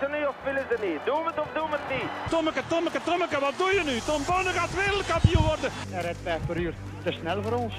[0.00, 1.00] ze niet of willen ze niet?
[1.04, 2.10] Doe het of doe het niet?
[2.30, 3.98] Tommeke, Tommeke, Tommeke, wat doe je nu?
[3.98, 5.70] Tom Bonne gaat wereldkampioen worden.
[5.88, 6.74] Hij rijdt 5 per uur.
[7.04, 7.74] Te snel voor ons.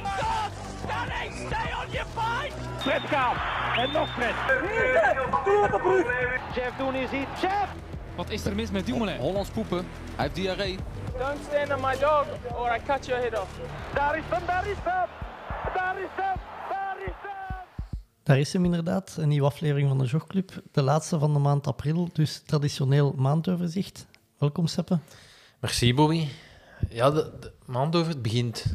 [2.77, 3.35] Fred gaat.
[3.77, 4.35] En nog Fred.
[6.53, 7.39] Chef, doen is iets.
[7.39, 7.69] Chef!
[8.15, 9.17] Wat is er mis met Dumoulin?
[9.17, 9.87] Hollands poepen.
[10.15, 10.79] Hij heeft diarree.
[11.17, 12.25] Don't stand on my dog
[12.57, 13.49] or I cut your head off.
[13.93, 14.93] Daar is hem, daar is hem!
[14.93, 15.09] Daar is
[15.63, 16.50] hem, daar is hem!
[18.23, 20.51] Daar is hem inderdaad, een nieuwe aflevering van de Jogclub.
[20.71, 24.05] De laatste van de maand april, dus traditioneel maandoverzicht.
[24.37, 24.99] Welkom, Seppe.
[25.59, 26.27] Merci, Bobby.
[26.89, 28.65] Ja, de, de maand over het begint.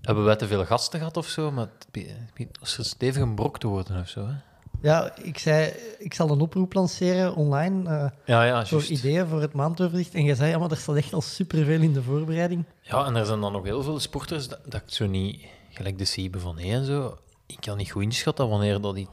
[0.00, 1.50] Hebben wij te veel gasten gehad of zo?
[1.50, 1.86] Maar het
[2.32, 4.26] begint stevig een brok te worden of zo.
[4.26, 4.32] Hè?
[4.82, 9.40] Ja, ik zei, ik zal een oproep lanceren online eh, Ja, ja, voor ideeën voor
[9.40, 10.14] het maandoverzicht.
[10.14, 12.64] En jij zei, ja, maar er staat echt al superveel in de voorbereiding.
[12.80, 15.98] Ja, en er zijn dan nog heel veel sporters dat, dat ik zo niet, gelijk
[15.98, 17.18] de Siebe van E en zo,
[17.52, 19.08] ik kan niet goed inschatten wanneer dat die.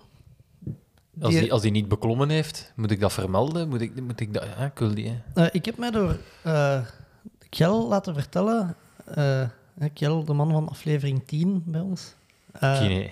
[1.21, 3.69] Als Die- die, als die niet beklommen heeft, moet ik dat vermelden?
[3.69, 4.43] Moet ik, moet ik dat...
[4.43, 5.21] Ja, ik wil die...
[5.33, 6.79] Eh, ik heb mij door eh
[7.49, 9.43] Kjell laten vertellen, eh
[9.93, 12.15] Kjell, de man van aflevering 10 bij ons,
[12.59, 13.09] Kine.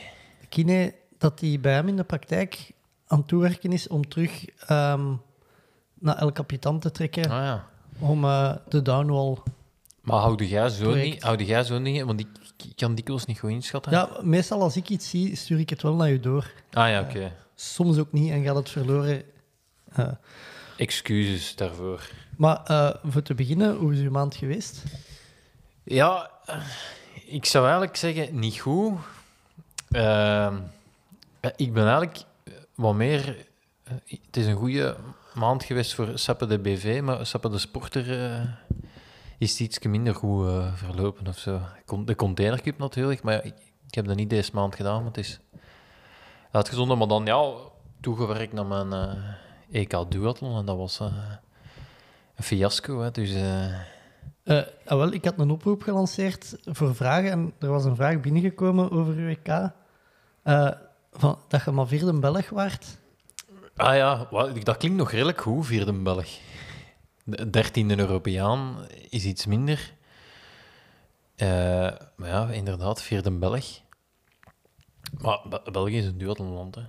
[0.50, 2.72] Kine, dat hij bij hem in de praktijk
[3.08, 5.14] aan het toewerken is om terug ehm,
[5.94, 7.68] naar El Capitan te trekken, Ah ja.
[8.00, 8.22] om
[8.70, 9.38] de downwall...
[10.06, 11.06] Maar houd jij zo Project.
[11.14, 11.24] niet?
[11.24, 12.04] Houd jij zo niet?
[12.04, 13.92] Want ik, ik kan dikwijls niet goed inschatten.
[13.92, 16.52] Ja, meestal als ik iets zie, stuur ik het wel naar je door.
[16.74, 17.32] Ah ja, oké.
[17.56, 19.24] Soms ook niet en gaat het verloren.
[19.96, 20.08] Eh,
[20.78, 22.10] Excuses daarvoor.
[22.38, 24.84] maar eh, voor te beginnen, hoe is uw maand geweest?
[25.84, 26.56] Ja, eh,
[27.26, 28.94] ik zou eigenlijk zeggen, niet goed.
[29.92, 30.56] Ehm,
[31.40, 33.38] eh, ik ben eigenlijk eh, wat meer...
[33.84, 33.94] eh,
[34.26, 34.96] het is een goede
[35.34, 38.42] maand geweest voor Seppe de BV, maar Seppe de Sporter eh,
[39.38, 41.60] is het iets minder goed eh, verlopen of zo.
[42.06, 43.56] De containercup natuurlijk, maar ik,
[43.88, 45.40] ik heb dat niet deze maand gedaan, maar het is
[46.52, 46.98] uitgezonden.
[46.98, 47.54] Maar dan, ja,
[48.02, 51.14] toegewerkt naar mijn eh, EK Duathlon en dat was eh,
[52.36, 53.36] een fiasco, hè, dus...
[54.86, 58.92] ah, wel, ik had een oproep gelanceerd voor vragen en er was een vraag binnengekomen
[58.92, 59.72] over uw WK.
[60.46, 60.72] Eh,
[61.12, 62.98] van, dat je maar vierde Belg waart.
[63.76, 64.28] Ah ja,
[64.64, 66.28] dat klinkt nog redelijk goed, vierde Belg.
[67.28, 69.94] De dertiende Europeaan is iets minder.
[71.36, 71.48] Eh,
[72.16, 73.66] maar ja, inderdaad, vierde Belg.
[75.18, 76.82] Maar Be- België is een duathlonland, hè.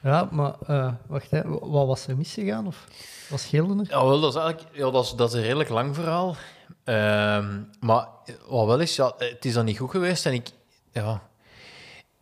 [0.00, 2.66] Ja, maar eh, wacht, hè, wa- wat was er misgegaan?
[2.66, 2.86] Of
[3.34, 3.90] scheelde er?
[3.90, 6.36] Ja, wel, dat is eigenlijk ja, dat is, dat is een redelijk lang verhaal.
[6.84, 8.08] Ehm, maar
[8.48, 10.50] wat wel is, ja, het is dan niet goed geweest en ik,
[10.92, 11.22] ja,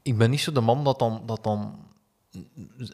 [0.02, 1.78] ik ben niet zo de man dat dan, dat dan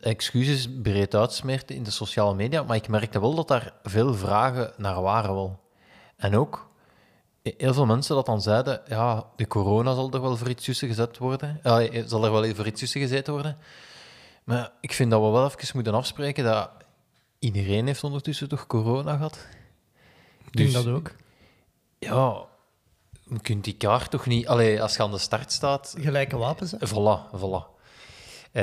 [0.01, 4.73] excuses breed uitsmeert in de sociale media, maar ik merkte wel dat daar veel vragen
[4.77, 5.61] naar waren wel.
[6.17, 6.71] En ook
[7.43, 10.89] heel veel mensen dat dan zeiden, ja, de corona zal er wel voor iets tussen
[10.89, 13.59] gezet worden, eh, zal er wel voor iets tussen gezet worden.
[14.45, 16.71] Maar ik vind dat we wel even moeten afspreken dat
[17.39, 19.47] iedereen heeft ondertussen toch corona gehad.
[20.51, 21.15] Ik Dus- dat ook.
[21.99, 22.45] Ja,
[23.29, 24.47] je kunt die kaart toch niet...
[24.47, 25.95] Allee, als je aan de start staat...
[25.99, 26.79] Gelijke wapens, hè?
[26.89, 27.76] Voilà, voilà.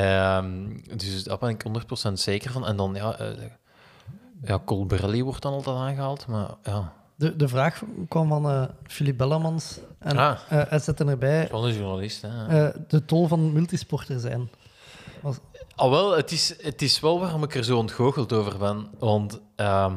[0.02, 1.64] Ehm, dus daar ben ik
[2.10, 2.66] 100% zeker van.
[2.68, 3.18] En dan, ja...
[3.18, 3.28] eh
[4.46, 6.94] ja, Colbrelli wordt dan altijd aangehaald, maar ja...
[7.16, 9.80] De, de vraag kwam van eh Philippe Bellamans.
[10.00, 10.38] En Ah.
[10.50, 12.70] eh, hij zette erbij Van een journalist, hè.
[12.88, 14.50] de tol van multisporter zijn.
[15.22, 15.38] Was,
[15.76, 18.88] Al wel, het is, het is wel waarom ik er zo ontgoocheld over ben.
[19.00, 19.96] Want ehm,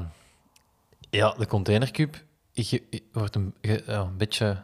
[1.10, 2.18] ja, de containercube
[2.52, 4.62] je, je wordt een, je- ja, een, beetje,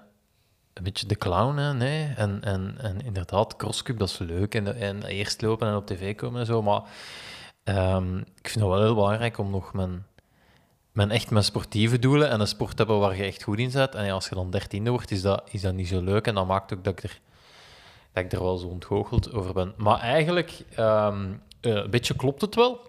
[0.74, 1.56] een beetje de clown.
[1.56, 2.12] Hè, nee?
[2.16, 4.54] en, en, en inderdaad, crosscube, dat is leuk.
[4.54, 6.62] En, en eerst lopen en op tv komen en zo.
[6.62, 6.82] Maar
[7.64, 10.06] ehm, ik vind het wel heel belangrijk om nog mijn,
[10.92, 13.94] mijn, echt mijn sportieve doelen en een sport hebben waar je echt goed in zit.
[13.94, 16.26] En ja, als je dan dertiende wordt, is dat, is dat niet zo leuk.
[16.26, 17.20] En dat maakt ook dat ik er
[18.12, 19.74] dat ik er wel zo ontgoocheld over ben.
[19.76, 22.80] Maar eigenlijk, ehm, eh, een beetje klopt het wel.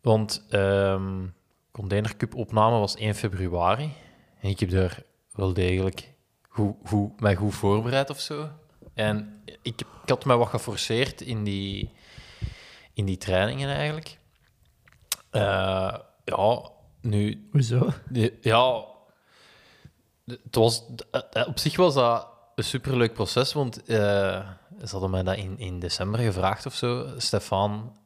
[0.00, 1.26] Want ehm
[1.70, 3.92] Container Cup opname was 1 februari.
[4.40, 6.12] En ik heb daar wel degelijk
[6.50, 8.48] goed, goed, mij goed voorbereid of zo.
[8.94, 11.90] En ik, ik had mij wat geforceerd in die,
[12.94, 14.18] in die trainingen eigenlijk.
[15.30, 15.94] Eh,
[16.24, 16.70] ja,
[17.00, 17.92] nu hoezo?
[18.40, 18.84] ja,
[20.26, 24.48] het was, eh, op zich was dat een superleuk proces, want eh,
[24.84, 27.14] ze hadden mij dat in, in december gevraagd of zo.
[27.16, 27.96] Stefan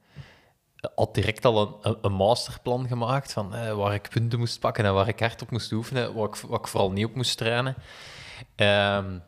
[0.94, 5.08] had direct al een, een, masterplan gemaakt van waar ik punten moest pakken en waar
[5.08, 7.74] ik hard op moest oefenen, waar ik, waar ik vooral niet op moest trainen.
[8.54, 9.18] Ehm,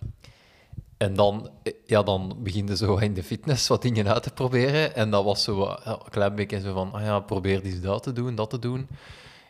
[0.97, 1.51] en dan,
[1.87, 2.43] ja, dan
[2.75, 4.95] zo in de fitness wat dingen uit te proberen.
[4.95, 8.13] En dat was zo een klein beetje zo van, ah ja, probeer eens dat te
[8.13, 8.89] doen, dat te doen.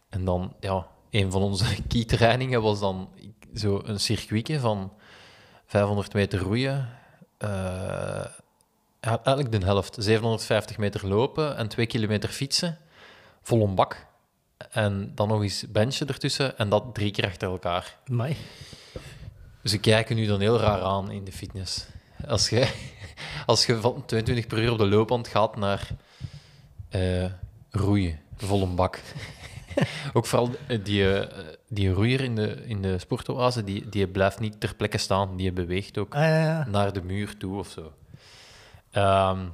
[0.09, 3.09] En dan, ja, een van onze key trainingen was dan
[3.55, 4.93] zo een circuitje van
[5.67, 6.89] 500 meter roeien.
[7.39, 8.27] eh,
[9.01, 9.97] eigenlijk de helft.
[9.99, 12.79] 750 meter lopen en 2 kilometer fietsen.
[13.43, 14.07] vol een bak.
[14.71, 17.97] En dan nog eens benchen ertussen en dat drie keer achter elkaar.
[18.11, 18.37] Amai.
[19.67, 21.87] Ze kijken nu dan heel raar aan in de fitness.
[22.29, 22.73] Als je,
[23.47, 25.89] als je van 22 per uur op de loopband gaat naar
[26.89, 27.25] eh,
[27.71, 29.01] roeien, vol een bak.
[30.13, 30.51] Ook vooral
[30.83, 34.99] die, eh, die roeier in de, in de sportoase, die, die blijft niet ter plekke
[34.99, 35.37] staan.
[35.37, 36.67] Die beweegt ook Ah, ja, ja.
[36.69, 37.93] naar de muur toe of zo.
[38.91, 39.45] Ehm,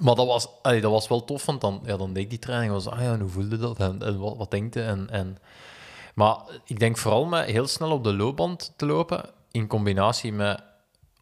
[0.00, 2.38] maar dat was, allee, dat was wel tof, want dan, ja, dan deed ik die
[2.38, 2.72] training.
[2.72, 3.78] was, ah ja, hoe voelde dat?
[3.78, 4.82] En, en wat, wat denkt je?
[4.82, 5.38] En, en,
[6.14, 10.62] maar ik denk vooral met heel snel op de loopband te lopen, in combinatie met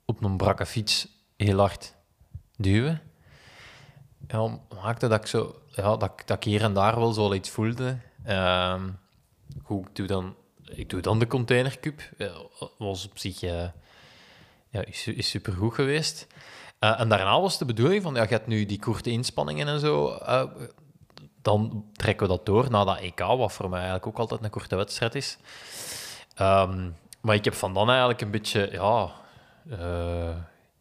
[0.04, 1.94] op een brakke fiets heel hard
[2.56, 3.02] duwen.
[4.28, 7.50] Ja, maakte dat ik, zo, ja, dat, dat ik hier en daar wel zo iets
[7.50, 7.98] voelde.
[8.24, 8.88] Ehm,
[9.68, 10.34] ik doe dan,
[10.64, 12.00] ik doe dan de containercup.
[12.18, 12.32] Ja,
[12.78, 13.68] was op zich eh,
[14.68, 16.26] ja, is, is supergoed geweest.
[16.78, 19.80] Eh, en daarna was de bedoeling van, ja, je hebt nu die korte inspanningen en
[19.80, 20.44] zo, eh,
[21.42, 24.50] dan trekken we dat door naar dat EK, wat voor mij eigenlijk ook altijd een
[24.50, 25.38] korte wedstrijd is.
[26.34, 26.90] Ehm,
[27.20, 29.10] maar ik heb van dan eigenlijk een beetje, ja,
[29.70, 30.36] eh,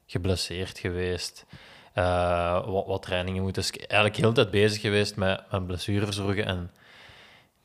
[0.06, 1.45] geblesseerd geweest.
[1.94, 3.61] Eh, wat, wat trainingen moeten.
[3.61, 6.71] Dus eigenlijk heel de tijd bezig geweest met, met blessurezorgen en...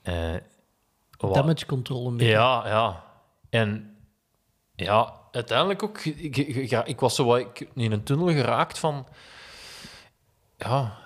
[0.03, 0.35] eh,
[1.19, 2.33] wat- Damage control een beetje.
[2.33, 3.05] ja, ja.
[3.51, 3.97] En
[4.75, 5.99] ja, uiteindelijk ook...
[6.05, 9.07] Ik, ik, ja, ik was zo wat ik- in een tunnel geraakt van...
[10.57, 10.99] Ja,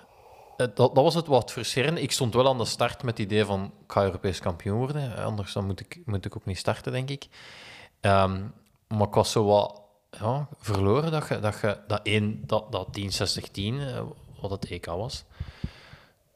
[0.65, 1.97] dat, dat was het wat frustrerend.
[1.97, 3.63] Ik stond wel aan de start met het idee van...
[3.63, 5.15] Ik ga Europees kampioen worden.
[5.15, 7.27] Anders dan moet, ik, moet ik ook niet starten, denk ik.
[7.99, 8.41] Ehm,
[8.87, 11.39] maar ik was zo wat ja, verloren dat je...
[11.39, 13.03] Dat, je, dat, één, dat, dat 10-60-10,
[13.53, 14.01] eh,
[14.41, 15.25] wat het EK was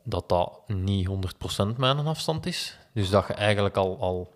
[0.04, 1.12] dat dat niet 100%
[1.78, 2.78] mijn afstand is.
[2.94, 4.34] Dus dat je eigenlijk al, al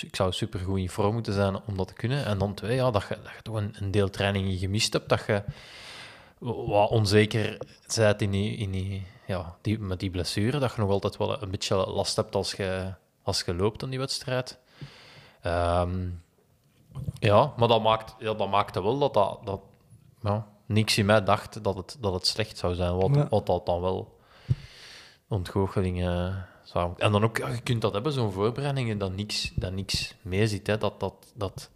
[0.00, 2.24] ik zou supergoed in vorm moeten zijn om dat te kunnen.
[2.24, 5.08] En dan twee, ja, dat, je, dat je toch een, een deel trainingen gemist hebt,
[5.08, 5.42] dat je
[6.44, 7.58] wat onzeker
[7.96, 11.42] bent in die, in die, ja, die, met die blessure, dat je nog altijd wel
[11.42, 14.58] een beetje last hebt als je, als je loopt aan die wedstrijd.
[15.40, 16.08] Ehm,
[17.18, 19.60] ja, maar dat, maakt, ja, dat maakte wel dat, dat, dat
[20.22, 23.28] ja, niks in mij dacht dat het, dat het slecht zou zijn, wat, Ja.
[23.28, 24.18] wat dat dan wel
[25.28, 26.92] ontgoochelingen zou...
[26.96, 30.46] En dan ook, ja, je kunt dat hebben, zo'n voorbereidingen, dat niks, dat niks mee
[30.46, 30.66] zit.
[30.66, 30.78] Hè.
[30.78, 31.70] Dat, dat, dat...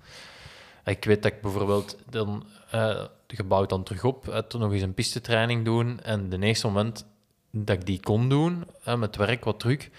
[0.84, 2.46] Ik weet dat ik bijvoorbeeld dan
[3.28, 7.06] eh gebouwd dan terug op, toen nog eens een pistetraining doen en de eerste moment
[7.50, 9.90] dat ik die kon doen, hè, met werk wat druk,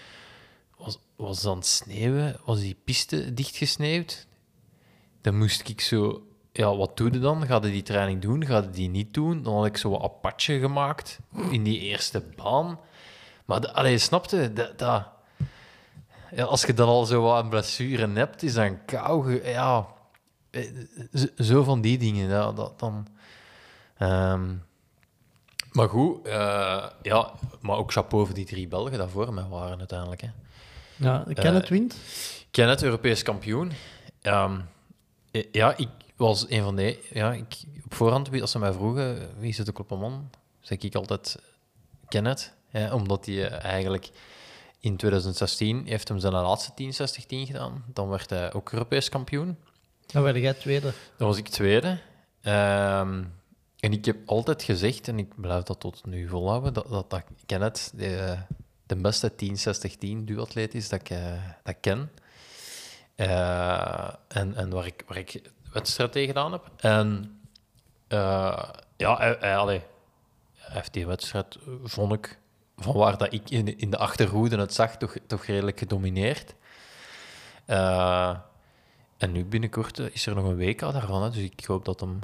[0.76, 4.26] was, was het sneeuwen, was die piste dichtgesneeuwd.
[5.20, 6.24] Dan moest ik zo...
[6.52, 7.46] Ja, wat doe je dan?
[7.46, 8.46] Ga je die training doen?
[8.46, 9.42] Ga je die niet doen?
[9.42, 11.18] Dan had ik zo wat apatje gemaakt
[11.50, 12.78] in die eerste baan.
[13.44, 14.52] Maar de, allee, snapte?
[14.52, 15.08] Dat, dat,
[16.34, 19.44] ja, als je dan al zo wat een blessure hebt, is dan kou.
[19.44, 19.86] Ja,
[20.50, 20.70] eh,
[21.36, 22.56] zo, van die dingen.
[22.56, 23.06] Dat, dan,
[24.00, 24.54] Ehm,
[25.72, 29.78] maar goed, eh, ja, maar ook chapeau voor die drie Belgen dat voor mij waren
[29.78, 30.20] uiteindelijk.
[30.20, 30.28] Hè.
[30.96, 31.96] Ja, ik ken Eh, het wint.
[32.50, 33.72] Kenneth, Europees kampioen.
[34.22, 34.60] Ehm,
[35.30, 37.08] eh, ja, ik was een van de...
[37.12, 40.30] Ja, ik, op voorhand, wie- als ze mij vroegen wie is het de kopperman,
[40.60, 41.38] zeg ik altijd
[42.08, 42.52] Kenneth.
[42.68, 44.10] Hè, omdat hij eigenlijk
[44.80, 47.84] in 2016 heeft hem zijn laatste 10-60-10 gedaan.
[47.92, 49.56] Dan werd hij ook Europees kampioen.
[50.06, 50.92] Dan werd jij tweede.
[51.16, 51.98] Dan was ik tweede.
[52.42, 53.22] Ehm,
[53.80, 57.22] en ik heb altijd gezegd, en ik blijf dat tot nu volhouden, dat, dat, dat
[57.46, 58.38] Kenneth de,
[58.86, 62.10] de beste 10-60-10 duatleet is dat ik, eh, dat ken.
[63.14, 66.70] Eh, en en waar, ik, waar ik wedstrijd tegen gedaan heb.
[66.76, 67.40] En
[68.08, 68.62] eh,
[68.96, 69.86] ja, hij, hij,
[70.56, 72.38] heeft die wedstrijd, vond ik,
[72.76, 76.54] van waar dat ik in, in de achterhoede het zag, toch, toch redelijk gedomineerd.
[79.16, 82.18] En nu binnenkort is er nog een WK daarvan, hè, dus ik hoop dat hem...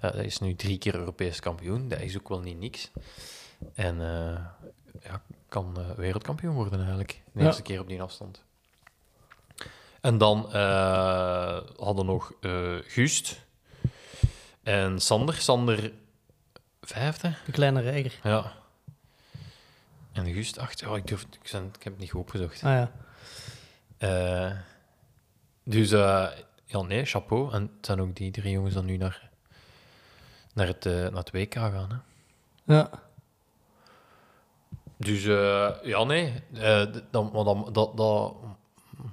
[0.00, 2.90] Hij is nu drie keer Europees kampioen, dat is ook wel niet niks.
[3.74, 4.44] En eh,
[5.02, 7.46] ja, kan eh, wereldkampioen worden eigenlijk, de Ja.
[7.46, 8.44] eerste keer op die afstand.
[10.00, 12.32] En dan eh, hadden we nog
[12.86, 13.44] Gust
[14.62, 15.34] en Sander.
[15.34, 15.92] Sander
[16.80, 18.18] vijfde, De kleine reiger.
[18.22, 18.58] ja.
[20.12, 20.80] En Gust acht.
[20.80, 22.62] Ja, ik, durf, ik, zijn, ik heb het niet goed opgezocht.
[22.62, 22.86] Ah
[23.98, 24.64] ja.
[25.64, 27.52] Dus ja, nee, chapeau.
[27.52, 29.29] En het zijn ook die drie jongens dan nu naar,
[30.54, 32.02] naar, het, eh, naar het WK gaan.
[32.64, 32.74] Hè.
[32.74, 32.90] Ja.
[34.96, 36.32] Dus eh, ja, nee.
[36.52, 38.34] d- dan, maar dan, dat, dat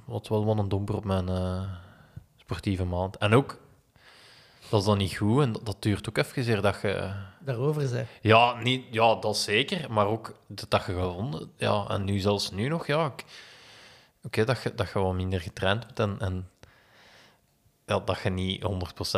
[0.06, 1.30] was wel wat een domper op mijn
[2.38, 3.18] sportieve maand.
[3.18, 3.58] En ook,
[4.70, 7.14] dat is dan niet goed en dat, dat duurt ook even zeer dat je...
[7.40, 8.06] Daarover zei.
[8.22, 11.52] Ja, niet, ja, dat zeker, maar ook dat, dat je gewonnen...
[11.58, 13.14] Ja, en nu zelfs nu nog, ja...
[14.24, 16.28] Oké, dat, je, dat je wat minder getraind bent en...
[16.28, 16.50] en
[17.88, 18.66] ja, dat je niet 100%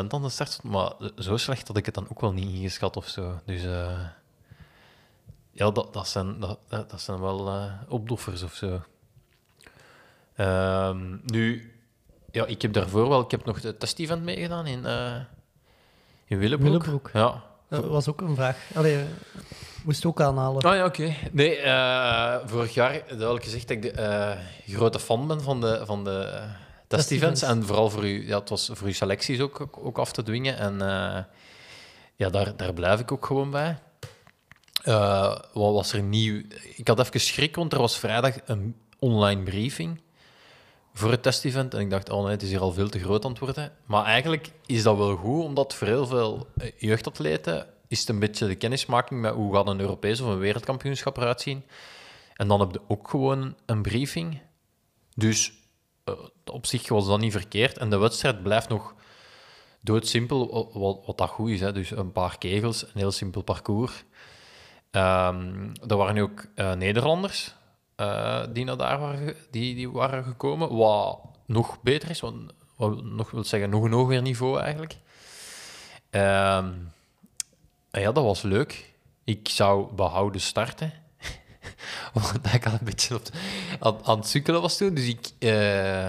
[0.08, 2.98] aan de start stond, maar zo slecht had ik het dan ook wel niet ingeschat
[2.98, 3.40] of zo.
[3.46, 3.64] Dus...
[3.64, 4.00] eh,
[5.52, 8.82] ja, dat, dat, zijn, dat, dat dat zijn wel eh, opdoffers of zo.
[10.36, 11.74] Ehm, nu,
[12.32, 13.22] ja, ik heb daarvoor wel...
[13.22, 15.16] Ik heb nog de test-event meegedaan in, eh
[16.26, 16.68] in Willebroek.
[16.68, 17.10] Willebroek.
[17.14, 17.44] Ja.
[17.68, 18.58] Dat was ook een vraag.
[18.76, 19.06] Allee,
[19.84, 20.62] moest ook aanhalen.
[20.62, 21.16] Ah ja, oké.
[21.32, 21.56] Nee,
[22.46, 26.48] vorig jaar duidelijk gezegd dat ik de grote fan ben van de, van de
[26.90, 27.42] Test-events.
[27.42, 30.24] En vooral voor u, ja, het was voor uw selecties ook, ook, ook af te
[30.24, 30.58] dwingen.
[30.58, 31.24] En eh,
[32.16, 33.80] ja, daar, daar blijf ik ook gewoon bij.
[34.84, 36.44] Eh, wat was er nieuw?
[36.76, 40.02] Ik had even schrik, want er was vrijdag een online briefing
[40.94, 41.74] voor het test-event.
[41.74, 43.72] En ik dacht, oh nee, het is hier al veel te groot aan het worden.
[43.86, 48.20] Maar eigenlijk is dat wel goed, omdat voor heel veel eh, jeugdatleten is het een
[48.20, 51.64] beetje de kennismaking met hoe gaat een Europees of een wereldkampioenschap eruit zien.
[52.36, 54.42] En dan heb je ook gewoon een briefing.
[55.16, 55.59] Dus
[56.46, 57.78] op zich was dat niet verkeerd.
[57.78, 58.94] En de wedstrijd blijft nog
[59.82, 61.60] doodsimpel, wat, wat dat goed is.
[61.60, 61.72] Hè.
[61.72, 64.04] Dus een paar kegels, een heel simpel parcours.
[64.92, 67.56] Ehm er waren nu ook eh, Nederlanders
[67.96, 70.76] eh, die naar daar waren, die, die waren gekomen.
[70.76, 74.98] Wat nog beter is, want, wat nog wil zeggen, nog een hoger niveau eigenlijk.
[76.10, 76.72] Ehm,
[77.92, 78.94] ja, dat was leuk.
[79.24, 80.94] Ik zou behouden starten.
[82.14, 83.32] Want ik al een beetje op de-
[83.80, 84.94] aan, aan het sukkelen was toen.
[84.94, 86.08] Dus ik, eh,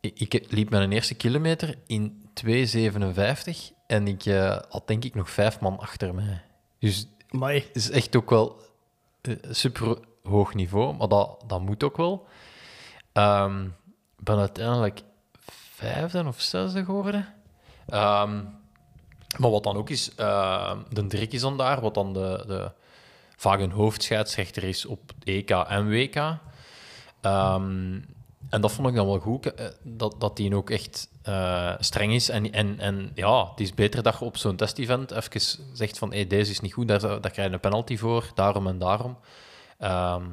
[0.00, 3.72] ik, ik liep mijn eerste kilometer in 2,57.
[3.86, 6.42] En ik eh, had denk ik nog vijf man achter mij.
[6.78, 7.58] Dus Amai.
[7.66, 8.60] het is echt ook wel
[9.20, 12.26] eh, super hoog niveau, maar dat, dat moet ook wel.
[13.12, 13.64] Ehm,
[14.18, 15.00] ik ben uiteindelijk
[15.74, 17.34] vijfde of zesde geworden.
[17.86, 18.42] Ehm,
[19.38, 20.10] maar wat dan ook is,
[20.90, 22.72] de Dirk is dan daar, wat dan de, de,
[23.44, 26.16] vaak een hoofdscheidsrechter is op EK en WK.
[27.20, 27.98] Ehm,
[28.48, 32.12] en dat vond ik dan wel goed, eh, dat, dat die ook echt eh, streng
[32.12, 32.28] is.
[32.28, 35.40] En, en, en ja, het is beter dat je op zo'n test-event even
[35.72, 38.66] zegt van hey, deze is niet goed, daar, daar krijg je een penalty voor, daarom
[38.66, 39.18] en daarom.
[39.78, 40.24] Ehm,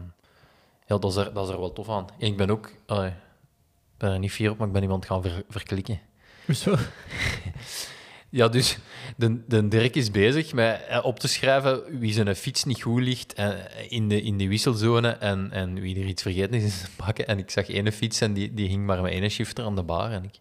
[0.88, 2.08] ja, dat is, er, dat is er wel tof aan.
[2.20, 2.72] En ik ben ook,
[3.98, 6.00] ben er niet fier op, maar ik ben iemand gaan ver- verklikken.
[6.46, 6.76] Hoezo?
[8.32, 8.78] Ja, dus
[9.18, 13.02] de, de Dirk is bezig met eh, op te schrijven wie zijn fiets niet goed
[13.02, 13.50] ligt eh,
[13.90, 17.28] in, de, in de wisselzone en, en wie er iets vergeten is in zijn pakken.
[17.28, 19.84] En ik zag ene fiets en die, die hing maar met ene shifter aan de
[19.84, 20.12] bar.
[20.12, 20.40] En ik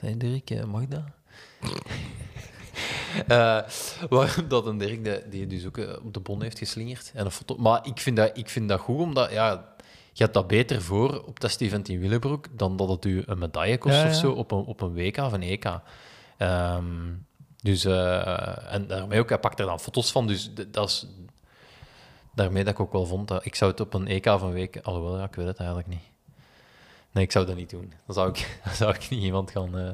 [0.00, 1.02] zei, Dirk, eh, mag dat?
[4.10, 7.10] Waarom dat een Dirk de, die dus ook op de bon heeft geslingerd.
[7.14, 7.56] En een foto.
[7.56, 9.74] Maar ik vind, dat, ik vind dat goed, omdat ja,
[10.12, 13.78] je hebt dat beter voor op test-event in Willebroek dan dat het u een medaille
[13.78, 14.08] kost Ja, ja.
[14.08, 15.80] of zo op een, op een WK of een EK.
[16.36, 17.12] Ehm,
[17.62, 21.06] dus, eh, en daarmee ook, hij pakt er dan foto's van, dus dat is
[22.34, 24.78] daarmee dat ik ook wel vond dat ik zou het op een EK een week,
[24.82, 26.02] alhoewel, ja, ik weet het eigenlijk niet.
[27.10, 27.92] Nee, ik zou dat niet doen.
[28.06, 29.92] Dan zou ik, dan zou ik niet iemand gaan, eh,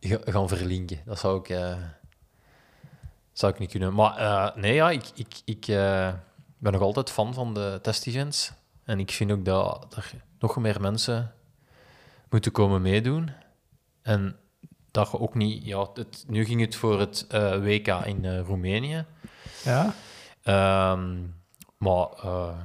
[0.00, 1.00] ga- gaan verlinken.
[1.04, 1.76] Dat zou ik, eh,
[3.32, 3.94] zou ik niet kunnen.
[3.94, 5.66] Maar nee, ja, ik, ik, ik
[6.58, 8.52] ben nog altijd fan van de test-events.
[8.84, 11.32] En ik vind ook dat er nog meer mensen
[12.30, 13.30] moeten komen meedoen.
[14.02, 14.36] En
[14.98, 15.64] dat je ook niet...
[15.64, 19.04] Ja, het, nu ging het voor het eh, WK in eh, Roemenië.
[19.64, 19.94] Ja?
[20.42, 21.16] Ehm,
[21.76, 22.58] maar eh,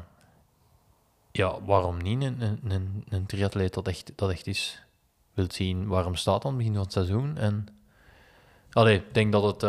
[1.31, 4.81] ja, waarom niet een, een, een, een triatleet dat echt, dat echt is?
[5.33, 7.37] Wilt zien waarom staat aan het begin van het seizoen?
[7.37, 7.67] En
[8.71, 9.61] allee, ik denk dat het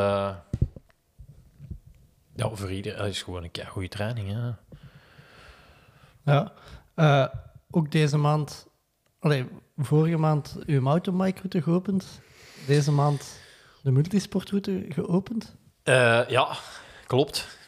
[2.35, 4.29] ja, voor iedereen dat is gewoon een goede training.
[4.29, 4.51] Hè?
[6.33, 6.53] Ja.
[7.71, 8.67] Ook deze maand...
[9.19, 12.23] Allee, vorige maand uw mountainbike-route geopend.
[12.67, 13.41] Deze maand
[13.83, 15.57] de multisportroute geopend.
[15.83, 16.57] Eh, ja,
[17.07, 17.59] klopt.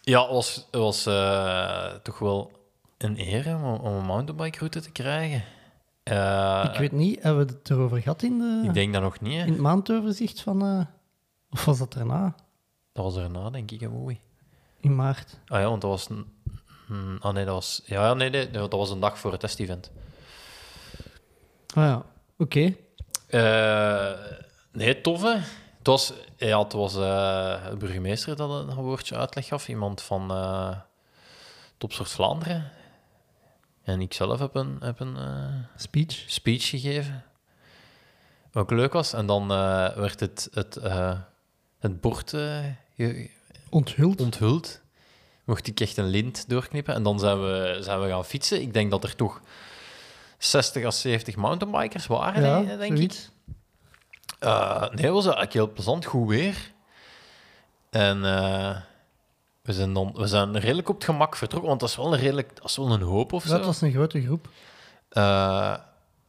[0.00, 2.52] Ja, het was, was eh, toch wel
[2.98, 5.44] een eer om, om een mountainbike-route te krijgen.
[6.02, 9.20] Eh, ik weet niet, hebben we het erover gehad in, de, ik denk dat nog
[9.20, 9.34] niet.
[9.34, 9.44] hè.
[9.44, 10.86] in het maandoverzicht van...
[11.50, 12.34] of was dat daarna?
[12.92, 14.20] Dat was erna, denk ik, mooi.
[14.80, 15.38] In maart.
[15.46, 16.08] Ah ja, want dat was...
[16.08, 16.26] Een,
[16.88, 17.82] mm, ah nee, dat was...
[17.84, 19.90] Ja, nee, dat was een dag voor het test-event.
[21.74, 22.02] Ah ja,
[22.38, 22.74] oké.
[23.28, 24.12] Eh,
[24.72, 25.36] nee, tof, hè.
[25.78, 29.68] Het was, ja, het was eh, de burgemeester dat een, woordje uitleg gaf.
[29.68, 30.76] Iemand van uh,
[31.78, 32.70] Topsoort Vlaanderen.
[33.82, 36.24] En ik zelf heb een, heb een eh, Speech.
[36.26, 37.24] speech gegeven.
[38.52, 39.12] Wat ook leuk was.
[39.12, 41.18] En dan eh, werd het, het, eh,
[41.78, 42.64] het bord eh,
[43.70, 44.20] Onthuld.
[44.20, 44.80] onthuld.
[45.44, 46.94] Mocht ik echt een lint doorknippen.
[46.94, 48.60] En dan zijn we, zijn we gaan fietsen.
[48.60, 49.40] Ik denk dat er toch
[50.38, 52.96] 60 à 70 mountainbikers waren, ja, denk- denk ik.
[52.96, 53.30] zoiets.
[54.38, 56.04] Eh, nee, het was eigenlijk heel plezant.
[56.04, 56.72] Goed weer.
[57.90, 58.76] En eh,
[59.62, 62.18] we, zijn dan, we zijn redelijk op het gemak vertrokken, want dat is wel een,
[62.20, 63.56] redelijk, dat is wel een hoop of zo.
[63.56, 64.48] Dat was een grote groep.
[65.08, 65.76] Eh,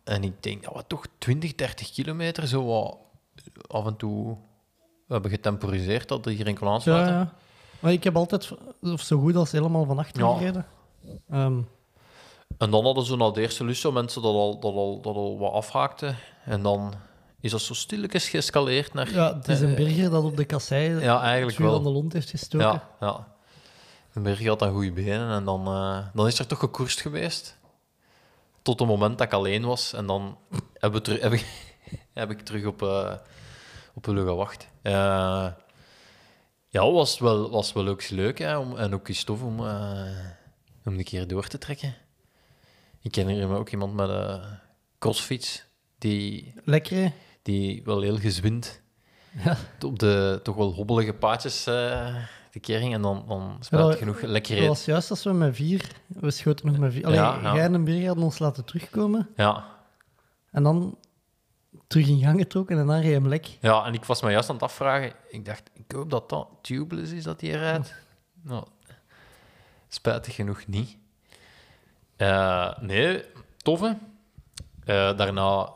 [0.04, 2.98] en ik denk dat we toch 20, 30 kilometer zo wat
[3.68, 4.38] af en toe
[5.08, 7.14] we hebben getemporiseerd dat iedereen kon Ja, aansluiten.
[7.14, 7.34] ja.
[7.80, 8.52] Maar ik heb altijd
[8.82, 10.34] of zo goed als helemaal van achter Ja.
[10.38, 10.66] gereden.
[12.58, 15.16] En dan hadden ze na de eerste lus zo mensen dat al, dat al, dat
[15.16, 16.18] al wat afhaakten.
[16.46, 16.94] En dan
[17.40, 19.12] is dat zo stilletjes geëscaleerd naar...
[19.14, 21.92] ja, het is een berger dat op de kassei Ja, eigenlijk vuur aan de wel.
[21.94, 22.68] lont heeft gestoken.
[22.68, 23.28] Ja, ja.
[24.14, 27.58] De berg had dan goede benen en dan, eh, dan is er toch gekoerst geweest.
[28.62, 29.94] Tot het moment dat ik alleen was.
[29.94, 30.38] En dan
[30.74, 31.76] heb, we teru- heb, ik,
[32.14, 33.14] heb ik terug op, eh
[33.96, 34.68] op gewacht.
[34.82, 35.48] Eh,
[36.68, 38.40] ja, was wel, was wel ook leuk.
[38.40, 41.96] Hè, om, en ook eens tof om, om een keer door te trekken.
[43.02, 44.42] Ik ken hier ook iemand met een
[45.00, 45.66] crossfiets.
[45.98, 47.14] Die, Lekker, hè?
[47.42, 48.82] die wel heel gezwind
[49.44, 49.58] Ja.
[49.86, 52.16] op de toch wel hobbelige paadjes eh
[52.52, 52.94] de keer ging.
[52.94, 54.68] En dan, dan dat- genoeg lekker reed.
[54.68, 55.92] was juist als we met vier...
[56.08, 57.06] We schoten nog met vier...
[57.06, 59.30] Allee, Ja, en berger hadden ons laten terugkomen.
[59.36, 59.66] Ja.
[60.52, 60.98] En dan
[61.88, 63.58] terug in gang getrokken en dan reed hem lek.
[63.62, 65.14] ja, en ik was me juist aan het afvragen.
[65.30, 67.94] Ik dacht, ik hoop dat dat tubeless is dat hij rijdt.
[68.44, 68.66] Nou,
[69.88, 70.98] spijtig genoeg niet.
[72.20, 73.24] Eh, nee,
[73.58, 73.98] toffe.
[74.86, 75.70] Eh, daarna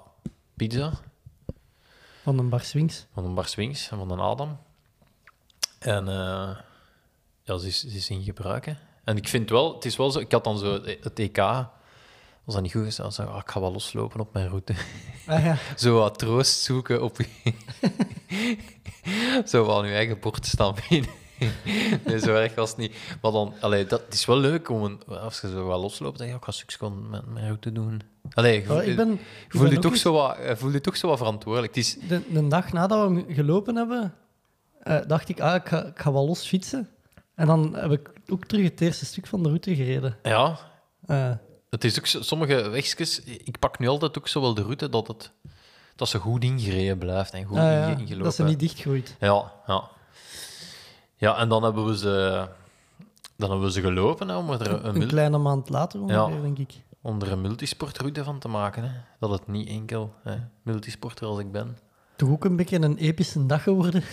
[0.56, 0.92] pizza
[2.24, 3.06] Van een bar swings.
[3.14, 4.58] van een Bar Swings en van een Adam.
[5.80, 6.58] En eh,
[7.44, 8.66] ja, ze is, ze is in gebruik.
[8.66, 8.74] hè.
[9.04, 12.54] En ik vind wel, het is wel zo, ik had dan zo het EK, was
[12.54, 14.74] dat niet goed gezegd, zei, ah, ik ga wel loslopen op mijn route.
[15.28, 17.18] Ah ja, Zo wat troost zoeken op
[19.52, 21.10] zo van je eigen bord staan binnen.
[22.06, 22.96] nee, zo erg was het niet.
[23.22, 26.18] Maar dan, allee, dat het is wel leuk om een, als je zo wat losloopt,
[26.18, 28.02] dan ja, ik ga succes gewoon met mijn route doen.
[28.34, 29.08] Allee, je, Oh, ik ben...
[29.10, 31.18] je ik ben je ook toch eens- zo wat, je voelt je toch zo wat
[31.18, 31.76] verantwoordelijk.
[31.76, 34.14] Het is, De, de dag nadat we hem gelopen hebben,
[34.84, 36.90] eh, dacht ik, ah, ik ga, ik ga wel los fietsen.
[37.36, 40.18] En dan heb ik ook terug het eerste stuk van de route gereden.
[40.24, 40.60] ja,
[41.70, 43.20] Het is ook zo- sommige wegjes.
[43.24, 45.32] Ik pak nu altijd ook zo wel de route dat, het,
[45.96, 48.24] dat ze goed ingereden blijft en goed ja, ingelopen.
[48.24, 49.16] dat ze niet dichtgroeit.
[49.20, 49.90] Ja, ja.
[51.24, 52.48] Ja, en dan hebben we ze,
[53.38, 56.42] dan hebben we ze gelopen hè, om er een, Een kleine maand later ongeveer, Ja.
[56.42, 56.74] denk ik.
[57.02, 58.84] om er een multisportroute van te maken.
[58.84, 58.90] Hè.
[59.20, 61.78] Dat het niet enkel hè, multisporter als ik ben.
[62.16, 64.04] Toch ook een beetje een epische dag geworden.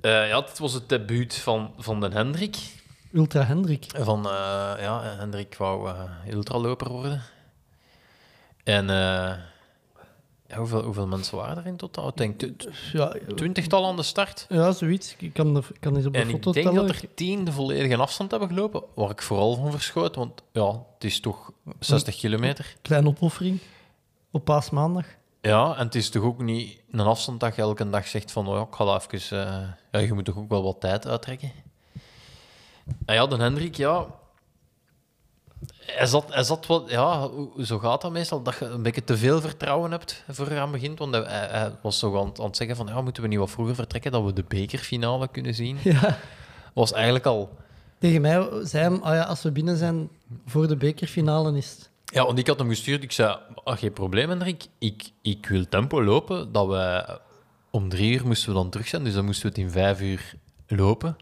[0.00, 2.56] Eh, ja, het was het debuut van, van de Hendrik.
[3.12, 3.86] Ultra Hendrik.
[3.98, 4.32] Van, eh,
[4.78, 7.22] ja, Hendrik wou eh, ultraloper worden.
[8.64, 9.32] En eh,
[10.56, 12.08] hoeveel, hoeveel mensen waren er in totaal?
[12.08, 12.42] Ik denk
[12.92, 14.46] Ja, twintigtal aan de start.
[14.48, 15.14] ja zoiets.
[15.18, 17.44] Ik kan, de, ik kan eens op de En ik foto denk dat er tien
[17.44, 21.52] de volledige afstand hebben gelopen, waar ik vooral van verschoot, want ja, het is toch
[21.78, 22.76] 60 kilometer.
[22.82, 23.58] Kleine opoffering.
[24.30, 25.06] Op paasmaandag.
[25.40, 28.48] Ja, en het is toch ook niet een afstand dat je elke dag zegt van,
[28.48, 29.46] oh ja, ik ga even...
[29.46, 29.62] eh,
[29.92, 31.52] ja, je moet toch ook wel wat tijd uittrekken.
[33.04, 34.06] En ja, de Hendrik, ja...
[35.86, 36.90] Hij zat, hij zat wat...
[36.90, 37.28] Ja,
[37.62, 40.70] zo gaat dat meestal, dat je een beetje te veel vertrouwen hebt voor je aan
[40.70, 40.98] begint.
[40.98, 43.50] Want hij, was zo aan, het- aan het zeggen van, ja, moeten we niet wat
[43.50, 45.78] vroeger vertrekken, dat we de bekerfinale kunnen zien.
[45.82, 46.18] Ja.
[46.74, 47.50] Was eigenlijk al...
[47.98, 50.08] Tegen mij zei hem, ah ja, als we binnen zijn
[50.46, 51.90] voor de bekerfinale is het...
[52.04, 53.02] Ja, want ik had hem gestuurd.
[53.02, 54.64] Ik zei, ah, geen probleem, Hendrik.
[54.78, 56.52] Ik, ik wil tempo lopen.
[56.52, 57.18] Dat we
[57.70, 59.04] om drie uur moesten we dan terug zijn.
[59.04, 60.34] Dus dan moesten we het in vijf uur
[60.66, 61.16] lopen.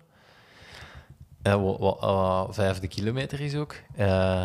[1.43, 3.75] Wat, wat eh, vijfde kilometer is ook.
[3.97, 4.43] Eh,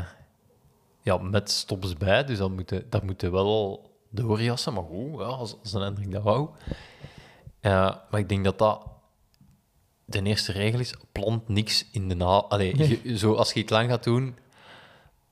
[1.02, 2.24] ja, met stops bij.
[2.24, 4.74] Dus dan moet je, dat moet je wel al doorjassen.
[4.74, 6.50] Maar goed, ja, als, als een Hendrik dat wou.
[7.60, 8.86] Eh, maar ik denk dat dat
[10.06, 10.94] de eerste regel is.
[11.12, 12.26] Plant niks in de na...
[12.26, 13.00] Allee, Nee.
[13.04, 14.36] je- zo, als je het lang gaat doen,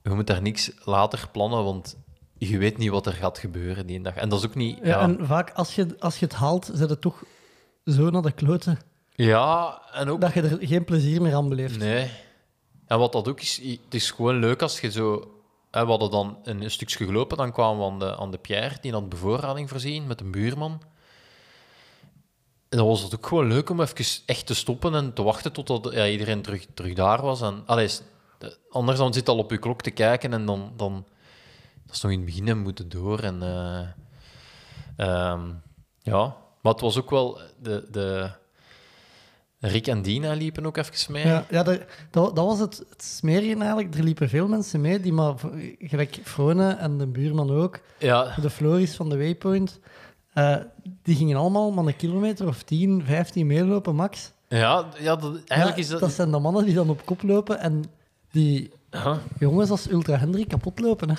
[0.04, 1.98] je moet daar niks later plannen, want
[2.38, 4.16] je weet niet wat er gaat gebeuren die dag.
[4.16, 4.78] En dat is ook niet...
[4.78, 7.24] Ja, Ja, En vaak, als je, als je het haalt, zit het toch
[7.86, 8.80] zo naar de kloten
[9.16, 10.22] ja en ook...
[10.22, 11.78] dat je er geen plezier meer aan beleeft.
[11.78, 12.12] Nee.
[12.88, 15.32] En wat dat ook is, het is gewoon leuk als je zo...
[15.72, 18.78] Hè, we hadden dan een, stukje gelopen, dan kwamen we aan de, aan de Pierre,
[18.82, 20.82] die had bevoorrading voorzien met een buurman.
[22.70, 25.52] En dan was het ook gewoon leuk om even echt te stoppen en te wachten
[25.52, 27.42] totdat ja, iedereen terug, terug daar was.
[27.42, 27.90] En, allee,
[28.70, 30.74] anders dan zit al op je klok te kijken en dan...
[30.76, 31.06] dan
[31.86, 33.20] dat is nog in het begin en moeten door.
[33.20, 33.88] En, eh,
[34.96, 35.52] ehm,
[36.02, 37.40] ja, maar het was ook wel...
[37.60, 38.32] De, de,
[39.66, 41.28] Rick en Dina liepen ook even mee.
[41.28, 43.96] Ja, ja dat, dat, dat was het, het smerige eigenlijk.
[43.96, 45.34] Er liepen veel mensen mee, die maar,
[45.80, 49.80] gelijk Frone en de buurman ook, Ja, de Floris van de Waypoint,
[50.34, 50.56] eh,
[51.04, 54.32] die gingen allemaal maar een kilometer of 10, 15 meelopen, max.
[54.48, 56.00] ja, ja dat, eigenlijk Ja, is dat...
[56.00, 57.84] dat zijn de mannen die dan op kop lopen en
[58.32, 58.72] die
[59.40, 61.10] jongens als Ultra Hendrik kapot lopen.
[61.10, 61.16] Hè.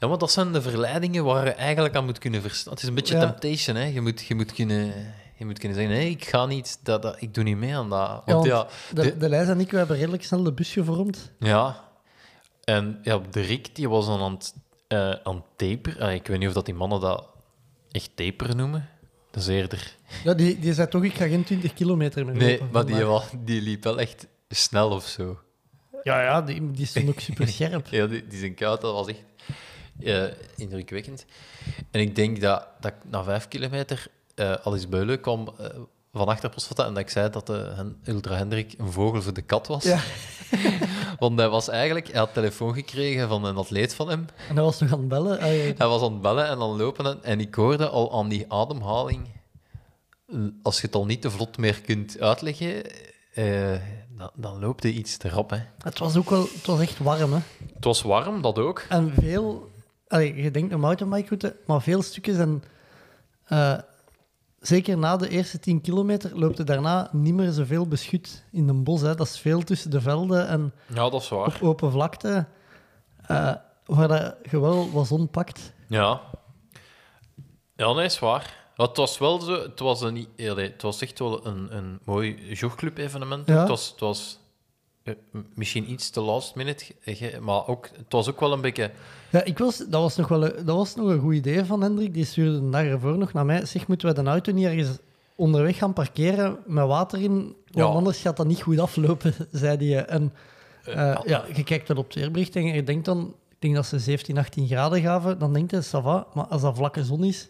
[0.00, 2.72] ja, maar dat zijn de verleidingen waar je eigenlijk aan moet kunnen verstaan.
[2.72, 3.20] Het is een beetje Ja.
[3.30, 3.84] temptation, hè.
[3.84, 4.92] Je moet, je moet, kunnen,
[5.40, 7.88] je moet kunnen zeggen, nee, ik ga niet, dat, dat, ik doe niet mee aan
[7.90, 8.22] dat.
[8.26, 10.72] Ja, Want ja, de, de- de Lijs en ik we hebben redelijk snel de bus
[10.72, 11.30] gevormd.
[11.38, 11.88] ja.
[12.64, 14.54] En ja, de Rick, die was dan aan het,
[14.88, 16.12] eh aan taper.
[16.12, 17.28] Ik weet niet of dat die mannen dat
[17.90, 18.88] echt taper noemen.
[19.30, 19.96] Dat is eerder.
[20.24, 22.94] Ja, die, die zei toch, ik ga geen 20 kilometer meer Nee, lopen maar die,
[22.96, 25.38] wel, die liep wel echt snel of zo.
[26.02, 27.86] Ja, ja, die, die stond ook super scherp.
[27.98, 29.22] Ja, die, die zijn koud, dat was echt
[30.00, 30.24] eh,
[30.56, 31.24] indrukwekkend.
[31.90, 34.06] En ik denk dat, dat ik na vijf kilometer
[34.40, 35.66] eh al eens Beulen kwam eh,
[36.12, 39.32] van achter Postvatten en dat ik zei dat de Hen- Ultra Hendrik een vogel voor
[39.34, 39.84] de kat was.
[39.84, 39.98] Ja.
[41.18, 44.26] Want hij was eigenlijk, hij had telefoon gekregen van een atleet van hem.
[44.48, 45.40] En hij was nog aan het bellen.
[45.40, 45.72] Ah, ja.
[45.76, 48.44] Hij was aan het bellen en dan lopen en, en ik hoorde al aan die
[48.52, 49.28] ademhaling,
[50.62, 52.82] als je het al niet te vlot meer kunt uitleggen,
[53.34, 53.72] eh,
[54.16, 55.50] dan, dan loopt hij iets te rap.
[55.50, 55.58] Hè.
[55.82, 56.42] Het was ook wel...
[56.42, 57.38] Het was echt warm, hè.
[57.74, 58.84] Het was warm, dat ook.
[58.88, 59.70] En veel...
[60.08, 62.62] Allee, je denkt een mountainbikeroute, maar veel stukjes en...
[63.44, 63.78] eh,
[64.60, 68.84] zeker na de eerste 10 kilometer loopt er daarna niet meer zoveel beschut in een
[68.84, 69.00] bos.
[69.00, 69.14] Hè.
[69.14, 71.46] Dat is veel tussen de velden en Ja, dat is waar.
[71.46, 72.46] op open vlakte,
[73.26, 73.54] eh,
[73.86, 75.72] waar dat je wel wat zon pakt.
[75.88, 76.20] Ja.
[77.76, 78.58] Ja, nee, is waar.
[78.76, 82.54] Maar Het was wel zo, het was, een, het was echt wel een, een mooi
[82.54, 83.46] jogclub-evenement.
[83.48, 83.58] Ja.
[83.58, 84.38] Het was, het was
[85.02, 85.14] eh,
[85.54, 86.94] misschien iets te last minute,
[87.40, 88.90] maar ook, het was ook wel een beetje...
[89.30, 91.82] Ja, ik was, dat, was nog wel een, dat was nog een goed idee van
[91.82, 92.14] Hendrik.
[92.14, 93.64] Die stuurde de dag ervoor nog naar mij.
[93.66, 94.88] Zeg, moeten we de auto niet ergens
[95.34, 97.32] onderweg gaan parkeren met water in?
[97.38, 97.84] Want Ja.
[97.84, 100.04] anders gaat dat niet goed aflopen, zei hij.
[100.04, 100.32] En
[100.84, 103.34] eh, eh, ja, je kijkt wel op het weerbericht en je denkt dan...
[103.48, 105.38] Ik denk dat ze 17, 18 graden gaven.
[105.38, 106.26] Dan denk je, ça va.
[106.34, 107.48] Maar als dat vlakke zon is,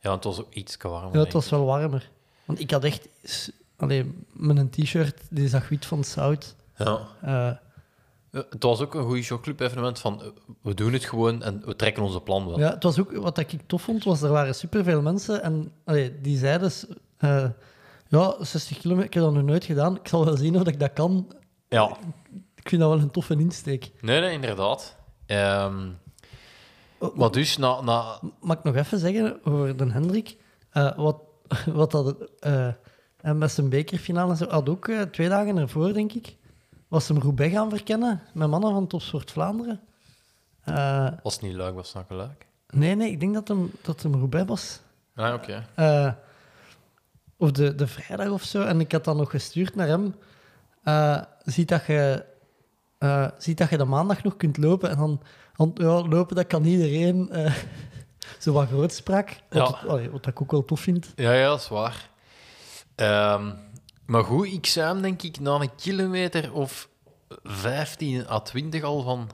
[0.00, 1.14] Ja, het was ook iets warmer.
[1.14, 2.10] ja, het was wel warmer.
[2.44, 3.08] Want ik had echt...
[3.24, 6.54] s- Allee, met een t-shirt, die zag wit van het zout.
[6.76, 6.98] Ja.
[7.22, 7.50] Eh,
[8.30, 10.28] Het was ook een goed jogclub-evenement van, eh,
[10.62, 12.58] we doen het gewoon en we trekken onze plan wel.
[12.58, 16.20] Ja, het was ook, wat ik tof vond, was er waren superveel mensen en allee,
[16.20, 16.72] die zeiden,
[17.16, 17.48] eh,
[18.08, 20.80] ja, 60 kilometer, ik heb dat nog nooit gedaan, ik zal wel zien of ik
[20.80, 21.32] dat kan.
[21.68, 21.96] Ja.
[22.54, 23.90] Ik vind dat wel een toffe insteek.
[24.00, 24.96] Nee, nee, inderdaad.
[25.26, 25.88] Ehm,
[27.00, 30.36] Oh, maar dus, na, na, Mag ik nog even zeggen over de Hendrik?
[30.70, 31.16] Eh, wat,
[31.66, 32.68] wat dat, eh,
[33.20, 36.36] en met zijn bekerfinale had ook eh, twee dagen ervoor, denk ik,
[36.90, 39.80] was hem Roubaix gaan verkennen met mannen van Topsport Vlaanderen.
[40.64, 42.46] Eh, was het niet leuk, was het leuk?
[42.70, 44.80] nee, nee, ik denk dat hem, dat hem Roubaix was.
[45.14, 45.66] Ah, oké.
[45.74, 46.12] Eh,
[47.36, 48.62] of de, de vrijdag of zo.
[48.62, 50.14] En ik had dan nog gestuurd naar hem.
[50.82, 52.24] eh, ziet, dat je,
[53.38, 54.90] ziet dat je de maandag nog kunt lopen.
[54.90, 55.22] En dan,
[55.56, 57.30] dan ja, lopen, dat kan iedereen.
[58.38, 59.28] zo wat grootspraak.
[59.48, 59.76] Wat, Ja.
[59.78, 61.12] het- allee, wat ik ook wel tof vind.
[61.16, 62.08] Ja, ja, dat is waar.
[62.94, 63.52] Ehm,
[64.10, 66.88] maar goed, ik zei hem denk ik na een kilometer of
[67.42, 69.30] 15 à 20 al van...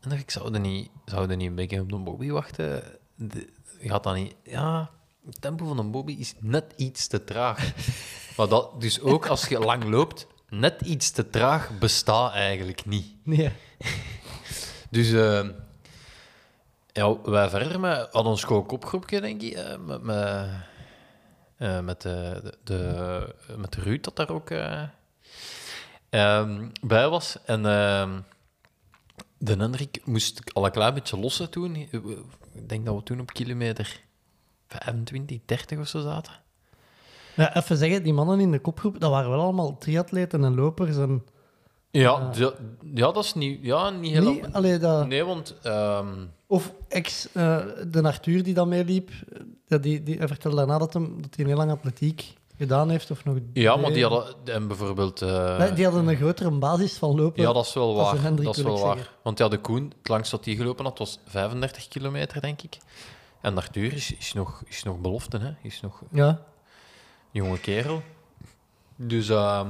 [0.00, 2.82] En dacht ik, zou er niet, zou er niet een beetje op de Bobby wachten?
[3.14, 3.48] De,
[3.80, 4.34] gaat dat niet...
[4.44, 4.90] Ja,
[5.26, 7.72] het tempo van een Bobby is net iets te traag.
[8.36, 13.06] maar dat, dus ook als je lang loopt, net iets te traag bestaat eigenlijk niet.
[13.24, 13.50] Nee.
[14.90, 15.48] Dus eh,
[16.92, 20.48] ja, wij verder met hadden ons gewoon kopgroepje, denk ik, eh, met, met,
[21.62, 24.82] eh, met, de, de, de- met Ruud dat daar ook eh,
[26.10, 27.36] ehm, bij was.
[27.44, 28.20] En ehm,
[29.38, 31.74] de Hendrik moest al een klein beetje lossen toen.
[32.54, 34.00] Ik denk dat we toen op kilometer
[34.68, 36.32] 25, 30 of zo zaten.
[37.36, 40.96] Ja, even zeggen, die mannen in de kopgroep, dat waren wel allemaal triatleten en lopers.
[40.96, 41.24] En,
[41.90, 42.52] Ja, ja,
[42.84, 44.32] ja dat is niet, ja, niet helemaal...
[44.34, 45.54] nee, allee, dat, Nee, want...
[45.62, 50.56] ehm, Of ex, eh, de Arthur die dan meeliep, eh, ja, die, die, hij vertelde
[50.56, 53.10] daarna dat, hem, dat hij heel lang atletiek gedaan heeft.
[53.10, 55.22] Of nog ja, maar die hadden en bijvoorbeeld...
[55.22, 57.42] eh, Nee, die hadden een grotere basis van lopen.
[57.42, 58.34] Ja, dat is wel waar.
[58.42, 59.10] Dat is wel waar.
[59.22, 62.76] Want ja, de Koen, het langst dat hij gelopen had, was 35 kilometer, denk ik.
[63.40, 65.52] En Arthur is, is, nog, is nog belofte, hè?
[65.62, 66.28] Is nog Ja.
[66.28, 66.38] een
[67.30, 68.02] jonge kerel.
[68.96, 69.68] Dus, ehm,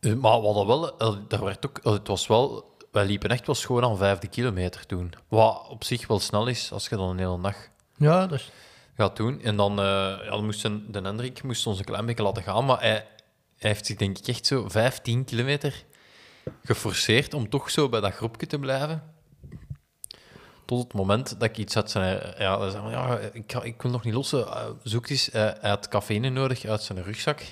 [0.00, 3.30] eh, maar we hadden wel, eh, daar werd ook, eh, het was wel, wij liepen
[3.30, 5.12] echt wel schoon aan vijfde kilometer toen.
[5.28, 7.56] Wat op zich wel snel is als je dan een hele dag
[7.96, 8.50] Ja, is...
[8.96, 9.42] gaat doen.
[9.42, 9.84] En dan, eh
[10.24, 12.90] ja, dan moesten, de Hendrik moest ons een klein beetje laten gaan, maar hij,
[13.58, 15.84] hij heeft zich denk ik echt zo 15 kilometer
[16.64, 19.14] geforceerd om toch zo bij dat groepje te blijven.
[20.64, 22.34] Tot het moment dat ik iets had zijn...
[22.38, 24.46] Ja, zei, ja ik, ik wil nog niet lossen.
[24.46, 25.30] Eh, zoek eens.
[25.30, 27.42] Eh, hij had cafeïne nodig uit zijn rugzak.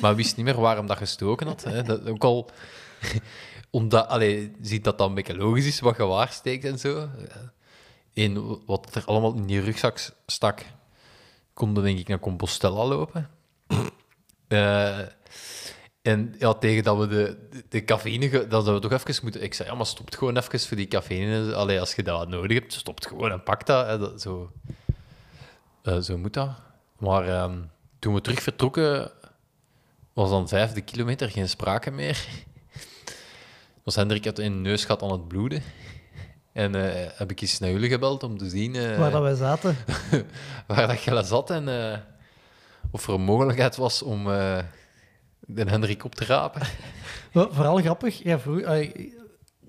[0.00, 1.64] Maar wist niet meer waarom dat gestoken had.
[1.64, 1.82] Hè.
[1.82, 2.50] Dat, ook al...
[3.76, 7.08] Omdat, allee, ziet dat dan een beetje logisch is wat je waar steekt en zo.
[8.14, 10.64] En wat er allemaal in die rugzak stak,
[11.52, 13.30] konden denk ik naar Compostela lopen.
[14.48, 14.98] Eh,
[16.02, 19.42] en ja, tegen dat we de, de, de cafeïne, dat we toch even moeten...
[19.42, 21.54] Ik zei, ja, maar stop het gewoon even voor die cafeïne.
[21.54, 23.86] Allee, als je dat nodig hebt, stop het gewoon en pak dat.
[23.86, 24.18] Hè.
[24.18, 24.52] zo,
[25.82, 26.50] Eh, zo moet dat.
[26.98, 27.58] Maar ehm,
[27.98, 29.10] toen we terug vertrokken,
[30.12, 32.26] was dan vijfde kilometer geen sprake meer.
[33.86, 35.62] Was Hendrik had de neus gehad aan het bloeden.
[36.52, 39.34] En eh, heb ik eens naar jullie gebeld om te zien eh, Waar dat wij
[39.34, 39.76] zaten.
[40.66, 41.98] waar dat je zat en eh,
[42.90, 44.24] of er een mogelijkheid was om
[45.40, 46.62] de Hendrik op te rapen.
[47.32, 48.60] Vooral grappig, jij, vroeg,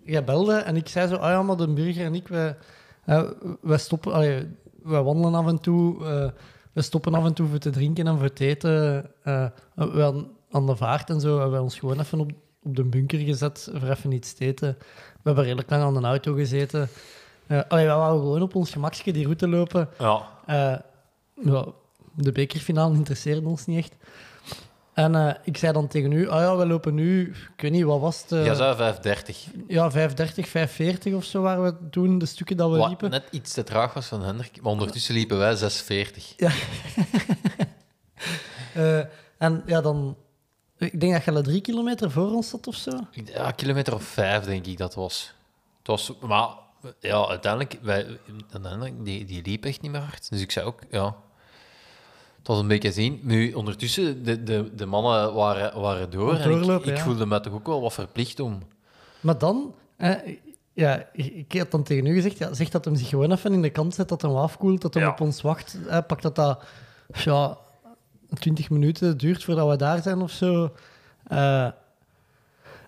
[0.03, 2.55] jij belde en ik zei zo, ah ja, maar de burger en ik, wij,
[3.61, 4.11] wij stoppen,
[4.83, 5.99] wij wandelen af en toe,
[6.73, 8.71] we stoppen af en toe voor te drinken en voor te eten.
[9.73, 12.31] we aan de vaart en zo hebben wij ons gewoon even op,
[12.67, 14.77] op de bunker gezet voor even iets te eten.
[15.13, 16.89] We hebben redelijk lang aan de auto gezeten.
[17.47, 19.89] Eh allee, wij wouden gewoon op ons gemakje die route lopen.
[19.99, 20.27] Ja.
[20.45, 20.75] Eh,
[21.43, 21.65] ja,
[22.15, 23.95] de bekerfinale interesseerde ons niet echt.
[24.93, 27.83] En eh, ik zei dan tegen u, ah ja, we lopen nu, ik weet niet,
[27.83, 28.29] wat was het?
[28.29, 29.45] Jij zei 530.
[29.67, 33.09] ja, 530, 540 of zo waren we toen, de stukken dat we Wat liepen.
[33.09, 36.35] net iets te traag was van Hendrik, maar ondertussen liepen wij 640.
[38.73, 38.99] Eh,
[39.37, 40.17] en ja, dan...
[40.77, 42.91] Ik denk dat je al drie kilometer voor ons zat of zo.
[43.11, 45.33] Ja, kilometer of vijf, denk ik dat was.
[45.77, 46.49] Het was maar
[46.99, 48.19] ja, uiteindelijk, wij,
[48.51, 50.29] uiteindelijk die, die liep echt niet meer hard.
[50.29, 51.15] Dus ik zei ook, ja,
[52.37, 53.19] het was een beetje zien.
[53.23, 56.33] Nu, ondertussen, de, de, de mannen waren, waren door.
[56.33, 57.03] En ik, doorlopen, ik ja.
[57.03, 58.59] voelde me toch ook wel wat verplicht om.
[59.19, 59.73] Maar dan...
[59.97, 60.15] eh,
[60.73, 63.53] ja, ik ik had dan tegen u gezegd, ja, zeg dat hem zich gewoon even
[63.53, 65.09] in de kant zet, dat hem afkoelt, dat hem Ja.
[65.09, 65.77] op ons wacht.
[65.87, 66.63] Eh, pak dat dat
[67.23, 67.57] ja,
[68.33, 70.73] 20 minuten duurt voordat we daar zijn of zo.
[71.23, 71.67] Eh,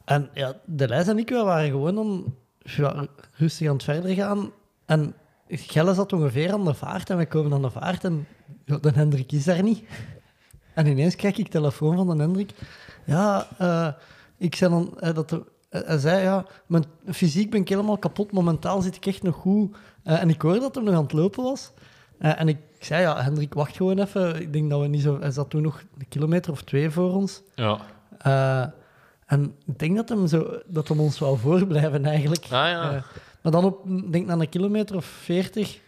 [0.06, 4.52] en ja, de Lijs en ik we waren gewoon ja, rustig aan het verder gaan.
[4.86, 5.14] En
[5.48, 8.28] Gelle zat ongeveer aan de vaart en we komen aan de vaart en
[8.66, 9.84] ja, Hendrik is daar niet.
[10.74, 12.52] En ineens krijg ik telefoon van de Hendrik.
[13.06, 13.88] Ja, eh,
[14.38, 18.32] ik zei dan eh, dat hij zei ja, mijn fysiek ben ik helemaal kapot.
[18.32, 19.78] Momentaal zit ik echt nog goed.
[20.04, 21.72] En ik hoorde dat hij nog aan het lopen was.
[22.20, 24.42] Eh, en ik zei ja, Hendrik, wacht gewoon even.
[24.42, 25.20] Ik denk dat we niet zo.
[25.20, 27.42] Hij zat toen nog een kilometer of twee voor ons.
[27.56, 27.80] Ja.
[28.18, 28.66] Eh,
[29.26, 32.44] en ik denk dat hem, zo, dat hem ons wou voorblijven eigenlijk.
[32.44, 32.92] Ah ja.
[32.92, 33.02] Eh,
[33.42, 35.80] maar dan op, denk na een kilometer of veertig,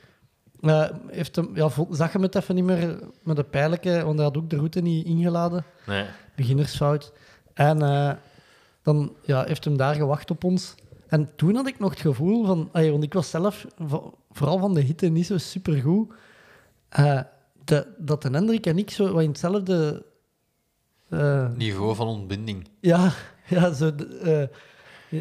[0.62, 4.26] eh, heeft hem, ja, zag hem het even niet meer met de pijletje, want hij
[4.26, 5.66] had ook de route niet ingeladen.
[5.86, 6.06] Nee.
[6.36, 7.14] Beginnersfout.
[7.54, 7.80] En
[8.84, 10.76] dan ja, heeft hem daar gewacht op ons.
[11.08, 13.66] En toen had ik nog het gevoel van, allee, want ik was zelf
[14.32, 16.14] vooral van de hitte niet zo supergoed,
[16.90, 17.20] eh,
[17.64, 20.06] de, dat de Hendrik en ik zo wat in hetzelfde
[21.10, 22.68] eh, Niveau van ontbinding.
[22.80, 23.12] ja,
[23.48, 24.50] ja, zo, de-
[25.10, 25.20] eh,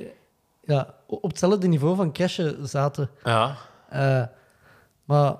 [0.64, 3.10] ja, op hetzelfde niveau van cashen zaten.
[3.24, 3.56] Ja.
[5.04, 5.34] Maar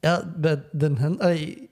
[0.00, 1.70] ja, bij Den Hen, allee,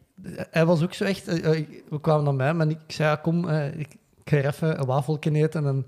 [0.50, 1.24] hij was ook zo echt.
[1.24, 5.32] we kwamen naar mij en ik zei: ja, Kom, ik, ik ga even een wafeltje
[5.34, 5.66] eten.
[5.66, 5.86] En,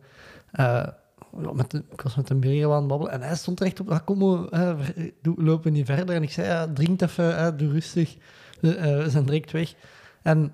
[1.52, 3.80] met de, ik was met een burger aan het babbelen en hij stond er echt
[3.80, 6.14] op: ah, Kom, we eh, lopen niet verder.
[6.14, 8.16] En ik zei: ja, Drink even, eh, doe rustig.
[8.60, 9.74] We, eh, we zijn direct weg.
[10.22, 10.52] En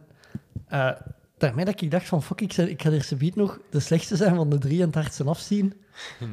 [0.69, 0.91] eh,
[1.39, 4.35] daarmee dat ik dacht: van fuck, ik, ik ga eerst beat nog de slechtste zijn
[4.35, 5.75] van de drie en het hardste afzien.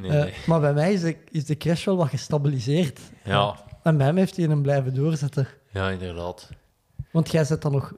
[0.00, 3.00] Nee, Eh, maar bij mij is de, is de crash wel wat gestabiliseerd.
[3.24, 3.56] Ja.
[3.82, 5.48] En bij hem heeft hij hem blijven doorzetten.
[5.72, 6.50] ja, inderdaad.
[7.10, 7.92] Want jij zit dan nog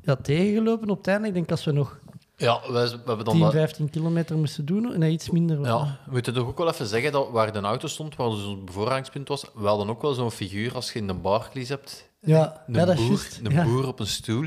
[0.00, 1.28] ja, tegengelopen op het einde.
[1.28, 2.00] Ik denk als we nog
[2.36, 4.98] Ja, wij, we hebben dan 10, dat- 15 kilometer moesten doen.
[4.98, 5.60] Nee, iets minder.
[5.60, 8.44] Ja, we moeten toch ook wel even zeggen dat waar de auto stond, waar dus
[8.44, 12.10] ons bevoorrangspunt was, we hadden ook wel zo'n figuur als je in de Barclays hebt.
[12.20, 13.40] ja, Een, ja, dat is boer, juist.
[13.44, 13.64] een Ja.
[13.64, 14.46] boer op een stoel.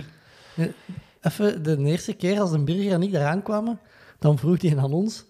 [1.21, 3.80] Even de eerste keer als de burger en ik eraan kwamen,
[4.19, 5.25] dan vroeg hij aan ons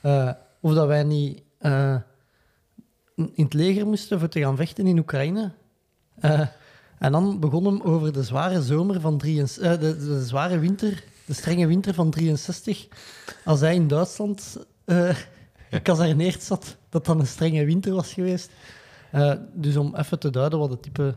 [0.00, 1.96] eh, of dat wij niet eh,
[3.16, 5.52] in het leger moesten voor te gaan vechten in Oekraïne.
[6.14, 6.40] Eh,
[6.98, 11.32] en dan begon hem over de zware zomer van 63, de, de zware winter, de
[11.34, 12.86] strenge winter van 63.
[13.44, 15.16] Als hij in Duitsland eh
[15.70, 18.50] gekazerneerd zat, dat dan een strenge winter was geweest.
[19.10, 21.14] Eh, dus om even te duiden wat het type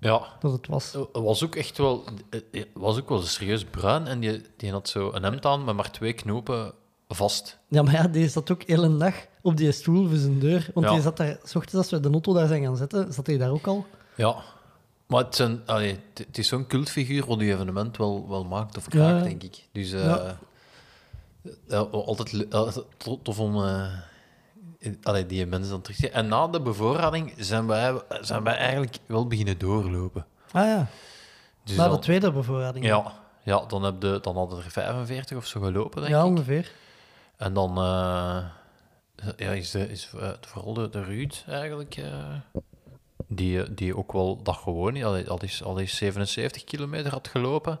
[0.00, 0.92] Ja, dat het was.
[0.92, 4.88] het was ook echt wel, het was ook wel serieus bruin en die, die had
[4.88, 6.72] zo een hemd aan met maar twee knopen
[7.08, 7.58] vast.
[7.68, 10.70] Ja, maar ja, die zat ook heel een dag op die stoel voor zijn deur.
[10.74, 10.92] Want Ja.
[10.92, 13.38] die zat daar, s ochtends als we de auto daar zijn gaan zetten, zat hij
[13.38, 13.86] daar ook al.
[14.16, 14.36] Ja,
[15.10, 18.76] maar het, zijn, allee, het, het is zo'n cultfiguur wat die evenement wel, wel maakt
[18.76, 19.22] of kraakt, Ja.
[19.28, 19.68] denk ik.
[19.72, 20.36] Dus eh, Ja.
[21.68, 22.50] ja, altijd
[22.98, 23.92] to- tof om eh,
[25.02, 26.10] allee, die mensen dan terug te.
[26.10, 30.26] En na de bevoorrading zijn wij, zijn wij eigenlijk wel beginnen doorlopen.
[30.52, 30.86] Ah ja,
[31.64, 32.84] Dus na de dan- tweede bevoorrading.
[32.84, 36.26] Ja, ja dan, heb je, dan hadden er 45 of zo gelopen, denk Ja, ik.
[36.26, 36.70] ongeveer.
[37.36, 38.44] En dan eh,
[39.36, 41.96] ja, is, de, is vooral de, de Ruud eigenlijk,
[43.32, 47.80] die, die ook wel dat gewoon, al, al, is, al is 77 kilometer had gelopen.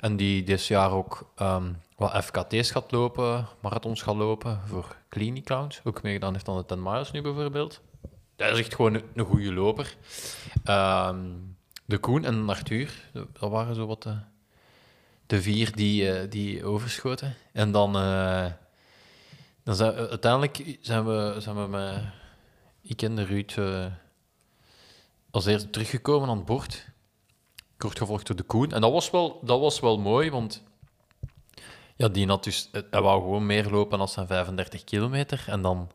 [0.00, 5.42] En die dit jaar ook ehm, wat FKT's gaat lopen, marathons gaat lopen voor Clean
[5.42, 5.80] Clowns.
[5.84, 7.80] Ook meegedaan heeft aan de 10 miles nu bijvoorbeeld.
[8.36, 9.96] Dat is echt gewoon een, een goede loper.
[10.64, 11.18] Ehm,
[11.84, 14.16] de Koen en Arthur, dat waren zo wat de,
[15.26, 17.34] de vier die, eh, die overschoten.
[17.52, 18.46] En dan, eh,
[19.62, 22.02] dan zijn, uiteindelijk zijn we, zijn we met,
[22.82, 23.86] ik en de Ruud eh,
[25.38, 26.86] als eerste teruggekomen aan het bord.
[27.76, 28.72] Kort gevolgd door de Koen.
[28.72, 30.62] En dat was wel, dat was wel mooi, want
[31.96, 35.44] ja, die had dus, eh, hij wou gewoon meer lopen dan zijn 35 kilometer.
[35.46, 35.90] En dan,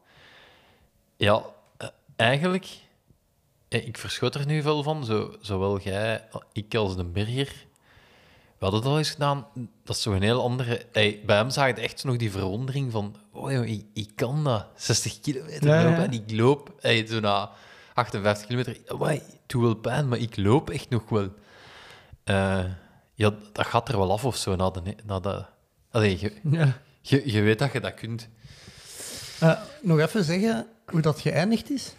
[1.17, 1.43] ja,
[1.77, 2.67] eh, eigenlijk,
[3.67, 7.65] eh, ik verschot er nu veel van, zo, zowel jij, ik als de Berger.
[8.57, 9.47] We hadden dat al eens gedaan.
[9.83, 10.85] Dat is zo een heel andere.
[10.91, 14.43] Hey, bij hem zag je echt nog die verwondering van: oh joh, ik, ik kan
[14.43, 14.67] dat.
[14.75, 15.89] 60 kilometer Ja, ja.
[15.89, 16.73] lopen en ik loop.
[16.79, 17.51] Hey, zo na
[17.93, 18.77] 58 kilometer.
[18.85, 21.29] Het doet wel pijn, maar ik loop echt nog wel.
[22.23, 22.63] Eh,
[23.13, 24.55] ja, dat gaat er wel af of zo.
[24.55, 25.45] Na de, na de,
[25.91, 26.77] allee, je, Ja.
[27.01, 28.29] je, je weet dat je dat kunt.
[29.39, 31.93] Eh, nog even zeggen hoe dat geëindigd is.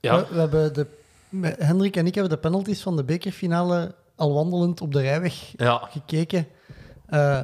[0.00, 0.86] Ja, We, we hebben de,
[1.64, 5.88] Hendrik en ik hebben de penalties van de bekerfinale al wandelend op de rijweg ja,
[5.90, 6.46] gekeken.
[7.06, 7.40] Eh,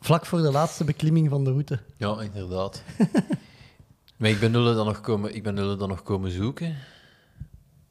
[0.00, 1.78] vlak voor de laatste beklimming van de route.
[1.96, 2.82] ja inderdaad.
[4.24, 6.76] maar ik ben nullen dan nog komen, ik ben dan nog komen zoeken.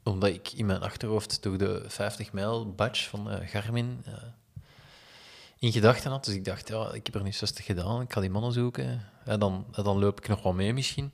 [0.02, 4.12] Omdat ik in mijn achterhoofd toch de 50 mijl badge van eh, Garmin eh,
[5.58, 6.24] in gedachten had.
[6.24, 9.06] Dus ik dacht, ja, ik heb er nu 60 gedaan, ik ga die mannen zoeken.
[9.24, 11.12] En dan, en dan loop ik nog wel mee misschien.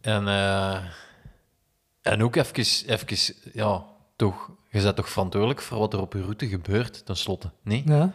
[0.00, 0.84] En, eh,
[2.02, 2.54] en ook even,
[2.86, 3.84] even, ja,
[4.16, 7.82] toch, je bent toch verantwoordelijk voor wat er op je route gebeurt, tenslotte, nee?
[7.86, 8.12] Ja.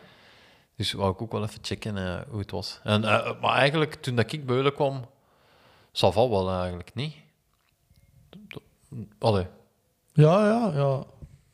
[0.76, 2.80] Dus wou ik ook wel even checken hoe het was.
[2.84, 3.02] En,
[3.42, 5.06] maar eigenlijk, toen dat ik Beulen kwam,
[5.98, 7.14] zal val wel eigenlijk niet.
[9.20, 9.46] Allee,
[10.14, 11.04] Ja, ja, ja.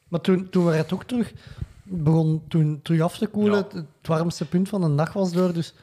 [0.07, 1.33] Maar toen, toen werd het ook terug...
[1.85, 3.57] Begon toen terug af te koelen.
[3.57, 3.63] Ja.
[3.63, 5.53] Het, het warmste punt van de dag was door.
[5.53, 5.73] Dus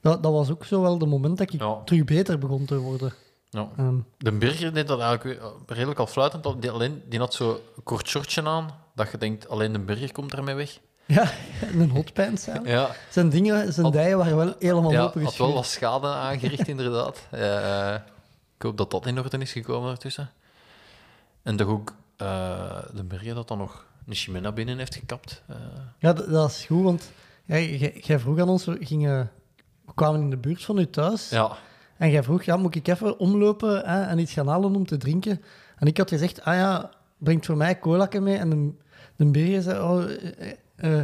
[0.00, 1.82] dat, dat was ook zo wel de moment dat ik Ja.
[1.84, 3.12] terug beter begon te worden.
[3.50, 3.68] ja.
[3.76, 6.62] Ehm, De Burger deed dat eigenlijk eh, redelijk al fluitend.
[6.62, 10.12] Die, alleen, die had zo een kort shortje aan, dat je denkt, alleen de Burger
[10.12, 10.80] komt ermee weg.
[11.16, 12.64] ja, en een hotpants zijn.
[12.64, 16.06] Ja, Zijn dingen, zijn Had- dijen waren wel helemaal ja open had wel wat schade
[16.06, 17.26] aangericht, inderdaad.
[17.30, 17.94] Eh,
[18.56, 20.30] ik hoop dat dat in orde is gekomen ertussen.
[21.42, 25.42] En toch ook eh, de Burger dat dan nog een Chimena binnen heeft gekapt.
[25.46, 25.56] Eh,
[25.98, 27.10] Ja, dat, dat is goed, want
[27.44, 29.30] jij, jij vroeg aan ons, we, gingen,
[29.86, 31.28] we kwamen in de buurt van uw thuis.
[31.30, 31.56] ja,
[31.96, 34.96] En jij vroeg, ja, moet ik even omlopen hè, en iets gaan halen om te
[34.96, 35.42] drinken?
[35.76, 38.36] En ik had gezegd, ah ja, brengt voor mij cola mee.
[38.36, 38.74] En
[39.16, 41.00] de, de zei, oh, eh, eh,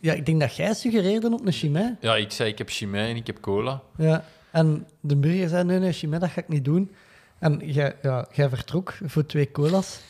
[0.00, 1.96] ja, ik denk dat jij suggereerde op een chimay.
[2.00, 3.82] ja, ik zei, ik heb Chimay en ik heb cola.
[3.96, 4.24] Ja.
[4.50, 6.90] En de Birger zei, nee, nee, chimay, dat ga ik niet doen.
[7.38, 10.00] En jij, ja, jij vertrok voor twee colas.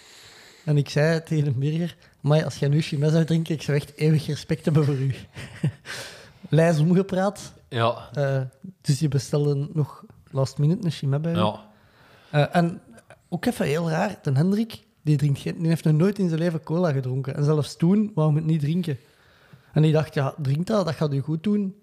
[0.64, 3.76] En ik zei tegen de Birger, maar als jij nu chimay zou drinken, ik zou
[3.76, 5.14] echt eeuwig respect hebben voor u.
[6.48, 7.52] Lijs omgepraat.
[7.68, 8.40] Ja, eh,
[8.80, 11.60] dus je bestelde nog last minute een chimay bij ja.
[12.30, 12.80] Eh, en
[13.28, 16.40] ook even heel raar, de Hendrik, die, drinkt geen, die heeft nog nooit in zijn
[16.40, 17.34] leven cola gedronken.
[17.36, 18.98] En zelfs toen wou het niet drinken.
[19.72, 21.74] En die dacht, ja, drink dat, dat gaat u goed doen.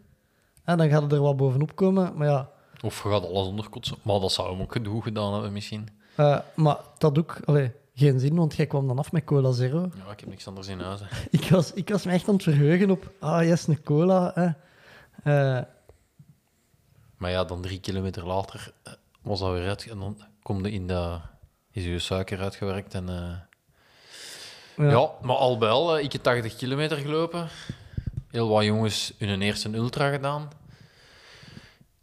[0.64, 2.12] En dan gaat het er wat bovenop komen.
[2.16, 2.50] Maar ja,
[2.84, 3.98] Of je gaat alles onderkotsen.
[4.02, 5.88] Maar dat zou hem ook goed gedaan hebben, misschien.
[6.16, 9.90] eh, maar dat ook allee, geen zin, want jij kwam dan af met cola zero.
[10.06, 11.00] Ja, ik heb niks anders in huis.
[11.04, 11.06] hè.
[11.40, 14.32] Ik was, ik was me echt aan het verheugen op, ah, yes, een cola.
[14.36, 14.46] Hè.
[15.24, 15.64] Eh,
[17.18, 19.88] Maar ja, dan drie kilometer later eh, was dat weer uit.
[19.90, 21.18] En dan kom je in de...
[21.72, 23.10] Is je suiker uitgewerkt en...
[23.10, 23.16] eh,
[24.78, 24.90] ja.
[24.90, 25.10] Ja.
[25.22, 27.48] maar al al, eh, ik heb 80 kilometer gelopen.
[28.32, 30.50] Heel wat jongens hun eerste ultra gedaan.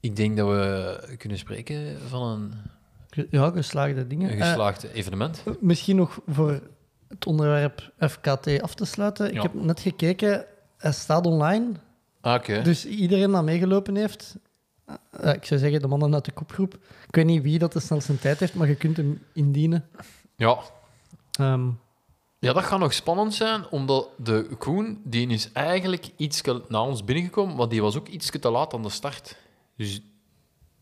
[0.00, 4.30] Ik denk dat we kunnen spreken van een, ja, geslaagde dingen.
[4.32, 5.42] een Eh, geslaagd evenement.
[5.60, 6.60] Misschien nog voor
[7.08, 9.26] het onderwerp FKT af te sluiten.
[9.28, 9.42] Ik Ja.
[9.42, 10.44] heb net gekeken,
[10.78, 11.72] hij staat online.
[12.20, 12.62] Ah, oké.
[12.62, 14.36] Dus iedereen dat meegelopen heeft,
[15.10, 16.74] eh, ik zou zeggen de mannen uit de kopgroep.
[17.06, 19.88] Ik weet niet wie dat de snelste tijd heeft, maar je kunt hem indienen.
[20.36, 20.58] Ja.
[21.32, 21.68] Ehm,
[22.38, 27.04] ja, dat gaat nog spannend zijn, omdat de Koen, die is eigenlijk iets na ons
[27.04, 29.36] binnengekomen, maar die was ook iets te laat aan de start.
[29.76, 30.00] Dus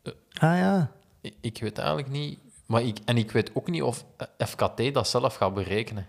[0.03, 0.13] ah
[0.59, 2.39] ja, ik, ik weet eigenlijk niet...
[2.67, 4.05] Maar ik, en ik weet ook niet of
[4.39, 6.09] FKT dat zelf gaat berekenen.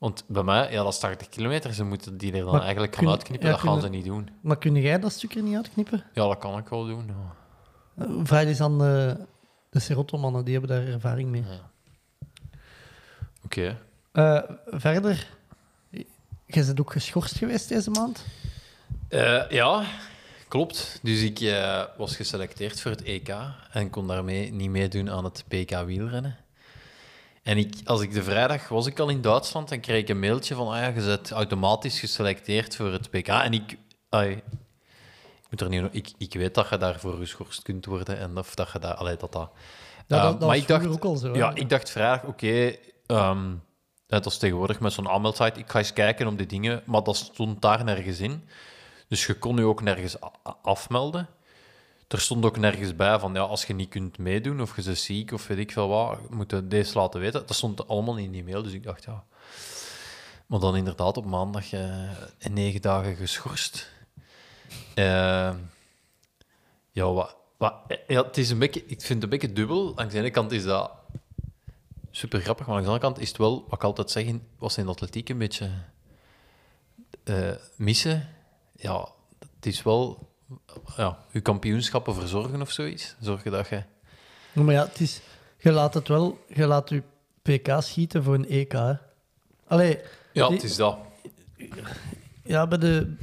[0.00, 1.74] Want bij mij, ja, dat is 80 kilometer.
[1.74, 3.48] Ze moeten die er dan Maar eigenlijk gaan kun- uitknippen.
[3.48, 4.28] ja, dat gaan ze niet doen.
[4.40, 6.04] maar kun jij dat stukje niet uitknippen?
[6.14, 7.06] Ja, dat kan ik wel doen.
[7.06, 7.34] ja.
[8.04, 9.16] Eh, Vraag eens aan de,
[9.70, 11.44] de Serotto-mannen, die hebben daar ervaring mee.
[13.44, 13.78] Oké.
[14.12, 15.26] Eh, verder,
[16.46, 18.24] jij bent ook geschorst geweest deze maand.
[19.08, 19.84] Eh, ja,
[20.48, 20.98] klopt.
[21.02, 23.34] Dus ik eh, was geselecteerd voor het EK
[23.72, 26.36] en kon daarmee niet meedoen aan het PK wielrennen.
[27.42, 30.18] En ik, als ik de vrijdag was ik al in Duitsland en kreeg ik een
[30.18, 33.28] mailtje van ah ja, je bent automatisch geselecteerd voor het PK.
[33.28, 33.76] En ik,
[34.08, 34.42] ai, ik,
[35.50, 38.70] moet er niet, ik, ik weet dat je daarvoor geschorst kunt worden en of dat
[38.72, 39.50] je daar, allee, dat dat.
[40.06, 41.34] Ja, Eh, dat, dat maar ik dacht, ook al zo.
[41.34, 42.74] ja, ik dacht vrijdag, oké,
[43.06, 43.54] ehm,
[44.06, 47.16] het was tegenwoordig met zo'n aanmeldsite, ik ga eens kijken om die dingen, maar dat
[47.16, 48.48] stond daar nergens in.
[49.08, 50.16] Dus je kon je ook nergens
[50.62, 51.28] afmelden.
[52.12, 54.98] Er stond ook nergens bij van ja, als je niet kunt meedoen of je bent
[54.98, 57.46] ziek of weet ik veel wat, moet je deze laten weten.
[57.46, 59.24] Dat stond allemaal in die mail, dus ik dacht ja.
[60.46, 63.90] Maar dan inderdaad op maandag eh, in negen dagen geschorst.
[64.94, 65.54] Eh,
[66.90, 67.74] ja, wat, wat,
[68.06, 69.98] ja, het is een beetje, ik vind het een beetje dubbel.
[69.98, 70.90] Aan de ene kant is dat
[72.10, 74.26] super grappig, maar aan de andere kant is het wel, wat ik altijd zeg,
[74.58, 75.70] was in de atletiek een beetje
[77.24, 78.28] eh, missen.
[78.76, 79.08] Ja,
[79.56, 80.29] het is wel
[80.96, 83.16] ja, je kampioenschappen verzorgen of zoiets.
[83.20, 83.82] Zorgen dat je.
[84.52, 85.20] Ja, Maar ja, het is,
[85.58, 87.02] je laat het wel, je laat je
[87.42, 88.72] PK schieten voor een EK.
[88.72, 88.92] Hè.
[89.66, 89.98] Allee,
[90.32, 90.98] Ja, Die- het is dat.
[92.44, 93.16] ja, bij de,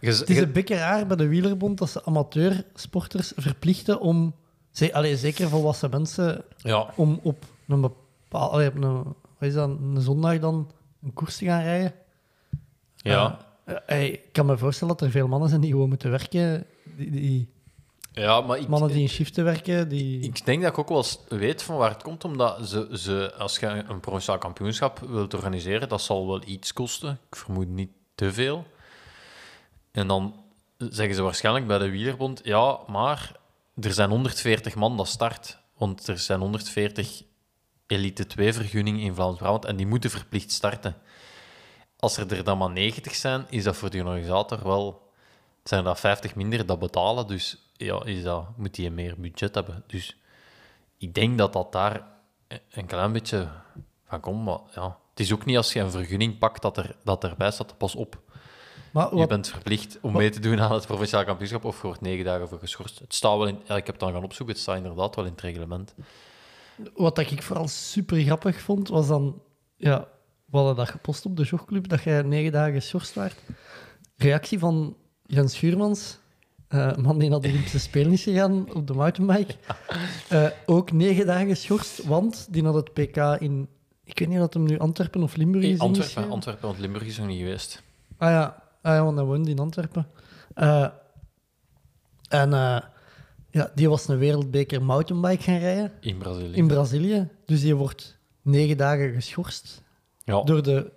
[0.00, 4.34] het is een beetje raar bij de wielerbond dat ze amateursporters verplichten om,
[4.70, 9.54] ze- allee, zeker volwassen mensen, ja, om op een bepaal, allee, op een, wat is
[9.54, 10.70] dat, een zondag dan
[11.02, 11.94] een koers te gaan rijden.
[12.96, 13.46] ja.
[13.68, 16.66] Eh, hey, ik kan me voorstellen dat er veel mannen zijn die gewoon moeten werken.
[16.96, 17.48] Die, die
[18.12, 20.20] ja, maar ik, mannen die in shiften werken, die...
[20.20, 23.34] ik denk dat ik ook wel eens weet van waar het komt, omdat ze, ze,
[23.38, 27.18] als je een provinciaal kampioenschap wilt organiseren, dat zal wel iets kosten.
[27.30, 28.66] Ik vermoed niet te veel.
[29.90, 30.34] En dan
[30.78, 33.32] zeggen ze waarschijnlijk bij de wielerbond, ja, maar
[33.80, 37.22] er zijn 140 man dat start, want er zijn 140
[37.86, 40.96] elite 2-vergunningen in Vlaams-Brabant en die moeten verplicht starten.
[41.98, 45.06] Als er er dan maar 90 zijn, is dat voor de organisator wel...
[45.62, 49.54] Zijn er dat 50 minder dat betalen, dus ja, is dat, moet hij meer budget
[49.54, 49.84] hebben.
[49.86, 50.16] Dus
[50.98, 52.02] ik denk dat dat daar
[52.70, 53.48] een klein beetje
[54.04, 54.98] van komt, maar ja...
[55.18, 57.94] Het is ook niet als je een vergunning pakt dat, er, dat erbij staat, pas
[57.94, 58.20] op.
[58.92, 62.00] maar Je bent verplicht om mee te doen aan het provinciaal kampioenschap of je wordt
[62.00, 62.98] negen dagen voor geschorst.
[62.98, 63.60] Het staat wel in...
[63.64, 65.94] Ja, ik heb het dan gaan opzoeken, het staat inderdaad wel in het reglement.
[66.94, 69.42] wat dat ik vooral super grappig vond, was dan...
[69.76, 70.08] Ja,
[70.50, 73.34] we hadden dat gepost op de jogclub, dat jij negen dagen geschorst werd.
[74.16, 74.96] Reactie van
[75.26, 76.18] Jens Schuurmans,
[76.68, 79.54] eh, een man die naar de Olympische Spelen is gegaan op de mountainbike.
[80.28, 83.68] Eh, ook negen dagen geschorst, want die had het PK in...
[84.04, 86.30] Ik weet niet of hem nu Antwerpen of Limburg is In Antwerpen.
[86.30, 87.82] Antwerpen, want Limburg is nog niet geweest.
[88.16, 90.06] Ah ja, ah, ja want hij woonde in Antwerpen.
[90.54, 90.86] Eh,
[92.28, 92.80] en eh,
[93.50, 96.54] ja, die was een wereldbeker mountainbike gaan rijden In Brazilië.
[96.54, 97.28] in Brazilië.
[97.46, 99.82] Dus die wordt negen dagen geschorst
[100.36, 100.42] ja.
[100.42, 100.92] door de,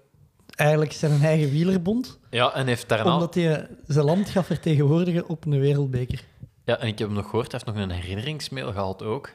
[0.56, 2.20] eigenlijk zijn eigen wielerbond.
[2.30, 3.14] ja, en heeft daarna...
[3.14, 6.24] Omdat hij zijn land gaat vertegenwoordigen op een wereldbeker.
[6.66, 9.30] Ja, en ik heb hem nog gehoord, hij heeft nog een herinneringsmail gehad ook.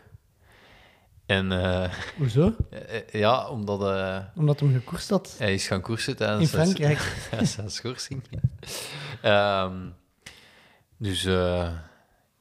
[1.27, 2.53] En eh, Hoezo?
[2.71, 6.67] eh, ja, omdat eh, Omdat hij gekoerst had hij is gaan koersen in tijdens zijn-
[6.67, 7.27] Frankrijk.
[7.31, 8.23] tijdens zijn schorsing.
[9.23, 9.75] Ehm,
[10.99, 11.23] dus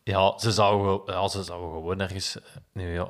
[0.03, 2.37] ja, ze zouden, ja, ze zouden gewoon ergens
[2.73, 3.09] nu, ja,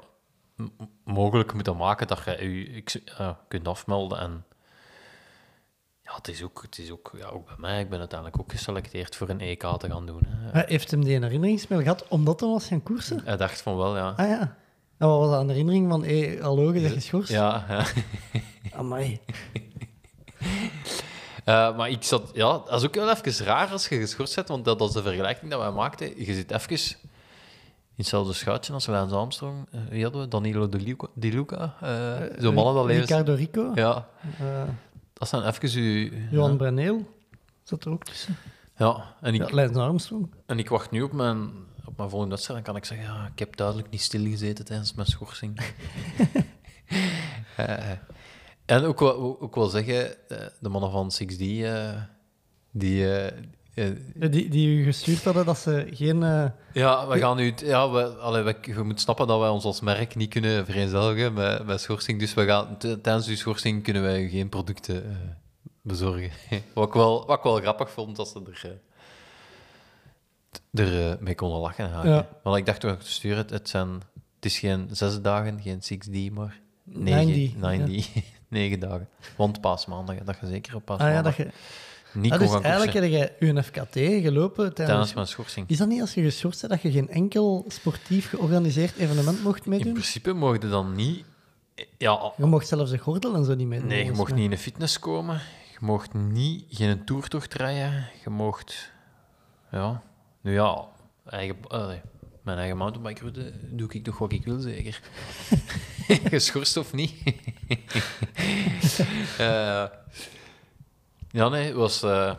[1.04, 4.20] mogelijk moeten maken dat je je ik, ja, kunt afmelden.
[4.20, 4.46] En
[6.02, 7.82] ja, het is ook, het is ook, ja, ook bij mij.
[7.82, 10.22] Ik ben uiteindelijk ook geselecteerd voor een EK te gaan doen.
[10.28, 10.52] Hè.
[10.52, 13.22] Hij heeft hem die een herinneringsmail gehad omdat hij was gaan koersen?
[13.24, 14.14] Hij dacht van wel, ja.
[14.18, 14.58] Ah ja.
[14.98, 17.30] En wat was dat, een herinnering van, hé, hallo, je bent geschorst?
[17.30, 17.86] Ja, ja.
[18.80, 19.20] Amai.
[21.46, 24.48] Eh, maar ik zat, ja, dat is ook wel even raar als je geschorst zit,
[24.48, 26.26] want dat was de vergelijking dat wij maakten.
[26.26, 26.98] Je zit even
[27.96, 29.68] in hetzelfde schuitje als Lance Armstrong.
[29.72, 30.28] Eh, wie hadden we?
[30.28, 31.08] Danilo De Luca.
[31.14, 32.86] Di Luca eh, Zo'n mannen dat.
[32.86, 33.72] Ricardo Rico.
[33.76, 34.08] Ja,
[34.40, 34.64] Eh,
[35.14, 36.12] dat zijn even uw...
[36.32, 36.56] Johan ja.
[36.58, 37.14] Bruneel
[37.64, 38.36] zat er ook tussen.
[38.78, 40.34] Ja, en ik, Ja, Armstrong.
[40.46, 41.50] en ik wacht nu op mijn,
[41.86, 42.66] op mijn volgende wedstrijd.
[42.66, 45.60] Dan kan ik zeggen, ja, ik heb duidelijk niet stilgezeten tijdens mijn schorsing.
[47.56, 47.92] Eh,
[48.66, 52.02] en ook wel, ook wel zeggen, eh, de mannen van 6D, eh,
[52.72, 53.06] die...
[53.76, 56.24] Die, die u gestuurd hadden dat ze geen...
[56.24, 57.54] eh, Ja, we gaan nu.
[57.58, 61.34] Ja, we, allee, we, je moet snappen dat wij ons als merk niet kunnen vereenzelvigen
[61.34, 62.20] met, met schorsing.
[62.20, 65.16] Dus we gaan, tijdens die schorsing kunnen wij u geen producten eh,
[65.82, 66.32] bezorgen.
[66.74, 68.80] wat, ik wel, wat ik wel grappig vond, dat ze er,
[70.74, 71.90] eh, er mee konden lachen.
[71.90, 72.10] haken.
[72.12, 72.28] Ja.
[72.44, 73.90] Want ik dacht toen ik het stuurde, het, het, zijn,
[74.36, 76.60] het is geen zes dagen, geen 6D, maar
[76.90, 79.10] 9D, negen, 9D, negen dagen.
[79.36, 81.60] Want paasmaandag, dat je zeker op ah paasmaandag ja, dat je...
[82.16, 83.94] Ah, kon dus eigenlijk heb je uw FKT
[84.24, 85.14] gelopen tijdens...
[85.14, 85.70] mijn schorsing.
[85.70, 89.66] Is dat niet als je geschorst bent dat je geen enkel sportief georganiseerd evenement mocht
[89.66, 89.94] In meedoen?
[89.94, 91.24] principe mocht je dan niet...
[91.98, 93.88] Ja, Je mocht zelfs de gordel en zo niet meedoen.
[93.88, 95.42] Nee, je mocht niet in de fitness komen.
[95.72, 98.08] Je mocht niet geen toertocht rijden.
[98.24, 98.92] Je mocht...
[99.72, 100.02] Ja...
[100.42, 100.86] Nu ja,
[101.30, 101.58] eigen,
[102.44, 105.00] mijn eigen mountainbike-route doe ik toch wat ik wil, zeker.
[106.30, 107.14] Geschorst of niet.
[109.38, 109.84] Eh,
[111.36, 112.36] ja, nee, het was, eh,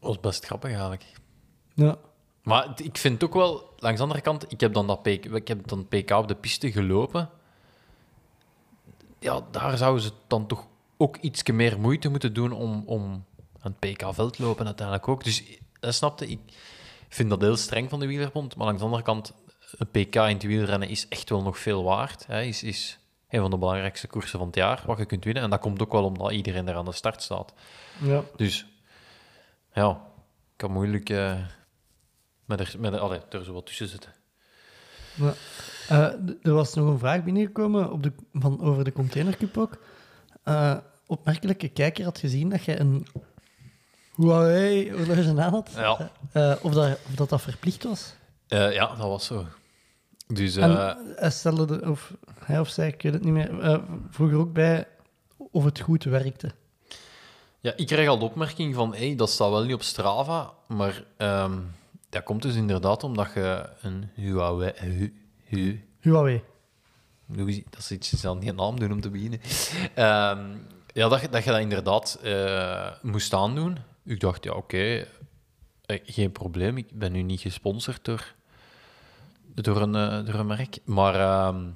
[0.00, 1.04] was best grappig eigenlijk.
[1.74, 1.96] Ja.
[2.42, 5.48] Maar ik vind ook wel, langs de andere kant, ik heb dan dat PK, ik
[5.48, 7.30] heb dan PK op de piste gelopen.
[9.18, 10.66] Ja, daar zouden ze dan toch
[10.96, 13.24] ook iets meer moeite moeten doen om, om
[13.60, 15.24] aan het PK-veld te lopen uiteindelijk ook.
[15.24, 15.42] Dus
[15.80, 16.40] dat snapte ik.
[17.08, 19.32] Vind dat heel streng van de wielerbond, maar aan de andere kant,
[19.78, 22.26] een PK in het wielrennen is echt wel nog veel waard.
[22.26, 22.42] Hè.
[22.42, 22.98] Is, is
[23.28, 25.42] een van de belangrijkste koersen van het jaar, wat je kunt winnen.
[25.42, 27.52] En dat komt ook wel omdat iedereen er aan de start staat.
[28.02, 28.22] Ja.
[28.36, 28.66] Dus,
[29.72, 31.36] ja, ik kan moeilijk eh,
[32.44, 34.12] met er, met er, allee, er zo wat tussen zitten.
[35.14, 35.32] Ja.
[35.88, 36.12] Eh,
[36.42, 39.78] er was nog een vraag binnengekomen op de, van, over de containercup ook.
[40.42, 40.76] Eh,
[41.06, 43.06] opmerkelijke kijker had gezien dat je een
[44.16, 45.70] Huawei horloge aan had.
[45.76, 46.10] Ja.
[46.62, 48.14] Of, dat, of dat dat verplicht was.
[48.46, 49.46] Ja, dat was zo.
[50.34, 52.12] Dus, eh, en stelde, de, of
[52.44, 53.78] hij of zij, ik weet het niet meer, eh,
[54.10, 54.86] vroeg er ook bij
[55.36, 56.50] of het goed werkte.
[57.60, 61.04] Ja, ik krijg al de opmerking van, hey, dat staat wel niet op Strava, maar
[61.16, 61.58] ehm,
[62.08, 64.72] dat komt dus inderdaad omdat je een Huawei...
[64.76, 65.14] Hu,
[65.44, 66.42] hu, Huawei.
[67.46, 69.40] is- dat is iets aan die naam doen om te beginnen.
[69.94, 70.56] Ehm,
[70.92, 73.78] ja, dat, je- dat je dat inderdaad eh, moest aandoen.
[74.04, 75.06] Ik dacht, ja, oké,
[75.86, 76.76] geen probleem.
[76.76, 78.34] Ik ben nu niet gesponsord door,
[79.62, 80.78] door, een, eh, door een merk.
[80.84, 81.66] Maar ehm,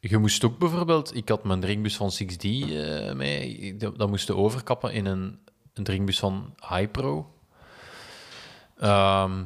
[0.00, 1.16] je moest ook bijvoorbeeld...
[1.16, 3.76] Ik had mijn drinkbus van 6D eh, mee.
[3.76, 5.38] Dat, dat moest je overkappen in een,
[5.74, 7.30] een drinkbus van HiPro.
[8.78, 9.42] Ehm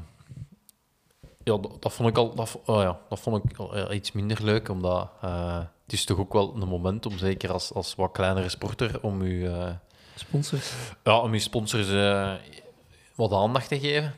[1.44, 4.44] ja, dat, dat vond ik al dat, oh ja, dat vond ik al, iets minder
[4.44, 8.12] leuk, omdat eh, het is toch ook wel een moment om, zeker als, als wat
[8.12, 9.74] kleinere sporter, om je,
[10.14, 10.72] Sponsors.
[11.04, 11.88] ja, om je sponsors
[13.14, 14.14] wat aandacht te geven.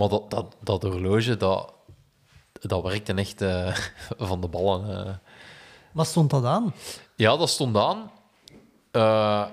[0.00, 1.72] Eh, maar dat, dat, dat horloge, dat,
[2.52, 3.76] dat werkte echt eh,
[4.28, 5.06] van de ballen.
[5.06, 5.14] eh.
[5.92, 6.74] Wat stond dat aan?
[7.16, 8.10] Ja, dat stond aan.
[8.90, 9.46] Eh,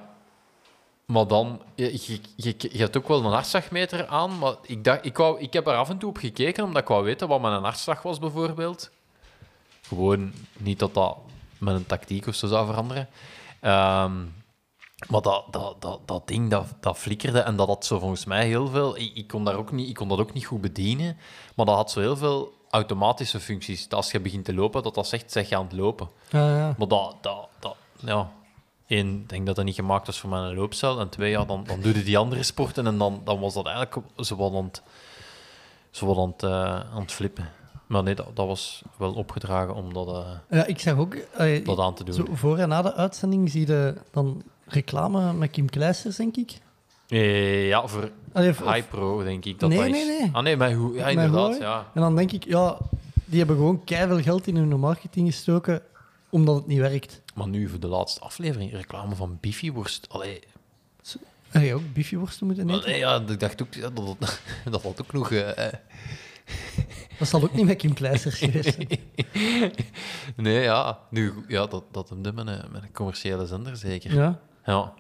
[1.06, 4.38] maar dan, je, je, je, je hebt ook wel een hartslagmeter aan.
[4.38, 6.88] Maar ik, dacht, ik, wou, ik heb er af en toe op gekeken, omdat ik
[6.88, 8.92] wou weten wat mijn hartslag was, bijvoorbeeld.
[9.82, 11.18] Gewoon niet dat dat
[11.58, 13.08] met een tactiek of zo zou veranderen.
[13.60, 14.14] Ehm,
[15.10, 18.48] maar dat, dat, dat, dat ding, dat, dat flikkerde en dat had zo volgens mij
[18.48, 18.98] heel veel...
[18.98, 21.18] Ik, ik, kon daar ook niet, ik kon dat ook niet goed bedienen,
[21.56, 23.88] maar dat had zo heel veel automatische functies.
[23.88, 26.10] Dat als je begint te lopen, dat dat zegt, zeg je aan het lopen.
[26.30, 26.76] Ja, ja.
[26.78, 28.32] Maar dat, dat, dat ja.
[28.88, 31.00] Eén, ik denk dat dat niet gemaakt was voor mijn loopcel.
[31.00, 33.66] En twee, ja, dan, dan doe je die andere sporten en dan, dan was dat
[33.66, 34.82] eigenlijk zo wat aan het,
[35.92, 37.52] zo wat aan het, eh, aan het flippen.
[37.88, 41.14] Maar nee, dat, dat was wel opgedragen om dat, eh, Ja, ik zag ook...
[41.14, 42.14] eh, dat aan te doen.
[42.14, 46.52] zo voor en na de uitzending zie je dan reclame met Kim Kleisters, denk ik.
[47.08, 49.92] Eh, ja, voor Allee, of- HiPro denk ik dat Nee, dat is.
[49.94, 50.30] nee, nee.
[50.34, 51.88] Ah nee, maar hoe, ja, Met inderdaad, ja.
[51.94, 52.78] En dan denk ik, ja,
[53.26, 55.82] die hebben gewoon keihard geld in hun marketing gestoken
[56.30, 57.22] omdat het niet werkt.
[57.36, 60.06] Maar nu voor de laatste aflevering, reclame van Biffyworst.
[60.10, 60.40] Allee,
[61.50, 62.82] Heb je ook biffieworsten moeten eten?
[62.84, 64.40] allee, ja, ik dacht ook ja, dat, dat,
[64.72, 65.32] dat had ook nog...
[65.32, 65.74] eh, eh,
[67.20, 68.88] Dat zal ook niet met Kim Kleisters geweest zijn.
[70.36, 74.14] nee, ja, nu, ja dat, dat hem met een, met een commerciële zender zeker.
[74.14, 74.40] Ja.
[74.68, 74.94] Ja,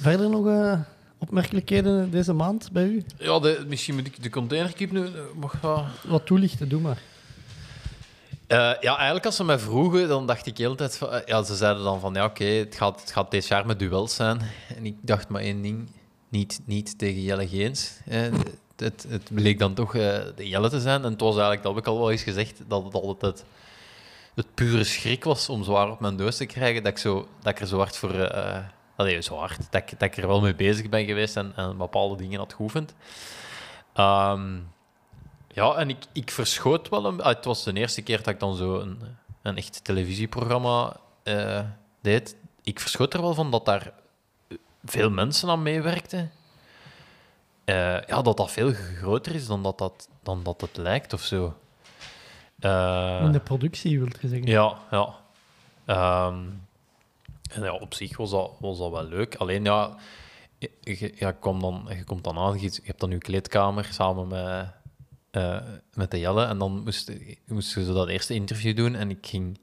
[0.00, 0.80] Verder nog eh,
[1.18, 3.04] opmerkelijkheden deze maand bij u?
[3.18, 5.04] ja de, misschien moet ik de containerkeep nu...
[5.04, 5.84] eh, Mag wel...
[6.06, 6.98] Wat toelichten, doe maar.
[8.46, 11.22] Eh, ja, eigenlijk als ze mij vroegen, dan dacht ik de hele tijd van...
[11.26, 14.14] ja, ze zeiden dan van, ja, oké, het, gaat, het gaat dit jaar met duels
[14.14, 14.40] zijn.
[14.76, 15.88] En ik dacht maar één ding,
[16.28, 17.92] niet, niet tegen Jelle Geens.
[18.04, 21.04] Het, het, het bleek dan toch eh, de Jelle te zijn.
[21.04, 23.44] En het was eigenlijk, dat heb ik al wel eens gezegd, dat het altijd het,
[24.34, 27.52] het pure schrik was om zwaar op mijn doos te krijgen, dat ik, zo, dat
[27.52, 28.14] ik er zo hard voor...
[28.20, 28.58] eh
[28.96, 31.76] allee, zo hard, dat ik, dat ik er wel mee bezig ben geweest en, en
[31.76, 32.94] bepaalde dingen had geoefend.
[33.92, 34.56] Ehm,
[35.48, 37.20] ja, en ik, ik verschoot wel een...
[37.22, 38.98] ah, Het was de eerste keer dat ik dan zo een,
[39.42, 41.60] een echt televisieprogramma eh,
[42.00, 42.36] deed.
[42.62, 43.92] Ik verschoot er wel van dat daar
[44.84, 46.30] veel mensen aan meewerkten.
[47.64, 51.20] Eh, ja, dat dat veel groter is dan dat, dat, dan dat het lijkt of
[51.22, 51.56] zo.
[52.58, 54.46] Eh, In de productie, wilt je zeggen.
[54.46, 55.14] ja, ja.
[55.84, 56.38] Ehm,
[57.50, 59.34] en ja, op zich was dat, was dat wel leuk.
[59.34, 59.96] Alleen ja,
[60.58, 64.72] je, ja, dan, je komt dan aan, je, je hebt dan je kleedkamer samen met,
[65.30, 65.62] eh,
[65.94, 66.44] met de Jelle.
[66.44, 67.12] En dan moest,
[67.46, 68.94] moest dat eerste interview doen.
[68.94, 69.58] En ik ging,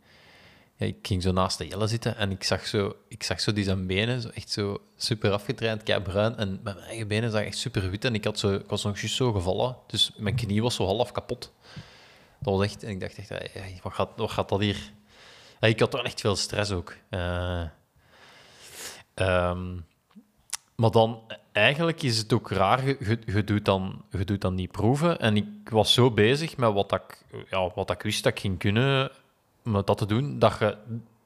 [0.78, 3.64] ik ging zo naast de Jelle zitten en ik zag zo, ik zag zo die
[3.64, 6.38] zijn benen, zo echt zo super afgetraind, kei bruin.
[6.38, 8.06] En met mijn eigen benen zag echt super wit.
[8.06, 9.78] En ik, had zo, ik was nog juist zo gevallen.
[9.88, 11.54] Dus mijn knie was zo half kapot.
[12.40, 12.84] Dat was echt...
[12.84, 14.92] En ik dacht echt, hey, wat, gaat, wat gaat dat hier...
[15.70, 16.95] Ik had toch echt veel stress ook.
[17.09, 17.64] Eh,
[19.14, 19.76] ehm,
[20.76, 22.88] maar dan, eigenlijk is het ook raar,
[23.26, 25.20] je doet dan, je doet dan die proeven.
[25.20, 28.59] En ik was zo bezig met wat ik, ja, wat ik wist dat ik ging
[28.59, 29.11] kunnen,
[29.61, 30.78] met dat te doen, dat je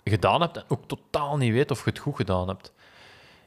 [0.03, 2.73] gedaan hebt en ook totaal niet weet of je het goed gedaan hebt.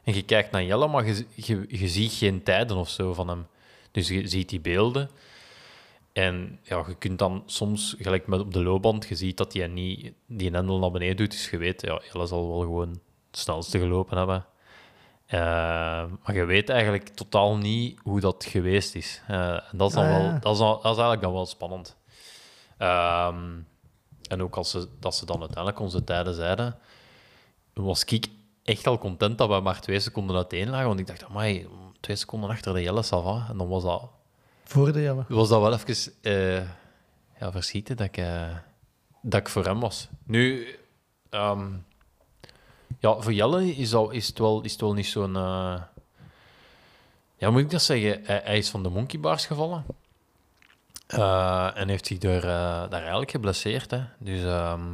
[0.04, 3.28] En je kijkt naar Jelle, maar je, je, je ziet geen tijden of zo van
[3.28, 3.46] hem.
[3.90, 5.10] Dus je ziet die beelden.
[6.20, 9.66] En ja, je kunt dan soms, gelijk met op de loopband, je ziet dat hij
[9.66, 11.30] niet die hendel naar beneden doet.
[11.30, 14.44] Dus je weet, ja, Jelle zal wel gewoon het snelste gelopen hebben.
[15.26, 15.40] Eh,
[16.22, 19.22] maar je weet eigenlijk totaal niet hoe dat geweest is.
[19.26, 20.38] Eh, en dat is, dan Ah, wel, ja.
[20.38, 21.96] dat, is dan, dat is eigenlijk dan wel spannend.
[22.78, 23.58] Ehm,
[24.28, 26.78] en ook als ze, dat ze dan uiteindelijk onze tijden zeiden,
[27.74, 28.26] was ik
[28.64, 30.86] echt al content dat we maar twee seconden uiteen lagen.
[30.86, 31.68] Want ik dacht, amai,
[32.00, 33.46] twee seconden achter de Jelle, ça va.
[33.50, 34.10] En dan was dat,
[34.70, 35.24] Voor de Jelle.
[35.28, 36.68] was dat wel even eh,
[37.40, 38.56] ja, verschieten dat ik, eh,
[39.22, 40.08] dat ik voor hem was.
[40.24, 40.66] Nu,
[41.30, 41.66] ehm,
[42.98, 45.36] ja, voor Jelle is, dat, is, het, wel, is het wel niet zo'n...
[45.36, 45.82] eh,
[47.36, 48.20] ja, moet ik dat zeggen?
[48.24, 49.84] Hij, is van de monkey bars gevallen.
[51.74, 53.90] En heeft zich eh, daar eigenlijk geblesseerd.
[53.90, 54.02] Hè.
[54.18, 54.86] Dus ehm,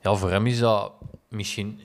[0.00, 0.92] ja, voor hem is dat
[1.28, 1.80] misschien...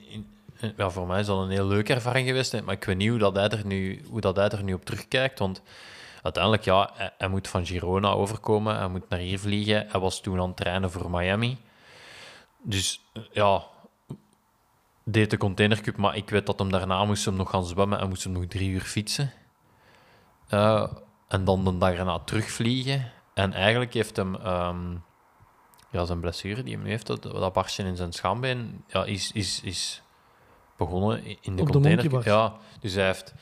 [0.76, 2.62] ja, voor mij is dat een heel leuke ervaring geweest.
[2.62, 4.84] Maar ik weet niet hoe, dat hij, er nu, hoe dat hij er nu op
[4.84, 5.38] terugkijkt.
[5.38, 5.62] Want
[6.22, 8.76] uiteindelijk, ja, hij, hij moet van Girona overkomen.
[8.76, 9.86] Hij moet naar hier vliegen.
[9.88, 11.58] Hij was toen aan het trainen voor Miami.
[12.62, 13.62] Dus eh, ja,
[15.04, 15.96] deed de containercup.
[15.96, 18.44] Maar ik weet dat hem daarna moest hem nog gaan zwemmen en moest hem nog
[18.44, 19.32] drie uur fietsen.
[20.48, 20.86] Eh,
[21.28, 23.12] en dan de dag erna terugvliegen.
[23.34, 24.96] En eigenlijk heeft hem ehm,
[25.90, 29.60] ja, zijn blessure die nu heeft, dat, dat barstje in zijn schaambeen, ja, is, is,
[29.62, 30.02] is
[30.76, 32.24] begonnen in de Op container.
[32.24, 33.34] ja, dus hij heeft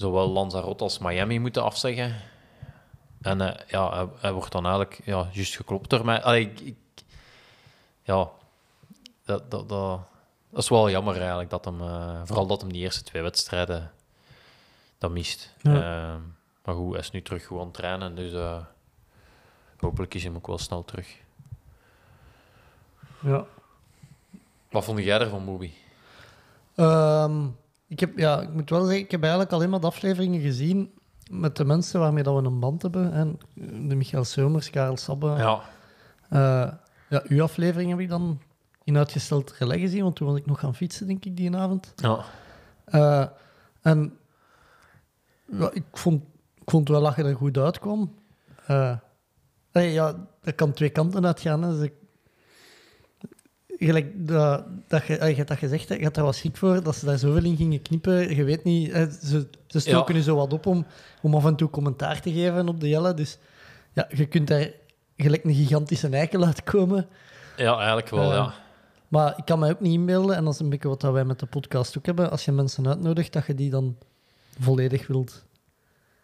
[0.00, 2.14] zowel Lanzarote als Miami moeten afzeggen.
[3.22, 6.22] En eh, ja, hij, hij wordt dan eigenlijk ja, juist geklopt door mij.
[6.22, 6.76] Allee, ik, ik-
[8.02, 8.28] ja,
[9.24, 10.00] dat, dat, dat,
[10.50, 11.50] dat is wel jammer eigenlijk.
[11.50, 13.92] Dat hem, eh, vooral dat hem die eerste twee wedstrijden
[14.98, 15.54] dat mist.
[15.62, 15.74] Ja.
[15.74, 16.16] Eh,
[16.64, 18.14] maar goed, hij is nu terug gewoon trainen.
[18.14, 18.56] Dus eh,
[19.78, 21.16] hopelijk is hij hem ook wel snel terug.
[23.20, 23.44] Ja.
[24.70, 25.72] Wat vond jij ervan, Bobby?
[26.74, 27.46] Ehm,
[27.90, 30.90] ik, heb, ja, ik moet wel zeggen, ik heb eigenlijk alleen maar de afleveringen gezien
[31.30, 33.12] met de mensen waarmee dat we een band hebben.
[33.12, 33.38] En
[33.88, 35.26] de Michael Somers, Karel Sabbe.
[35.26, 35.60] Ja,
[36.28, 36.72] Eh,
[37.08, 38.40] ja, uw aflevering heb ik dan
[38.84, 41.92] in uitgesteld relais gezien, want toen was ik nog gaan fietsen, denk ik, die avond.
[41.96, 42.24] ja.
[42.84, 43.26] Eh,
[43.82, 44.16] en
[45.44, 46.22] ja, ik, vond,
[46.54, 48.14] ik vond wel dat je er goed uitkwam.
[49.72, 51.62] Nee, ja, dat kan twee kanten uitgaan.
[51.62, 51.70] Hè.
[51.70, 51.94] Dus ik-
[53.86, 56.96] gelijk dat, dat je, je hebt dat gezegd, je had daar wel schrik voor dat
[56.96, 58.36] ze daar zoveel in gingen knippen.
[58.36, 60.20] Je weet niet, hè, ze, ze stoken Ja.
[60.22, 60.86] zo wat op om,
[61.22, 63.14] om af en toe commentaar te geven op de Jelle.
[63.14, 63.38] Dus
[63.92, 64.70] ja, je kunt daar
[65.16, 67.06] gelijk een gigantische eikel uitkomen.
[67.56, 68.54] ja eigenlijk wel, Eh, ja.
[69.08, 71.38] Maar ik kan mij ook niet inbeelden, en dat is een beetje wat wij met
[71.38, 73.96] de podcast ook hebben, als je mensen uitnodigt, dat je die dan
[74.60, 75.44] volledig wilt.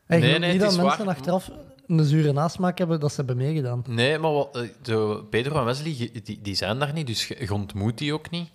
[0.06, 1.14] En je Nee, nee, niet dat mensen waar.
[1.14, 1.50] achteraf
[1.86, 3.84] een zure nasmaak hebben dat ze hebben meegedaan.
[3.88, 7.52] Nee, maar wat, eh, zo, Pedro en Wesley, die, die zijn daar niet, dus je,
[7.52, 8.50] ontmoet die ook niet.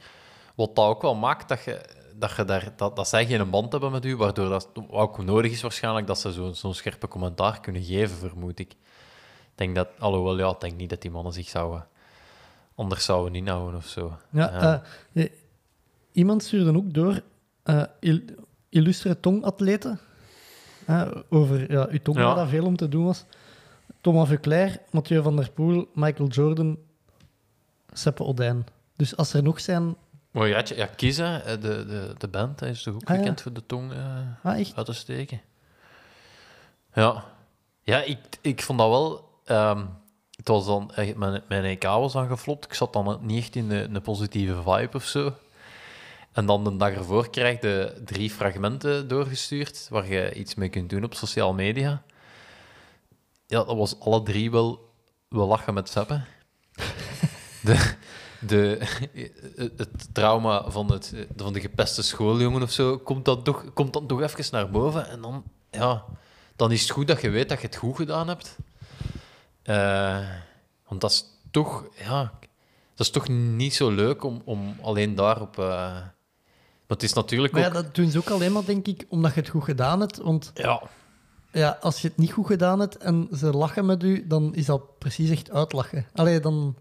[0.55, 1.81] Wat dat ook wel maakt dat, je,
[2.15, 5.51] dat, je daar, dat, dat zij geen band hebben met u, waardoor dat ook nodig
[5.51, 8.71] is waarschijnlijk dat ze zo'n zo'n scherpe commentaar kunnen geven, vermoed ik.
[8.71, 8.77] Ik
[9.55, 11.87] denk dat, alhoewel, ja, ik denk niet dat die mannen zich zouden,
[12.75, 14.17] anders zouden inhouden of zo.
[14.31, 14.51] Ja,
[15.13, 15.29] eh, eh,
[16.11, 17.21] iemand stuurde ook door
[17.63, 18.21] eh, il-
[18.69, 19.99] illustre tongatleten.
[21.29, 22.23] Over ja, tong, Ja.
[22.25, 23.25] waar dat veel om te doen was.
[24.01, 26.77] Thomas Vuclair, Mathieu van der Poel, Michael Jordan,
[27.91, 28.65] Seppe Odijn.
[28.95, 29.95] Dus als er nog zijn...
[30.31, 30.75] Mooi rijtje.
[30.75, 33.17] Ja, kiezen, eh, de, de, de band, hij is toch ook Ah, ja.
[33.21, 33.97] bekend voor de tong eh,
[34.43, 35.41] Ah, uit te steken.
[36.93, 37.23] Ja,
[37.83, 39.29] ja ik, ik vond dat wel.
[39.45, 39.85] ehm,
[40.35, 42.65] het was dan, eh, mijn, mijn EK was dan geflopt.
[42.65, 45.33] Ik zat dan niet echt in de, een positieve vibe of zo.
[46.31, 50.89] En dan de dag ervoor krijg je drie fragmenten doorgestuurd waar je iets mee kunt
[50.89, 52.03] doen op sociale media.
[53.47, 54.93] Ja, dat was alle drie wel,
[55.27, 56.21] wel lachen met Seppe.
[57.61, 57.97] De,
[58.39, 58.79] de,
[59.77, 64.07] het trauma van, het, van de gepeste schooljongen of zo komt dan, toch, komt dan
[64.07, 65.07] toch even naar boven.
[65.07, 66.05] En dan, ja,
[66.55, 68.57] dan is het goed dat je weet dat je het goed gedaan hebt.
[69.63, 70.29] Eh,
[70.87, 72.33] want dat is toch, ja,
[72.95, 75.59] dat is toch niet zo leuk om, om alleen daarop.
[75.59, 75.97] eh
[76.91, 77.73] maar het is natuurlijk Maar ook.
[77.73, 80.17] ja, dat doen ze ook alleen maar, denk ik, omdat je het goed gedaan hebt.
[80.17, 80.81] Want ja,
[81.51, 84.65] ja, als je het niet goed gedaan hebt en ze lachen met u, dan is
[84.65, 86.05] dat precies echt uitlachen.
[86.13, 86.75] Allee, dan...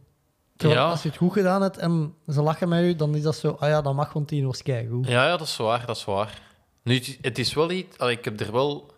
[0.56, 0.90] Terwijl Ja.
[0.90, 3.56] Als je het goed gedaan hebt en ze lachen met u, dan is dat zo...
[3.60, 5.06] Ah ja, dat mag, want die was keigoed.
[5.06, 6.40] Ja, ja, dat is waar, dat is waar.
[6.82, 7.98] Nu, het is- het is wel iets...
[7.98, 8.92] allee, ik heb er wel...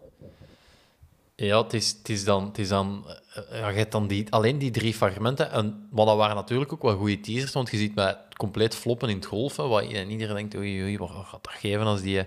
[1.47, 2.47] Ja, het is, het is dan...
[2.47, 5.51] Het is dan eh, ja, je hebt dan die, alleen die drie fragmenten.
[5.51, 9.09] En, maar dat waren natuurlijk ook wel goede teasers, want je ziet mij compleet floppen
[9.09, 12.24] in het golfen, wat, en iedereen denkt, oei, oei, wat gaat dat geven als die...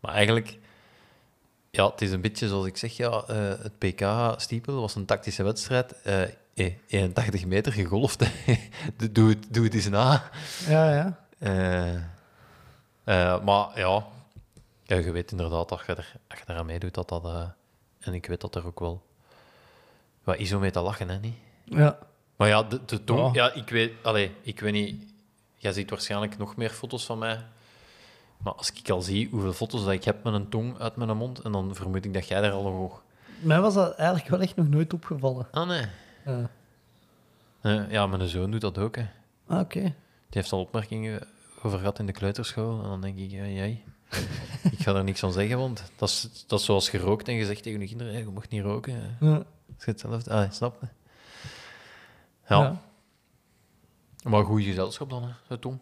[0.00, 0.58] Maar eigenlijk...
[1.70, 5.42] Ja, het is een beetje zoals ik zeg, ja, eh, het PK-stiepel was een tactische
[5.42, 6.02] wedstrijd.
[6.02, 6.22] eh,
[6.54, 8.24] eh, 81 meter gegolfd.
[9.12, 10.30] doe, het, doe het eens na.
[10.68, 11.18] Ja, ja.
[11.38, 11.94] Eh,
[13.04, 14.06] eh, maar ja.
[14.82, 17.24] ja, je weet inderdaad dat je, er, als je eraan meedoet, dat dat...
[17.24, 17.48] eh,
[18.00, 19.02] en ik weet dat er ook wel
[20.24, 21.36] wat is om mee te lachen, hè, niet?
[21.64, 21.98] ja.
[22.36, 23.34] Maar ja, de, de tong...
[23.34, 23.44] Ja.
[23.44, 23.92] Ja, ik weet...
[24.02, 25.12] Allee, ik weet niet...
[25.54, 27.44] Jij ziet waarschijnlijk nog meer foto's van mij.
[28.38, 31.16] Maar als ik al zie hoeveel foto's dat ik heb met een tong uit mijn
[31.16, 33.02] mond, en dan vermoed ik dat jij daar al nog...
[33.40, 35.48] Mij was dat eigenlijk wel echt nog nooit opgevallen.
[35.50, 35.86] Ah, nee.
[36.24, 36.50] Ja.
[37.60, 39.06] Eh, ja, mijn zoon doet dat ook, hè.
[39.46, 39.80] Ah, oké.
[39.80, 39.92] Die
[40.28, 41.26] heeft al opmerkingen
[41.62, 42.82] over gehad in de kleuterschool.
[42.82, 43.84] En dan denk ik, jij.
[44.72, 47.62] ik ga er niks van zeggen, want dat is, dat is zoals gerookt en gezegd
[47.62, 49.16] tegen je kinderen, hey, je mag niet roken.
[49.20, 49.34] Ja.
[49.36, 49.44] Dat
[49.78, 50.30] is hetzelfde.
[50.30, 50.86] Ah, snap je?
[52.48, 52.60] Ja.
[52.60, 52.80] Ja.
[54.22, 55.78] Maar goed gezelschap dan, hè, Tom.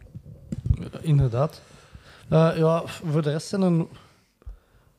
[1.01, 1.61] Inderdaad.
[2.29, 3.85] Eh, ja, voor de rest zijn er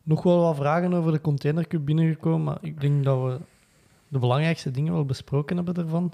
[0.03, 3.39] nog wel wat vragen over de containercup binnengekomen, maar ik denk dat we
[4.09, 6.13] de belangrijkste dingen wel besproken hebben ervan.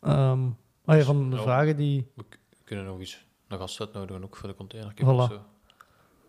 [0.00, 0.46] Ehm
[0.84, 2.06] ah ja, van de vragen die...
[2.14, 2.24] We
[2.64, 4.92] kunnen nog eens een gast uitnodigen, ook voor de container.
[4.94, 5.57] Voilà.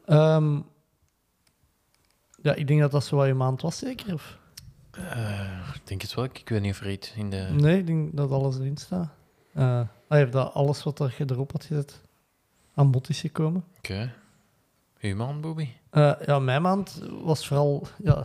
[0.09, 0.59] Ehm,
[2.41, 4.13] ja, ik denk dat dat zo wat je maand was, zeker?
[4.13, 4.37] Of?
[4.91, 6.23] Eh, ik denk het wel.
[6.25, 7.47] Ik weet niet of er iets in de...
[7.51, 9.09] Nee, ik denk dat alles erin staat.
[9.53, 12.01] Eh ah ja, dat alles wat er, je erop had gezet
[12.73, 13.63] aan bod is gekomen.
[13.77, 14.13] Oké.
[14.99, 15.69] Uw man, Bobby?
[15.89, 18.23] Eh, ja, mijn maand was vooral ja,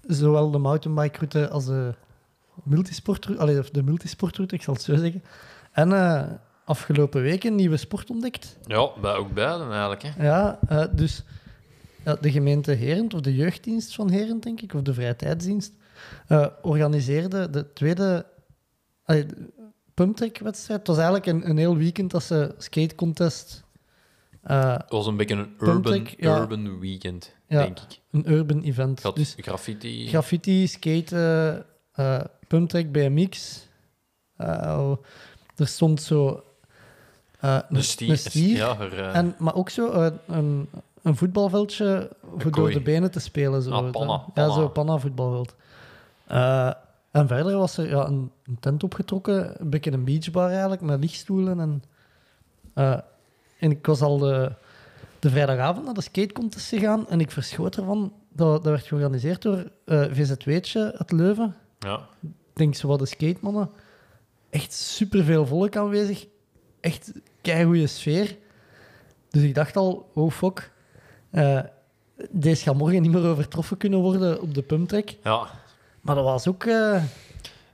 [0.00, 1.94] zowel de mountainbike-route als de
[2.62, 5.22] multisportroute, allee, de multisportroute, ik zal het zo zeggen.
[5.72, 5.88] En
[6.66, 8.56] afgelopen week een nieuwe sport ontdekt.
[8.66, 10.02] Ja, bij, ook beiden eigenlijk.
[10.02, 10.24] Hè.
[10.26, 11.22] Ja, eh, dus
[12.20, 15.72] de gemeente Herent, of de jeugddienst van Herent, denk ik, of de vrije tijdsdienst,
[16.26, 18.26] eh, organiseerde de tweede
[19.94, 20.78] pumptrack-wedstrijd.
[20.78, 23.64] Het was eigenlijk een, een heel weekend dat ze skatecontest,
[24.42, 26.38] eh Het was een beetje een urban, ja.
[26.40, 27.62] urban weekend, Ja.
[27.62, 28.00] denk ik.
[28.10, 29.02] een urban event.
[29.02, 30.06] Had Dus graffiti.
[30.08, 33.62] graffiti, skaten, eh pumptrack, BMX.
[34.36, 34.92] Eh,
[35.56, 36.44] er stond zo
[37.40, 38.10] eh, een stier.
[38.10, 38.56] een stier.
[38.56, 40.68] Ja, er, eh, En, maar ook zo eh, een,
[41.02, 43.62] een voetbalveldje voor door de benen te spelen.
[43.62, 43.70] Zo.
[43.70, 45.54] Ah, panna, Ja, zo panna voetbalveld.
[47.10, 51.00] En verder was er ja, een, een tent opgetrokken, een beetje een beachbar eigenlijk, met
[51.00, 51.60] lichtstoelen.
[51.60, 51.82] En,
[53.58, 54.52] en ik was al de,
[55.18, 58.12] de vrijdagavond naar de skatecontest gegaan en ik verschoot ervan.
[58.32, 61.54] Dat, dat werd georganiseerd door VZW'tje uit Leuven.
[61.78, 62.00] ja.
[62.20, 63.70] Ik denk zo wat de skatemannen.
[64.50, 66.26] Echt superveel volk aanwezig.
[66.86, 67.12] Echt
[67.42, 68.36] keigoede sfeer.
[69.30, 70.70] Dus ik dacht al, oh fuck.
[71.30, 71.60] eh,
[72.30, 75.08] deze gaat morgen niet meer overtroffen kunnen worden op de pumptrack.
[75.22, 75.48] ja.
[76.00, 76.64] Maar dat was ook...
[76.64, 77.02] eh,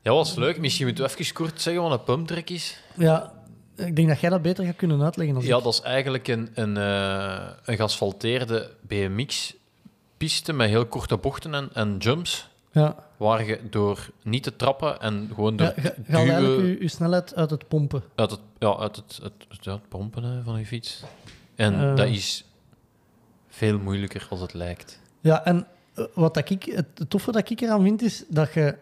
[0.03, 0.59] Ja, was leuk.
[0.59, 2.79] Misschien moeten we even kort zeggen wat een pumptrack is.
[2.97, 3.33] ja,
[3.77, 5.37] ik denk dat jij dat beter gaat kunnen uitleggen.
[5.37, 5.63] Als Ja, ik.
[5.65, 11.97] dat is eigenlijk een, een, eh, een geasfalteerde BMX-piste met heel korte bochten en, en
[11.99, 12.49] jumps.
[12.73, 12.97] Ja.
[13.17, 17.35] Waar je door niet te trappen en gewoon door Ja, ga, duwen je, je snelheid
[17.35, 18.03] uit het pompen.
[18.15, 21.03] uit het, ja, uit het, het, het- pompen hè, van je fiets.
[21.55, 21.97] En Eh.
[21.97, 22.45] dat is
[23.49, 25.01] veel moeilijker als het lijkt.
[25.21, 28.77] Ja, en eh, wat dat ik, het, toffe dat ik eraan vind, is dat je...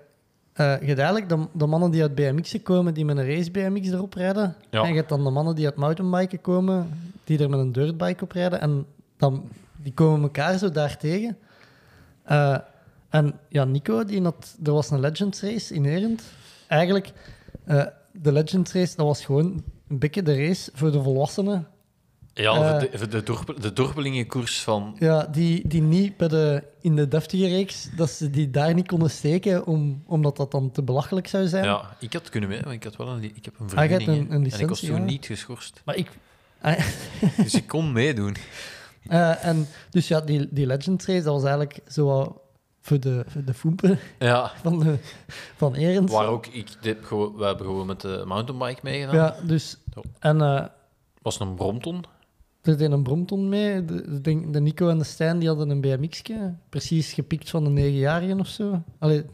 [0.53, 3.89] eh, je eigenlijk de, de mannen die uit BMX'en komen, die met een race BMX
[3.89, 4.55] erop rijden.
[4.71, 4.83] Ja.
[4.83, 8.25] En je hebt dan de mannen die uit mountainbiken komen, die er met een dirtbike
[8.25, 8.61] op rijden.
[8.61, 8.87] En
[9.17, 11.37] dan, die komen elkaar zo daar tegen.
[13.11, 16.23] En ja, Nico, die had, er was een Legends race in Herent.
[16.67, 17.13] Eigenlijk,
[17.65, 21.67] eh, de Legends race, dat was gewoon een beetje de race voor de volwassenen.
[22.35, 22.81] Ja, Eh.
[22.81, 24.97] de, de, de, dorp, de dorpelingenkoers van...
[24.99, 28.87] Ja, die, die niet bij de, in de deftige reeks, dat ze die daar niet
[28.87, 31.65] konden steken, om, omdat dat dan te belachelijk zou zijn.
[31.65, 34.09] Ja, ik had kunnen mee, want ik, had wel een, ik heb een Ah, vergunning.
[34.09, 34.51] een- een hè.
[34.57, 35.05] en ik was toen ja.
[35.05, 35.83] niet geschorst.
[35.85, 36.09] Maar ik...
[36.61, 36.79] Ah,
[37.45, 38.37] Dus ik kon meedoen.
[39.09, 42.41] eh, en dus ja, die, die Legends race, dat was eigenlijk zo
[42.81, 44.97] voor de, voor de Ja, van, de,
[45.57, 46.13] van Erens.
[46.13, 46.47] waar ook...
[46.47, 49.15] Ik, dit, gewoon, we hebben gewoon met de mountainbike meegedaan.
[49.15, 49.77] Ja, dus...
[49.95, 50.01] Zo.
[50.19, 50.65] En eh,
[51.23, 52.05] was een Brompton.
[52.63, 53.85] er deed een Brompton mee.
[53.85, 56.55] De, de, de Nico en de Stijn die hadden een BMX'je.
[56.69, 58.83] Precies gepikt van de negenjarigen of zo.
[58.99, 59.25] Allee,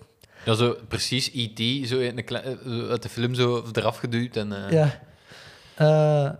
[0.44, 1.88] Ja, zo precies E.T.
[1.88, 4.36] Zo in klei- eh, uit de film zo eraf geduwd.
[4.36, 5.00] En, eh, ja.
[5.74, 6.32] Eh,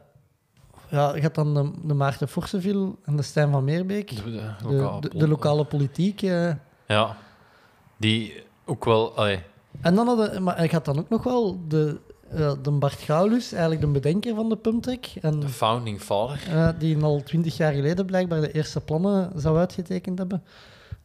[0.91, 4.09] ja, je had dan de, de Maarten Forseviel en de Stijn van Meerbeek.
[4.17, 6.23] de, de De, lokale de, de pol- lokale politiek.
[6.23, 6.53] eh.
[6.87, 7.16] Ja.
[7.97, 9.16] Die ook wel...
[9.16, 9.41] allee,
[9.80, 11.99] En dan hadden, maar ik had dan ook nog wel de,
[12.30, 15.07] eh, de Bart Gaulus, eigenlijk de bedenker van de pumptrack.
[15.20, 16.41] En de founding father.
[16.57, 20.43] eh, die al twintig jaar geleden blijkbaar de eerste plannen zou uitgetekend hebben.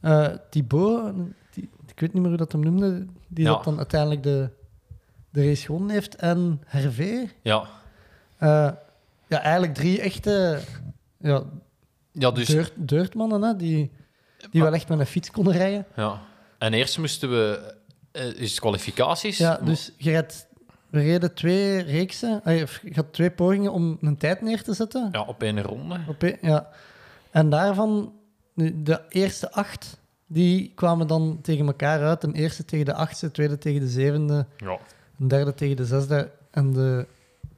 [0.01, 1.13] Eh Thibaut,
[1.51, 3.51] die, ik weet niet meer hoe dat hem noemde, die Ja.
[3.51, 4.49] dat dan uiteindelijk de,
[5.29, 6.15] de race gewonnen heeft.
[6.15, 7.29] En Hervé.
[7.41, 7.63] Ja.
[9.27, 10.59] Ja, eigenlijk drie echte
[11.17, 11.43] ja,
[12.11, 12.47] Ja, dus...
[12.47, 13.91] deurt, deurtmannen, hè, die,
[14.51, 15.85] die wel echt met een fiets konden rijden.
[15.95, 16.19] Ja.
[16.57, 17.73] En eerst moesten we...
[18.11, 19.37] eh, is kwalificaties.
[19.37, 20.47] Ja, dus je redt,
[20.89, 25.09] we reden twee reeksen, of je had twee pogingen om een tijd neer te zetten.
[25.11, 25.99] Ja, op één ronde.
[26.07, 26.69] Op een- ja.
[27.31, 28.13] En daarvan,
[28.73, 29.97] de eerste acht,
[30.27, 32.23] die kwamen dan tegen elkaar uit.
[32.23, 34.77] Een eerste tegen de achtste, tweede tegen de zevende, Ja.
[35.19, 37.05] een derde tegen de zesde en de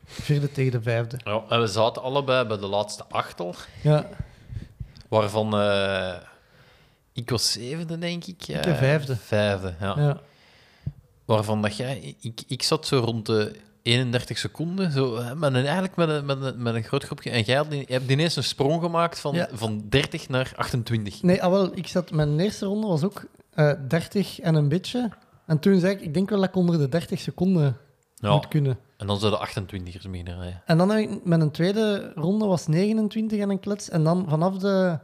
[0.06, 1.20] vierde tegen de vijfde.
[1.24, 4.06] Ja, en we zaten allebei bij de laatste achtel, Ja,
[5.10, 6.14] waarvan eh,
[7.14, 8.47] ik was zevende, denk ik.
[8.47, 9.16] Ik de vijfde.
[9.16, 9.93] Vijfde, ja.
[9.97, 10.20] ja.
[11.26, 12.16] Waarvan dat jij...
[12.20, 16.41] Ik, ik zat zo rond de 31 seconden, zo, met een, eigenlijk met een, met,
[16.41, 17.30] een, met een groot groepje.
[17.30, 19.47] En jij had, je hebt ineens een sprong gemaakt van, Ja.
[19.51, 21.22] van 30 naar 28.
[21.22, 25.09] Nee, ah, wel, ik zat, mijn eerste ronde was ook eh 30 en een beetje.
[25.45, 27.78] En toen zei ik, ik denk wel dat ik onder de 30 seconden
[28.16, 28.78] Ja, moet kunnen.
[28.97, 29.47] en dan zouden de
[29.78, 30.61] 28ers beginnen rijden.
[30.66, 33.89] En dan heb ik mijn tweede ronde was 29 en een klets.
[33.89, 34.99] En dan vanaf de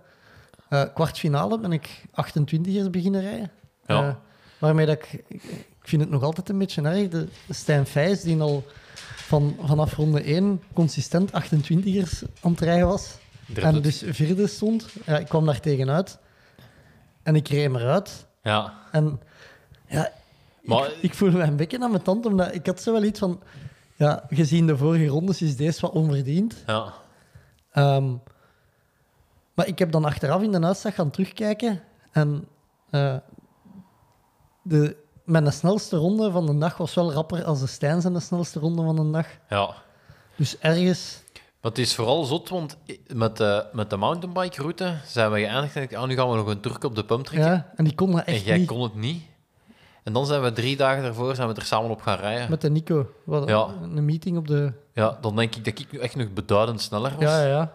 [0.69, 3.51] eh, kwartfinale ben ik 28ers beginnen rijden.
[3.85, 4.07] Ja.
[4.07, 4.13] Eh,
[4.59, 5.41] waarmee dat ik, ik
[5.81, 7.07] vind het nog altijd een beetje erg.
[7.07, 8.63] De Stijn Vijs, die al
[9.15, 13.17] van, vanaf ronde 1 consistent 28ers aan het rijden was.
[13.53, 14.87] En dus vierde stond.
[15.05, 16.17] Ja, ik kwam daar tegenuit.
[17.23, 18.25] En ik reed hem eruit.
[18.43, 19.19] Ja, En
[19.87, 20.11] ja,
[20.63, 23.03] Maar- ik, ik voelde mij een beetje aan mijn tand, omdat ik had zo wel
[23.03, 23.41] iets van...
[23.95, 26.63] Ja, gezien de vorige rondes is deze wat onverdiend.
[26.67, 26.93] ja.
[27.71, 28.13] Ehm,
[29.59, 31.81] maar ik heb dan achteraf in de uitslag gaan terugkijken.
[32.11, 32.47] En
[32.89, 33.15] eh,
[34.61, 38.19] de, mijn snelste ronde van de dag was wel rapper als de Stijn zijn de
[38.19, 39.27] snelste ronde van de dag.
[39.49, 39.73] ja.
[40.35, 41.23] Dus ergens...
[41.33, 42.77] Maar het is vooral zot, want
[43.13, 46.35] met de, met de mountainbike route zijn we geëindigd en ik, ah, nu gaan we
[46.35, 47.51] nog een Turk op de pump trekken.
[47.51, 48.67] Ja, en die kon dat en echt jij niet.
[48.67, 49.23] kon het niet.
[50.03, 52.49] En dan zijn we drie dagen daarvoor zijn we er samen op gaan rijden.
[52.49, 53.09] Met de Nico.
[53.23, 53.67] Wat, Ja.
[53.81, 54.73] Een meeting op de...
[54.93, 57.21] Ja, dan denk ik dat ik nu echt nog beduidend sneller was.
[57.21, 57.73] Ja, ja, ja.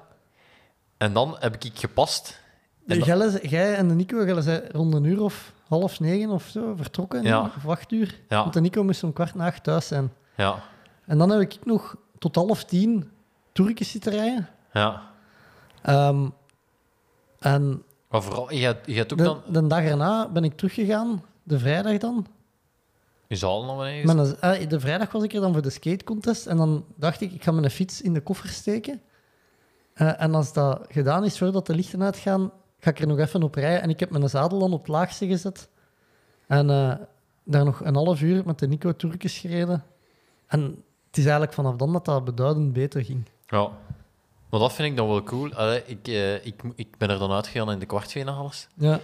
[0.96, 2.40] En dan heb ik gepast.
[2.86, 6.74] En Jij, en de Nico jij zijn rond een uur of half negen of zo
[6.76, 7.22] vertrokken.
[7.22, 7.50] Ja.
[7.56, 8.20] Of acht uur.
[8.28, 8.40] Ja.
[8.40, 10.12] Want de Nico moest om kwart na acht thuis zijn.
[10.36, 10.62] Ja,
[11.06, 13.10] En dan heb ik nog tot half tien
[13.52, 14.48] Turkjes zitten rijden.
[14.72, 15.12] ja.
[15.82, 16.28] Ehm,
[17.38, 19.42] en Maar vooral, je hebt, je hebt ook de, dan...
[19.48, 22.26] de dag erna ben ik teruggegaan, de vrijdag dan.
[23.26, 24.38] Je zal nog eens...
[24.38, 26.46] Eh, de vrijdag was ik er dan voor de skatecontest.
[26.46, 29.00] En dan dacht ik, ik ga mijn fiets in de koffer steken.
[29.94, 33.42] Eh, en als dat gedaan is, voordat de lichten uitgaan, ga ik er nog even
[33.42, 33.82] op rijden.
[33.82, 35.68] En ik heb mijn zadel dan op het laagste gezet.
[36.46, 36.94] En eh,
[37.44, 39.84] daar nog een half uur met de Nico Turkjes gereden.
[40.46, 40.60] En
[41.06, 43.28] het is eigenlijk vanaf dan dat dat beduidend beter ging.
[43.46, 43.70] Ja.
[44.50, 45.54] Maar dat vind ik dan wel cool.
[45.54, 48.68] Allee, ik, eh, ik, ik ben er dan uitgegaan in de kwartfinales.
[48.74, 49.00] Ja,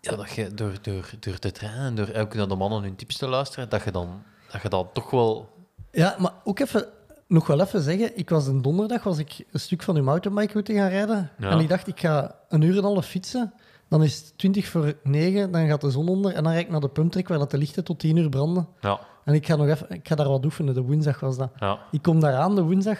[0.00, 2.96] Ja, dat je door, door, door te trainen en door elke naar de mannen hun
[2.96, 4.22] tips te luisteren, dat je dan,
[4.52, 5.48] dat je dan toch wel...
[5.90, 6.88] ja maar ook even,
[7.26, 8.18] nog wel even zeggen.
[8.18, 11.30] Ik was een donderdag was ik een stuk van uw mountainbike route gaan rijden.
[11.38, 11.50] Ja.
[11.50, 13.52] En ik dacht, ik ga een uur en een half fietsen.
[13.88, 16.32] Dan is het 20 voor 9, dan gaat de zon onder.
[16.34, 18.68] En dan rijd ik naar de pumptrek waar dat de lichten tot 10 uur branden.
[18.80, 20.74] Ja, En ik ga, nog even, ik ga daar wat oefenen.
[20.74, 21.50] De woensdag was dat.
[21.58, 21.78] ja.
[21.90, 22.98] Ik kom daar aan, de woensdag.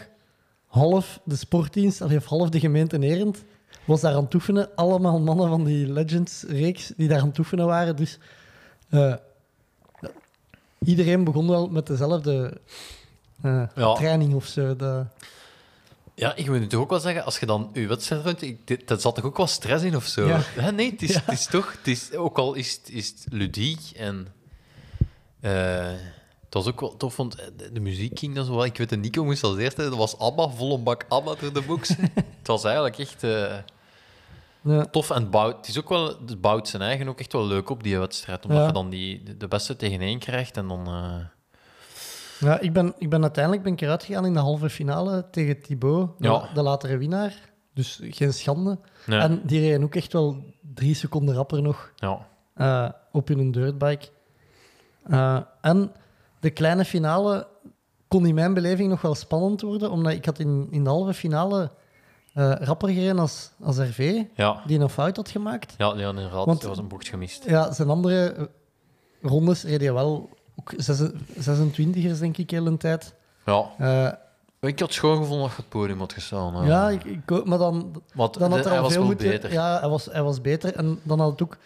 [0.66, 3.45] Half de sportdienst, of half de gemeente Nerend,
[3.85, 4.68] was daar aan het oefenen.
[4.75, 7.97] Allemaal mannen van die Legends-reeks die daar aan het oefenen waren.
[7.97, 8.18] Dus
[8.89, 9.14] eh,
[10.85, 12.61] iedereen begon wel met dezelfde
[13.74, 13.95] Ja.
[13.95, 14.76] training of zo.
[14.76, 15.07] Dat,
[16.14, 19.14] Ja, ik moet toch ook wel zeggen, als je dan je wedstrijd runt, dat zat
[19.14, 20.26] toch ook wel stress in of zo?
[20.26, 20.40] Ja.
[20.42, 23.26] Hè, nee, het is, het is toch, het is, ook al is het, is het
[23.30, 24.26] ludiek en
[25.40, 25.86] eh,
[26.45, 28.64] het was ook wel tof, want de, de muziek ging dan zo wel.
[28.64, 31.62] Ik weet, de Nico moest als eerste, dat was ABBA, volle bak ABBA door de
[31.62, 31.88] box.
[32.38, 33.57] het was eigenlijk echt eh,
[34.61, 34.84] ja.
[34.84, 37.47] tof en het bouwt, het is ook wel, het bouwt zijn eigen ook echt wel
[37.47, 38.66] leuk op, die wedstrijd, omdat Ja.
[38.66, 40.86] je dan die, de- beste tegen één krijgt en dan...
[40.86, 41.14] eh,
[42.41, 45.61] Ja, ik ben, ik ben uiteindelijk ben ik eruit gegaan in de halve finale tegen
[45.62, 46.49] Thibaut, de, Ja.
[46.55, 47.53] de latere winnaar.
[47.74, 48.78] Dus geen schande.
[49.07, 51.93] nee, En die reden ook echt wel drie seconden rapper nog.
[51.97, 52.26] ja.
[52.55, 54.09] eh, op hun dirtbike.
[55.05, 55.93] Eh, en
[56.41, 57.47] de kleine finale
[58.09, 61.14] kon in mijn beleving nog wel spannend worden, omdat ik had in, in de halve
[61.14, 61.70] finale
[62.35, 65.74] eh rapper gereden als, als RV, Ja, die een fout had gemaakt.
[65.78, 67.45] ja, ja inderdaad, Want- was een bocht gemist.
[67.49, 68.51] Ja, zijn andere
[69.22, 70.28] rondes reed hij wel
[70.65, 70.83] ook
[72.15, 73.15] 26ers, denk ik, heel een tijd.
[73.47, 76.67] Ja, Eh, ik had schoon gevonden dat je het podium had gestaan.
[76.67, 79.29] ja, ik, ik, maar dan, dan had de- er hij al was veel moeten...
[79.29, 79.53] beter.
[79.53, 80.75] Ja, hij was, hij was beter.
[80.75, 81.57] En dan had het ook...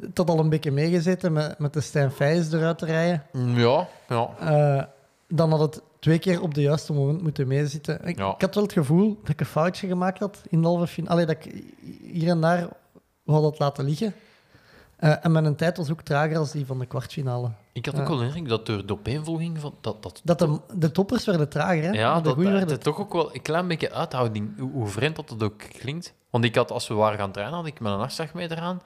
[0.00, 3.22] Het had al een beetje meegezeten met, met de Stijn Feijs eruit te rijden.
[3.32, 4.28] Mm, Ja, ja.
[4.40, 4.84] Eh,
[5.28, 8.04] dan had het twee keer op het juiste moment moeten meezitten.
[8.06, 8.34] Ik, Ja.
[8.34, 11.12] ik had wel het gevoel dat ik een foutje gemaakt had in de halve finale.
[11.12, 11.64] Allee, dat ik
[12.02, 12.68] hier en daar
[13.24, 14.14] had dat laten liggen.
[14.96, 17.50] Eh, en mijn tijd was ook trager als die van de kwartfinale.
[17.76, 20.60] Ik had ook wel de indruk dat door de opeenvolging van dat, dat, Dat de,
[20.74, 21.90] de toppers werden trager, hè?
[21.90, 22.68] ja, de dat, dat, werden...
[22.68, 26.14] het toch ook wel een klein beetje uithouding, hoe, hoe vreemd dat het ook klinkt.
[26.30, 28.80] Want ik had, als we waren gaan trainen, had ik met een hartslagmeter aan.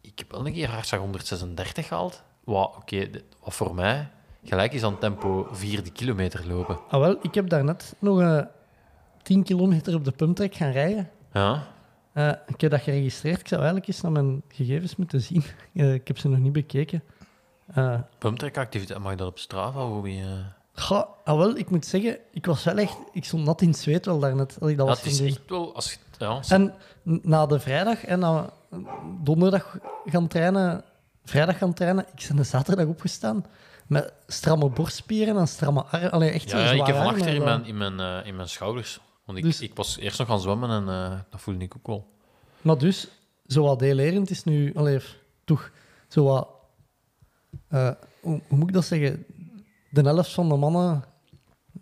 [0.00, 2.22] Ik heb wel een keer hartslag 136 gehaald.
[2.44, 4.08] Wat, oké, wat voor mij
[4.44, 6.78] gelijk is aan tempo vierde kilometer lopen.
[6.88, 8.48] Ah, wel, ik heb daarnet nog een
[9.22, 11.10] 10 kilometer op de pumptrack gaan rijden.
[11.32, 11.66] Ja,
[12.12, 13.40] Eh, ik heb dat geregistreerd.
[13.40, 15.44] Ik zou eigenlijk eens naar mijn gegevens moeten zien.
[15.74, 17.02] Eh, ik heb ze nog niet bekeken.
[17.74, 19.80] Eh, pumptrack activiteit, mag je dat op Strava?
[19.80, 20.44] Hoe je,
[20.74, 22.96] Goh, ah, wel, ik moet zeggen, ik was wel echt...
[23.12, 24.56] Ik stond nat in het zweet wel daarnet.
[24.58, 25.74] Dat Ja, was het is echt wel...
[25.74, 28.50] Als ja, En na de vrijdag en na
[29.22, 30.84] donderdag gaan trainen,
[31.24, 33.44] vrijdag gaan trainen, ik ben de zaterdag opgestaan
[33.86, 36.10] met stramme borstspieren en stramme armen.
[36.10, 38.48] Allee, echt ja, ja, ik heb van achter in mijn, in mijn, eh, in mijn
[38.48, 39.00] schouders.
[39.24, 41.86] Want ik, Dus- ik was eerst nog gaan zwemmen en eh, dat voelde ik ook
[41.86, 42.06] wel.
[42.62, 43.08] Maar dus,
[43.46, 44.74] zo wat delerend is nu...
[44.74, 45.00] Allee,
[45.44, 45.70] toch
[46.08, 46.48] zo wat...
[47.68, 47.90] eh,
[48.20, 49.24] hoe, hoe moet ik dat zeggen?
[49.90, 51.04] De helft van de mannen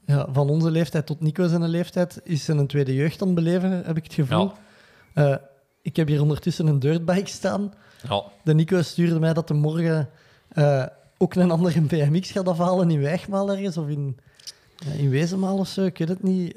[0.07, 3.71] ja, van onze leeftijd tot Nico zijn leeftijd is een tweede jeugd aan het beleven,
[3.71, 4.53] heb ik het gevoel.
[5.15, 5.35] Eh,
[5.83, 7.75] ik heb hier ondertussen een dirtbike staan.
[8.09, 10.11] Ja, De Nico stuurde mij dat hij morgen
[10.49, 10.87] eh,
[11.19, 14.19] ook een andere BMX gaat afhalen in Wijgmaal ergens of in,
[14.97, 15.85] in Wezenmaal of zo.
[15.85, 16.55] Ik weet het niet.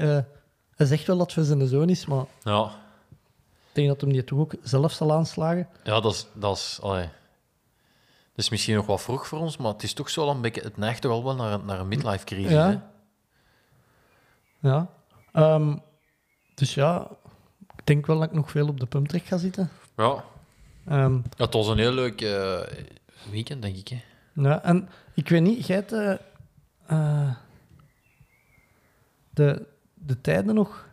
[0.76, 2.64] Hij zegt wel dat het zijn zoon is, maar ja.
[3.10, 5.68] ik denk dat hem die toch ook zelf zal aanslagen.
[5.84, 6.28] ja dat is...
[6.34, 7.10] Dat is, allee.
[8.36, 10.62] Is misschien nog wat vroeg voor ons, maar het is toch zo een beetje...
[10.62, 12.68] Het neigt toch al wel naar, een- naar een midlife crisis, Ja.
[12.70, 12.78] hè?
[14.70, 14.88] Ja.
[15.34, 15.78] Ehm,
[16.56, 17.08] dus ja,
[17.78, 19.70] ik denk wel dat ik nog veel op de pumptrack ga zitten.
[19.98, 20.24] Ja.
[20.88, 22.60] Ja, het was een heel leuk eh,
[23.32, 23.88] weekend, denk ik.
[23.88, 24.02] Hè?
[24.34, 26.12] ja, en ik weet niet, jij hebt eh,
[26.86, 27.36] eh,
[29.30, 30.88] de, de tijden nog...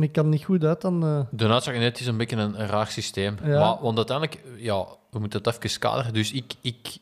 [0.00, 1.26] Ik kan niet goed uit dan...
[1.30, 3.36] De net is een beetje een, een raar systeem.
[3.42, 3.58] Ja.
[3.58, 6.12] Maar, want uiteindelijk, ja, we moeten het even kaderen.
[6.12, 6.96] Dus ik, ik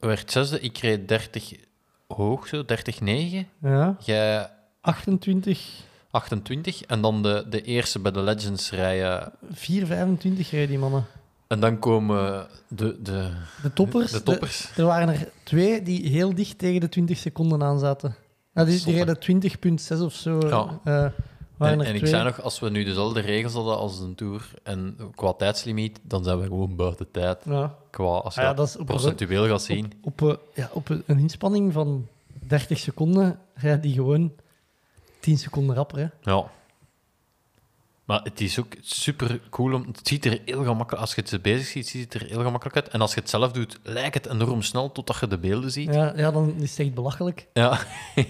[0.00, 1.52] werd zesde, ik reed 30
[2.06, 2.66] hoog, zo, 30-9.
[3.60, 4.50] ja, Jij
[4.80, 5.82] 28...
[6.10, 6.82] 28.
[6.82, 9.32] En dan de, de eerste bij de Legends rijden.
[9.54, 11.04] 4,25 rijden die mannen.
[11.46, 13.30] En dan komen de, de,
[13.62, 14.10] De toppers.
[14.12, 14.76] de toppers.
[14.76, 18.14] er waren er twee die heel dicht tegen de 20 seconden aan zaten.
[18.52, 20.38] Ja, die, die reden 20,6 of zo.
[20.48, 20.80] Ja.
[20.84, 21.10] eh,
[21.58, 24.96] En, en ik zei nog, als we nu dezelfde regels hadden als de Tour en
[25.14, 27.38] qua tijdslimiet, dan zijn we gewoon buiten tijd.
[27.44, 27.74] Ja.
[27.90, 29.92] Qua, als je Ah ja, dat dat is op, procentueel gaat zien.
[30.02, 32.06] op, op, ja, op een een inspanning van
[32.46, 34.32] 30 seconden rijdt die gewoon
[35.20, 35.98] 10 seconden rapper.
[35.98, 36.30] Hè.
[36.30, 36.50] Ja.
[38.04, 39.74] Maar het is ook super cool.
[39.74, 42.42] Om, het ziet er heel gemakkelijk Als je het bezig ziet, ziet het er heel
[42.42, 42.88] gemakkelijk uit.
[42.88, 45.94] En als je het zelf doet, lijkt het enorm snel totdat je de beelden ziet.
[45.94, 47.46] Ja, ja, dan is het echt belachelijk.
[47.52, 47.78] Ja.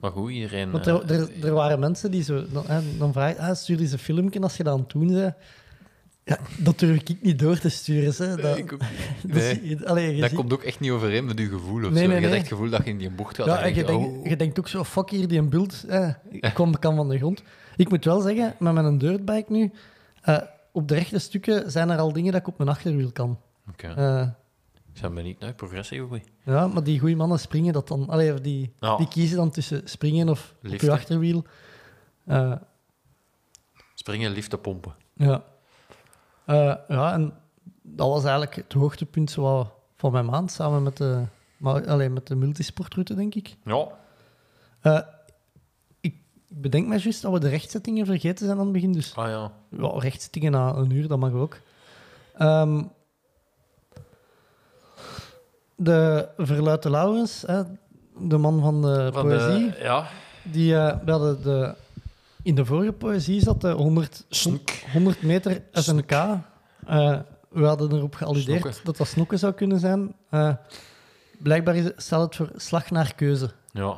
[0.00, 0.70] maar goed, iedereen.
[0.70, 2.44] Want eh, er, er, er waren mensen die zo...
[2.52, 2.64] Dan,
[2.98, 5.34] dan vraag je, ah, stuur eens een filmpje als je dat aan het doen bent.
[6.24, 8.14] Ja, dat durf ik niet door te sturen.
[8.28, 8.36] Hè.
[8.36, 8.76] Dat, ik
[9.84, 12.08] allee, ziet- komt ook echt niet overeen met je gevoel of Nee, zo.
[12.08, 13.46] nee, je hebt echt het gevoel dat je in die bocht gaat.
[13.46, 14.26] Ja, en denk oh.
[14.26, 15.84] je denkt ook zo, fuck hier, die een bult.
[15.88, 17.42] Eh, ik kom, kan van de grond.
[17.76, 19.72] Ik moet wel zeggen, met mijn dirtbike nu,
[20.22, 20.38] eh,
[20.72, 23.38] op de rechte stukken zijn er al dingen dat ik op mijn achterwiel kan.
[23.68, 23.86] Oké.
[23.86, 24.28] Eh,
[24.94, 26.00] Ik ben benieuwd naar progressie.
[26.00, 26.20] Goed.
[26.46, 28.08] Ja, maar die goede mannen springen dat dan...
[28.08, 28.96] Allee, of die, Ja.
[28.96, 31.44] die kiezen dan tussen springen of op je achterwiel.
[32.24, 32.52] Eh,
[33.94, 34.94] Springen, liften, pompen.
[35.14, 35.42] ja.
[36.44, 37.32] Eh, ja, en
[37.82, 41.22] dat was eigenlijk het hoogtepunt zo van mijn maand, samen met de,
[41.56, 43.56] maar, allee, met de multisportroute, denk ik.
[43.64, 43.86] Ja.
[44.80, 45.00] Eh,
[46.00, 46.14] ik
[46.48, 49.52] bedenk me juist dat we de rechtzettingen vergeten zijn aan het begin, dus Ah ja.
[49.70, 51.58] ja, rechtzettingen na een uur, dat mag ook.
[52.34, 52.82] Ehm,
[55.76, 57.62] de Verluite Laurens, hè,
[58.18, 60.06] de man van de Van de- poëzie, ja.
[60.42, 61.74] die eh, we hadden de,
[62.42, 64.70] in de vorige poëzie zat de 100, Snoek.
[64.92, 66.10] 100 meter SNK.
[66.10, 66.38] Eh,
[67.48, 68.84] we hadden erop gealludeerd Snoeken.
[68.84, 70.14] dat dat snoeken zou kunnen zijn.
[70.30, 70.54] Eh,
[71.38, 73.50] blijkbaar is, het- staat het voor slag naar keuze.
[73.72, 73.96] Ja.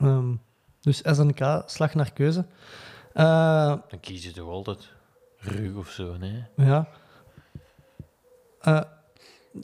[0.00, 0.34] Ehm,
[0.80, 2.44] dus SNK, slag naar keuze.
[3.12, 4.88] Dan kies je toch altijd
[5.38, 6.44] rug of zo, nee?
[6.56, 6.88] ja.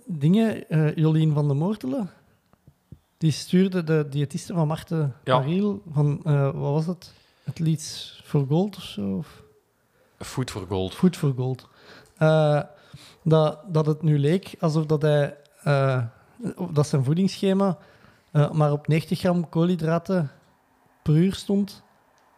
[0.06, 2.10] Dingen, eh, Jolien van de Moortelen,
[3.18, 5.38] die stuurde de diëtiste van Marten Ja.
[5.38, 7.12] Mariel van, eh, wat was het?
[7.44, 9.16] Het Leeds for Gold of zo?
[9.16, 9.42] Of?
[10.18, 10.94] Food for gold.
[10.94, 11.68] Food for Gold.
[12.16, 12.62] Eh,
[13.24, 15.36] dat, dat het nu leek alsof dat hij,
[16.72, 17.78] dat zijn voedingsschema
[18.52, 20.30] maar op 90 gram koolhydraten
[21.02, 21.82] per uur stond.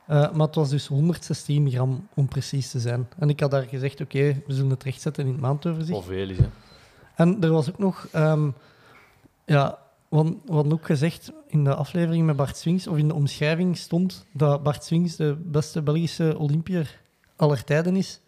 [0.06, 3.08] Maar het was dus 116 gram om precies te zijn.
[3.18, 5.98] En ik had daar gezegd, oké, we zullen het rechtzetten in het maandoverzicht.
[5.98, 6.48] Of veel is, hè?
[7.22, 8.50] En er was ook nog, ehm,
[9.46, 13.78] ja, wat, wat ook gezegd in de aflevering met Bart Swings, of in de omschrijving
[13.78, 17.00] stond dat Bart Swings de beste Belgische Olympier
[17.36, 18.20] aller tijden is.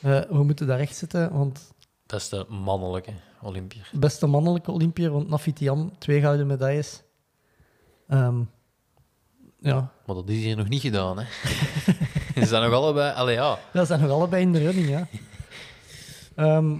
[0.00, 1.74] Eh, we moeten dat rechtzetten, want
[2.06, 3.12] Beste mannelijke
[3.42, 3.90] Olympier.
[3.92, 7.02] beste mannelijke Olympier, want Nafitiam, twee gouden medailles.
[8.08, 8.40] Ehm,
[9.58, 11.24] ja, Maar dat is hier nog niet gedaan, hè?
[12.40, 13.14] Ze zijn nog allebei...
[13.14, 13.58] Allee, ja.
[13.72, 15.08] dat zijn nog allebei in de running, ja.
[16.34, 16.76] Ehm,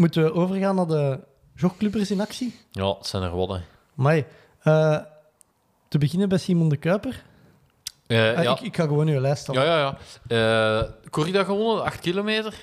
[0.00, 1.20] moeten we overgaan naar de
[1.54, 2.54] jogclubbers in actie?
[2.70, 3.58] Ja, het zijn er wat, hè.
[3.94, 4.24] Maar
[5.88, 7.22] te beginnen bij Simon de Kuiper.
[8.06, 8.50] Eh, Eh, ja.
[8.52, 9.66] ik, ik ga gewoon uw lijst ja, al.
[9.66, 9.98] ja, ja.
[10.82, 12.54] Eh corrida gewonnen, 8 kilometer.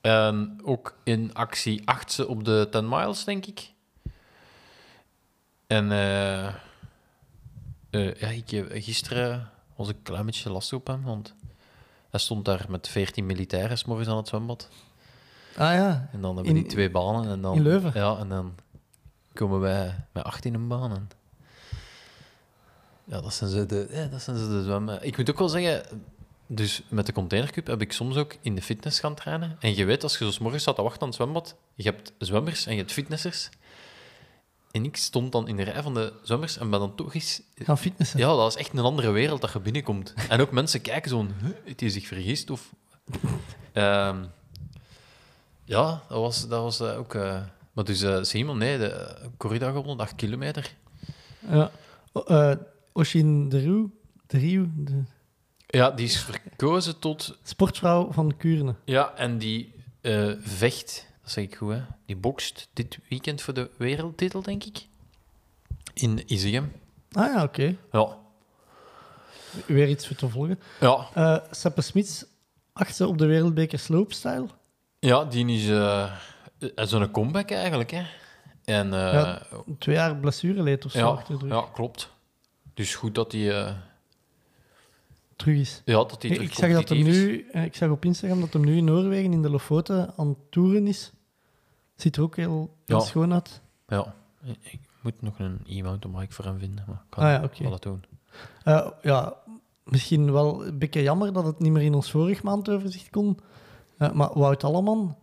[0.00, 3.72] En ook in actie achtste op de 10 miles, denk ik.
[5.66, 6.46] En eh,
[7.90, 11.34] eh, ja, ik gisteren was ik een klein beetje lastig op hem, want
[12.10, 14.68] hij stond daar met 14 militairen morgens aan het zwembad.
[15.56, 17.30] Ah ja, En dan hebben we die twee banen.
[17.30, 17.92] En dan, in Leuven?
[17.94, 18.54] Ja, en dan
[19.32, 20.90] komen wij met 18 een baan.
[20.90, 21.08] En
[23.04, 25.06] ja, dat zijn ze de, ja, dat zijn ze de zwemmen.
[25.06, 26.02] Ik moet ook wel zeggen,
[26.46, 29.56] dus met de containercup heb ik soms ook in de fitness gaan trainen.
[29.60, 31.82] En je weet, als je zo 's morgens staat te wachten aan het zwembad, je
[31.82, 33.48] hebt zwemmers en je hebt fitnessers.
[34.70, 37.42] En ik stond dan in de rij van de zwemmers en ben dan toch eens...
[37.54, 38.18] gaan fitnessen.
[38.18, 40.14] Ja, dat is echt een andere wereld dat je binnenkomt.
[40.28, 42.50] En ook mensen kijken zo, huh, hij zich vergist?
[42.50, 42.74] Of...
[43.72, 44.24] Ehm,
[45.64, 47.14] ja, dat was, dat was eh, ook...
[47.14, 47.42] eh,
[47.72, 50.74] Maar dus eh Simon, nee, de uh, corrida gewonnen, 8 kilometer.
[51.48, 51.70] Ja.
[52.92, 53.90] Oshin de Roe,
[54.26, 55.02] de Rio, de
[55.66, 57.38] Ja, die is verkozen tot...
[57.42, 58.74] sportvrouw van Kuurne.
[58.84, 59.72] Ja, en die
[60.40, 61.80] vecht, dat zeg ik goed, hè.
[62.06, 64.86] Die bokst dit weekend voor de wereldtitel, denk ik.
[65.94, 66.72] In Izegem.
[67.12, 67.76] Ah ja, oké.
[67.92, 68.18] Ja.
[69.66, 70.58] Weer iets voor te volgen.
[70.80, 72.24] Ja, Seppe Smits,
[72.72, 74.46] achtste op de wereldbeker slopestyle.
[75.06, 76.12] Ja die is eh,
[76.86, 78.02] zo'n comeback eigenlijk, hè.
[78.64, 79.42] En eh, Ja,
[79.78, 81.52] Twee jaar blessureleed of zo ja, achter de rug.
[81.54, 82.10] ja, klopt.
[82.74, 83.64] Dus goed dat hij...
[83.66, 83.74] eh,
[85.36, 85.82] Terug is.
[85.84, 87.04] ja, dat hij Ik, terug ik zag dat hem is.
[87.04, 90.36] nu, ik zag op Instagram dat hem nu in Noorwegen in de Lofoten aan het
[90.50, 91.12] toeren is.
[91.94, 93.04] Ziet er ook heel, heel Ja.
[93.04, 93.60] schoon uit.
[93.88, 94.14] Ja,
[94.60, 97.82] ik moet nog een e-mountainbike voor hem vinden, maar ik kan Ah ja, wel dat
[97.82, 98.04] doen.
[99.02, 99.34] Ja,
[99.84, 103.38] misschien wel een beetje jammer dat het niet meer in ons vorig maandoverzicht kon.
[104.10, 105.16] Eh, maar Wout Alleman,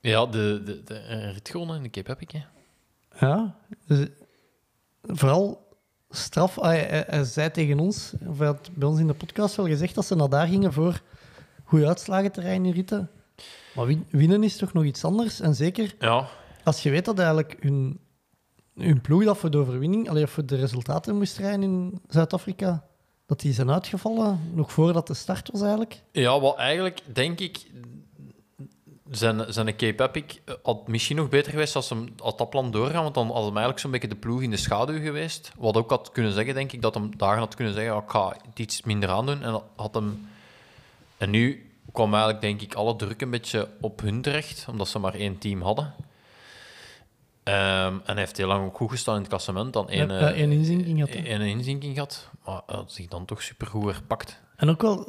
[0.00, 3.26] Ja, de, de, de eh, in de Cape Epic, hè.
[3.26, 4.06] ja, dus,
[5.02, 5.68] vooral
[6.10, 6.58] straf.
[6.58, 9.56] ah, hij, hij- hij zei tegen ons, of hij had bij ons in de podcast
[9.56, 11.02] wel gezegd dat ze naar daar gingen voor
[11.64, 13.10] goede uitslagen te rijden in ritten.
[13.74, 15.40] Maar win- winnen is toch nog iets anders.
[15.40, 16.28] En zeker Ja,
[16.64, 18.00] als je weet dat eigenlijk hun,
[18.74, 22.84] hun ploeg dat voor de overwinning, alleen voor de resultaten moest rijden in Zuid-Afrika,
[23.32, 26.02] dat die zijn uitgevallen nog voordat de start was eigenlijk.
[26.10, 27.70] ja wel eigenlijk denk ik...
[29.10, 33.02] Zijn, zijn Cape Epic had misschien nog beter geweest als hem had dat plan doorgaan,
[33.02, 35.52] want dan had hem eigenlijk zo'n beetje de ploeg in de schaduw geweest.
[35.58, 38.10] Wat ook had kunnen zeggen, denk ik, dat hem dagen had kunnen zeggen, ja, ik
[38.10, 39.42] ga iets minder aandoen.
[39.42, 40.28] En, dat had hem...
[41.18, 44.98] en nu kwam eigenlijk, denk ik, alle druk een beetje op hun terecht, omdat ze
[44.98, 45.94] maar één team hadden.
[47.42, 49.72] Ehm, en hij heeft heel lang ook goed gestaan in het klassement.
[49.72, 51.24] Dan één, Ja, eh, één inzinking had hij.
[51.26, 54.40] één inzinking gehad, maar had zich dan toch supergoed herpakt.
[54.56, 55.08] En ook wel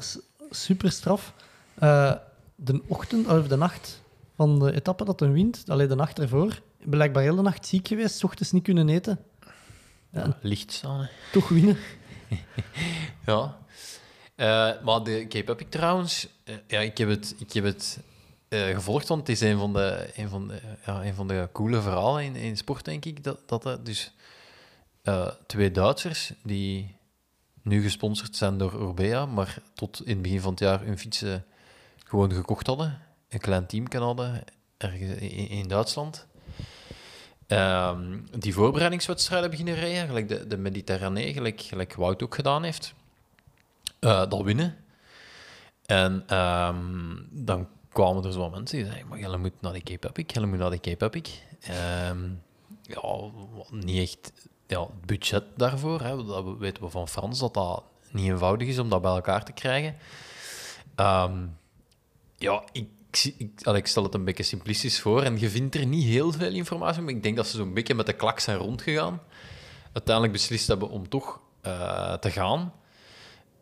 [0.50, 1.34] super straf.
[1.74, 2.14] eh,
[2.56, 4.02] de ochtend, of de nacht
[4.36, 7.88] van de etappe dat hij wint, alleen de nacht ervoor, blijkbaar heel de nacht ziek
[7.88, 9.20] geweest, 's ochtends niet kunnen eten.
[10.12, 11.08] Ja, Licht staan, hè.
[11.32, 11.78] toch winnen.
[13.26, 13.58] Ja.
[14.36, 18.00] Eh, maar de Cape Epic trouwens, eh, ja, ik heb het, ik heb het
[18.54, 21.82] eh, gevolgd, want het is een van de, een van de, ja, van de coole
[21.82, 23.24] verhalen in, in sport, denk ik.
[23.24, 24.14] Dat, dat er dus
[25.02, 26.96] eh, twee Duitsers die
[27.62, 31.46] nu gesponsord zijn door Orbea, maar tot in het begin van het jaar hun fietsen
[32.04, 33.02] gewoon gekocht hadden.
[33.30, 34.44] Een klein team hadden
[34.78, 36.28] ergens in, in Duitsland.
[37.48, 42.94] Ehm, die voorbereidingswedstrijden beginnen rijden, gelijk de, de Mediterranee, gelijk, gelijk Wout ook gedaan heeft.
[44.00, 44.78] Eh, dat winnen.
[45.86, 50.26] En ehm, dan kwamen er zo mensen die zeiden, maar moet naar de Cape Epic,
[50.28, 51.42] jij moet naar de Cape Epic.
[51.62, 52.30] Ehm,
[52.82, 53.32] ja,
[53.72, 54.32] niet echt
[54.68, 56.02] ja, het budget daarvoor.
[56.02, 56.26] Hè.
[56.26, 59.52] Dat weten we van Frans, dat dat niet eenvoudig is om dat bij elkaar te
[59.52, 59.96] krijgen.
[60.96, 61.46] Ehm,
[62.38, 62.88] ja, ik,
[63.38, 66.54] ik, ik stel het een beetje simplistisch voor en je vindt er niet heel veel
[66.54, 69.22] informatie, maar ik denk dat ze zo'n beetje met de klak zijn rondgegaan.
[69.94, 72.74] Uiteindelijk beslist hebben om toch eh, te gaan.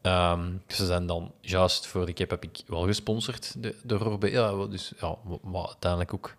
[0.01, 4.53] Ehm, ze zijn dan juist voor de Cape Epic wel gesponsord door Orbea.
[4.55, 6.35] wat Dus ja, wa- wat uiteindelijk ook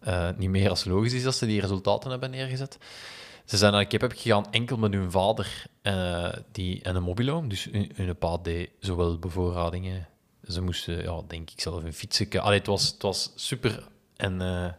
[0.00, 2.78] eh, niet meer als logisch is dat ze die resultaten hebben neergezet.
[3.44, 7.02] Ze zijn naar de Cape Epic gegaan enkel met hun vader eh, die, en een
[7.02, 7.46] mobilo.
[7.46, 10.08] Dus hun, hun pa deed zowel bevoorradingen.
[10.48, 12.40] Ze moesten, ja, denk ik zelf, een fietsen.
[12.40, 13.88] Allee, het, was, het was super.
[14.16, 14.72] En eh,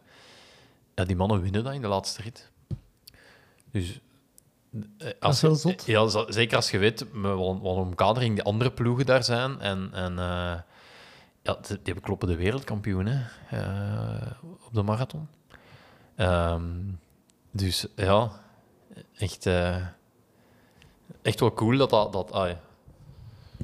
[0.96, 2.50] ja, die mannen winnen dat in de laatste rit.
[3.72, 4.00] Dus
[4.98, 5.86] eh, als is wel je- zot.
[5.86, 9.60] Ja, zeker als je weet wat, een omkadering die andere ploegen daar zijn.
[9.60, 10.60] En, en eh,
[11.42, 13.22] ja, die die hebben kloppen de wereldkampioen hè,
[13.58, 15.28] eh, op de marathon.
[16.16, 16.70] Ehm,
[17.52, 18.32] dus ja,
[19.18, 19.46] echt,
[21.22, 22.14] echt wel cool dat dat...
[22.14, 22.60] dat ah, ja.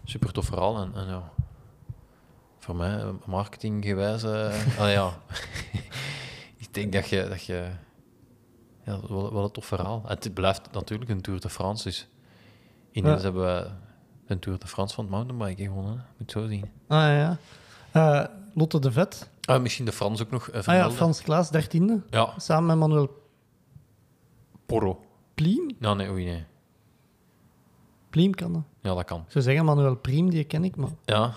[0.05, 0.77] Super tof verhaal.
[0.81, 1.31] En, en ja,
[2.59, 4.23] voor mij, marketinggewijs...
[4.23, 5.13] ah, ja.
[6.57, 7.27] ik denk dat je...
[7.29, 7.69] Dat je
[8.85, 10.03] ja, wel, wel een tof verhaal.
[10.05, 12.07] Het blijft natuurlijk een Tour de France, dus
[12.91, 13.23] ineens Ja.
[13.23, 13.69] hebben we
[14.27, 16.05] een Tour de France van het mountainbiken gewonnen.
[16.17, 16.65] Moet zo zien.
[16.87, 17.37] Ah ja.
[17.91, 19.29] Eh, Lotte de Vet.
[19.45, 20.91] Ah, misschien de Frans ook nog eh, Ah ja.
[20.91, 22.01] Frans Klaas, dertiende.
[22.09, 23.23] Ja, Samen met Manuel
[24.65, 25.05] Porro.
[25.33, 25.71] Pliem?
[25.79, 26.43] Ja, nee, oei, nee.
[28.09, 28.61] Pliem kan dat.
[28.81, 29.25] Ja, dat kan.
[29.27, 30.89] Zou zeggen Manuel Priem, die ken ik, maar...
[31.05, 31.33] Ja.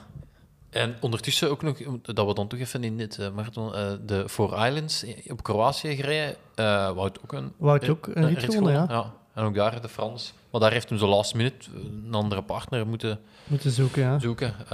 [0.70, 4.28] En ondertussen ook nog, dat we dan toch even in dit uh, marathon, uh, de
[4.28, 6.36] Four Islands op Kroatië gereden.
[6.57, 8.86] Uh, Wout ook een, Wout ook een, rit gewonnen, ja.
[8.89, 9.15] ja.
[9.35, 10.35] En ook daar de Frans.
[10.51, 14.03] Maar daar heeft hem zo last minute een andere partner moeten, moeten zoeken.
[14.03, 14.19] Ja.
[14.19, 14.49] zoeken.
[14.49, 14.66] Um,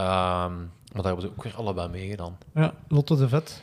[0.94, 2.38] maar daar hebben ze ook weer allebei meegedaan.
[2.54, 3.62] Ja, Lotte de Vet.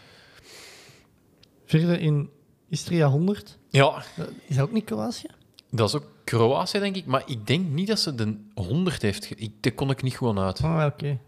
[1.66, 2.30] Vierde in
[2.70, 3.58] Istria 100.
[3.70, 4.04] Ja.
[4.48, 5.28] Is dat ook niet Kroatië?
[5.70, 7.06] Dat is ook Kroatië, denk ik.
[7.06, 9.34] Maar ik denk niet dat ze de 100 heeft.
[9.36, 10.62] Ik, dat kon ik niet gewoon uit.
[10.64, 10.86] Ah, oké.
[10.86, 11.20] Okay.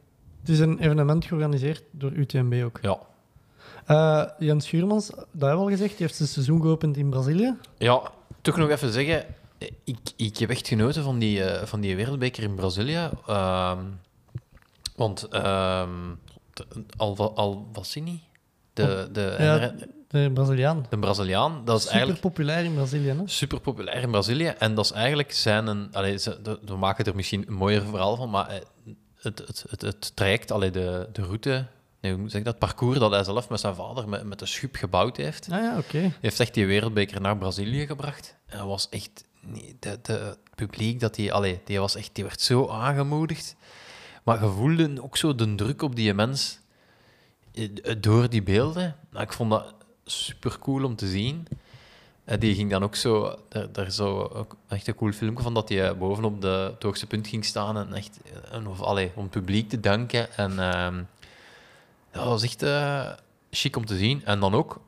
[0.44, 2.80] Het is een evenement georganiseerd door UTMB ook.
[2.82, 3.00] Ja.
[3.88, 7.56] Uh, Jens Schuurmans, dat hebben we al gezegd, die heeft zijn seizoen geopend in Brazilië.
[7.78, 8.02] Ja,
[8.42, 9.26] toch nog even zeggen.
[9.84, 13.10] Ik, ik heb echt genoten van die, uh, van die wereldbeker in Brazilië.
[13.30, 13.78] Uh,
[14.96, 16.20] want um,
[16.98, 18.22] Al Alvassini,
[18.74, 19.74] de, de, ja,
[20.08, 20.86] de Braziliaan.
[20.90, 22.22] De Braziliaan, dat is super eigenlijk...
[22.22, 23.16] populair in Brazilië, hè?
[23.26, 24.48] Super populair in Brazilië.
[24.48, 25.68] En dat is eigenlijk zijn...
[25.68, 28.62] Een, allee, ze, we maken er misschien een mooier verhaal van, maar
[29.24, 31.66] het, het, het, het traject, allee, de, de route...
[32.00, 32.60] Nee, hoe zeg dat?
[32.60, 35.48] parcours dat hij zelf met zijn vader met, met de schub gebouwd heeft.
[35.52, 35.98] Ah ja, oké.
[35.98, 36.14] Okay.
[36.22, 38.36] heeft echt die wereldbeker naar Brazilië gebracht.
[38.46, 39.24] En dat was echt...
[39.40, 43.56] Nee, de, de, het publiek, dat die, allee, die, was echt, die werd zo aangemoedigd.
[44.24, 46.60] Maar je voelde ook zo de druk op die mens
[47.98, 48.96] door die beelden.
[49.12, 49.74] Nou, ik vond dat
[50.06, 51.48] super cool om te zien.
[52.24, 55.54] En die ging dan ook zo, daar, daar zo ook echt een cool filmpje van
[55.54, 58.20] dat hij bovenop de, het hoogste punt ging staan en echt
[58.52, 60.36] en, of, allee, om het publiek te danken.
[60.36, 60.60] En
[62.14, 63.12] ja, dat was echt uh,
[63.50, 64.26] chic om te zien.
[64.26, 64.82] En dan ook,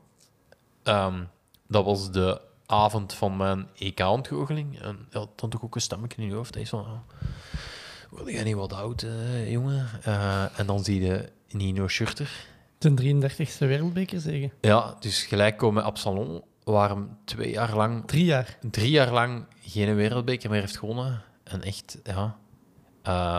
[0.83, 1.29] um,
[1.67, 4.79] dat was de avond van mijn EK-ontgoocheling.
[4.81, 6.53] En ja, dan toch ook een stemmetje in je hoofd.
[6.53, 7.03] Hij is van,
[8.11, 9.87] oh, jij niet wat oud, uh, jongen?
[10.07, 12.47] Uh, en dan zie je Nino Schurter.
[12.77, 14.51] Ten 33ste wereldbeker zeggen.
[14.61, 18.07] Ja, dus gelijk komen Absalon, waar hem twee jaar lang...
[18.07, 18.57] Drie jaar.
[18.71, 21.23] Drie jaar lang geen wereldbeker meer heeft gewonnen.
[21.43, 22.37] En echt, ja...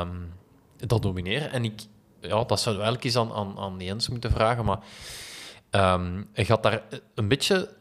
[0.01, 0.33] Um,
[0.77, 1.51] dat domineren.
[1.51, 1.81] En ik...
[2.21, 4.79] Ja, dat zou eigenlijk eens aan, aan, aan Jens moeten vragen, maar...
[5.71, 6.83] Um, hij gaat daar
[7.15, 7.75] een beetje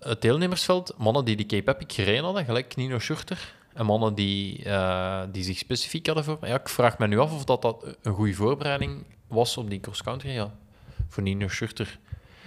[0.00, 4.64] het deelnemersveld, mannen die die Cape Epic gereden hadden, gelijk Nino Schurter, en mannen die,
[4.64, 6.38] uh, die zich specifiek hadden voor...
[6.40, 9.80] Ja, ik vraag me nu af of dat, dat een goede voorbereiding was op die
[9.80, 10.54] cross-country, ja.
[11.08, 11.98] Voor Nino Schurter.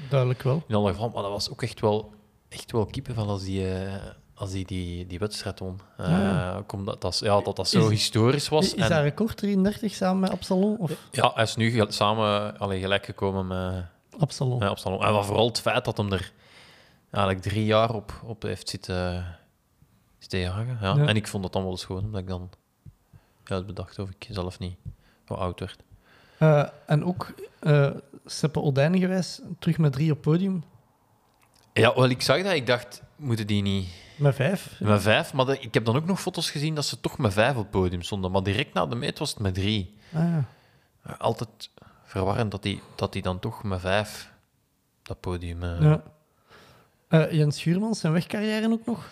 [0.09, 0.63] Duidelijk wel.
[0.67, 2.13] In alle geval, maar dat was ook echt wel,
[2.51, 3.93] echt wel kippenvel als die, uh,
[4.33, 5.79] als die, die, die wedstrijd won.
[5.99, 6.63] Uh, ja.
[6.73, 8.65] Omdat dat, ja, dat dat zo is, historisch was.
[8.65, 10.77] Is, is dat record 33 samen met Absalon?
[10.77, 10.91] Of?
[11.11, 13.85] Ja, hij is nu samen allee, gelijk gekomen met
[14.19, 14.59] Absalon.
[14.59, 15.03] Met Absalon.
[15.03, 16.31] En vooral het feit dat hem er
[17.11, 19.25] eigenlijk drie jaar op, op heeft zitten,
[20.19, 20.77] zitten jagen.
[20.81, 20.95] Ja.
[20.95, 21.05] ja.
[21.05, 22.49] En ik vond dat dan wel schoon, omdat ik dan
[23.45, 24.75] ja, bedacht of ik zelf niet
[25.25, 25.83] wat oud werd.
[26.39, 27.89] Uh, en ook uh,
[28.25, 30.63] Seppe Odijn geweest, terug met drie op podium.
[31.73, 32.53] Ja, wel, ik zag dat.
[32.53, 33.89] Ik dacht, moeten die niet...
[34.15, 34.79] Met vijf?
[34.79, 37.33] Met vijf, maar de, ik heb dan ook nog foto's gezien dat ze toch met
[37.33, 38.31] vijf op podium stonden.
[38.31, 39.95] Maar direct na de meet was het met drie.
[40.13, 41.15] Ah, ja.
[41.17, 41.69] Altijd
[42.03, 44.31] verwarrend dat die, dat die dan toch met vijf
[45.03, 45.63] dat podium...
[45.63, 45.81] Uh...
[45.81, 46.03] Ja.
[47.09, 49.09] Uh, Jens Schuurmans, zijn wegcarrière ook nog?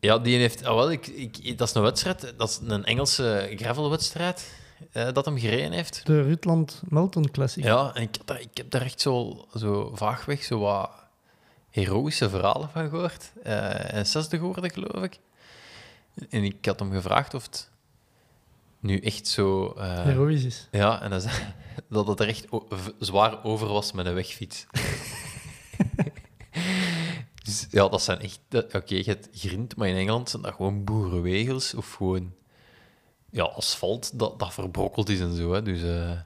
[0.00, 0.66] Ja, die heeft...
[0.66, 2.34] Oh, wel, ik, ik, dat is een wedstrijd.
[2.36, 4.52] Dat is een Engelse gravelwedstrijd
[4.92, 6.06] uh, dat hem gereden heeft.
[6.06, 7.64] De Rutland Melton Classic.
[7.64, 10.90] Ja, en ik, ik heb daar echt zo, zo vaagweg zo wat
[11.76, 13.32] heroïsche verhalen van gehoord.
[13.46, 15.18] Uh, en zesde geworden, geloof ik.
[16.30, 17.70] En ik had hem gevraagd of het
[18.80, 19.74] nu echt zo...
[19.76, 20.68] Uh, Heroïs is.
[20.70, 21.28] Ja, en dat,
[21.88, 22.46] dat het er echt
[22.98, 24.66] zwaar over was met een wegfiets.
[27.44, 28.40] dus ja, dat zijn echt...
[28.50, 32.34] Oké, okay, je hebt grind, maar in Engeland zijn dat gewoon boerenwegels of gewoon
[33.30, 35.52] ja, asfalt dat, dat verbrokkeld is en zo.
[35.52, 35.62] Hè.
[35.62, 36.20] Dus uh,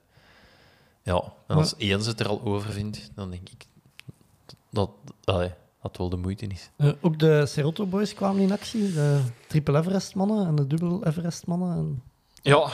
[1.03, 1.97] ja, en als ja.
[1.97, 3.67] Eens het er al over vindt, dan denk ik
[4.71, 4.91] dat
[5.25, 5.53] allee,
[5.83, 6.71] dat wel de moeite is.
[6.77, 11.07] Uh, ook de Serotto Boys kwamen in actie, de triple Everest mannen en de dubbel
[11.07, 11.77] Everest mannen.
[11.77, 12.03] En,
[12.43, 12.71] ja.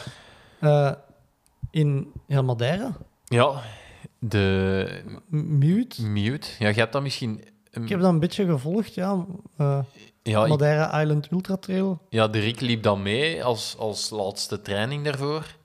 [0.60, 0.92] Uh,
[1.70, 2.96] in ja, Madeira.
[3.24, 3.62] Ja,
[4.18, 5.02] de...
[5.28, 6.02] Mute.
[6.02, 6.48] Mute.
[6.58, 7.44] Ja, je hebt dat misschien...
[7.70, 9.26] Ik heb dat een beetje gevolgd, ja.
[9.60, 9.78] Uh,
[10.22, 12.02] ja, Madeira ik, Island Ultra Trail.
[12.08, 15.56] Ja, de Rick liep dan mee als, als laatste training daarvoor.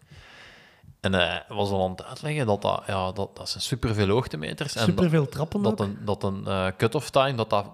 [1.02, 4.82] En hij was al aan het uitleggen dat dat, ja, dat, dat zijn superveel hoogtemeters.
[4.82, 7.66] Superveel trappen dat, een, dat een uh, cut-off time dat dat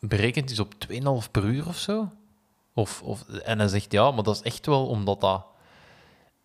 [0.00, 0.74] berekend is op
[1.24, 2.10] 2,5 per uur of zo.
[2.74, 5.46] Of, of, en hij zegt ja, maar dat is echt wel omdat dat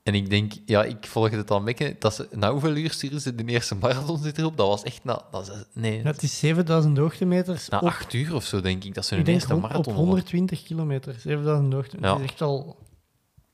[0.04, 1.96] en ik denk, ja, ik volgde het al beetje.
[2.00, 4.58] Dat ze, na hoeveel uur sturen ze de eerste marathon zit erop?
[4.58, 5.22] Dat was echt na...
[5.32, 6.02] Dat is, nee.
[6.02, 7.70] Het is 7000 hoogtemeters.
[7.70, 10.64] Na op, acht uur of zo, denk ik, dat ze hun eerste marathon op 120
[10.64, 11.16] kilometer.
[11.20, 12.12] 7000 hoogtemeters.
[12.12, 12.18] Ja.
[12.18, 12.78] Dat is echt al...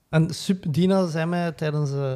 [0.09, 2.13] En Sup, Dina zei mij tijdens uh,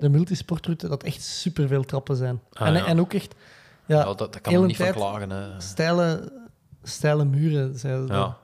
[0.00, 2.40] de multisportroute dat echt superveel trappen zijn.
[2.52, 2.86] Ah, en, ja.
[2.86, 3.34] en ook echt...
[3.86, 5.30] Ja, ja dat, dat kan me niet verklagen.
[5.30, 5.60] Hè.
[5.60, 6.32] Steile,
[6.82, 8.12] steile muren, zei ze.
[8.12, 8.36] Ja.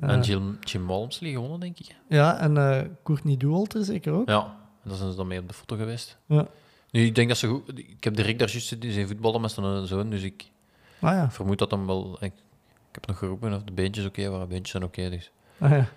[0.00, 1.96] Eh, En Jim, Jim Walmsley gewonnen, denk ik.
[2.08, 4.28] Ja, en eh Courtney Dauwalter zeker ook.
[4.28, 4.42] Ja,
[4.82, 6.18] en daar zijn ze dan mee op de foto geweest.
[6.26, 6.46] Ja.
[6.90, 7.78] Nu, ik denk dat ze goed...
[7.78, 10.50] Ik heb direct daar juist die zijn voetballen met zijn zoon, dus ik
[11.00, 11.30] Ah ja.
[11.30, 12.16] vermoed dat hem wel...
[12.20, 12.32] Ik,
[12.88, 14.40] ik heb nog geroepen of de beentjes oké waren.
[14.40, 15.30] De beentjes zijn oké, dus...
[15.58, 15.88] Ah, ja.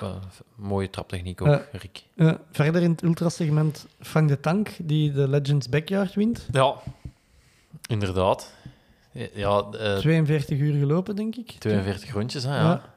[0.00, 0.14] Eh,
[0.54, 1.58] mooie traptechniek ook, Eh.
[1.72, 2.04] Rick.
[2.16, 6.46] Eh, verder in het ultrasegment Frank de Tank, die de Legends Backyard wint.
[6.50, 6.74] Ja,
[7.88, 8.52] inderdaad.
[9.34, 11.50] Ja, eh, 42 uur gelopen, denk ik.
[11.58, 12.62] 42 rondjes, hè, ja.
[12.62, 12.92] Ja.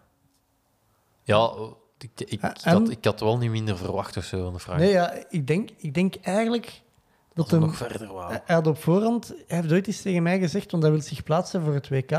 [1.23, 1.51] Ja,
[1.99, 4.77] ik, ik, ik, had, ik had wel niet minder verwacht of zo van de vraag.
[4.77, 8.31] Nee, ja, ik denk, ik denk eigenlijk dat dat hem nog verder wou.
[8.31, 11.23] Hij had op voorhand, hij heeft ooit eens tegen mij gezegd, want hij wil zich
[11.23, 12.11] plaatsen voor het WK.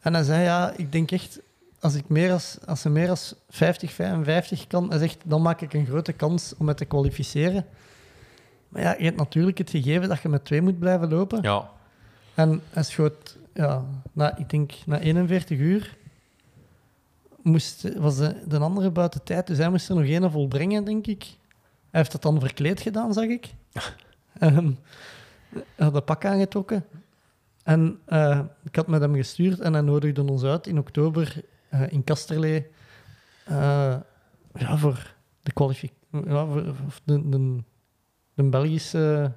[0.00, 1.40] En hij zei, ja, ik denk echt,
[1.86, 5.60] als, ik meer als, als ze meer als 50, 55 kan, hij zegt, dan maak
[5.60, 7.66] ik een grote kans om me te kwalificeren.
[8.68, 11.42] Maar ja, je hebt natuurlijk het gegeven dat je met twee moet blijven lopen.
[11.42, 11.70] Ja,
[12.34, 15.96] En hij schoot, ja, na, ik denk na 41 uur
[17.42, 21.06] moest, was de, de andere buiten tijd, dus hij moest er nog één volbrengen, denk
[21.06, 21.22] ik.
[21.90, 23.54] Hij heeft dat dan verkleed gedaan, zag ik.
[24.38, 24.70] Ehm,
[25.50, 26.84] hij had een pak aangetrokken.
[27.62, 31.92] En eh, ik had met hem gestuurd en hij nodigde ons uit in oktober eh,
[31.92, 32.66] in Kasterlee
[33.44, 33.96] eh,
[34.54, 35.96] ja, voor de kwalificatie.
[36.10, 36.74] Ja, voor,
[37.04, 37.62] de, de,
[38.34, 39.32] de Belgische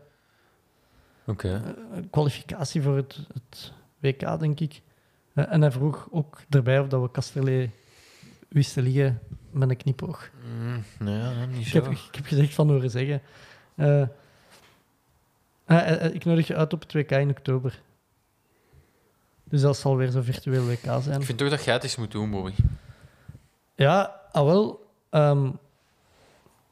[1.26, 1.61] oké.
[1.93, 4.81] eh, kwalificatie voor het, het WK, denk ik.
[5.34, 7.72] En hij vroeg ook erbij of dat we Kasterlee
[8.47, 9.19] wisten liggen
[9.51, 10.30] met een knipoog.
[10.43, 13.22] Mm, nee, ja, niet Ik heb, ik heb gezegd van horen zeggen.
[16.14, 17.81] Ik nodig je uit op het WK in oktober.
[19.49, 21.19] Dus dat zal weer zo'n virtueel WK zijn.
[21.19, 22.51] Ik vind toch dat jij het eens moet doen, Bobby.
[23.76, 24.88] Ja, ah wel.
[25.09, 25.49] ehm,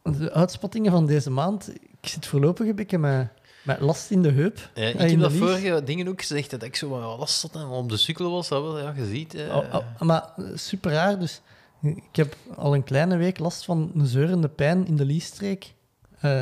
[0.03, 1.69] de uitspattingen van deze maand.
[2.01, 3.27] Ik zit voorlopig een beetje met,
[3.63, 4.69] met last in de heup.
[4.73, 7.41] Ja, ik eh, heb in dat vorige dingen ook gezegd, dat ik zo wat last
[7.41, 8.47] had en op de sukkel was.
[8.47, 9.33] Dat wel, ja, je ziet.
[9.35, 11.19] eh, Oh, oh, maar eh, super raar.
[11.19, 11.41] Dus
[11.81, 15.73] ik heb al een kleine week last van een zeurende pijn in de liesstreek.
[16.19, 16.41] Eh,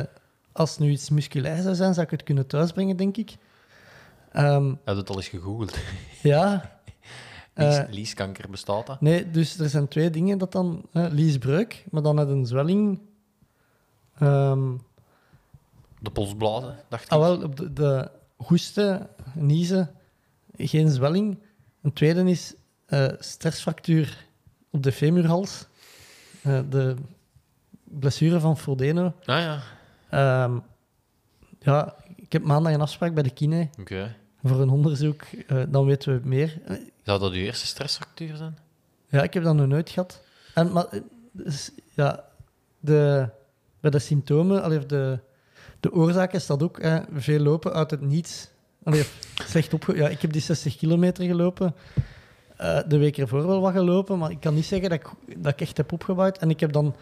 [0.52, 3.36] als het nu iets musculair zou zijn, zou ik het kunnen thuisbrengen, denk ik.
[4.36, 5.78] Ehm, Hij had het al eens gegoogeld.
[6.22, 6.74] ja.
[7.54, 9.00] Lies, Eh, lieskanker bestaat dat?
[9.00, 10.82] nee, dus er zijn twee dingen dat dan...
[10.92, 13.00] eh liesbreuk, maar dan met een zwelling...
[14.18, 14.74] Ehm,
[16.00, 17.10] De polsblazen, dacht ik.
[17.10, 19.90] ah, wel, op de, de hoesten, niezen,
[20.56, 21.38] geen zwelling.
[21.82, 22.54] Een tweede is
[22.86, 24.26] eh, stressfractuur
[24.70, 25.66] op de femurhals.
[26.42, 26.94] Eh, de
[27.84, 29.14] blessure van Frodeno.
[29.24, 29.62] Ah ja,
[30.10, 30.58] Ehm,
[31.60, 34.16] ja, ik heb maandag een afspraak bij de kine oké.
[34.48, 35.22] Voor een onderzoek.
[35.22, 36.58] Eh, dan weten we meer.
[37.02, 38.58] Zou dat uw eerste stressfractuur zijn?
[39.08, 40.22] ja, ik heb dat nog nooit gehad.
[40.54, 41.00] En, maar eh,
[41.32, 42.24] dus, ja,
[42.80, 43.28] de,
[43.80, 45.18] bij de symptomen, allee, de,
[45.80, 46.80] de oorzaak is dat ook
[47.14, 48.48] veel lopen uit het niets.
[48.82, 49.04] Allee,
[49.44, 49.96] slecht opge...
[49.96, 51.74] Ja, ik heb die 60 kilometer gelopen.
[52.56, 55.52] Eh, de week ervoor wel wat gelopen, maar ik kan niet zeggen dat ik, dat
[55.52, 56.38] ik echt heb opgebouwd.
[56.38, 56.94] En ik heb dan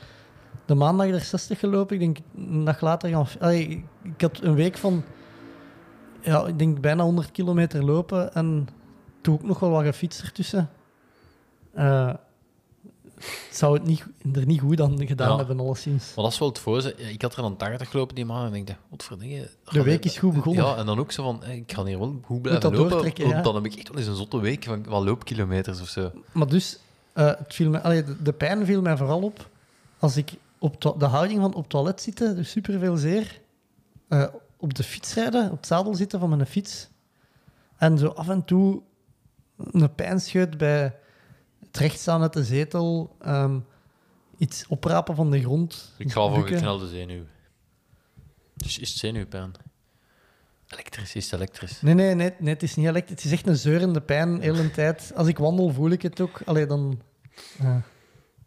[0.67, 1.95] de maandag er 60 gelopen.
[1.95, 3.27] Ik denk een dag later gaan...
[3.41, 5.05] Allee, ik had een week van...
[6.25, 8.69] Ja, ik denk bijna 100 kilometer lopen en
[9.21, 10.71] toen ook nog wel wat gefietst ertussen.
[11.73, 12.15] Eh,
[13.51, 15.37] zou het niet, er niet goed aan gedaan Ja.
[15.37, 16.13] hebben, alleszins.
[16.15, 16.95] Maar dat is wel het voorze.
[16.97, 19.49] Ik had er dan 80 gelopen die maand en ik dacht, wat verdikke.
[19.71, 20.65] De week is goed begonnen.
[20.65, 22.97] Ja, en dan ook zo van, eh, ik ga hier wel goed blijven lopen.
[23.03, 23.43] want ja.
[23.43, 26.11] Dan heb ik echt wel eens een zotte week van wat loopkilometers of zo.
[26.33, 26.79] Maar dus,
[27.13, 29.49] eh, het viel me, allee, de, de pijn viel mij vooral op
[29.99, 33.41] als ik op de houding van op toilet zitten, dus superveel zeer.
[34.65, 36.89] Op de fiets rijden, op het zadel zitten van mijn fiets.
[37.77, 38.83] En zo af en toe
[39.57, 40.97] een pijnscheut bij
[41.61, 43.17] het rechtstaan uit de zetel.
[43.21, 43.59] ehm,
[44.39, 45.95] iets oprapen van de grond.
[45.99, 47.25] Ik ga voor geknelde zenuw.
[48.55, 49.53] Dus is het zenuwpijn?
[50.69, 51.81] Elektrisch, is het elektrisch?
[51.81, 53.23] Nee, nee, nee, nee, het is niet elektrisch.
[53.23, 55.13] Het is echt een zeurende pijn de hele tijd.
[55.15, 56.43] Als ik wandel, voel ik het ook.
[56.45, 57.01] Allee, dan...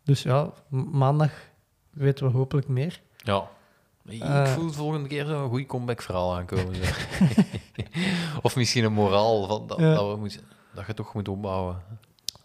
[0.03, 0.53] Dus ja,
[0.91, 1.31] maandag
[1.89, 3.01] weten we hopelijk meer.
[3.17, 3.49] Ja.
[4.07, 4.45] Ik Eh.
[4.47, 6.75] voel de volgende keer zo'n goed comeback verhaal aankomen.
[8.41, 9.93] of misschien een moraal van dat, Ja.
[9.93, 10.41] dat, we moeten,
[10.73, 11.81] dat je toch moet opbouwen.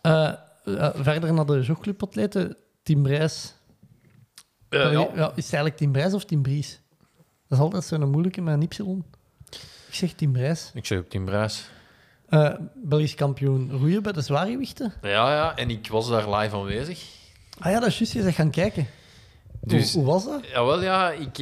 [0.01, 0.29] Eh,
[0.65, 2.57] eh, verder naar de jogclubatleten.
[2.83, 3.55] Team Brijs.
[4.69, 5.09] Eh, ja.
[5.15, 6.81] ja, is het eigenlijk Team Brijs of Team Bries?
[7.49, 9.03] Dat is altijd zo'n moeilijke met een Y.
[9.89, 10.71] Ik zeg Team Brijs.
[10.75, 11.29] Ik zeg ook Tim.
[11.29, 14.93] Eh Belgisch kampioen roeien bij de zwaargewichten.
[15.03, 17.05] Ja, ja, en ik was daar live aanwezig.
[17.59, 18.13] Ah ja, dat is juist.
[18.13, 18.87] Je bent gaan kijken.
[19.65, 20.47] Dus, hoe, hoe was dat?
[20.47, 21.37] jawel, ja, ik...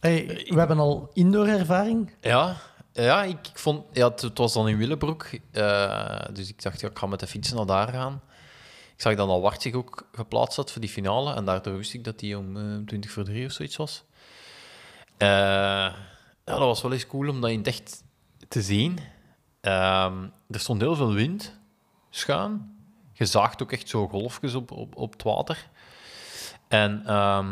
[0.00, 2.10] Hey, we hebben al indoor-ervaring.
[2.20, 2.56] Ja,
[2.92, 3.84] ja ik, ik vond...
[3.92, 5.26] Ja, het, het was dan in Willebroek.
[5.52, 8.22] eh, dus ik dacht, ja, ik ga met de fietsen naar daar gaan.
[8.94, 11.34] Ik zag dat al Wart zich ook geplaatst had voor die finale.
[11.34, 14.04] En daardoor wist ik dat die om eh, 20 voor 3 of zoiets was.
[15.16, 15.94] Eh, ja,
[16.44, 18.02] dat was wel eens cool om dat in het echt
[18.48, 18.98] te zien.
[19.60, 21.58] Ehm, er stond heel veel wind,
[22.10, 22.78] schuin.
[23.12, 25.68] je zaagt ook echt zo golfjes op, op, op het water.
[26.70, 27.46] En ehm,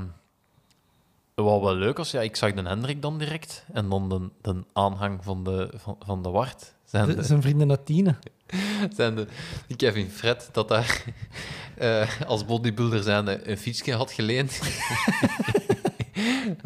[1.35, 3.65] wat wel leuk was, ja, ik zag de Hendrik dan direct.
[3.73, 6.75] En dan de, de aanhang van de, van, van de Wart.
[6.85, 8.15] Zijn De- de, zijn vrienden uit Tiene.
[8.97, 9.27] zijn de,
[9.67, 11.05] die Kevin Fred, dat daar
[11.77, 14.59] eh, als bodybuilder zijn een fietsje had geleend.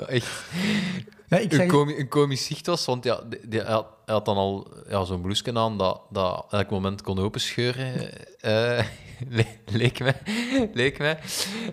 [0.07, 0.45] Echt
[1.29, 4.37] Ja, ik een, komisch zicht was, want ja, die, die- hij, had, hij had dan
[4.37, 8.11] al ja, zo'n bloesje aan dat, dat elk moment kon openscheuren,
[8.41, 8.85] eh,
[9.39, 10.17] le- leek mij.
[10.75, 11.19] leek mij.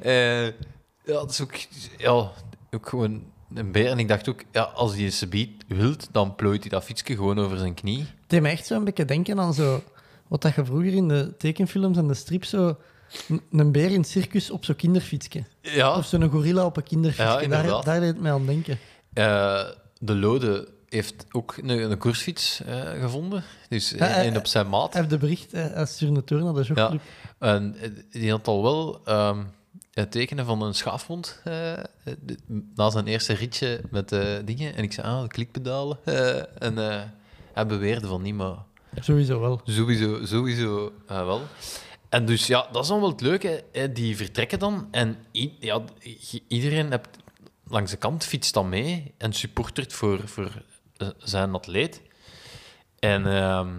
[0.02, 1.54] Eh, ja, dat is ook,
[1.98, 2.12] ja,
[2.72, 3.24] ook gewoon
[3.54, 3.88] een beer.
[3.90, 7.16] En ik dacht ook, ja, als hij een subiet wilt, dan plooit hij dat fietsje
[7.16, 8.00] gewoon over zijn knie.
[8.00, 9.84] het deed me echt zo een beetje denken aan zo,
[10.28, 12.78] wat dat je vroeger in de tekenfilms en de strips zo...
[13.52, 15.44] Een beer in het circus op zo'n kinderfietsje.
[15.62, 17.42] Ja, Of zo'n gorilla op een kinderfietsje.
[17.42, 18.78] Ja, daar, daar deed het mij aan denken.
[19.14, 19.62] Eh,
[20.00, 23.44] de Lode heeft ook een, een koersfiets eh, gevonden.
[23.70, 24.92] Dus Ja, en op zijn maat.
[24.94, 27.02] Hij heeft de bericht, hij stuurde het door naar de Ja, jogclub.
[27.40, 29.44] En eh, die had al wel ehm,
[29.94, 31.74] het tekenen van een schaafwond eh,
[32.76, 34.76] na zijn eerste ritje met eh, dingen.
[34.76, 36.00] En ik zei, ah, de klikpedalen.
[36.60, 36.78] En
[37.54, 38.56] hij beweerde van niet, maar
[39.00, 39.62] Sowieso wel.
[39.64, 41.42] sowieso, sowieso wel.
[42.10, 43.64] En dus ja, dat is dan wel het leuke.
[43.72, 43.92] Hè.
[43.92, 45.18] Die vertrekken dan en
[45.60, 45.82] ja,
[46.48, 47.18] iedereen hebt,
[47.68, 50.64] langs de kant fietst dan mee en supportert voor, voor
[51.18, 52.02] zijn atleet.
[53.00, 53.70] En ehm,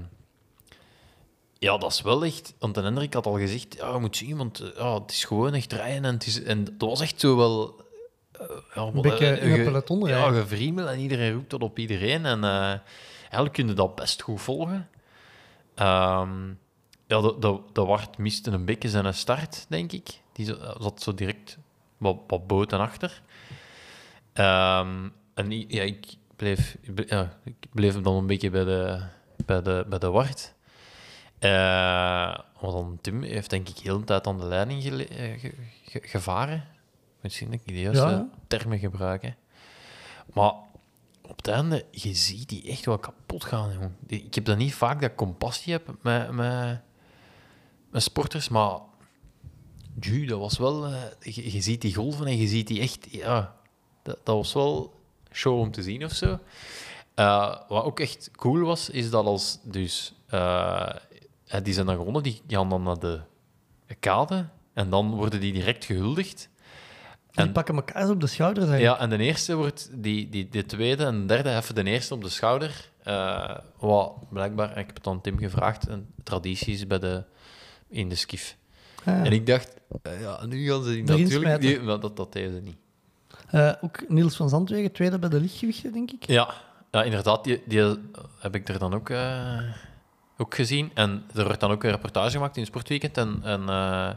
[1.60, 2.54] ja, dat is wel echt...
[2.58, 5.24] Want de Hendrik had al gezegd, ja, je moet zien, want eh, ja, het is
[5.24, 6.04] gewoon echt rijden.
[6.04, 7.80] En, het is, en dat was echt zo wel...
[8.32, 11.78] eh, ja, Een beetje eh, in een peloton Ja, gevriemel en iedereen roept dat op
[11.78, 12.26] iedereen.
[12.26, 12.74] En eh
[13.20, 14.88] eigenlijk kun je dat best goed volgen.
[15.74, 16.46] Ehm,
[17.06, 20.20] ja, de, de, de Wart miste een beetje zijn start, denk ik.
[20.32, 20.46] Die
[20.80, 21.58] zat zo direct
[21.98, 23.22] wat, wat boten achter.
[24.32, 26.06] Ehm, en ja, ik,
[26.36, 29.02] bleef, ik ble- ja, ik bleef hem dan een beetje bij de,
[29.46, 30.54] bij de, bij de Wart.
[31.40, 35.54] Eh, want Tim heeft denk ik heel de tijd aan de leiding eh, ge-
[35.84, 36.64] ge- gevaren.
[37.20, 39.22] Misschien dat ik de juiste Ja, termen gebruik.
[39.22, 39.30] hè.
[40.32, 40.52] Maar
[41.22, 43.72] op het einde, je ziet die echt wel kapot gaan.
[43.72, 43.96] Jongen.
[44.06, 46.80] Ik heb dat niet vaak dat ik compassie heb met, met,
[47.90, 48.78] met sporters, maar
[50.00, 50.86] ju, dat was wel...
[50.86, 53.06] eh, je, je ziet die golven en je ziet die echt...
[53.10, 53.56] Ja,
[54.02, 54.94] dat, dat was wel
[55.32, 56.38] show om te zien of zo.
[57.68, 60.14] Wat ook echt cool was, is dat als dus...
[61.62, 63.20] die zijn dan gewonnen, die gaan dan naar de
[64.00, 66.48] kade en dan worden die direct gehuldigd.
[67.30, 68.68] Die En- pakken elkaar op de schouders.
[68.68, 68.98] eigenlijk.
[68.98, 72.14] ja, en de eerste wordt, die, die, de tweede en de derde heffen de eerste
[72.14, 72.90] op de schouder.
[73.02, 77.24] Eh, wat blijkbaar, ik heb het aan Tim gevraagd, een traditie is bij de,
[77.88, 78.56] in de skif.
[78.98, 79.24] Ah, ja.
[79.24, 81.60] En ik dacht, eh, ja, nu gaan ze die Erin natuurlijk...
[81.60, 82.76] Die, maar dat, dat deden ze niet.
[83.50, 86.26] Eh, ook Niels van Zandwegen, tweede bij de lichtgewichten, denk ik.
[86.26, 86.54] Ja,
[86.90, 87.96] ja inderdaad, die, die
[88.38, 89.08] heb ik er dan ook,
[90.40, 90.90] ook gezien.
[90.94, 93.16] En er werd dan ook een reportage gemaakt in Sportweekend.
[93.16, 94.10] En, en eh,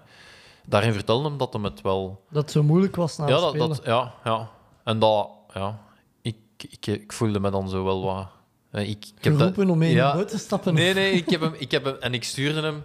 [0.65, 2.23] daarin vertelde hem dat hem het wel...
[2.29, 3.69] Dat het zo moeilijk was na ja, het dat, spelen.
[3.69, 4.49] dat, ja, ja.
[4.83, 5.79] En dat, ja,
[6.21, 6.35] ik,
[6.69, 8.27] ik, ik voelde me dan zo wel wat...
[8.71, 10.23] Ik, ik heb dat- Geroepen om mee ja.
[10.25, 10.73] te stappen.
[10.73, 11.95] Nee, nee, ik heb hem, ik heb hem...
[11.99, 12.83] En ik stuurde hem...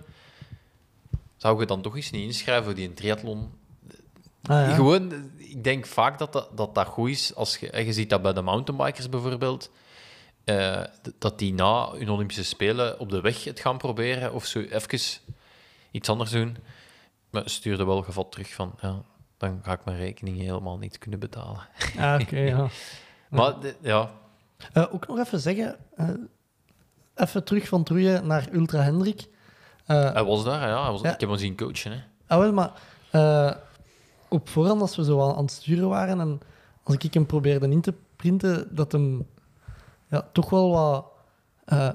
[1.36, 3.50] Zou je dan toch eens niet inschrijven voor die een triathlon?
[4.42, 4.74] Ah, ja.
[4.74, 7.34] Gewoon, ik denk vaak dat dat, dat, dat goed is.
[7.34, 9.70] Als je, je ziet dat bij de mountainbikers bijvoorbeeld.
[10.48, 10.82] Eh,
[11.18, 14.32] dat die na hun Olympische Spelen op de weg het gaan proberen.
[14.32, 15.20] Of zo even
[15.90, 16.56] iets anders doen.
[17.30, 18.74] Maar ze stuurde wel gevat terug van...
[18.80, 19.02] Ja,
[19.36, 21.60] dan ga ik mijn rekening helemaal niet kunnen betalen.
[21.98, 22.66] Ah, oké, ja.
[23.30, 24.10] Maar de- ja,
[24.72, 26.08] Eh, ook nog even zeggen, eh,
[27.14, 29.26] even terug van Troeien naar Ultra Hendrik.
[29.86, 30.68] Eh, hij was daar.
[30.68, 31.12] Ja, hij was, Ja.
[31.14, 31.92] Ik heb hem zien coachen.
[31.92, 31.98] Hè.
[32.26, 32.72] ah, wel, maar
[33.10, 33.54] eh,
[34.28, 36.40] op voorhand, als we zo aan, aan het sturen waren en
[36.82, 39.26] als ik hem probeerde in te printen, dat hem
[40.08, 41.06] ja, toch wel wat
[41.64, 41.88] eh,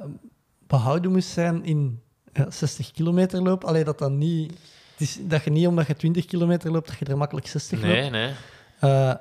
[0.67, 2.01] behouden moest zijn in
[2.33, 3.63] ja, 60 kilometer loop.
[3.63, 4.51] Alleen dat dat niet...
[4.91, 7.81] Het is, dat je niet omdat je 20 kilometer loopt, dat je er makkelijk 60
[7.81, 7.93] loopt.
[7.93, 8.33] Nee, nee.
[8.79, 9.13] Eh,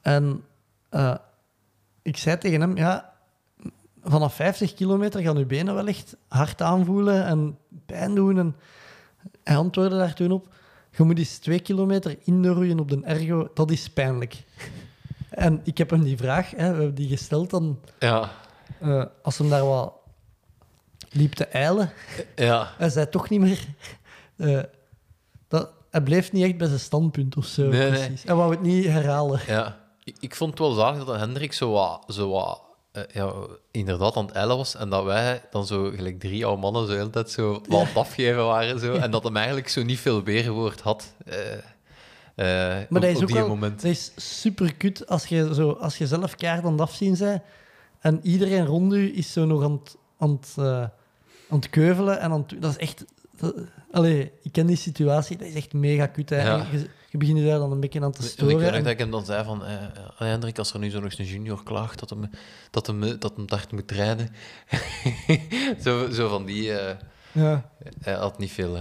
[0.00, 0.44] en
[0.88, 1.14] eh,
[2.02, 3.12] ik zei tegen hem, ja,
[4.04, 8.38] vanaf 50 kilometer gaan je benen wel echt hard aanvoelen en pijn doen.
[8.38, 8.56] En
[9.42, 10.54] hij antwoordde daar toen op,
[10.90, 14.44] je moet eens twee kilometer inroeien op de ergo, dat is pijnlijk.
[15.36, 18.30] En ik heb hem die vraag, hè, we hebben die gesteld dan, Ja,
[18.80, 19.92] eh, als hem daar wat
[21.10, 21.92] liep te eilen,
[22.36, 22.72] ja.
[22.78, 23.64] hij zei toch niet meer...
[24.36, 24.62] eh,
[25.48, 27.62] dat, hij bleef niet echt bij zijn standpunt of zo.
[27.62, 28.00] Nee, nee.
[28.00, 28.22] precies.
[28.22, 29.40] Hij wou het niet herhalen.
[29.46, 32.60] Ja, ik, ik vond het wel zalig dat Hendrik zo wat, zo wat
[32.92, 33.32] eh, ja,
[33.70, 36.92] inderdaad aan het eilen was en dat wij dan zo gelijk drie oude mannen zo
[36.92, 40.22] de hele tijd zo wat afgeven waren zo, en dat hem eigenlijk zo niet veel
[40.22, 41.12] weerwoord had
[42.36, 43.82] eh, op, Maar dat is op ook die wel, moment.
[43.82, 47.42] dat is super kut als je, zo, als je zelf kaart aan het afzien bent
[48.00, 50.64] en iedereen rond u is zo nog aan het, aan het, eh,
[51.50, 52.20] aan het keuvelen.
[52.20, 53.04] En aan het- dat is echt
[53.36, 53.54] dat-
[53.90, 56.28] allee, ik ken die situatie, dat is echt mega kut.
[56.30, 56.66] Ja.
[56.72, 58.60] Je, je begint je daar dan een beetje aan te En ik storen.
[58.60, 59.64] nog en- dat ik hem dan zei van...
[59.64, 59.76] eh,
[60.16, 62.30] Hendrik, als er nu zo nog een junior klaagt dat hem,
[62.70, 64.28] dat hem, dat hem hard moet rijden.
[65.84, 66.72] zo, zo van die...
[66.72, 66.96] eh,
[67.32, 67.70] ja.
[68.00, 68.76] hij had niet veel...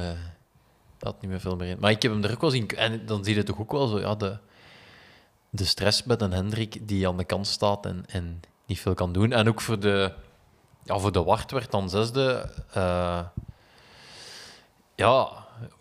[1.06, 1.78] had niet meer veel meer in.
[1.80, 2.68] Maar ik heb hem er ook wel zien...
[2.68, 4.00] En dan zie je toch ook wel zo...
[4.00, 4.38] Ja, de,
[5.50, 9.14] de stress met een Hendrik die aan de kant staat en, en niet veel kan
[9.14, 9.32] doen.
[9.32, 10.12] En ook voor de...
[10.84, 12.50] Ja, voor de Wart werd dan zesde.
[12.74, 13.20] eh,
[14.96, 15.30] ja,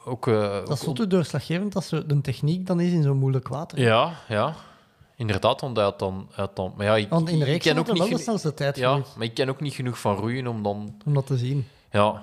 [0.04, 0.26] ook...
[0.26, 0.34] eh,
[0.64, 3.80] Dat is ook- zo doorslaggevend zo de techniek dan is in zo'n moeilijk water.
[3.80, 4.54] Ja, ja.
[5.16, 6.26] Inderdaad, want hij had dan...
[6.32, 8.18] Hij had dan maar ja, ik, Want in de reeks ken ook niet wel de
[8.18, 10.96] snelste tijd Ja, maar ik ken ook niet genoeg van roeien om dan...
[11.04, 11.68] om dat te zien.
[11.90, 12.22] Ja.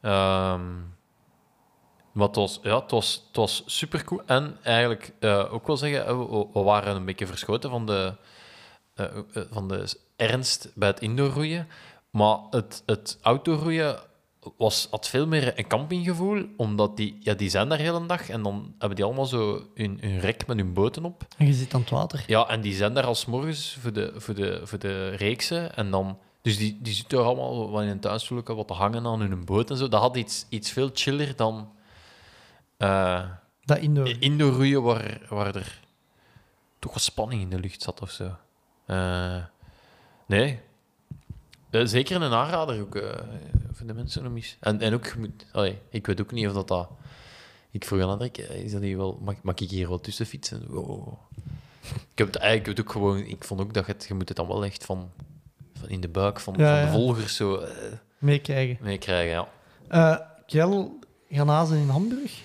[0.00, 0.60] ehm,
[2.20, 4.22] maar het was, ja, het was, het was supercool.
[4.26, 8.14] En eigenlijk eh, ook wel zeggen, eh, we, we waren een beetje verschoten van de,
[8.94, 9.06] eh,
[9.50, 11.68] van de ernst bij het indoorroeien.
[12.10, 13.98] Maar het, het outdoorroeien
[14.56, 18.28] was, had veel meer een campinggevoel, omdat die, ja, die zijn daar de hele dag
[18.28, 21.26] en dan hebben die allemaal zo hun, hun rek met hun boten op.
[21.36, 22.24] En je zit aan het water.
[22.26, 25.76] Ja, en die zijn daar als morgens voor de, voor de, voor de reeksen.
[25.76, 29.06] En dan, dus die, die zitten er allemaal wat in een tuinstoel wat te hangen
[29.06, 29.88] aan hun boot en zo.
[29.88, 31.68] Dat had iets, iets veel chiller dan
[32.80, 33.24] eh
[33.64, 34.16] Dat indoor.
[34.20, 35.80] indoor roeien, waar, waar er
[36.78, 38.36] toch wat spanning in de lucht zat of zo.
[38.86, 39.44] Eh,
[40.26, 40.60] nee.
[41.70, 43.02] Eh, zeker een aanrader ook
[43.72, 44.56] voor de mensen om eens.
[44.60, 45.14] En, en ook,
[45.52, 46.68] allee, ik weet ook niet of dat.
[46.68, 46.88] dat
[47.70, 50.64] ik vroeg aan eh, is dat hier wel, mag, mag ik hier wel tussen fietsen?
[50.68, 51.18] Wow.
[51.82, 54.14] Ik heb het eigenlijk heb het ook gewoon, ik vond ook dat je het, je
[54.14, 55.10] moet het dan wel echt van,
[55.74, 57.64] van in de buik van, Ja, van de volgers zo
[58.18, 58.78] Meekrijgen.
[58.80, 59.46] meekrijgen.
[59.88, 60.34] Ja.
[60.46, 60.88] Kjell,
[61.30, 62.42] gaan hazen in Hamburg.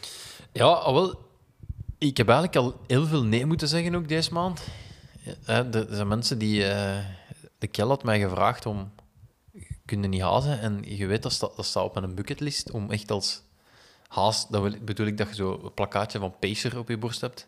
[0.56, 1.30] Ja, al wel.
[1.98, 4.68] Ik heb eigenlijk al heel veel nee moeten zeggen ook deze maand.
[5.46, 6.66] Ja, Er zijn mensen die...
[6.68, 7.06] eh,
[7.58, 8.92] de Kel had mij gevraagd om...
[9.86, 10.60] Kun je niet hazen?
[10.60, 13.42] En je weet, dat dat staat op mijn bucketlist om echt als
[14.08, 14.48] haas...
[14.48, 17.48] Dat bedoel ik dat je zo een plakkaatje van Pacer op je borst hebt.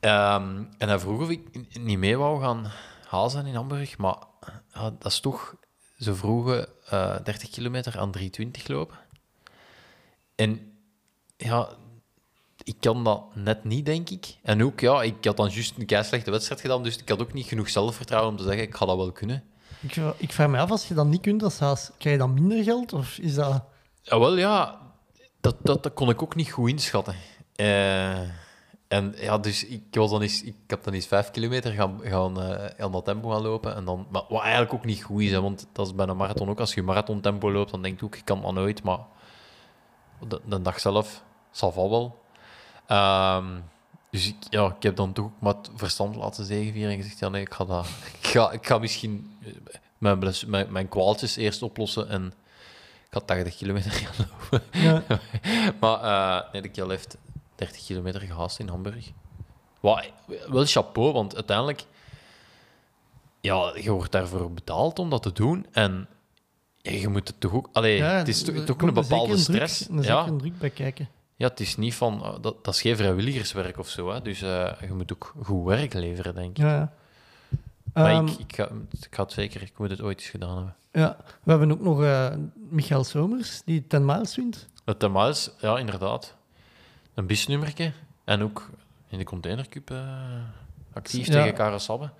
[0.00, 2.70] Ehm, en hij vroeg of ik niet mee wou gaan
[3.08, 3.98] hazen in Hamburg.
[3.98, 4.16] Maar
[4.72, 5.54] dat is toch...
[5.98, 8.98] Ze vroegen eh 30 kilometer aan 320 lopen.
[10.34, 10.67] En
[11.38, 11.68] ja,
[12.62, 14.36] ik kan dat net niet, denk ik.
[14.42, 17.20] En ook, ja, ik had dan juist een kei slechte wedstrijd gedaan, dus ik had
[17.20, 19.44] ook niet genoeg zelfvertrouwen om te zeggen, ik ga dat wel kunnen.
[19.80, 22.34] Ik, ik vraag me af, als je dat niet kunt als haas, krijg je dan
[22.34, 22.92] minder geld?
[22.92, 23.64] Of is dat...
[24.02, 24.80] Ja, wel, ja,
[25.40, 27.14] dat, dat, dat kon ik ook niet goed inschatten.
[27.56, 28.20] Eh,
[28.88, 32.42] en ja, dus ik, was dan eens, ik heb dan eens vijf kilometer gaan, gaan
[32.42, 33.74] eh, aan dat tempo gaan lopen.
[33.74, 36.16] En dan, maar wat eigenlijk ook niet goed is, hè, want dat is bij een
[36.16, 36.60] marathon ook.
[36.60, 38.82] Als je marathon tempo loopt, dan denk je ook, ik kan dat nooit.
[38.82, 38.98] Maar
[40.28, 41.24] de, de dag zelf,
[41.58, 42.22] zal wel.
[42.86, 43.46] Ehm,
[44.10, 47.28] dus ik, ja, ik heb dan toch ook maar verstand laten zegenvieren en gezegd, ja
[47.28, 47.86] nee, ik ga, dat,
[48.20, 49.52] ik ga, ik ga misschien eh,
[49.98, 52.26] mijn, mijn, mijn kwaaltjes eerst oplossen en
[53.06, 54.62] ik ga 80 kilometer gaan lopen.
[54.70, 55.02] Ja.
[55.80, 57.16] maar eh, nee, de Kjell heeft
[57.54, 59.10] 30 kilometer gehaast in Hamburg.
[59.80, 60.04] Wat,
[60.48, 61.84] wel chapeau, want uiteindelijk...
[63.40, 65.66] Ja, je wordt daarvoor betaald om dat te doen.
[65.72, 66.08] En
[66.80, 67.68] je moet het toch ook...
[67.72, 69.86] Allee, Ja, het is toch, toch een bepaalde druk- stress.
[69.90, 70.02] Ja.
[70.02, 71.08] zeker een druk bij kijken.
[71.38, 72.24] Ja, het is niet van...
[72.24, 74.10] eh, dat, dat is geen vrijwilligerswerk of zo.
[74.10, 74.22] Hè.
[74.22, 76.56] Dus eh, je moet ook goed werk leveren, denk ik.
[76.56, 76.92] Ja, ja.
[77.92, 78.68] Maar Ehm, ik, ik, ga,
[79.00, 79.62] ik ga het zeker...
[79.62, 80.74] Ik moet het ooit eens gedaan hebben.
[80.92, 81.16] ja.
[81.42, 82.28] We hebben ook nog eh
[82.70, 84.66] Michael Somers, die 10 miles wint.
[84.84, 86.34] Het Tamaals, ja, inderdaad.
[87.14, 87.92] Een bisnummerke.
[88.24, 88.70] En ook
[89.08, 89.92] in de containercup
[90.92, 91.32] actief Ja.
[91.32, 92.10] tegen Karasabbe.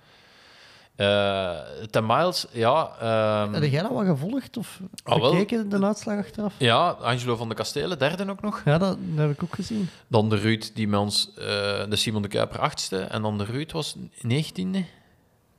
[0.99, 1.57] Eh
[1.89, 2.91] ten Miles, ja.
[2.99, 5.31] ehm, Heb jij dat wel gevolgd of Ah, wel.
[5.31, 6.53] bekeken, de uitslag achteraf?
[6.57, 8.61] ja, Angelo van de Kastelen, derde ook nog.
[8.65, 9.89] Ja, dat, dat heb ik ook gezien.
[10.07, 11.43] Dan de Ruud, die met ons, eh,
[11.89, 12.97] de Simon de Kuiper, achtste.
[12.99, 14.85] En dan de Ruud was negentiende.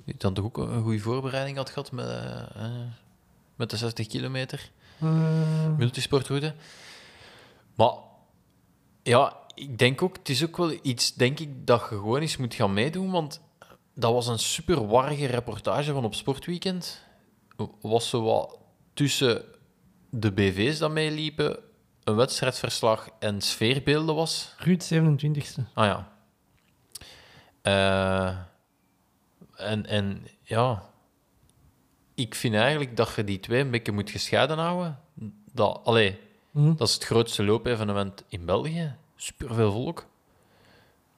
[0.05, 2.65] Die dan toch ook een goede voorbereiding had gehad met, eh,
[3.57, 4.71] met de 60 kilometer.
[5.77, 6.55] Multisportroute.
[7.75, 7.93] Maar
[9.03, 12.37] ja, ik denk ook, het is ook wel iets, denk ik, dat je gewoon eens
[12.37, 13.41] moet gaan meedoen, want
[13.95, 17.03] dat was een super warrige reportage van op Sportweekend.
[17.81, 18.59] Was zo wat
[18.95, 19.45] tussen
[20.11, 21.59] de BV's dat meeliepen,
[22.05, 24.55] een wedstrijdverslag en sfeerbeelden was.
[24.59, 25.63] Ruud, 27e.
[25.75, 26.13] Ah ja.
[27.63, 28.37] Eh,
[29.71, 30.89] en, en ja,
[32.15, 34.99] ik vind eigenlijk dat je die twee een beetje moet gescheiden houden.
[35.53, 36.19] Dat, allee,
[36.51, 36.75] Mhm.
[36.77, 38.95] dat is het grootste loopevenement in België.
[39.17, 40.07] Superveel volk.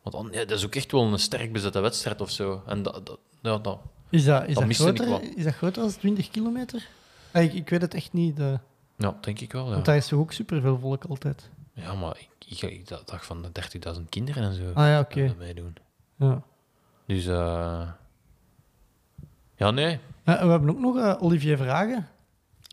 [0.03, 2.63] Want dan, ja, dat is ook echt wel een sterk bezette wedstrijd of zo.
[2.67, 3.79] En dat, dat, ja, dat,
[4.11, 6.89] Is dat, is Dat groter, is dat groter dan 20 kilometer?
[7.33, 8.39] Ah, ik, ik weet het echt niet.
[8.39, 8.55] eh,
[8.97, 9.67] ja, denk ik wel.
[9.67, 11.51] Ja, Want daar is toch ook superveel volk altijd.
[11.75, 13.49] ja maar ik, ik, ik dacht van de
[13.97, 14.71] 30.000 kinderen en zo.
[14.75, 15.27] Ah ja, oké.
[15.27, 15.77] dat meedoen.
[16.17, 16.43] Ja.
[17.07, 17.89] Dus eh
[19.57, 19.99] ja, nee.
[20.25, 22.09] Eh, we hebben ook nog Olivier Vragen.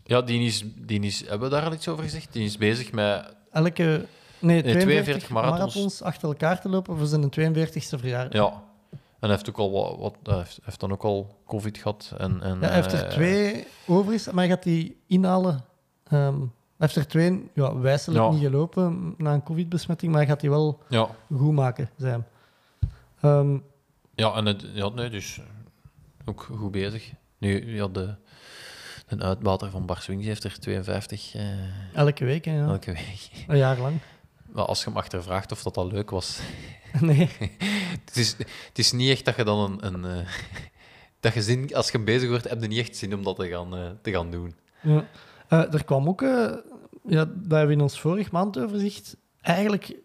[0.04, 2.32] Ja, die is, die is, hebben we daar al iets over gezegd?
[2.32, 3.34] Die is bezig met...
[3.50, 4.06] Elke...
[4.40, 5.58] Nee, 42, 42 marathons.
[5.58, 6.02] marathons.
[6.02, 8.32] achter elkaar te lopen voor zijn 42e verjaardag.
[8.32, 8.62] Ja.
[8.92, 9.96] En hij heeft ook al wat...
[9.98, 12.14] wat hij heeft, heeft dan ook al covid gehad.
[12.18, 15.64] En, en, Ja, hij heeft er eh, twee over, is, maar hij gaat die inhalen.
[16.04, 18.30] Ehm, hij heeft er twee ja, wijselijk Ja.
[18.30, 22.24] niet gelopen na een covid-besmetting, maar hij gaat die wel Ja, goed maken, zei hem.
[23.20, 23.58] Ehm,
[24.14, 25.40] ja, en het, ja, nee, dus
[26.24, 27.12] ook goed bezig.
[27.38, 28.14] Nu, ja, de,
[29.08, 31.42] de uitbater van Bar Swings heeft er 52 eh,
[31.94, 32.66] elke week, hè, ja.
[32.66, 33.30] elke week.
[33.48, 33.98] een jaar lang.
[34.52, 36.38] Maar als je hem achtervraagt of dat al leuk was...
[37.00, 37.28] Nee,
[38.04, 39.94] Het is, het is niet echt dat je dan een...
[39.94, 40.26] een eh,
[41.20, 43.48] dat je zin, als je bezig wordt, heb je niet echt zin om dat te
[43.48, 44.54] gaan, eh, te gaan doen.
[44.80, 45.04] Ja.
[45.48, 46.60] Eh, er kwam ook, ja,
[47.02, 49.96] dat hebben we in ons vorig maandoverzicht eigenlijk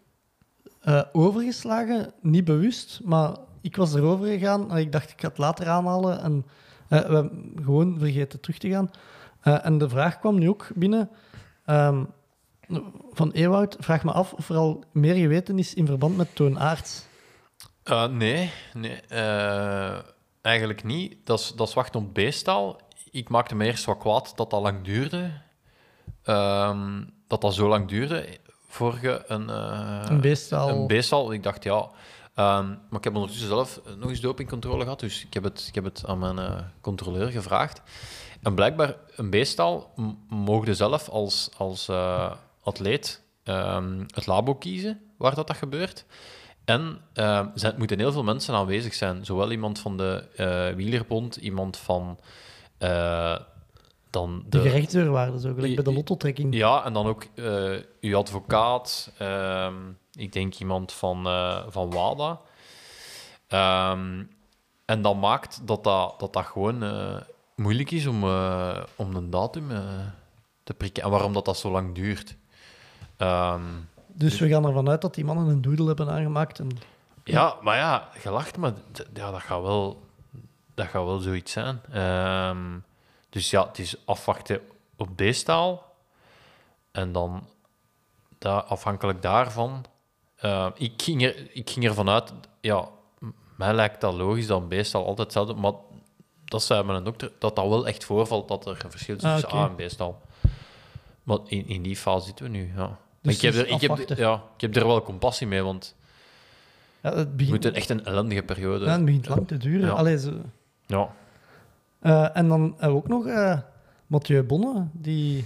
[1.12, 5.68] overgeslagen, niet bewust, maar ik was erover gegaan en ik dacht ik ga het later
[5.68, 6.46] aanhalen en
[6.88, 8.90] we hebben gewoon vergeten terug te gaan.
[9.40, 11.10] En de vraag kwam nu ook binnen
[11.64, 12.04] ehm,
[13.12, 17.06] van Ewoud, vraag me af of er al meer geweten is in verband met toonaards.
[17.82, 19.98] Eh, nee, nee eh,
[20.40, 21.16] eigenlijk niet.
[21.24, 22.80] Dat is, dat is wachten op beestal.
[23.10, 25.30] Ik maakte me eerst wat kwaad dat dat lang duurde.
[26.22, 28.38] Ehm, dat dat zo lang duurde
[28.68, 30.68] voor je een, eh, Een beestal.
[30.68, 31.32] Een beestal.
[31.32, 31.90] Ik dacht, ja...
[32.34, 35.74] ehm, maar ik heb ondertussen zelf nog eens dopingcontrole gehad, dus ik heb het, ik
[35.74, 37.82] heb het aan mijn controleur gevraagd.
[38.42, 39.92] En blijkbaar, een beestal
[40.28, 41.88] mogen zelf als, als
[42.66, 46.04] atleet ehm, het labo kiezen waar dat, dat gebeurt.
[46.64, 49.24] En eh, er zijn- moeten heel veel mensen aanwezig zijn.
[49.24, 52.18] Zowel iemand van de eh Wielerbond, iemand van
[52.78, 53.36] eh,
[54.10, 56.54] dan De de, gerechtsdeurwaarde, zo gelijk bij de lottotrekking.
[56.54, 59.12] ja, en dan ook eh, uw advocaat.
[59.18, 59.74] ehm,
[60.12, 61.22] ik denk iemand van,
[61.68, 62.40] van WADA.
[63.48, 64.24] Ehm,
[64.84, 66.84] en dat maakt dat dat, dat, dat gewoon
[67.56, 68.24] moeilijk is om,
[68.96, 69.68] om een datum
[70.62, 71.02] te prikken.
[71.02, 72.36] En waarom dat, dat zo lang duurt.
[73.16, 73.62] Ehm,
[74.06, 76.58] Dus we gaan ervan uit dat die mannen een doodle hebben aangemaakt.
[76.58, 76.68] En
[77.24, 78.72] ja, maar ja, gelacht, maar
[79.14, 80.02] ja, dat, gaat wel,
[80.74, 81.80] dat gaat wel zoiets zijn.
[81.92, 82.78] Ehm,
[83.30, 84.60] dus ja, het is afwachten
[84.96, 85.94] op beestaal.
[86.92, 87.48] En dan
[88.38, 89.84] da- afhankelijk daarvan.
[90.36, 92.88] eh, ik, ging er, ik ging ervan uit, ja,
[93.56, 95.72] mij lijkt dat logisch dat een beestal altijd hetzelfde maar
[96.44, 99.32] dat zei mijn dokter, dat dat wel echt voorvalt dat er een verschil is Ah,
[99.32, 99.58] tussen oké.
[99.58, 100.20] A en beestal.
[101.22, 102.98] Maar in, in die fase zitten we nu, ja.
[103.26, 105.94] Dus ik, heb er, ik, heb, ja, ik heb er wel compassie mee, want
[107.00, 108.84] ja, het begint, moet echt een ellendige periode.
[108.84, 109.86] ja, het begint lang te duren.
[109.86, 109.92] Ja.
[109.92, 110.32] Allee, zo.
[110.86, 111.08] Ja.
[111.98, 113.58] Eh, en dan hebben we ook nog eh,
[114.06, 115.44] Mathieu Bonne, die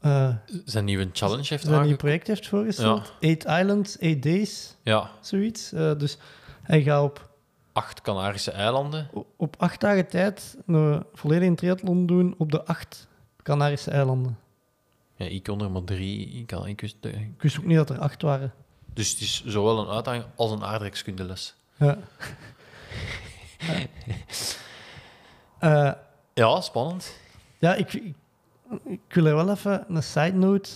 [0.00, 3.12] eh, Zijn nieuwe challenge heeft zijn nieuw project heeft voorgesteld.
[3.20, 5.70] Eight Islands, Eight Days, Ja, zoiets.
[5.70, 6.18] Dus
[6.62, 7.30] hij gaat op,
[7.72, 9.10] acht Canarische eilanden.
[9.36, 13.08] op acht dagen tijd een volledige triathlon doen op de acht
[13.42, 14.38] Canarische eilanden.
[15.16, 16.26] Ja, ik kon er maar drie.
[16.28, 18.52] Ik kan, ik wist, Ik wist ook niet dat er acht waren.
[18.92, 21.54] dus het is zowel een uitdaging als een aardrijkskundeles.
[21.78, 21.98] Ja.
[25.58, 25.92] Eh,
[26.34, 27.18] Ja, spannend.
[27.58, 28.14] Ja, ik, ik,
[28.84, 30.70] ik wil er wel even een side note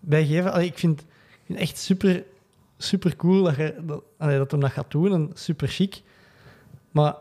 [0.00, 0.52] bij geven.
[0.52, 1.06] Allee, ik vind ik
[1.46, 2.24] vind het echt super,
[2.78, 6.02] super cool dat, je, dat, allee, dat hem dat gaat doen en super chic.
[6.90, 7.14] Maar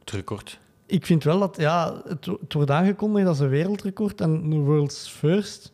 [0.00, 0.58] Het record.
[0.88, 5.08] Ik vind wel dat ja, het, het wordt aangekondigd als een wereldrecord en een world's
[5.08, 5.72] first.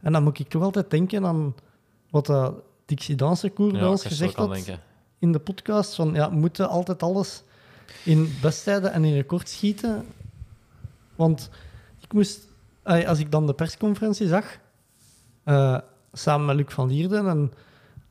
[0.00, 1.54] En dan moet ik toch altijd denken aan
[2.10, 2.54] wat dat
[2.84, 4.80] Dixie Dansecours bij Ja, gezegd had denken.
[5.18, 5.94] in de podcast.
[5.94, 7.42] Van, ja, we moeten altijd alles
[8.04, 10.06] in besttijden en in record schieten.
[11.16, 11.50] Want
[12.00, 12.48] ik moest,
[12.82, 14.58] als ik dan de persconferentie zag,
[15.44, 15.78] eh,
[16.12, 17.52] samen met Luc van Lierden, en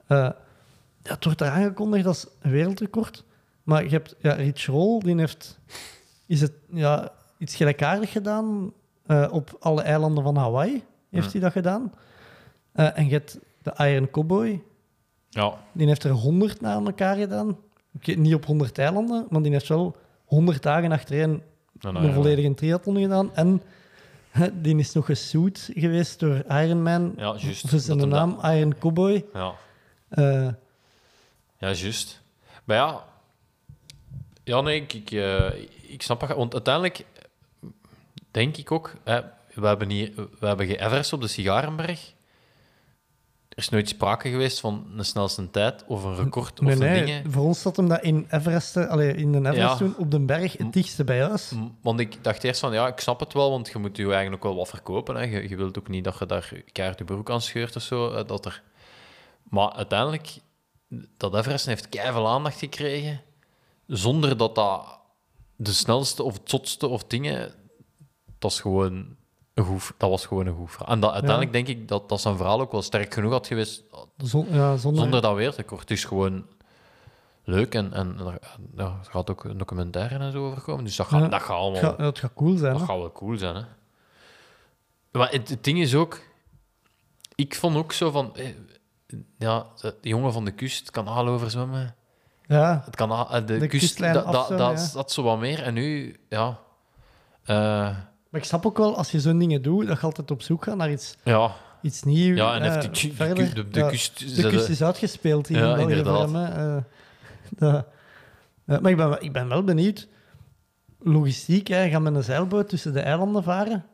[0.08, 0.18] eh,
[1.04, 3.24] ja, het wordt er aangekondigd als een wereldrecord.
[3.64, 5.60] Maar je hebt ja, Rich Roll, die heeft
[6.30, 8.74] is het, ja, iets gelijkaardig gedaan
[9.06, 10.84] eh, op alle eilanden van Hawaii.
[11.10, 11.94] Heeft hij dat gedaan?
[12.72, 14.64] Eh, en je hebt de Iron Cowboy,
[15.30, 17.58] Ja, die heeft er 100 na elkaar gedaan.
[17.96, 19.96] Oké, niet op 100 eilanden, maar die heeft wel
[20.26, 21.42] 100 dagen achtereen
[21.80, 22.14] nou, een ja.
[22.14, 23.36] volledige triathlon gedaan.
[23.36, 23.62] En
[24.62, 27.14] die is nog gesued geweest door Ironman.
[27.18, 27.72] Ja, juist.
[27.72, 29.26] Dat hem naam, Iron Cowboy.
[29.34, 29.54] Ja,
[30.10, 30.48] Eh,
[31.58, 32.22] ja juist.
[32.64, 33.04] Maar ja,
[34.50, 35.52] ja nee, ik, ik, eh,
[35.82, 36.36] ik snap het.
[36.36, 37.06] Want uiteindelijk
[38.32, 39.22] denk ik ook, hè,
[39.54, 42.14] we hebben hier, we hebben geëverest op de Sigarenberg.
[43.50, 47.06] Er is nooit sprake geweest van een snelste tijd of een record nee, of nee,
[47.06, 47.32] dingen.
[47.32, 49.76] voor ons zat hem dat in Everest, eh, allee, in de Everest Ja.
[49.76, 51.52] toen, op de berg, het dichtste bij huis.
[51.82, 54.36] Want ik dacht eerst van, ja, ik snap het wel, want je moet je eigenlijk
[54.46, 55.16] ook wel wat verkopen.
[55.16, 55.24] Hè.
[55.24, 58.12] Je, je wilt ook niet dat je daar keihard je broek aan scheurt of zo.
[58.12, 58.62] eh, Dat er...
[59.44, 60.28] Maar uiteindelijk,
[61.18, 63.22] dat Everest heeft keihard aandacht gekregen,
[63.90, 65.00] zonder dat dat
[65.56, 67.54] de snelste of het zotste of dingen...
[68.40, 69.18] Dat is gewoon
[69.54, 70.94] een goed, dat was gewoon een goed verhaal.
[70.94, 73.84] En dat, uiteindelijk denk ik dat, dat zijn verhaal ook wel sterk genoeg had geweest
[74.18, 75.82] Zon, ja, zonder, zonder dat wereldrecord.
[75.82, 76.46] Het is gewoon
[77.44, 78.40] leuk en, en er,
[78.76, 80.84] ja, er gaat ook een documentaire en zo over komen.
[80.84, 82.72] Dus dat gaat, dat gaat allemaal het, gaat, cool zijn.
[82.72, 82.88] dat hè?
[82.88, 83.56] gaat wel cool zijn.
[83.56, 83.64] Hè?
[85.12, 86.20] Maar het, het ding is ook,
[87.36, 88.56] ik vond ook zo van, eh,
[89.38, 91.96] ja, de jongen van de kust, het kanaal overzwemmen.
[92.50, 94.94] Ja, Het kanaal, eh, de, De kust, kustlijn dat, dat, dat, ja.
[94.94, 95.64] dat zo wat meer.
[95.64, 96.60] En nu, ja.
[97.44, 97.56] eh,
[98.30, 100.64] maar ik snap ook wel, als je zo'n dingen doet, dat je altijd op zoek
[100.64, 101.52] gaat naar iets, ja,
[101.82, 102.38] iets nieuws.
[102.38, 102.82] ja, en heeft
[103.12, 103.16] de,
[103.72, 104.36] Ja, kust...
[104.36, 106.32] de kust is uitgespeeld hier Ja, in inderdaad.
[107.58, 107.86] dat-
[108.66, 110.08] ja, maar ik ben, wel- ik ben wel benieuwd.
[111.00, 113.86] Logistiek, hè, gaan met een zeilboot tussen de eilanden varen.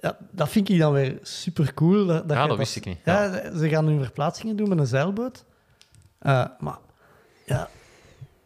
[0.00, 2.06] Ja, dat vind ik dan weer super cool.
[2.06, 2.98] Dat, Ja, je dat wist ik niet.
[3.04, 5.44] Ja, ze gaan nu verplaatsingen doen met een zeilboot.
[6.58, 6.78] Maar
[7.46, 7.68] ja,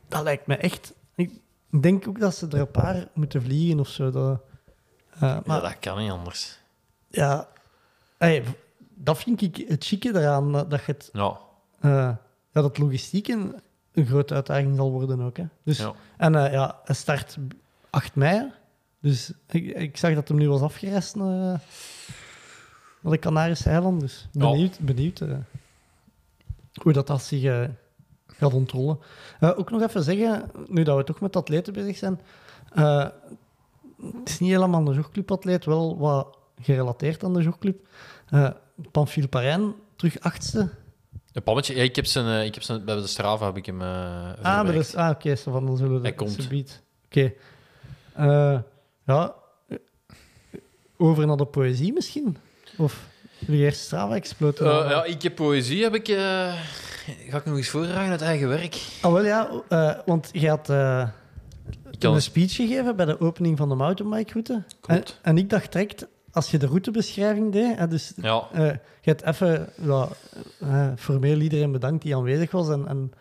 [0.09, 0.93] dat lijkt me echt.
[1.15, 1.31] Ik
[1.81, 4.11] denk ook dat ze er een paar moeten vliegen of zo.
[4.11, 4.41] Dat,
[5.15, 6.59] eh, maar Ja, dat kan niet anders.
[7.09, 7.49] ja,
[8.19, 8.45] ey,
[8.95, 10.53] dat vind ik het chique eraan.
[10.53, 11.39] Dat dat je het Ja,
[11.81, 11.91] eh,
[12.53, 13.61] ja, dat logistiek een,
[13.93, 15.37] een grote uitdaging zal worden ook.
[15.37, 15.45] Hè.
[15.65, 15.93] Dus, Ja.
[16.17, 17.37] En eh, ja, hij start
[17.91, 18.53] 8 mei.
[19.01, 21.61] Dus ik, ik zag dat hem nu was afgereisd naar, eh,
[23.01, 24.01] naar de Canarische eilanden.
[24.01, 24.51] Dus Ja.
[24.51, 25.37] benieuwd, benieuwd eh,
[26.83, 27.65] hoe dat, dat zich eh,
[28.41, 28.99] gaat ontrollen.
[29.41, 32.21] Eh, ook nog even zeggen, nu dat we toch met atleten bezig zijn.
[32.75, 33.09] eh,
[34.19, 37.87] het is niet helemaal een jogclub-atleet, wel wat gerelateerd aan de jogclub.
[38.31, 38.51] Eh
[38.91, 40.69] Pamphile Parijn, terug achtste.
[41.33, 41.77] een pammetje.
[41.77, 43.81] Ja, ik heb zijn, ik heb zijn, bij de Strava heb ik hem
[44.43, 46.49] Ah, is, ah oké, van dan zullen we Hij komt.
[47.07, 47.33] Oké.
[49.07, 49.35] Ja,
[50.97, 52.37] over naar de poëzie misschien?
[52.77, 53.07] Of
[53.39, 54.67] wil je eerst Strava exploten?
[54.67, 56.09] Ja, ik heb poëzie, heb ik...
[57.29, 58.83] ga ik nog eens voordragen uit eigen werk?
[59.01, 61.09] Ah, wel ja, eh, want je had eh,
[61.99, 64.53] kan een speech gegeven bij de opening van de mountainbike-route.
[64.53, 65.19] En, Klopt.
[65.23, 68.67] en ik dacht direct, als je de routebeschrijving deed, hè, dus Ja, eh,
[69.01, 70.09] je hebt even ja,
[70.97, 73.13] formeel iedereen bedankt die aanwezig was en, en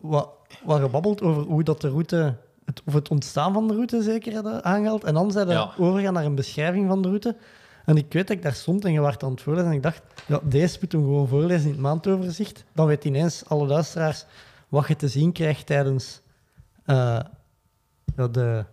[0.00, 0.28] wat,
[0.64, 2.34] wat gebabbeld over hoe dat de route,
[2.64, 5.04] het, of het ontstaan van de route zeker hadden aangehaald.
[5.04, 5.70] En dan zijn we Ja.
[5.78, 7.36] overgaan naar een beschrijving van de route.
[7.86, 9.82] En ik weet dat ik daar stond en je werd aan het voorlezen en ik
[9.82, 12.64] dacht, ja, deze moet hem gewoon voorlezen in het maandoverzicht.
[12.72, 14.24] Dan weet ineens alle luisteraars
[14.68, 16.20] wat je te zien krijgt tijdens
[16.84, 17.20] eh,
[18.16, 18.64] ja, de...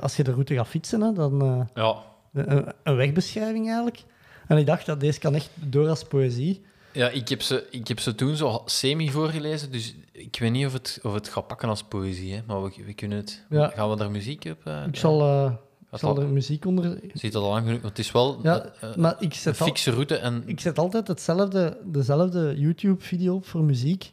[0.00, 1.42] als je de route gaat fietsen, hè, dan...
[1.42, 1.96] eh, ja.
[2.32, 4.04] een, een wegbeschrijving eigenlijk.
[4.46, 6.64] En ik dacht dat deze kan echt door als poëzie.
[6.92, 10.66] ja ik, heb ze, ik heb ze toen zo semi voorgelezen, dus ik weet niet
[10.66, 13.44] of het, of het gaat pakken als poëzie, hè, maar we, we kunnen het...
[13.50, 13.68] Ja.
[13.68, 14.66] Gaan we daar muziek op?
[14.66, 15.48] eh, Ik zal,
[15.92, 17.00] ik zal er muziek onder...
[17.12, 17.80] Ziet dat al lang genoeg?
[17.80, 20.42] Want het is wel Ja, eh, maar ik een zet, al, fikse route en...
[20.46, 24.12] ik zet altijd hetzelfde, dezelfde YouTube-video op voor muziek.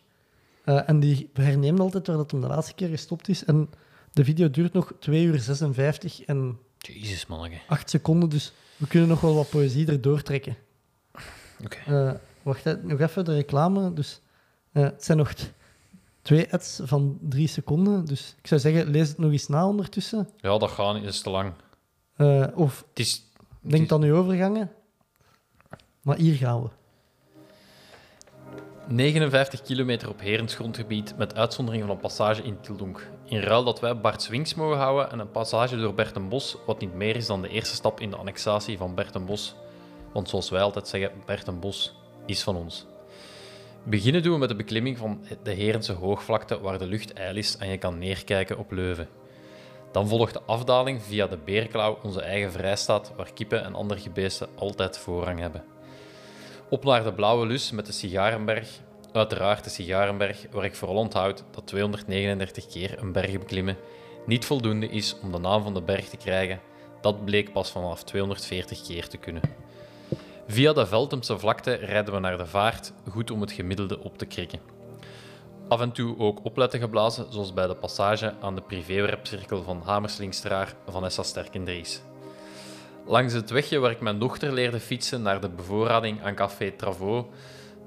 [0.64, 3.46] Eh, en die herneemt altijd waar dat hem de laatste keer gestopt is.
[3.46, 3.70] En
[4.14, 7.58] de video duurt nog 2 uur 56 en Jezus, manneke.
[7.68, 8.30] 8 seconden.
[8.30, 10.58] Dus we kunnen nog wel wat poëzie erdoor trekken.
[11.64, 11.78] Oké.
[11.86, 12.12] Eh,
[12.42, 13.94] wacht, nog even de reclame.
[13.94, 14.22] Dus,
[14.72, 15.34] het zijn nog
[16.22, 18.06] twee ads van drie seconden.
[18.06, 20.30] Dus ik zou zeggen, lees het nog eens na ondertussen.
[20.38, 21.54] Ja, dat gaat niet, dat is te lang.
[22.20, 23.24] Eh, of Het is...
[23.62, 24.72] denk is- aan uw overgangen.
[26.02, 26.70] Maar hier gaan we.
[28.88, 33.10] 59 kilometer op Herens grondgebied, met uitzondering van een passage in Tildonk.
[33.26, 36.94] In ruil dat wij Bart Swings mogen houden en een passage door Bertenbos, wat niet
[36.94, 39.56] meer is dan de eerste stap in de annexatie van Bertenbos.
[40.14, 42.86] Want zoals wij altijd zeggen, Bertenbos is van ons.
[43.84, 47.58] Beginnen doen we met de beklimming van de Herense hoogvlakte, waar de lucht ijl is
[47.58, 49.08] en je kan neerkijken op Leuven.
[49.92, 54.48] Dan volgt de afdaling via de Beerklauw, onze eigen vrijstaat, waar kippen en andere gebeesten
[54.56, 55.64] altijd voorrang hebben.
[56.70, 58.80] Op naar de Blauwe Lus met de Sigarenberg.
[59.12, 63.78] Uiteraard de Sigarenberg, waar ik vooral onthoud dat 239 keer een berg beklimmen
[64.26, 66.60] niet voldoende is om de naam van de berg te krijgen.
[67.02, 69.42] Dat bleek pas vanaf 240 keer te kunnen.
[70.48, 74.26] Via de Veltemse vlakte rijden we naar de vaart, goed om het gemiddelde op te
[74.26, 74.60] krikken.
[75.70, 80.74] Af en toe ook opletten geblazen, zoals bij de passage aan de privéwerpcirkel van Hamerslingstraar
[80.88, 82.02] Vanessa Sterkendries.
[83.06, 87.28] Langs het wegje waar ik mijn dochter leerde fietsen naar de bevoorrading aan Café Travaux,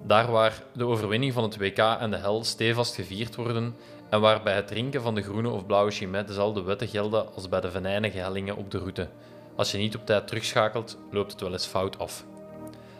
[0.07, 3.77] daar waar de overwinning van het WK en de hel stevast gevierd worden
[4.11, 7.49] en waar bij het drinken van de groene of blauwe chimet dezelfde wetten gelden als
[7.49, 9.09] bij de venijnige hellingen op de route.
[9.57, 12.25] Als je niet op tijd terugschakelt, loopt het wel eens fout af.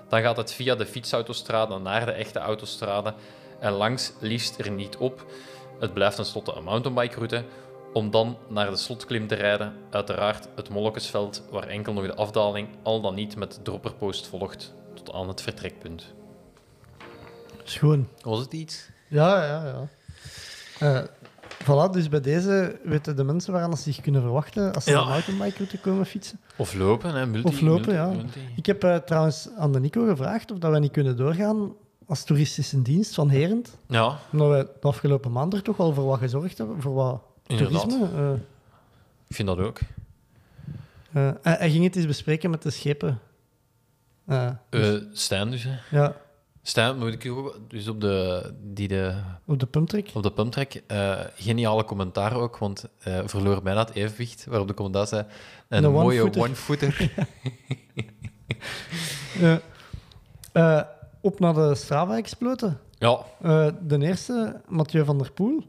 [0.09, 3.15] Dan gaat het via de fietsautostrade naar de echte autostrade
[3.63, 5.27] en langs liefst er niet op.
[5.81, 7.45] Het blijft tenslotte een mountainbikeroute,
[7.93, 12.69] om dan naar de slotklim te rijden, uiteraard het Mollekesveld, waar enkel nog de afdaling
[12.83, 16.05] al dan niet met dropperpost volgt, tot aan het vertrekpunt.
[17.65, 18.09] Schoon.
[18.23, 18.89] Was het iets?
[19.09, 19.89] Ja, ja, ja.
[20.79, 21.03] Eh,
[21.63, 25.01] Voilà, dus bij deze weten de mensen waaraan ze zich kunnen verwachten als ze Ja.
[25.01, 26.41] een mountainbike komen fietsen.
[26.57, 27.27] Of lopen, hè.
[27.27, 28.07] Multi, Of lopen, multi- ja.
[28.07, 28.41] multi.
[28.57, 31.73] Ik heb eh, trouwens aan de Nico gevraagd of dat wij niet kunnen doorgaan
[32.13, 33.77] als toeristische dienst van Herent.
[33.89, 37.23] Ja, Omdat wij de afgelopen maand er toch wel voor wat gezorgd hebben, voor wat
[37.47, 37.89] Inderdaad.
[37.91, 38.33] toerisme.
[38.33, 38.33] eh.
[39.29, 39.79] ik vind dat ook.
[41.13, 43.21] Eh, hij, hij ging het eens bespreken met de schepen.
[44.27, 45.99] Eh, dus, Stijn dus, hè.
[45.99, 46.17] ja,
[46.63, 47.59] Stijn, moet ik ook...
[47.69, 48.51] Dus op de...
[48.63, 49.15] Die de
[49.47, 50.11] op de pumptrek.
[50.15, 52.89] Op de pumptrack, eh, geniale commentaar ook, want
[53.25, 54.45] verloor bijna het evenwicht.
[54.47, 55.25] Waarop de commentaar zei:
[55.69, 57.13] een, Een mooie one-footer."
[61.23, 62.81] op naar de Strava-exploten.
[62.99, 65.65] ja, Eh, de eerste, Mathieu van der Poel.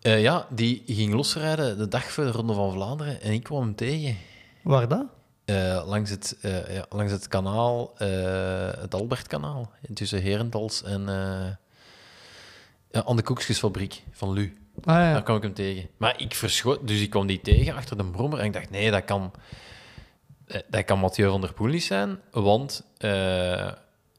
[0.00, 3.60] Eh, ja, die ging losrijden de dag voor de Ronde van Vlaanderen en ik kwam
[3.60, 4.16] hem tegen.
[4.62, 5.04] Waar dat?
[5.44, 6.36] Eh, langs, het,
[6.68, 7.92] ja, langs het kanaal,
[8.78, 11.08] het Albertkanaal, tussen Herentals en
[12.92, 14.56] aan de koekjesfabriek van Lu.
[14.84, 15.20] Ah Daar ja.
[15.20, 15.88] kwam ik hem tegen.
[15.96, 18.90] Maar ik verschoot, dus ik kwam die tegen achter de brommer en ik dacht, nee,
[18.90, 19.32] dat kan,
[20.68, 22.84] dat kan Mathieu van der Poel niet zijn, want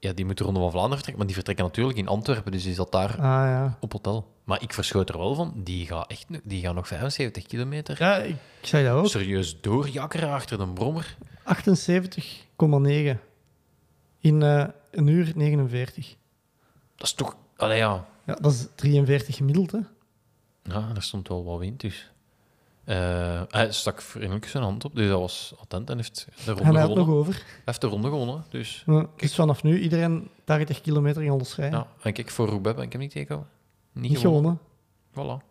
[0.03, 2.63] ja, die moet de Ronde van Vlaanderen vertrekken, maar die vertrekken natuurlijk in Antwerpen, dus
[2.63, 3.77] die zat daar Ah ja.
[3.79, 4.31] op hotel.
[4.43, 7.95] Maar ik verschoot er wel van, die gaat, echt, nog- die gaat nog 75 kilometer
[7.99, 9.07] Ja, ik, zei dat ook.
[9.07, 11.15] serieus doorjakkeren achter de brommer.
[11.43, 13.19] 78,9
[14.19, 16.15] in eh, een uur 49.
[16.95, 17.35] Dat is toch...
[17.55, 18.05] Allee, ja.
[18.25, 19.79] Ja, dat is 43 gemiddeld, hè?
[20.63, 22.11] Ja, er stond wel wat wind, dus...
[22.83, 26.63] Eh, hij stak vriendelijk zijn hand op, dus dat was attent en heeft de ronde
[26.63, 27.15] En hij had nog gewonnen.
[27.27, 27.33] over.
[27.45, 28.83] Hij heeft de ronde gewonnen, dus...
[28.85, 31.79] Ja, dus vanaf nu iedereen 80 kilometer in alles rijden.
[31.79, 33.47] Ja, en kijk, voor Roubaix ben ik hem niet tegengekomen.
[33.91, 34.59] Niet, Niet gewonnen.
[35.13, 35.41] gewonnen.
[35.41, 35.45] Voilà.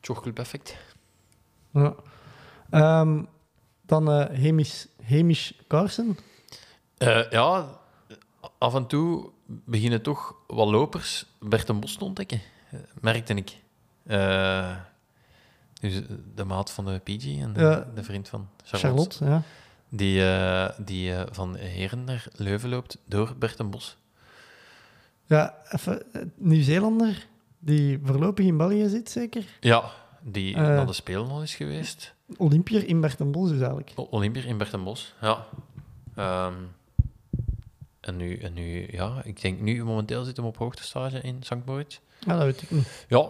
[0.00, 0.76] Chocolate effect.
[1.70, 1.94] Ja.
[2.70, 3.22] Ehm,
[3.82, 6.18] dan eh Hamish, Hamish Carson.
[6.98, 7.68] Eh, ja,
[8.58, 12.40] af en toe beginnen toch wat lopers Bert en Bos te ontdekken,
[13.00, 13.56] merkte ik.
[14.06, 14.76] Eh,
[15.88, 16.02] dus
[16.34, 17.86] de maat van de PG en de, Ja.
[17.94, 19.16] de vriend van Charlotte.
[19.16, 19.42] Charlotte, ja.
[19.88, 23.96] Die, eh, die eh, van Heren naar Leuven loopt door Bert en Bos.
[25.26, 27.26] Ja, even, eh, Nieuw-Zeelander
[27.58, 29.44] die voorlopig in België zit, zeker.
[29.60, 29.90] Ja,
[30.22, 32.14] die naar de Spelen al is geweest.
[32.36, 33.92] Olympier in Bertenbos dus eigenlijk.
[33.94, 35.46] O- Olympier in Bert en Bos, ja.
[36.14, 36.54] Ehm,
[38.00, 41.64] en, nu, en nu, ja, ik denk nu momenteel zit hem op hoogtestage in St.
[41.64, 41.98] Moritz.
[42.20, 43.04] Ja, dat weet ik niet.
[43.08, 43.28] Ja.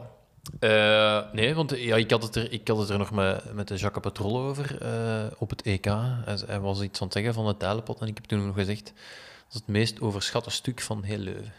[0.58, 3.68] Eh, nee, want ja, ik, had het er, ik had het er nog met, met
[3.68, 5.84] de Jacques Patrol over eh, op het EK.
[5.84, 8.54] Hij, hij was iets aan het zeggen van het tijlenpot en ik heb toen nog
[8.54, 11.52] gezegd dat is het meest overschatte stuk van heel Leuven.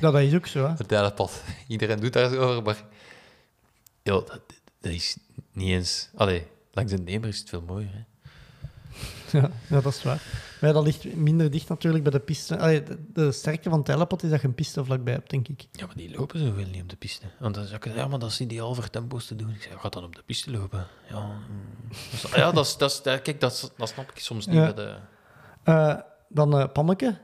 [0.00, 0.74] Ja, dat is ook zo, hè.
[0.74, 1.42] Het tijlenpad.
[1.68, 2.84] Iedereen doet daar zo over, maar
[4.02, 4.40] dat,
[4.80, 5.16] dat is
[5.52, 6.08] niet eens...
[6.14, 7.90] Allee, langs de Nemer is het veel mooier.
[7.92, 8.00] Hè?
[9.40, 10.22] Ja, ja, dat is waar.
[10.60, 12.58] Maar dat ligt minder dicht natuurlijk bij de piste.
[12.58, 15.66] Allee, de, de sterkte van Telepot is dat je een piste vlakbij hebt, denk ik.
[15.72, 17.26] Ja, maar die lopen zoveel niet op de piste.
[17.38, 19.50] Want dan zou ik ja, maar dat is ideaal voor tempo's te doen.
[19.50, 20.86] Ik zeg, ga dan op de piste lopen.
[21.10, 21.36] Ja, mm.
[22.34, 24.72] Ja dat is, dat is, kijk, dat, dat snap ik soms niet Ja.
[24.72, 24.96] bij de...
[25.62, 25.94] Eh,
[26.28, 27.18] dan eh Pammeke,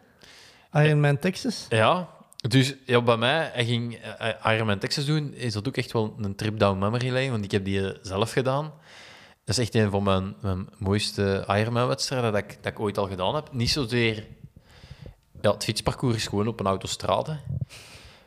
[0.73, 1.67] Ironman Texas.
[1.69, 2.09] Ja,
[2.49, 6.15] dus ja, bij mij, hij ging eh, Ironman Texas doen, is dat ook echt wel
[6.19, 8.73] een trip down memory lane, want ik heb die zelf gedaan.
[9.45, 13.07] Dat is echt een van mijn, mijn mooiste Ironman-wedstrijden dat ik, dat ik ooit al
[13.09, 13.53] gedaan heb.
[13.53, 14.27] Niet zozeer...
[15.41, 17.39] Ja, het fietsparcours is gewoon op een autostrade.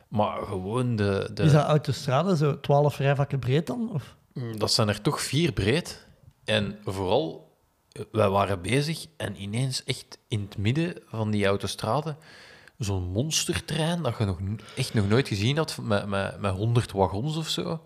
[0.07, 1.29] Maar gewoon de...
[1.33, 3.89] de Is dat autostrade, zo 12 rijvakken breed dan?
[3.93, 4.15] Of?
[4.33, 6.05] Mm, Dat zijn er toch vier breed.
[6.45, 7.51] En vooral,
[7.91, 12.15] eh, wij waren bezig en ineens echt in het midden van die autostrade
[12.77, 14.37] zo'n monstertrein dat je nog,
[14.75, 17.81] echt nog nooit gezien had met, met, met 100 wagons of zo.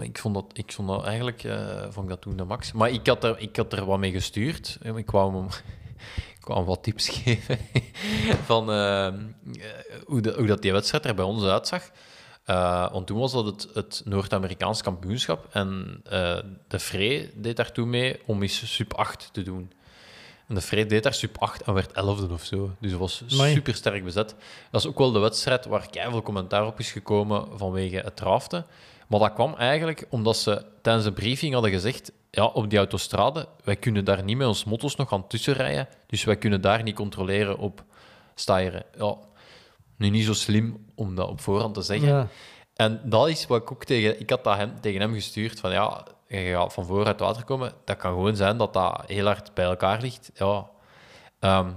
[0.00, 2.72] Ik vond dat, ik vond dat eigenlijk eh, vond ik dat toen de max.
[2.72, 4.78] Maar ik had er, ik had er wat mee gestuurd.
[4.82, 5.46] Eh, Ik kwam hem
[6.36, 7.58] ik kwam wat tips geven
[8.44, 9.08] van eh,
[10.06, 11.90] hoe, de- hoe dat die wedstrijd er bij ons uitzag.
[12.44, 15.46] Eh, want toen was dat het, het Noord-Amerikaans kampioenschap.
[15.52, 16.00] En
[16.68, 19.72] de Frey deed daar toen mee om eens sub 8 te doen.
[20.48, 22.70] En de Frey deed daar sub 8 en werd 11e of zo.
[22.80, 24.34] Dus dat was super sterk bezet.
[24.70, 28.66] Dat is ook wel de wedstrijd waar veel commentaar op is gekomen vanwege het draften.
[29.06, 33.48] Maar dat kwam eigenlijk omdat ze tijdens de briefing hadden gezegd: ja, op die autostrade,
[33.64, 35.88] wij kunnen daar niet met ons motto's nog aan tussenrijden.
[36.06, 37.84] Dus wij kunnen daar niet controleren op
[38.34, 38.84] stijeren.
[38.98, 39.16] Ja,
[39.96, 42.08] nu niet zo slim om dat op voorhand te zeggen.
[42.08, 42.28] Ja.
[42.74, 44.20] En dat is wat ik ook tegen...
[44.20, 47.20] Ik had dat hem, tegen hem gestuurd, van ja, je gaat van voor uit het
[47.20, 47.72] water komen.
[47.84, 50.30] Dat kan gewoon zijn dat dat heel hard bij elkaar ligt.
[50.34, 50.66] Ja,
[51.38, 51.70] Ehm,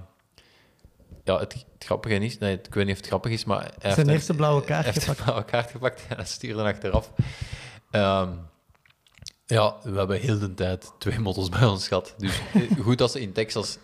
[1.33, 2.37] ja het, het grappige is...
[2.37, 3.71] Nee, ik weet niet of het grappig is, maar...
[3.79, 5.17] Hij Zijn eerste blauwe kaart heeft gepakt.
[5.19, 7.11] een blauwe kaart gepakt en stuurde achteraf.
[7.91, 8.29] Ehm,
[9.45, 12.13] ja, we hebben heel de tijd twee motto's bij ons gehad.
[12.17, 13.77] Dus eh, goed dat ze in Texas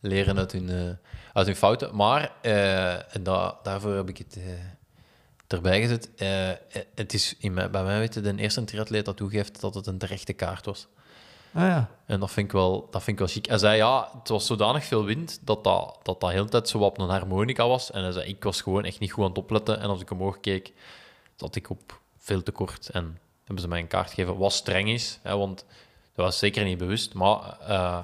[0.00, 0.90] leren uit hun, eh,
[1.32, 1.96] uit hun fouten.
[1.96, 4.38] Maar, eh, en da- daarvoor heb ik het...
[5.46, 6.10] erbij gezet.
[6.94, 9.98] Het is in mij, bij mij weten de eerste triatleet dat toegeeft dat het een
[9.98, 10.88] terechte kaart was.
[11.52, 11.88] Ah ja.
[12.06, 13.46] En dat vind ik wel, dat vind ik wel chic.
[13.46, 16.68] Hij zei, ja, het was zodanig veel wind dat dat, dat, dat heel de tijd
[16.68, 17.90] zo op een harmonica was.
[17.90, 19.80] En hij zei, ik was gewoon echt niet goed aan het opletten.
[19.80, 20.72] En als ik omhoog keek,
[21.36, 22.88] zat ik op veel te kort.
[22.88, 25.18] En hebben ze mij een kaart gegeven, wat streng is.
[25.22, 25.64] Hè, want
[26.14, 27.14] dat was zeker niet bewust.
[27.14, 27.98] Maar eh,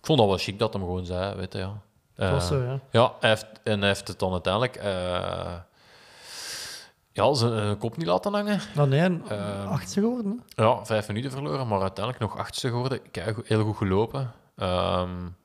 [0.00, 1.80] ik vond dat wel chic dat hem gewoon zei, weet je, ja.
[2.16, 2.80] Was Eh, zo, ja.
[2.90, 4.76] ja, hij heeft, en hij heeft het dan uiteindelijk...
[4.76, 5.54] eh,
[7.14, 8.60] ja, zijn eh, kop niet laten hangen.
[8.74, 10.42] Nou nee, een Ehm, achtste geworden.
[10.48, 13.10] Ja, vijf minuten verloren, maar uiteindelijk nog achtste geworden.
[13.10, 14.32] Kijk, heel goed gelopen.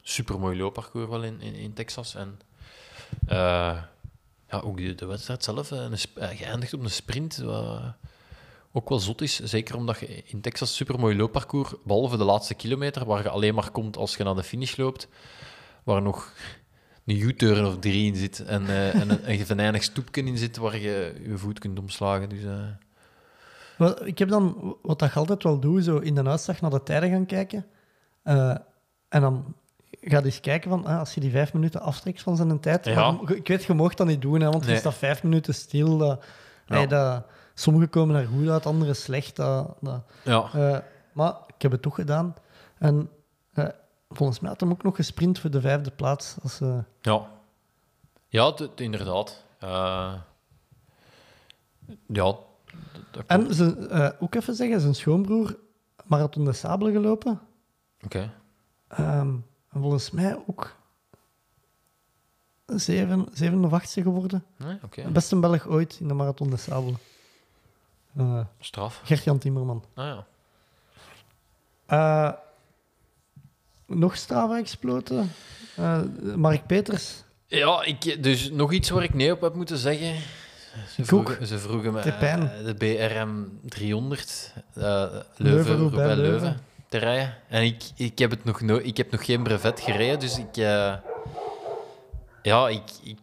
[0.02, 2.16] super mooi loopparcours wel in, in, in Texas.
[2.16, 2.40] En
[3.28, 3.78] eh,
[4.50, 7.38] ja, ook de, de wedstrijd zelf, eh, een geëindigd op een sprint.
[7.38, 7.82] wat
[8.72, 12.54] ook wel zot is, zeker omdat je in Texas super mooi loopparcours, behalve de laatste
[12.54, 15.08] kilometer, waar je alleen maar komt als je naar de finish loopt,
[15.84, 16.34] waar nog
[17.10, 19.10] een U-turn of drie in zit en, eh, en
[19.60, 22.30] een, een stoepje in zit waar je je voet kunt omslagen.
[22.30, 26.70] Dus, eh, Ik heb dan, wat je altijd wel doe, zo in de uitslag naar
[26.72, 27.66] de tijden gaan kijken.
[28.24, 28.56] Eh,
[29.10, 29.56] en dan
[30.02, 32.86] ga je eens kijken van, ah, als je die vijf minuten aftrekt van zijn tijd.
[32.86, 33.12] Ja.
[33.12, 34.80] maar ik weet, je mag dat niet doen, hè, want je Nee.
[34.80, 35.98] staat vijf minuten stil.
[35.98, 36.24] Dat,
[36.66, 36.76] Ja.
[36.76, 39.36] hey, dat, sommige komen er goed uit, andere slecht.
[39.36, 40.84] Dat, dat, ja.
[41.14, 42.36] maar ik heb het toch gedaan.
[42.78, 43.10] En
[44.10, 46.36] volgens mij had hem ook nog gesprint voor de vijfde plaats.
[46.44, 47.30] Als, eh, Ja,
[48.28, 49.44] ja inderdaad.
[49.60, 50.14] Eh,
[52.08, 52.36] ja,
[53.28, 55.58] en ze, eh, ook even zeggen, zijn schoonbroer
[56.06, 57.40] Marathon de Sable gelopen.
[58.04, 58.32] Oké.
[58.88, 59.36] Ehm,
[59.70, 60.76] en volgens mij ook
[62.66, 64.46] zeven, zevende of achtste geworden.
[64.58, 65.10] Nee, oké.
[65.12, 66.94] Best een Belg ooit in de Marathon de Sable.
[68.18, 69.02] Eh Straf.
[69.04, 69.84] Gert-Jan Timmerman.
[69.94, 70.06] Ah
[71.88, 72.40] ja.
[73.90, 75.32] Nog Strava-exploten.
[75.76, 76.02] Eh,
[76.36, 77.24] Mark Peters.
[77.48, 80.16] Ja, ik, dus nog iets waar ik nee op heb moeten zeggen.
[80.96, 81.06] Ze
[81.46, 86.60] ze vroegen me De eh, BRM 300 eh Leuven, Leuven, Roubaix, Leuven
[86.90, 87.36] te rijden.
[87.48, 90.58] En ik, ik, heb het nog no ik heb nog geen brevet gereden, dus ik...
[90.58, 90.94] eh,
[92.42, 93.20] ja, ik, ik,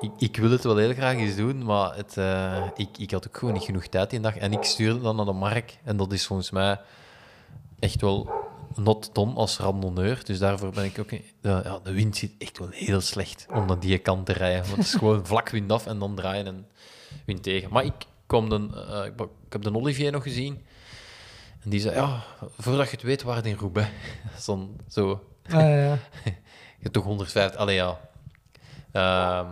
[0.00, 2.16] ik, ik wil het wel heel graag eens doen, maar het,
[2.76, 4.36] ik, ik had ook gewoon niet genoeg tijd die dag.
[4.36, 5.78] En ik stuurde dan naar de markt.
[5.84, 6.80] En dat is volgens mij
[7.78, 8.45] echt wel
[8.76, 10.20] not done als randonneur.
[10.24, 11.10] Dus daarvoor ben ik ook...
[11.10, 14.62] De, ja, de wind zit echt wel heel slecht om naar die kant te rijden.
[14.62, 16.66] Want het is gewoon vlak wind af en dan draaien en
[17.24, 17.72] wind tegen.
[17.72, 20.64] Maar ik, kwam de, eh, ik, heb de Olivier nog gezien.
[21.62, 22.24] En die zei, ja,
[22.58, 23.90] voordat je het weet, waren het in Roubaix.
[24.46, 25.24] Dan zo...
[25.46, 25.98] Ah, ja, ja.
[26.78, 27.60] Je hebt toch 150...
[27.60, 28.00] Allee, ja.
[28.92, 29.50] Ehm,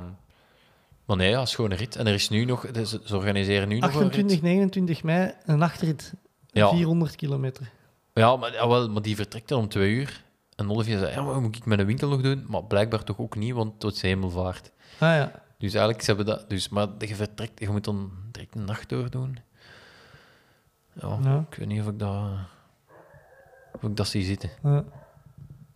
[1.05, 1.97] maar nee, ja, schone rit.
[1.97, 2.71] En er is nu nog...
[2.71, 4.43] dus Ze organiseren nu nog een 28, rit.
[4.43, 6.13] 29 mei, een nachtrit.
[6.51, 6.69] Ja.
[6.69, 7.71] 400 kilometer.
[8.15, 10.25] Ja, maar, ja, wel, maar die vertrekt dan om twee uur.
[10.57, 12.45] En Olivier zei, ja, maar moet ik een winkel nog doen?
[12.49, 14.71] Maar blijkbaar toch ook niet, want het is hemelvaart.
[14.95, 15.33] Ah ja.
[15.59, 16.51] Dus eigenlijk, ze hebben dat...
[16.51, 17.61] Dus, maar je vertrekt...
[17.61, 19.39] Je moet dan direct een nacht doordoen.
[20.93, 21.45] Ja, Ja.
[21.51, 22.25] ik weet niet of ik dat...
[23.73, 24.51] Of ik dat zie zitten.
[24.63, 24.85] ja.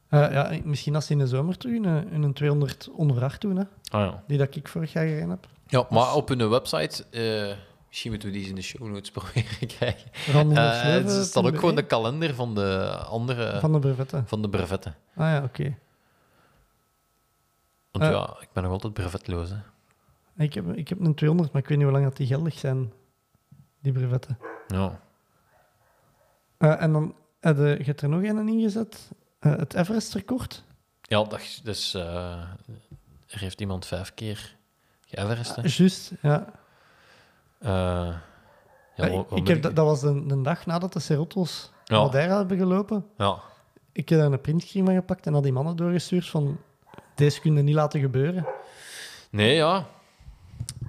[0.09, 3.41] Eh, ja, misschien als ze in de zomer terug in een, in een 200 onvracht
[3.41, 4.23] doen, hè, Ah ja.
[4.27, 5.47] die dat ik vorig jaar gereden heb.
[5.67, 7.05] Ja, maar op hun website...
[7.11, 7.57] eh,
[7.89, 10.11] misschien moeten we die in de show notes proberen krijgen.
[10.33, 13.61] Random Eh, er staat ook gewoon de kalender van de andere...
[13.61, 14.27] Van de brevetten.
[14.27, 14.95] Van de brevetten.
[15.15, 15.77] Ah ja, oké.
[17.91, 18.11] Want Eh.
[18.11, 19.57] ja, ik ben nog altijd brevetloos, hè.
[20.45, 22.59] Ik heb, ik heb een 200, maar ik weet niet hoe lang dat die geldig
[22.59, 22.93] zijn,
[23.81, 24.39] die brevetten.
[24.67, 25.01] Ja.
[26.59, 29.11] Eh, en dan heb je, hebt er nog een ingezet.
[29.39, 30.65] Eh, het Everest-record.
[31.03, 31.61] Ja, dat is...
[31.65, 32.41] Dus, eh,
[33.27, 34.57] er heeft iemand vijf keer
[35.07, 35.63] geëverest, hè.
[35.65, 36.53] Juist, ja.
[37.59, 38.09] Eh,
[38.97, 41.99] ja, wat- ik, heb, dat, dat was de, de dag nadat de Cerrotos Ja.
[42.01, 43.07] Madeira hebben gelopen.
[43.17, 43.39] Ja.
[43.93, 46.59] Ik heb daar een printscreen van gepakt en had die mannen doorgestuurd van...
[47.15, 48.47] Deze kunnen niet laten gebeuren.
[49.31, 49.87] Nee, ja.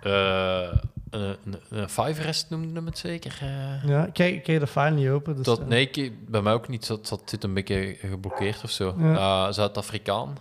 [0.02, 0.74] Eh,
[1.10, 3.38] een, een, een five rest noemde hem het zeker.
[3.42, 3.84] eh.
[3.90, 4.14] Ja, ik
[4.44, 5.36] krijg de file niet open.
[5.36, 6.88] Dus, dat, nee, ik, bij mij ook niet.
[6.88, 8.96] Dat, dat zit een beetje geblokkeerd of zo.
[8.98, 9.52] Ja.
[9.52, 10.38] Zuid-Afrikaan.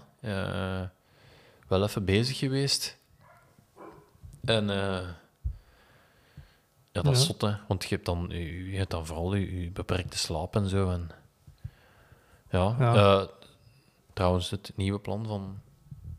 [1.68, 2.96] wel even bezig geweest.
[4.44, 4.70] En
[6.92, 7.54] ja, dat is zot, hè.
[7.68, 8.26] Want je hebt dan,
[8.70, 10.90] je hebt dan vooral je, je beperkte slaap en zo.
[10.90, 11.10] En,
[12.50, 13.22] ja, eh,
[14.12, 15.60] trouwens, het nieuwe plan van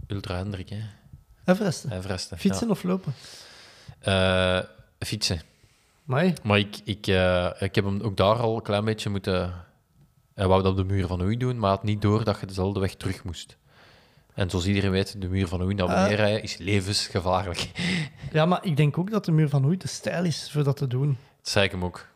[0.08, 0.82] Ultra Hendrik, hè.
[1.46, 1.86] Everest.
[1.86, 2.38] Everest, hè.
[2.38, 3.14] Fietsen of lopen?
[4.00, 4.60] Eh,
[5.00, 5.41] fietsen.
[6.04, 9.54] Maar Maar ik, ik, eh, ik heb hem ook daar al een klein beetje moeten...
[10.34, 12.46] Hij wou dat op de muur van Oei doen, maar had niet door dat je
[12.46, 13.58] dezelfde weg terug moest.
[14.40, 17.70] En zoals iedereen weet, de muur van Oei naar beneden is levensgevaarlijk.
[18.32, 20.78] Ja, maar ik denk ook dat de muur van Hoei te stijl is voor dat
[20.78, 21.18] te doen.
[21.38, 22.07] Dat zei ik hem ook.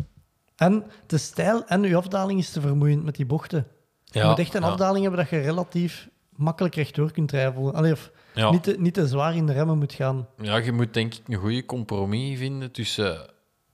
[0.55, 3.67] En te stijl en uw afdaling is te vermoeiend met die bochten.
[4.03, 4.67] Je Ja, moet echt een ja.
[4.67, 7.73] afdaling hebben dat je relatief makkelijk rechtdoor kunt rijden.
[7.73, 8.51] Allee, of Ja.
[8.51, 10.27] niet, te, niet te zwaar in de remmen moet gaan.
[10.41, 13.29] ja, je moet denk ik een goede compromis vinden tussen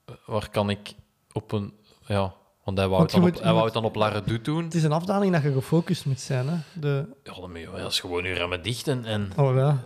[0.05, 0.93] eh, waar kan ik
[1.31, 1.73] op een...
[2.05, 2.33] Ja,
[2.75, 3.91] want hij wou, Want het je dan, moet- op, je hij wou moet- het dan
[4.37, 4.63] op doen.
[4.63, 6.47] Het is een afdaling dat je gefocust moet zijn.
[6.47, 6.55] Hè?
[6.79, 9.83] De, Ja, dan moet je dat is gewoon je remmen dicht en, en oh ja.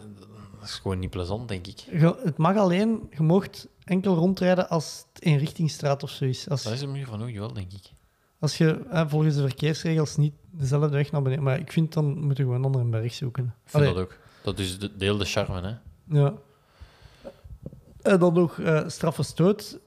[0.60, 1.80] dat is gewoon niet plezant, denk ik.
[1.80, 6.49] Je- het mag alleen, je mocht enkel rondrijden als het een richtingstraat of zo is.
[6.49, 7.91] Als, Dat is een manier van hoe wel, denk ik.
[8.39, 11.43] als je eh, volgens de verkeersregels niet dezelfde weg naar beneden...
[11.43, 13.43] Maar ik vind dan moeten we gewoon een andere berg zoeken.
[13.43, 14.18] Ik vind Allee, dat ook.
[14.43, 15.73] Dat is de, deel de charme, hè.
[16.19, 16.34] Ja.
[18.01, 19.80] En dan nog eh straffe stoot.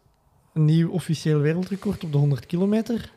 [0.57, 3.11] Een nieuw officieel wereldrecord op de 100 kilometer.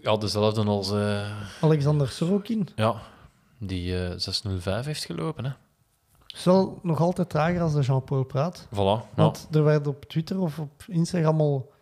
[0.00, 0.90] Ja, dezelfde als...
[0.92, 2.68] eh, Alexander Sorokin.
[2.76, 2.94] ja,
[3.58, 5.50] die eh 605 heeft gelopen, hè.
[6.26, 8.66] Is wel nog altijd trager als de Jean-Paul praat.
[8.74, 8.76] Voilà.
[8.76, 9.06] Ja.
[9.14, 11.72] Want er werd op Twitter of op Instagram al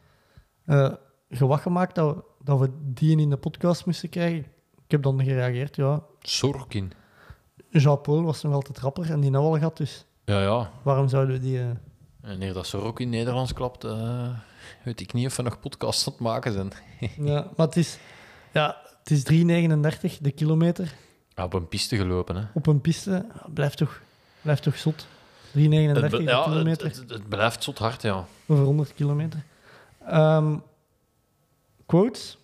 [0.64, 0.92] eh
[1.30, 4.38] gewacht gemaakt dat we, dat we die in de podcast moesten krijgen.
[4.84, 6.02] Ik heb dan gereageerd, ja.
[6.20, 6.92] Sorkin.
[7.70, 10.70] Jean-Paul was nog altijd rapper en die nou al gehad, dus Ja, ja.
[10.82, 11.58] waarom zouden we die...
[11.58, 11.78] eh, En
[12.20, 14.28] wanneer dat Sorok in Nederlands klapt, eh,
[14.82, 16.72] weet ik niet of we nog podcasts aan het maken zijn.
[17.30, 17.98] Ja, maar het is,
[18.52, 19.22] ja, het is
[20.12, 20.92] 3,39 de kilometer
[21.34, 22.42] Ja, op een piste gelopen, hè.
[22.54, 23.26] op een piste.
[23.54, 24.00] Blijft toch,
[24.42, 25.06] blijft toch zot.
[25.06, 28.24] 3,39 Het, de be- ja, kilometer het, het blijft zot hard, ja.
[28.46, 29.42] over 100 kilometer.
[30.06, 30.56] Ehm,
[31.86, 32.38] quotes?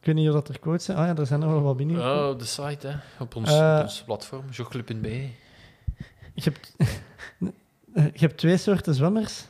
[0.00, 0.98] Ik weet niet of dat er quotes zijn.
[0.98, 2.00] Ah ja, er zijn er wel wat binnen.
[2.00, 2.96] Ja, op de site, hè.
[3.18, 5.28] Op ons, Eh, op ons platform, jogclub.be.
[6.34, 6.74] Je, hebt,
[8.18, 9.44] je hebt twee soorten zwemmers.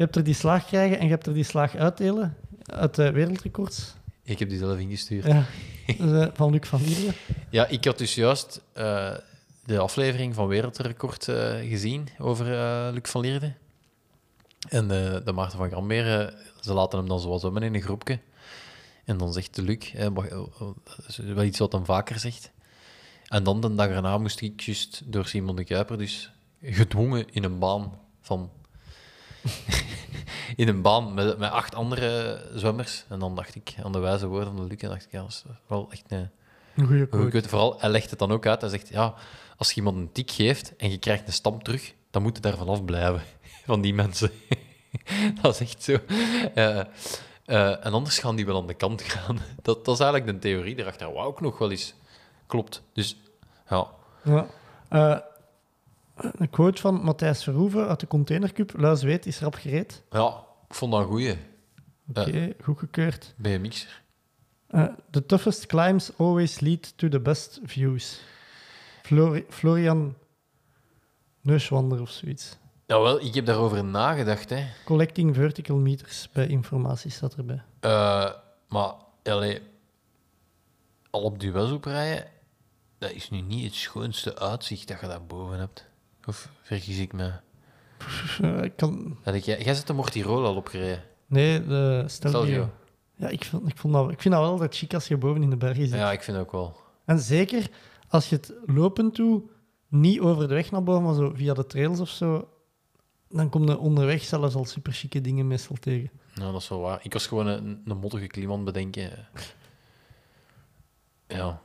[0.00, 2.36] Je hebt er die slaag krijgen en je hebt er die slaag uitdelen.
[2.64, 3.94] Uit de wereldrecords.
[4.22, 5.24] Ik heb die zelf ingestuurd.
[5.24, 5.44] Ja.
[5.86, 7.14] Eh, van Luc van Lierde.
[7.50, 9.14] Ja, ik had dus juist eh,
[9.64, 12.44] de aflevering van Wereldrecord eh, gezien over
[12.92, 13.52] Luc van Lierde.
[14.68, 18.18] En de Maarten van Grambeer, eh, ze laten hem dan zoals in een groepje.
[19.04, 19.92] En dan zegt de Luc,
[21.34, 22.50] wel iets wat hem vaker zegt.
[23.26, 26.32] En dan de dag erna moest ik juist door Simon de Kuiper dus
[26.62, 28.50] gedwongen in een baan van...
[30.56, 33.04] in een baan met, met acht andere zwemmers.
[33.08, 35.20] En dan dacht ik aan de wijze woorden van de Luc, en dacht ik, ja,
[35.20, 36.30] dat is wel echt een...
[36.76, 38.60] Goede weet, vooral, hij legt het dan ook uit.
[38.60, 39.14] Hij zegt, ja,
[39.56, 42.42] als je iemand een tik geeft en je krijgt een stamp terug, dan moet je
[42.42, 43.22] daar vanaf blijven.
[43.66, 44.30] Van die mensen.
[45.42, 45.98] dat is echt zo.
[46.54, 46.78] Eh,
[47.44, 49.38] eh, en anders gaan die wel aan de kant gaan.
[49.62, 51.12] Dat, dat is eigenlijk de theorie daarachter.
[51.12, 51.94] Wat ook nog wel eens
[52.46, 52.82] klopt.
[52.92, 53.16] Dus,
[53.68, 53.88] ja.
[54.24, 54.46] Ja.
[54.88, 55.18] Eh,
[56.20, 58.72] een quote van Matthijs Verhoeven uit de Containercup.
[58.76, 60.02] Luis weet is rap gereed.
[60.10, 61.36] Ja, ik vond dat een goeie.
[62.14, 63.34] Oké, goedgekeurd.
[63.36, 64.02] BMX'er.
[64.66, 68.20] Eh, the toughest climbs always lead to the best views.
[69.02, 70.14] Flori- Florian
[71.40, 72.56] Neuswander of zoiets.
[72.86, 74.64] Nou wel, ik heb daarover nagedacht, hè.
[74.84, 77.62] Collecting vertical meters bij informatie staat erbij.
[77.80, 78.30] Eh,
[78.68, 78.92] maar,
[79.22, 79.60] allee,
[81.10, 82.26] al op die op rijden,
[82.98, 85.88] dat is nu niet het schoonste uitzicht dat je daar boven hebt.
[86.30, 87.32] Of vergis ik me?
[88.40, 89.18] Eh, ik kan...
[89.22, 91.02] Dat jij, jij zit de Mortirolo al opgereden.
[91.26, 92.40] Nee, de Stelvio.
[92.42, 92.70] Stelvio.
[93.16, 95.42] Ja, ik, vond, ik, vond dat, ik vind dat wel altijd chic als je boven
[95.42, 95.98] in de bergen zit.
[95.98, 96.76] Ja, ik vind ook wel.
[97.04, 97.70] En zeker
[98.08, 99.42] als je het lopen toe
[99.88, 102.48] niet over de weg naar boven, maar zo via de trails of zo,
[103.28, 106.10] dan kom je onderweg zelfs al super chique dingen meestal tegen.
[106.34, 107.00] Nou, dat is wel waar.
[107.02, 109.28] Ik was gewoon een, een mottige klim bedenken.
[111.26, 111.60] Ja,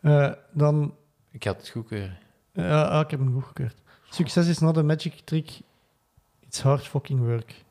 [0.00, 0.94] Eh, dan,
[1.30, 2.18] ik had het goedkeuren.
[2.62, 3.76] Ja, ah, ik heb hem goedgekeurd.
[4.10, 5.60] Succes is not a magic trick,
[6.40, 7.64] it's hard fucking work.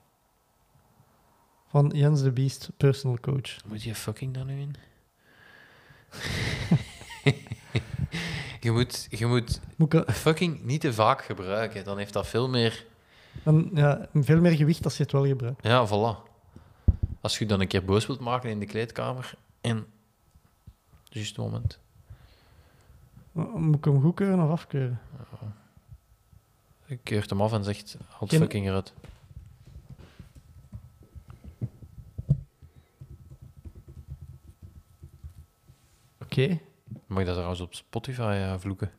[1.68, 3.58] Van Jens de Beast, personal coach.
[3.66, 4.76] Moet je fucking daar nu in?
[8.60, 9.26] je, moet, je
[9.76, 11.84] moet fucking niet te vaak gebruiken.
[11.84, 12.86] Dan heeft dat veel meer...
[13.44, 15.64] dan, ja, veel meer gewicht als je het wel gebruikt.
[15.64, 16.26] Ja, voilà.
[17.22, 19.86] Als je dan een keer boos wilt maken in de kleedkamer en...
[21.04, 21.80] Juist moment.
[23.38, 25.00] Moet ik hem goedkeuren of afkeuren?
[26.86, 27.98] Je keurt hem af en zegt,
[28.28, 28.94] Ken- fucking eruit.
[36.22, 36.60] Oké,
[37.08, 38.92] Mag ik dat trouwens op Spotify eh, vloeken?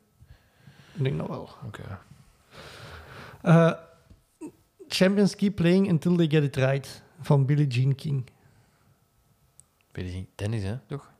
[0.94, 1.48] ik denk dat wel.
[1.66, 1.98] Oké.
[3.42, 3.72] Eh,
[4.88, 7.02] champions keep playing until they get it right.
[7.20, 8.30] Van Billie Jean King.
[9.92, 11.10] Weet je niet, tennis, hè, toch?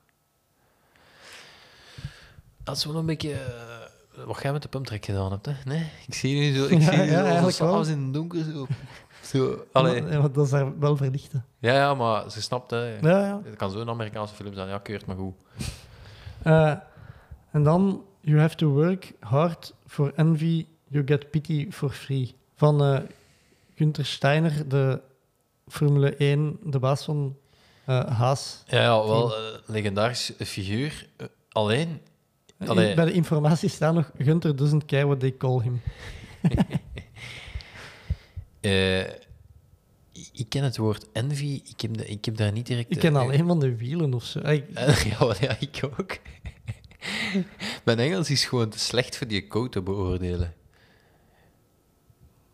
[2.69, 3.33] Dat is wel een beetje...
[3.33, 5.53] eh, wat jij met de pumptrack gedaan hebt, hè?
[5.65, 5.87] Nee?
[6.07, 6.65] Ik zie je nu zo...
[6.65, 7.87] Ik Ja, zie zo wel.
[7.87, 8.67] in het donker zo...
[9.23, 10.03] zo allee.
[10.07, 11.45] Ja, want dat is daar wel verlichten.
[11.59, 12.99] Ja, ja, maar ze snapt, hè.
[12.99, 13.41] Ja, ja.
[13.45, 14.69] Het kan zo'n Amerikaanse film zijn.
[14.69, 15.35] Ja, keurt maar goed.
[16.43, 16.75] Eh,
[17.51, 22.35] en dan, you have to work hard for envy, you get pity for free.
[22.55, 23.01] Van eh
[23.75, 25.01] Günther Steiner, de
[25.69, 27.37] Formule 1, de baas van
[27.85, 28.63] eh, Haas.
[28.67, 31.07] Ja, ja wel, eh, legendarisch figuur.
[31.53, 32.01] Alleen,
[32.67, 32.95] Allee.
[32.95, 35.81] Bij de informatie staat nog: Gunter doesn't care what they call him.
[38.61, 39.01] Eh,
[40.33, 42.91] ik- ken het woord envy, ik heb, de- ik heb daar niet direct...
[42.91, 44.39] Ik ken eh, alleen van de wielen of zo.
[44.39, 46.17] Ik- Eh, ja, ja, ik ook.
[47.85, 50.55] Mijn Engels is gewoon te slecht voor die code te beoordelen.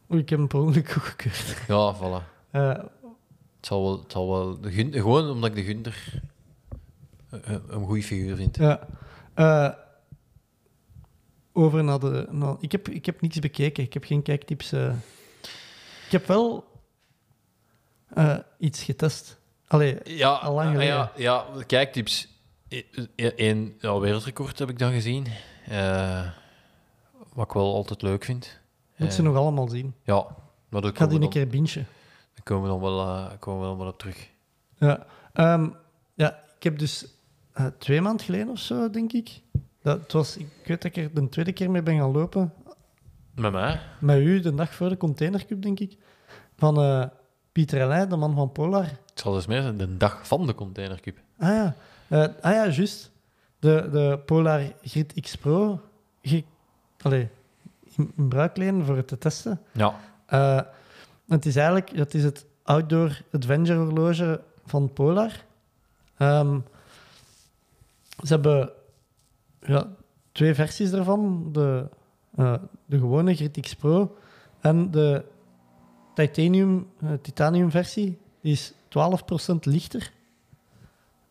[0.09, 1.56] Ik heb hem per ongeluk goedgekeurd.
[1.68, 2.24] Ja, voilà.
[2.51, 2.68] Eh,
[3.56, 3.98] Het zal wel...
[4.02, 6.20] Het zal wel de Gun- gewoon omdat ik de Gunter
[7.31, 8.56] eh, een goede figuur vind.
[8.56, 8.86] ja.
[9.35, 9.70] Eh,
[11.56, 12.26] over naar de.
[12.31, 13.82] naar- ik, heb, ik heb niks bekeken.
[13.85, 14.72] Ik heb geen kijktips.
[14.72, 14.94] eh.
[16.06, 16.64] Ik heb wel
[18.14, 19.39] eh, iets getest.
[19.66, 20.94] Allee, Ja, Al lang ah, geleden.
[20.94, 22.28] ja, ja, kijktips.
[23.16, 25.26] Eén ja, wereldrecord heb ik dan gezien.
[25.66, 26.28] Eh,
[27.32, 28.60] wat ik wel altijd leuk vind.
[28.97, 29.94] moet ze nog allemaal zien.
[30.02, 30.26] Ja,
[30.68, 31.86] maar daar Ik ga die een keer dan,
[32.35, 34.28] daar komen we dan wel, komen we dan wel op terug.
[34.78, 35.06] Ja.
[35.32, 35.68] Ehm,
[36.14, 37.06] ja, ik heb dus
[37.78, 39.40] twee maanden geleden of zo, denk ik.
[39.85, 42.52] Dat, het was, ik weet dat ik er de tweede keer mee ben gaan lopen.
[43.35, 43.81] Met mij?
[44.01, 45.97] Met u, de dag voor de Containercup, denk ik.
[46.56, 47.05] Van eh,
[47.52, 48.85] Pieter de man van Polar.
[48.85, 51.19] Het zal dus meer zijn de dag van de Containercup.
[51.39, 51.74] Ah ja,
[52.09, 53.11] Eh, ah, ja juist.
[53.59, 55.81] De, de Polar Grid X Pro.
[57.01, 57.28] allee,
[57.97, 59.61] in, in bruik lenen voor het te testen.
[59.73, 59.94] Ja.
[60.27, 60.61] Eh,
[61.28, 65.44] het is eigenlijk het, is het outdoor adventure horloge van Polar.
[66.16, 66.59] Ehm,
[68.23, 68.73] ze hebben
[69.66, 69.89] ja,
[70.32, 71.49] twee versies daarvan.
[71.53, 71.89] De,
[72.35, 72.55] eh,
[72.86, 74.16] de gewone Grid X Pro
[74.61, 75.24] en de
[76.15, 78.19] titanium, eh, titanium versie.
[78.41, 80.12] Die is 12% lichter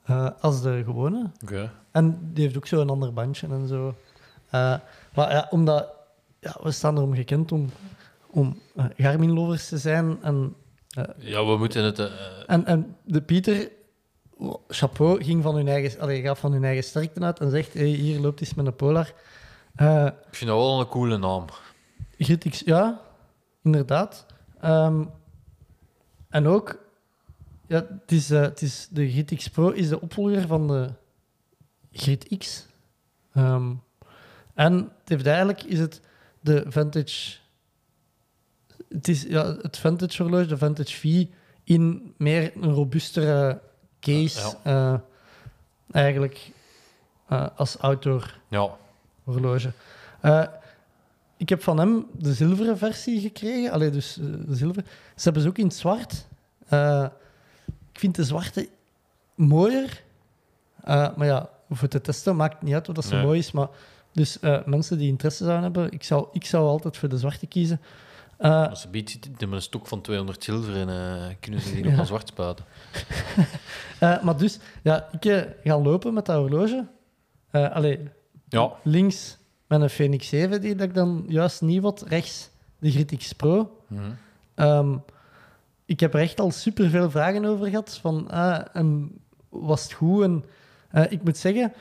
[0.04, 1.30] eh, als de gewone.
[1.92, 3.96] En die heeft ook zo een ander bandje en zo.
[5.14, 5.90] Maar ja, omdat
[6.40, 7.70] ja, we staan erom gekend om,
[8.30, 8.58] om
[8.98, 10.18] Garmin-lovers te zijn.
[10.22, 10.56] En,
[11.18, 12.12] Ja, we moeten het...
[12.48, 13.72] en, en de Pieter,
[14.68, 17.86] chapeau, ging van hun eigen, allee, gaat van hun eigen sterkte uit en zegt: hey,
[17.86, 19.14] hier loopt eens met een Polar.
[19.76, 21.46] Eh ik vind dat wel een coole naam.
[22.18, 23.02] Grid X, ja,
[23.64, 24.26] inderdaad.
[24.60, 25.04] Ehm,
[26.30, 26.80] en ook,
[27.68, 30.90] ja, het is, eh, het is, de Pro is de opvolger van de
[31.92, 32.66] Grid X.
[33.34, 33.74] Ehm,
[34.54, 36.02] en het heeft eigenlijk is het
[36.40, 37.38] de Vantage.
[38.90, 41.26] Het is ja, het Vantage horloge, de Vantage V,
[41.64, 43.62] in meer een robuustere
[44.04, 44.56] case.
[44.64, 44.94] eh,
[45.92, 46.52] eigenlijk
[47.28, 48.70] eh, als outdoor Ja.
[49.24, 49.72] horloge.
[50.22, 50.44] Eh,
[51.38, 53.72] ik heb van hem de zilveren versie gekregen.
[53.72, 54.84] Allee, dus de zilver.
[55.16, 56.28] Ze hebben ze ook in het zwart.
[57.92, 58.70] Ik vind de zwarte
[59.36, 60.04] mooier.
[60.86, 63.24] Maar ja, voor te testen maakt niet uit of dat ze Nee.
[63.24, 63.52] mooi is.
[63.52, 63.68] Maar
[64.12, 67.82] dus mensen die interesse zouden hebben, ik zou, ik zou altijd voor de zwarte kiezen.
[68.44, 71.74] Eh, Als ze biedt zit met een stok van 200 zilver en eh, kunnen ze
[71.74, 71.90] die Ja.
[71.90, 72.66] nog aan zwart spuiten.
[74.00, 76.88] eh, maar dus, ja, ik ga lopen met dat horloge.
[77.52, 78.00] Eh allee,
[78.50, 78.72] Ja.
[78.84, 79.38] links
[79.68, 82.04] met een Phoenix 7, die dat ik dan juist niet had.
[82.08, 82.50] Rechts
[82.80, 83.78] de Grid X Pro.
[83.88, 84.02] Mhm.
[84.56, 84.98] Ehm,
[85.86, 87.98] ik heb er echt al superveel vragen over gehad.
[88.02, 89.12] Van, ah, en
[89.50, 90.24] was het goed?
[90.24, 90.46] En,
[90.92, 91.74] eh, ik moet zeggen,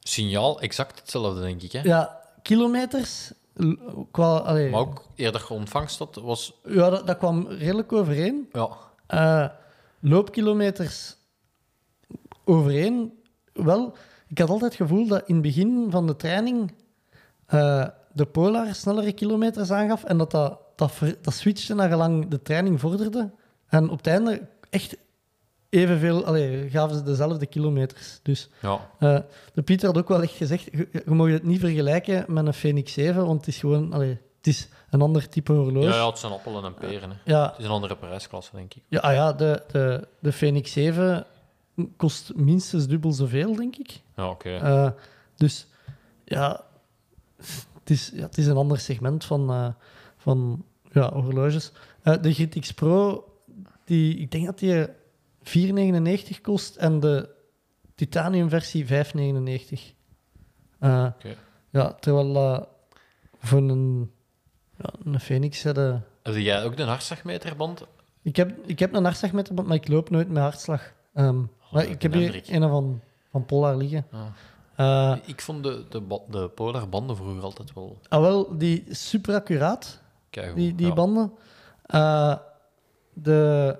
[0.00, 1.72] Signaal exact hetzelfde, denk ik.
[1.72, 1.80] Hè?
[1.82, 3.32] ja, kilometers...
[3.54, 6.60] l- Qua, allee, Maar ook eerder ontvangst dat was...
[6.64, 8.48] ja, dat, dat kwam redelijk overeen.
[8.52, 8.68] Ja.
[9.06, 9.48] Eh,
[10.00, 11.16] loopkilometers
[12.44, 13.12] overeen.
[13.52, 13.94] Wel,
[14.28, 16.72] ik had altijd het gevoel dat in het begin van de training
[17.46, 22.28] eh, de Polar snellere kilometers aangaf en dat dat, dat, ver- dat switchte naar gelang
[22.28, 23.30] de training vorderde.
[23.68, 24.96] En op het einde echt
[25.74, 28.18] evenveel, allee, gaven ze dezelfde kilometers.
[28.22, 28.90] Dus Ja.
[28.98, 29.18] eh,
[29.54, 32.54] de Pieter had ook wel echt gezegd, je, je mag het niet vergelijken met een
[32.54, 35.86] Phoenix 7, want het is gewoon, allee, het is een ander type horloge.
[35.88, 37.10] Ja, ja, het zijn appelen en peren.
[37.24, 38.82] Ja, Het is een andere prijsklasse, denk ik.
[38.88, 41.26] ja, ah ja de, de, de Phoenix 7
[41.96, 44.00] kost minstens dubbel zoveel, denk ik.
[44.16, 44.50] Ja, oké.
[44.56, 44.90] Eh,
[45.36, 45.66] dus
[46.24, 46.60] ja
[47.80, 49.68] het, is, ja, het is een ander segment van, eh,
[50.16, 51.72] van ja, horloges.
[52.20, 53.24] De Grid X Pro,
[53.84, 54.86] die, ik denk dat die
[55.44, 57.28] 4,99 kost en de
[57.94, 58.90] titanium versie 5,99.
[60.78, 61.06] Eh.
[61.70, 62.62] Ja, terwijl eh,
[63.38, 64.10] voor een,
[64.78, 66.04] ja, een Phoenix hadden...
[66.22, 67.86] Heb jij ook de hartslagmeterband?
[68.22, 70.92] Ik heb, ik heb een hartslagmeter, maar ik loop nooit met hartslag.
[71.14, 71.42] Ehm,
[71.72, 73.00] maar ik heb hier een van,
[73.30, 74.06] van Polar liggen.
[74.10, 74.26] Ah.
[74.76, 77.98] Eh, Ik vond de, de, de Polar banden vroeger altijd wel...
[78.08, 80.00] ah, wel, die super accuraat,
[80.30, 80.92] die, die ja.
[80.92, 81.32] banden.
[83.12, 83.78] De,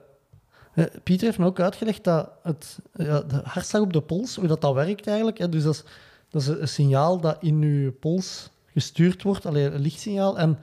[1.02, 4.60] Pieter heeft me ook uitgelegd dat het, ja, de hartslag op de pols, hoe dat,
[4.60, 5.38] dat werkt eigenlijk.
[5.38, 5.84] Hè, dus dat is,
[6.28, 10.38] dat is een signaal dat in je pols gestuurd wordt, alleen een lichtsignaal.
[10.38, 10.58] En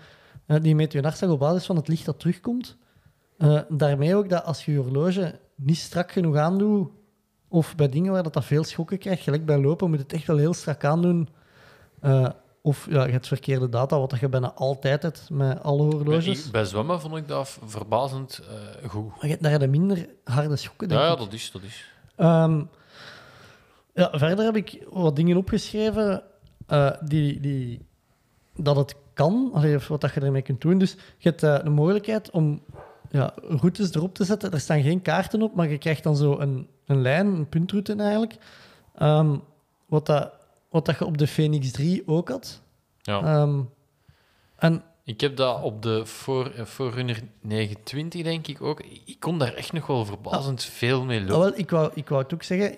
[0.45, 2.77] eh, die meet je hartslag op basis van het licht dat terugkomt.
[3.37, 6.89] Eh, daarmee ook dat als je je horloge niet strak genoeg aandoet,
[7.47, 10.27] of bij dingen waar dat, dat veel schokken krijgt, gelijk bij lopen, moet het echt
[10.27, 11.29] wel heel strak aandoen.
[11.99, 12.29] Eh,
[12.61, 16.45] of ja, je hebt verkeerde data, wat dat je bijna altijd hebt met alle horloges.
[16.45, 18.41] Ik- bij zwemmen vond ik dat verbazend
[18.81, 19.07] eh, goed.
[19.09, 21.91] Maar je hebt daar de minder harde schokken, denk Ja, ja, dat is, dat is.
[22.15, 22.63] Ehm,
[23.93, 26.23] ja, verder heb ik wat dingen opgeschreven
[26.67, 27.85] eh, die, die,
[28.55, 30.77] dat het kan, of wat dat je ermee kunt doen.
[30.77, 32.61] Dus je hebt eh, de mogelijkheid om
[33.09, 34.51] ja, routes erop te zetten.
[34.51, 37.95] Er staan geen kaarten op, maar je krijgt dan zo een, een lijn, een puntroute
[37.95, 38.35] eigenlijk.
[38.95, 39.35] Ehm,
[39.85, 40.31] wat, dat,
[40.71, 42.61] wat dat je op de Phoenix 3 ook had.
[43.01, 43.21] Ja.
[43.23, 43.59] Ehm,
[44.55, 48.79] en Ik heb dat op de voor, eh, Forerunner 920, denk ik ook.
[49.05, 51.39] Ik kon daar echt nog wel verbazend veel mee Ah, lopen.
[51.49, 52.75] wel, ik, wou, ik wou het ook zeggen.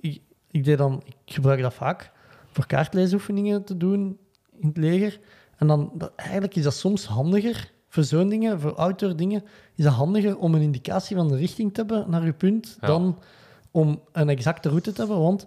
[0.00, 0.20] Ik,
[0.50, 2.10] ik, deed dan, ik gebruik dat vaak
[2.52, 4.18] voor kaartleesoefeningen te doen
[4.60, 5.20] in het leger.
[5.56, 9.44] En dan, dat, eigenlijk is dat soms handiger voor zo'n dingen, voor outdoor dingen,
[9.74, 12.86] is dat handiger om een indicatie van de richting te hebben naar je punt Ja.
[12.86, 13.18] dan
[13.70, 15.20] om een exacte route te hebben.
[15.20, 15.46] Want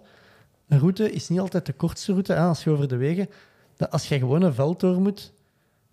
[0.68, 3.28] een route is niet altijd de kortste route hè, als je over de wegen.
[3.76, 5.32] Dat als je gewoon een veld door moet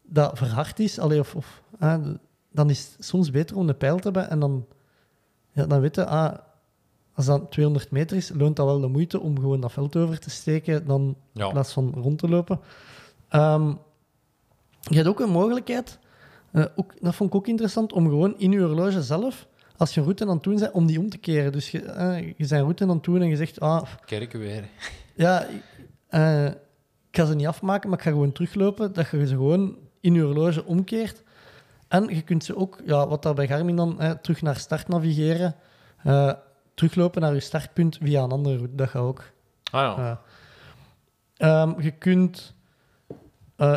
[0.01, 1.97] dat verhard is, allee, of, of, hè,
[2.51, 4.65] dan is het soms beter om de pijl te hebben en dan,
[5.51, 6.33] ja, dan weet je, ah,
[7.13, 10.19] als dat 200 meter is, loont dat wel de moeite om gewoon dat veld over
[10.19, 11.45] te steken dan Ja.
[11.45, 12.59] in plaats van rond te lopen.
[13.29, 13.67] Ehm,
[14.79, 15.99] je hebt ook een mogelijkheid,
[16.51, 19.47] eh, ook, dat vond ik ook interessant, om gewoon in je horloge zelf,
[19.77, 21.51] als je een route aan het doen bent, om die om te keren.
[21.51, 24.63] Dus je, eh, je een route aan het doen en je zegt, ah, Kerken weer.
[25.15, 25.63] ja, ik-
[26.07, 28.93] eh, ik ga ze niet afmaken, maar ik ga gewoon teruglopen.
[28.93, 31.23] Dat je ze gewoon in je horloge omkeert.
[31.87, 34.87] En je kunt ze ook, ja, wat daar bij Garmin dan, eh, terug naar start
[34.87, 35.55] navigeren.
[36.03, 36.31] eh,
[36.73, 38.75] teruglopen naar je startpunt via een andere route.
[38.75, 39.23] Dat gaat ook.
[39.71, 40.21] Ah ja.
[41.37, 42.53] Ehm, je kunt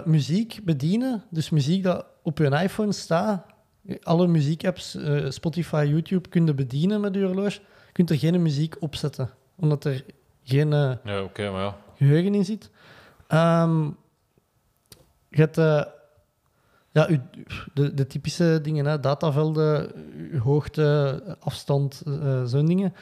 [0.05, 1.23] muziek bedienen.
[1.31, 3.45] Dus muziek dat op je iPhone staat.
[4.03, 7.61] Alle muziekapps, eh, Spotify, YouTube, kun je bedienen met je horloge.
[7.87, 10.05] Je kunt er geen muziek op zetten, omdat er
[10.45, 11.77] geen eh, Ja, maar ja.
[11.97, 12.71] geheugen in zit.
[13.29, 13.85] Ehm,
[15.29, 15.83] je hebt eh,
[16.93, 17.21] ja, u-
[17.75, 19.91] de, de typische dingen, hè, datavelden,
[20.43, 22.03] hoogte, afstand,
[22.45, 22.95] zo'n dingen.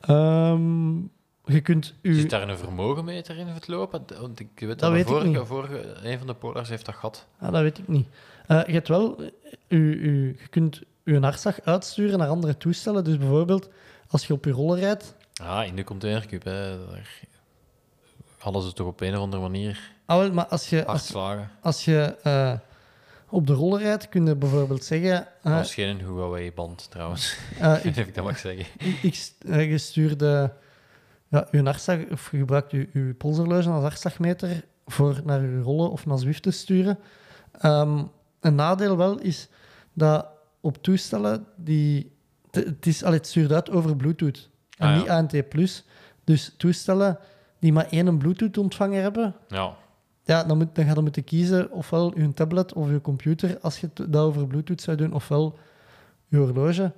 [0.00, 0.96] Ehm,
[1.44, 2.14] je kunt u...
[2.14, 4.04] Zit daar een vermogenmeter in het lopen?
[4.20, 5.38] Want ik weet dat, weet ik vorige, niet.
[5.46, 7.26] vorige, een van de polars heeft dat gehad.
[7.38, 8.08] Ah, dat weet ik niet.
[8.46, 9.20] Eh, je, hebt wel,
[9.68, 13.04] u, u, je kunt je hartslag uitsturen naar andere toestellen.
[13.04, 13.68] Dus bijvoorbeeld,
[14.08, 15.14] als je op je rollen rijdt...
[15.42, 16.50] Ah, in de containercube.
[16.50, 16.86] Hè.
[16.86, 17.18] Daar
[18.38, 20.86] hadden ze toch op een of andere manier Ah, wel, maar als je,
[21.60, 22.52] als, je eh,
[23.28, 25.10] op de rollen rijdt, kun je bijvoorbeeld zeggen...
[25.10, 27.36] Dat eh, was geen Huawei-band, trouwens.
[27.60, 28.66] eh, Ik weet niet of ik dat mag zeggen.
[29.02, 29.32] Ik,
[29.70, 30.52] ik stuurde
[31.28, 35.90] ja, je hartslag, of je gebruikt je, je polshorloge als hartslagmeter voor naar je rollen
[35.90, 36.98] of naar Zwift te sturen.
[37.60, 38.02] Ehm,
[38.40, 39.48] een nadeel wel is
[39.92, 40.26] dat
[40.60, 42.14] op toestellen die.
[42.50, 44.48] Het, is, allee, het stuurt uit over Bluetooth
[44.78, 45.20] en Ah, ja.
[45.20, 45.92] niet ANT.
[46.24, 47.18] Dus toestellen
[47.58, 49.76] die maar één Bluetooth-ontvanger hebben, Ja.
[50.24, 53.80] ja, dan, moet, dan ga je moeten kiezen ofwel je tablet of je computer als
[53.80, 55.58] je dat over Bluetooth zou doen, ofwel
[56.28, 56.92] je horloge.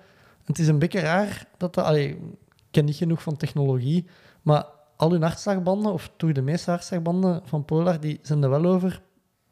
[0.44, 1.84] Het is een beetje raar dat dat...
[1.84, 4.06] Allee, ik ken niet genoeg van technologie,
[4.42, 4.66] maar
[4.96, 9.02] al hun hartslagbanden, of toch de meeste hartslagbanden van Polar, die zijn er wel over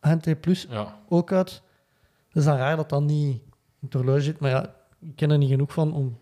[0.00, 0.98] HNT Plus ja.
[1.08, 1.62] ook uit.
[2.36, 3.42] Is dan raar dat dat niet in
[3.80, 6.18] het horloge zit, maar ja, ik ken er niet genoeg van om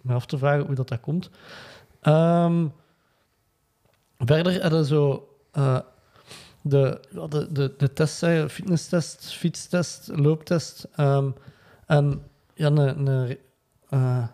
[0.00, 1.30] me af te vragen hoe dat, dat komt.
[2.00, 2.66] Ehm,
[4.18, 5.78] verder hadden zo eh,
[6.62, 11.30] de, de, de, de tests, fitnesstest, fietstest, looptest ehm,
[11.86, 12.22] en
[12.54, 13.38] ja, een, een,
[13.88, 14.28] eh,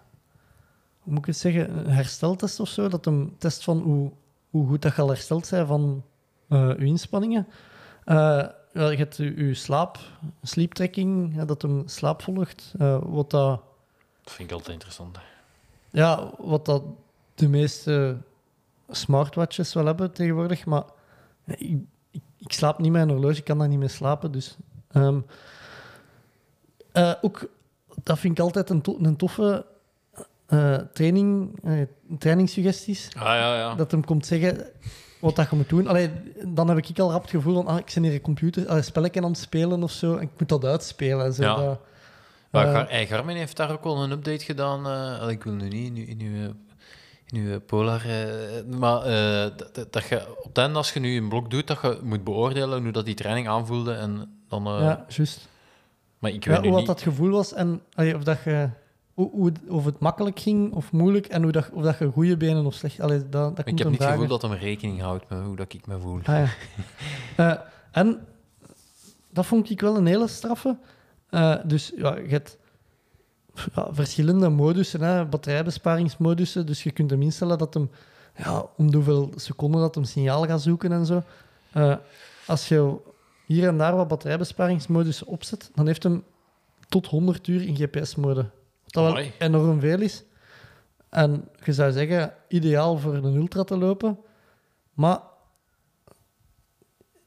[0.98, 4.12] hoe moet ik het zeggen, een hersteltest of zo, dat een test van hoe,
[4.50, 6.04] hoe goed dat je al hersteld bent van
[6.48, 7.46] eh je inspanningen.
[8.72, 9.98] Je hebt je, je slaap,
[10.42, 12.74] sleeptracking, ja, dat hem slaap volgt.
[12.78, 13.60] eh, wat, dat,
[14.24, 15.18] Dat vind ik altijd interessant.
[15.90, 16.82] ja, wat dat
[17.34, 18.16] de meeste
[18.88, 20.66] smartwatches wel hebben tegenwoordig.
[20.66, 20.84] Maar
[21.46, 21.78] ik,
[22.10, 24.32] ik, ik slaap niet met een horloge, ik kan daar niet mee slapen.
[24.32, 24.56] Dus,
[24.90, 25.20] ehm,
[26.92, 27.48] eh, ook,
[28.02, 29.66] dat vind ik altijd een, to- een toffe
[30.46, 31.60] eh, training,
[32.18, 33.08] trainingssuggesties.
[33.16, 33.74] Ah, ja, ja.
[33.74, 34.66] dat hem komt zeggen
[35.20, 35.86] wat dat je moet doen.
[35.86, 36.10] Allee,
[36.46, 38.76] dan heb ik al rap het gevoel van, ah, ik ben hier een computer, ah,
[38.76, 41.24] een spelletje aan het spelen of zo, en ik moet dat uitspelen.
[41.26, 41.56] en Zo, Ja.
[41.56, 41.78] dat-
[42.50, 44.86] Maar hey, Garmin heeft daar ook wel een update gedaan.
[45.22, 46.52] eh, ik wil nu niet in, uw- in uw,
[47.26, 48.04] in uw Polar...
[48.08, 49.02] eh, maar
[49.56, 52.24] dat, dat- dat je op einde, als je nu een blok doet, dat je moet
[52.24, 53.92] beoordelen hoe dat die training aanvoelde.
[53.92, 55.48] En dan, ja, juist.
[56.18, 56.86] Maar ik weet nu hoe wat niet...
[56.88, 58.68] dat gevoel was en allee, of, dat je,
[59.20, 62.10] hoe, hoe, het- of het makkelijk ging of moeilijk en hoe dat, of dat je
[62.10, 63.00] goede benen of slecht...
[63.00, 65.72] Allee, dat, dat Ik heb niet het gevoel dat hem rekening houdt met hoe dat
[65.72, 66.18] ik me voel.
[66.18, 66.46] Ah, ja.
[67.36, 67.58] Eh,
[67.90, 68.26] en
[69.32, 70.76] dat vond ik wel een hele straffe.
[71.30, 72.58] Eh, dus ja, je hebt
[73.74, 76.66] ja, verschillende modussen, hè, batterijbesparingsmodussen.
[76.66, 77.90] Dus je kunt hem instellen dat hem
[78.36, 81.22] ja, om de hoeveel seconden dat hem signaal gaat zoeken en zo.
[81.72, 81.96] Eh,
[82.46, 82.96] als je
[83.46, 86.24] hier en daar wat batterijbesparingsmodussen opzet, dan heeft hem
[86.88, 88.46] tot 100 uur in GPS-mode.
[88.90, 90.24] Dat wel enorm veel is.
[91.08, 94.18] En je zou zeggen, ideaal voor een ultra te lopen.
[94.94, 95.20] Maar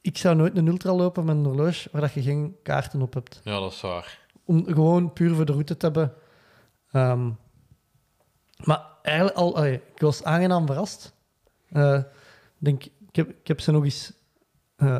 [0.02, 3.14] ik zou nooit een ultra lopen met een horloge waar dat je geen kaarten op
[3.14, 3.42] hebt.
[3.44, 4.20] Ja, dat is waar.
[4.46, 6.14] Om gewoon puur voor de route te hebben.
[6.92, 7.30] Ehm,
[8.58, 11.14] maar eigenlijk al, allee, ik was aangenaam verrast.
[11.70, 12.02] Eh,
[12.58, 14.14] denk, ik, heb, ik heb ze nog eens
[14.76, 14.98] eh,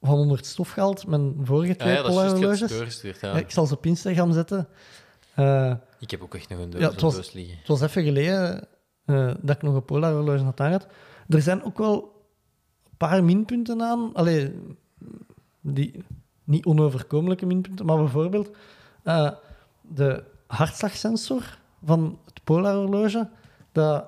[0.00, 1.06] van onder het stof gehaald.
[1.06, 3.20] Mijn vorige twee ja dat is het.
[3.20, 4.68] Ja, ik zal ze op Instagram zetten.
[5.34, 7.58] Eh, Ik heb ook echt nog een doos, Ja, een het was- doos liggen.
[7.58, 8.68] het was even geleden
[9.04, 10.86] eh, dat ik nog een Polar horloge had aangehad.
[11.28, 12.24] Er zijn ook wel
[12.84, 14.14] een paar minpunten aan.
[14.14, 14.54] Allee,
[15.60, 16.04] die
[16.44, 18.50] niet onoverkomelijke minpunten, maar bijvoorbeeld
[19.02, 19.30] eh,
[19.80, 23.28] de hartslagsensor van het Polar horloge,
[23.72, 24.04] dat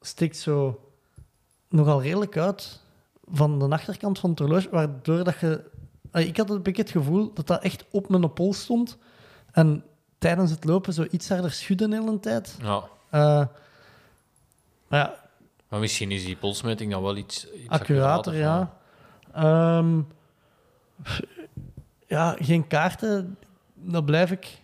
[0.00, 0.80] steekt zo
[1.68, 2.80] nogal redelijk uit
[3.30, 5.70] van de achterkant van het horloge, waardoor dat je...
[6.10, 8.98] Allee, ik had beetje het gevoel dat dat echt op mijn pols stond
[9.52, 9.84] en
[10.22, 12.56] tijdens het lopen zo iets harder schudden de hele tijd.
[12.62, 12.82] Ja.
[13.10, 13.20] Eh,
[14.88, 15.14] maar ja,
[15.68, 18.76] Maar misschien is die polsmeting dan wel iets, iets accurater, ja.
[19.34, 20.00] Ehm,
[22.06, 23.38] ja, geen kaarten,
[23.74, 24.58] dat blijf ik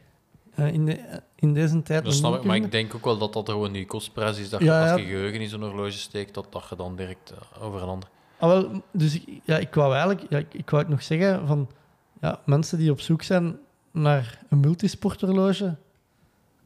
[0.54, 3.32] eh, in, de, in deze tijd Dat snap ik, maar ik denk ook wel dat
[3.32, 4.50] dat er gewoon die kostprijs is.
[4.50, 7.30] Dat Ja, je, als je geheugen in zo'n horloge steekt, dat, dat je dan direct
[7.30, 8.08] eh, over een ander...
[8.38, 11.46] Ah, wel, dus ik, ja, ik wou eigenlijk ja, ik, ik wou het nog zeggen
[11.46, 11.70] van
[12.20, 13.58] ja, mensen die op zoek zijn
[13.98, 15.76] naar een multisporthorloge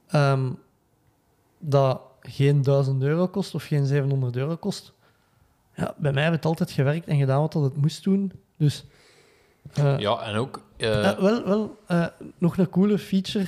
[0.08, 0.50] ehm,
[1.58, 4.92] dat geen 1000 euro kost of geen 700 euro kost.
[5.74, 8.32] Ja, bij mij heeft het altijd gewerkt en gedaan wat het moest doen.
[8.56, 8.84] Dus
[9.74, 10.62] eh, Ja, en ook...
[10.76, 11.76] eh, Eh, wel, wel
[12.38, 13.46] nog een coole feature.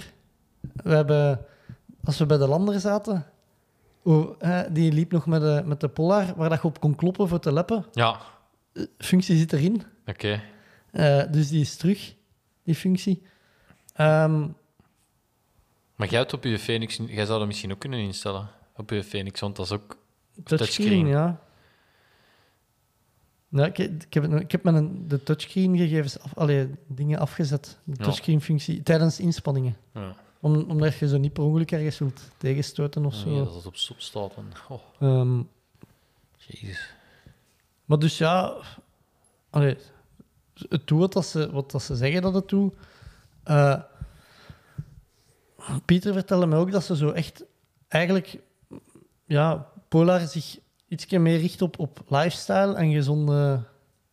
[0.61, 1.41] We hebben,
[2.05, 3.27] als we bij de lander zaten,
[4.03, 4.41] oh,
[4.71, 7.41] die liep nog met de, met de Polar, waar dat je op kon kloppen voor
[7.41, 7.85] te leppen.
[7.93, 8.21] ja,
[8.99, 10.41] functie zit erin, oké.
[11.31, 12.15] Dus die is terug,
[12.63, 13.23] die functie.
[13.95, 14.41] Ehm,
[15.95, 16.97] Maar jij hebt op je Phoenix...
[17.07, 18.49] Jij zou dat misschien ook kunnen instellen.
[18.77, 19.97] Op je Phoenix, want dat is ook...
[20.45, 21.07] touchscreen, touchscreen.
[21.07, 21.41] ja.
[23.49, 27.79] Ja, ik, ik, heb, ik heb mijn, de touchscreen-gegevens, af, allee, dingen afgezet.
[27.85, 28.05] De Ja.
[28.05, 29.77] touchscreen-functie, tijdens inspanningen.
[29.93, 33.29] Ja, Om, omdat je zo niet per ongeluk ergens wilt tegenstoten of zo.
[33.29, 34.33] nee, dat het op stop staat.
[34.37, 35.41] En, oh, Ehm,
[36.37, 36.95] jezus.
[37.85, 38.57] Maar dus ja,
[39.51, 39.77] allee,
[40.69, 42.75] het doet wat, dat ze, wat dat ze zeggen dat het doet.
[43.45, 43.81] Eh,
[45.85, 47.45] Pieter vertelde me ook dat ze zo echt
[47.89, 48.39] eigenlijk,
[49.25, 50.59] ja, Polar zich
[50.89, 53.63] iets meer richt op, op lifestyle en gezonde.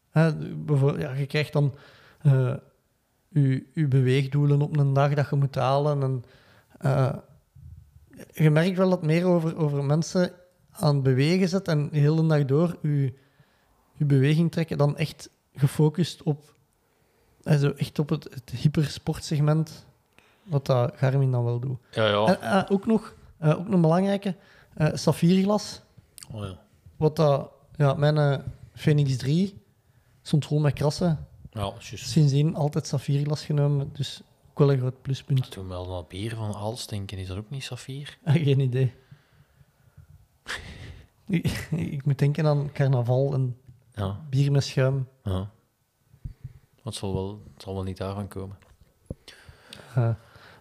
[0.10, 1.76] Hè, bijvoorbeeld, ja, je krijgt dan
[2.22, 2.53] eh,
[3.30, 6.03] je, beweegdoelen op een dag dat je moet halen.
[6.03, 6.24] En,
[6.78, 7.14] eh,
[8.32, 10.32] je merkt wel dat meer over, over mensen
[10.72, 13.14] aan het bewegen zet en de hele dag door je,
[13.94, 16.56] je beweging trekken dan echt gefocust op,
[17.44, 19.86] echt op het, het hypersportsegment,
[20.44, 21.78] wat dat Garmin dan wel doet.
[21.92, 22.26] Ja, ja.
[22.26, 24.36] En eh, ook nog, eh, ook een belangrijke,
[24.74, 25.82] eh saffierglas,
[26.34, 26.60] Oh, ja.
[26.98, 28.44] wat dat, ja, mijn
[28.74, 29.62] Phoenix 3
[30.22, 31.28] stond vol met krassen.
[31.52, 32.10] Ja, juist.
[32.10, 35.52] Sindsdien altijd saffierglas genomen, dus ook wel een groot pluspunt.
[35.52, 38.18] Toen wel dat bier van Als denken, is dat ook niet Safir?
[38.26, 38.94] Geen idee.
[41.28, 43.58] ik, ik moet denken aan carnaval en
[43.94, 45.08] Ja, bier met schuim.
[45.24, 45.52] ja.
[46.84, 48.58] Het zal wel, het zal wel niet daarvan komen.
[49.95, 50.10] Eh,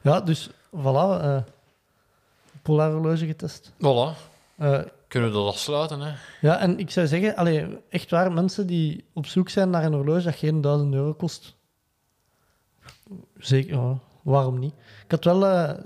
[0.01, 1.21] ja, dus voilà.
[1.23, 1.43] eh
[2.63, 3.73] Polar horloge getest.
[3.73, 4.17] Voilà.
[4.57, 6.13] Eh, Kunnen we dat afsluiten, hè?
[6.41, 9.93] ja, en ik zou zeggen, allee, echt waar, mensen die op zoek zijn naar een
[9.93, 11.55] horloge dat geen 1000 euro kost.
[13.39, 14.75] Zeker, waarom niet?
[15.05, 15.77] Ik had wel.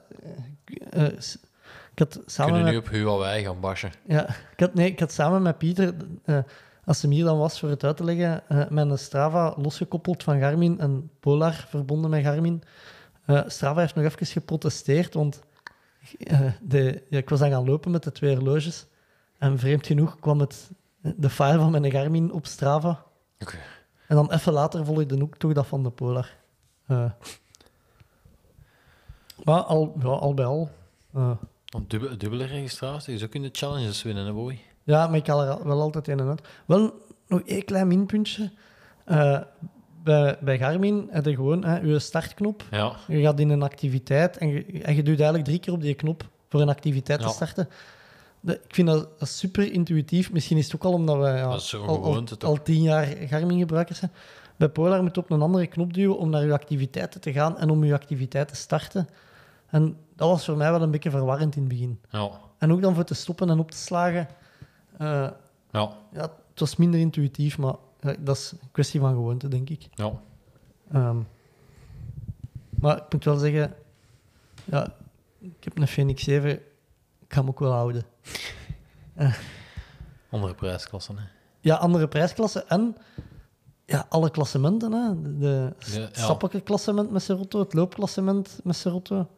[1.92, 3.92] ik had samen Kunnen met nu op Huawei gaan bashen.
[4.06, 5.94] Ja, ik had, nee, ik had samen met Pieter,
[6.86, 10.38] als hem hier dan was voor het uit te leggen, eh mijn Strava losgekoppeld van
[10.38, 12.62] Garmin en Polar verbonden met Garmin.
[13.24, 15.40] Eh, Strava heeft nog even geprotesteerd, want
[16.18, 18.86] eh, de, ja, ik was dan gaan lopen met de twee horloges.
[19.38, 20.70] En vreemd genoeg kwam het,
[21.00, 23.04] de file van mijn Garmin op Strava.
[23.38, 23.58] Oké.
[24.08, 26.36] En dan even later volgde ook toch dat van de Polar.
[29.44, 30.70] Maar al, ja, al bij al.
[32.18, 34.73] dubbele registratie is ook in de challenges winnen, hè, boy?
[34.84, 36.42] Ja, maar ik haal er wel altijd een en uit.
[36.66, 36.92] Wel,
[37.28, 38.50] nog één klein minpuntje.
[39.04, 39.40] Eh,
[40.02, 42.64] bij, bij Garmin heb je gewoon hè, je startknop.
[42.70, 42.92] Ja.
[43.08, 45.94] Je gaat in een activiteit en je, en je doet eigenlijk drie keer op die
[45.94, 47.26] knop voor een activiteit Ja.
[47.26, 47.68] te starten.
[48.40, 50.32] De- ik vind dat, super intuïtief.
[50.32, 54.12] Misschien is het ook al omdat we ja, al, al, al tien jaar Garmin-gebruikers zijn.
[54.56, 57.58] Bij Polar moet je op een andere knop duwen om naar je activiteiten te gaan
[57.58, 59.08] en om je activiteit te starten.
[59.66, 62.00] En dat was voor mij wel een beetje verwarrend in het begin.
[62.10, 62.30] Ja.
[62.58, 64.28] En ook dan voor te stoppen en op te slagen.
[64.98, 65.30] Eh,
[65.70, 65.92] Ja.
[66.12, 69.88] ja, het was minder intuïtief, maar ja, dat is een kwestie van gewoonte, denk ik.
[69.94, 70.12] Ja.
[70.92, 71.16] Ehm,
[72.80, 73.74] maar ik moet wel zeggen,
[74.64, 74.94] ja,
[75.38, 76.60] ik heb een Phoenix 7, ik
[77.28, 78.04] ga hem ook wel houden.
[80.30, 81.18] Andere prijsklassen.
[81.18, 81.24] Hè.
[81.60, 82.96] Ja, andere prijsklassen en
[83.84, 84.92] ja, alle klassementen.
[84.92, 85.22] Hè.
[85.22, 86.08] De, de Ja, ja.
[86.12, 89.28] stappenklassement met Serotto, het loopklassement met Serotto,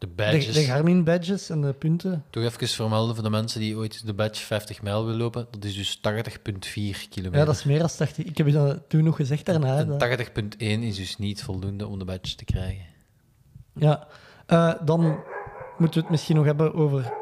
[0.00, 0.54] De de, badges.
[0.54, 2.24] de Garmin-badges en de punten.
[2.30, 5.46] Toch even vermelden voor de mensen die ooit de badge 50 mijl willen lopen.
[5.50, 7.38] Dat is dus 80,4 kilometer.
[7.38, 8.24] Ja, dat is meer dan 80.
[8.24, 9.74] Ik heb je dat toen nog gezegd daarna.
[9.74, 12.84] hè, En dat- 80,1 is dus niet voldoende om de badge te krijgen.
[13.74, 14.06] Ja,
[14.46, 15.00] Eh, dan
[15.78, 17.12] moeten we het misschien nog hebben over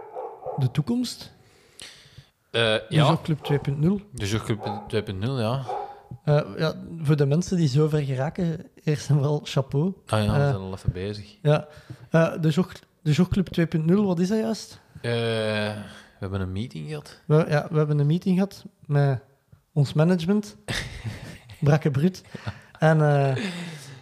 [0.56, 1.32] de toekomst.
[2.50, 4.00] Eh De ja, Jogclub 2.0.
[4.12, 5.62] de Jogclub 2.0, ja.
[6.24, 9.94] Eh, ja, voor de mensen die zo ver geraken, eerst en vooral chapeau.
[10.06, 10.48] Ah ja, we Eh.
[10.48, 11.36] zijn al even bezig.
[11.42, 11.66] Ja.
[12.10, 12.72] Eh, de, jog,
[13.02, 14.80] de Jogclub 2.0, wat is dat juist?
[15.02, 15.74] We
[16.18, 17.20] hebben een meeting gehad.
[17.26, 19.20] We, ja, we hebben een meeting gehad met
[19.72, 20.56] ons management,
[21.60, 22.22] Brakke Brut,
[22.78, 22.96] en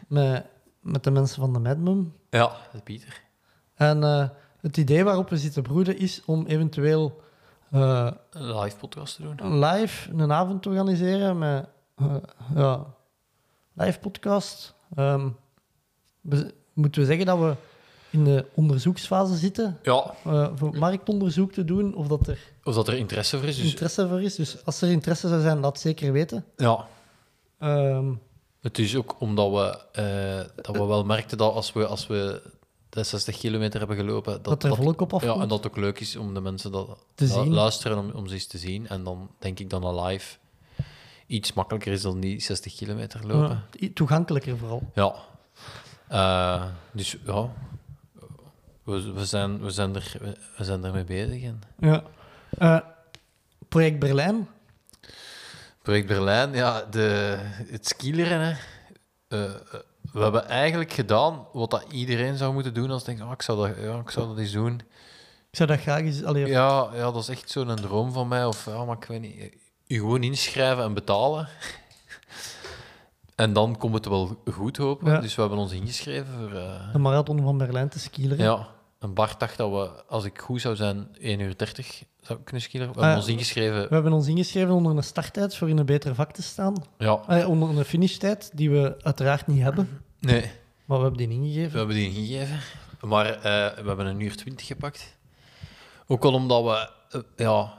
[0.09, 0.45] met,
[0.81, 2.13] met de mensen van de Madmum.
[2.31, 2.51] Ja,
[2.85, 3.23] Pieter.
[3.75, 4.03] En
[4.61, 7.21] het idee waarop we zitten broeden is om eventueel
[7.71, 9.35] Een live podcast te doen.
[9.45, 11.69] een live een avond te organiseren met
[12.55, 12.95] ja,
[13.75, 14.75] live podcast.
[14.95, 15.29] Ehm,
[16.21, 17.55] we- moeten we zeggen dat we
[18.11, 22.89] in de onderzoeksfase zitten Ja, eh, voor marktonderzoek te doen of dat er of dat
[22.89, 23.57] er interesse voor is.
[23.57, 24.35] Dus, interesse voor is.
[24.35, 26.45] Dus als er interesse zou zijn, laat zeker weten.
[26.57, 26.87] ja,
[27.59, 28.13] Ehm,
[28.61, 32.43] het is ook omdat we, eh, dat we wel merkten dat als we, als we
[32.89, 35.43] de 60 kilometer hebben gelopen, dat, dat er volk op ja, afkomt.
[35.43, 37.53] en dat het ook leuk is om de mensen dat Te zien.
[37.55, 38.89] luisteren om, om ze eens te zien.
[38.89, 40.37] En dan denk ik dat een live
[41.27, 43.63] iets makkelijker is dan die 60 kilometer lopen.
[43.71, 44.91] Ja, toegankelijker vooral.
[44.95, 45.15] Ja.
[46.09, 47.49] Eh, dus ja,
[48.83, 50.17] we, we, zijn, we, zijn er,
[50.57, 51.43] we zijn ermee bezig.
[51.43, 52.03] En Ja.
[52.59, 52.79] Eh,
[53.69, 54.49] project Berlijn.
[55.83, 57.37] project Berlijn, ja, de,
[57.71, 58.59] het skilerennen.
[59.29, 59.55] eh, eh,
[60.13, 63.69] we hebben eigenlijk gedaan wat dat iedereen zou moeten doen als denkt, oh, ik, zou
[63.69, 64.81] dat, ja, ik zou dat eens doen.
[65.51, 66.25] Ik zou dat graag eens...
[66.25, 68.45] Allee, Ja, ja, dat is echt zo'n droom van mij.
[68.45, 69.55] Of ja, maar ik weet niet.
[69.87, 71.49] Je gewoon inschrijven en betalen.
[73.35, 75.05] En dan komt het wel goed, hopen.
[75.07, 75.11] we.
[75.13, 75.21] Ja.
[75.21, 76.59] Dus we hebben ons ingeschreven voor...
[76.59, 78.45] eh, De marathon van Berlijn te skileren.
[78.45, 78.69] Ja,
[79.01, 82.63] en Bart dacht dat we, als ik goed zou zijn, 1 uur 30 zou kunnen
[82.63, 82.93] skileren.
[82.93, 83.83] We Ah, hebben ons ingeschreven.
[83.89, 86.75] We hebben ons ingeschreven onder een starttijd voor in een beter vak te staan.
[86.99, 90.01] Ja, Eh, onder een finishtijd, die we uiteraard niet hebben.
[90.21, 90.51] nee,
[90.85, 91.79] Maar we hebben die we ingegeven.
[91.79, 92.59] hebben die ingegeven.
[93.01, 93.43] Maar eh,
[93.83, 95.17] we hebben een uur 20 gepakt.
[96.07, 97.75] Ook al omdat we, ja,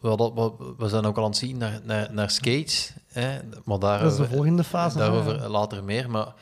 [0.00, 2.92] we, hadden- we, we zijn ook al aan het zien naar, naar, naar skates.
[3.06, 4.98] Hè, maar daar, Dat is de volgende fase.
[4.98, 6.10] daarover later meer.
[6.10, 6.34] Maar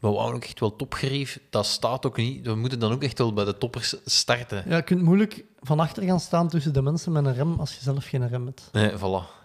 [0.00, 1.40] we wouden ook echt wel topgerief.
[1.50, 2.46] Dat staat ook niet.
[2.46, 4.62] We moeten dan ook echt wel bij de toppers starten.
[4.66, 7.74] Ja, je kunt moeilijk van achter gaan staan tussen de mensen met een rem als
[7.74, 8.68] je zelf geen rem hebt.
[8.72, 9.40] Nee, voilà.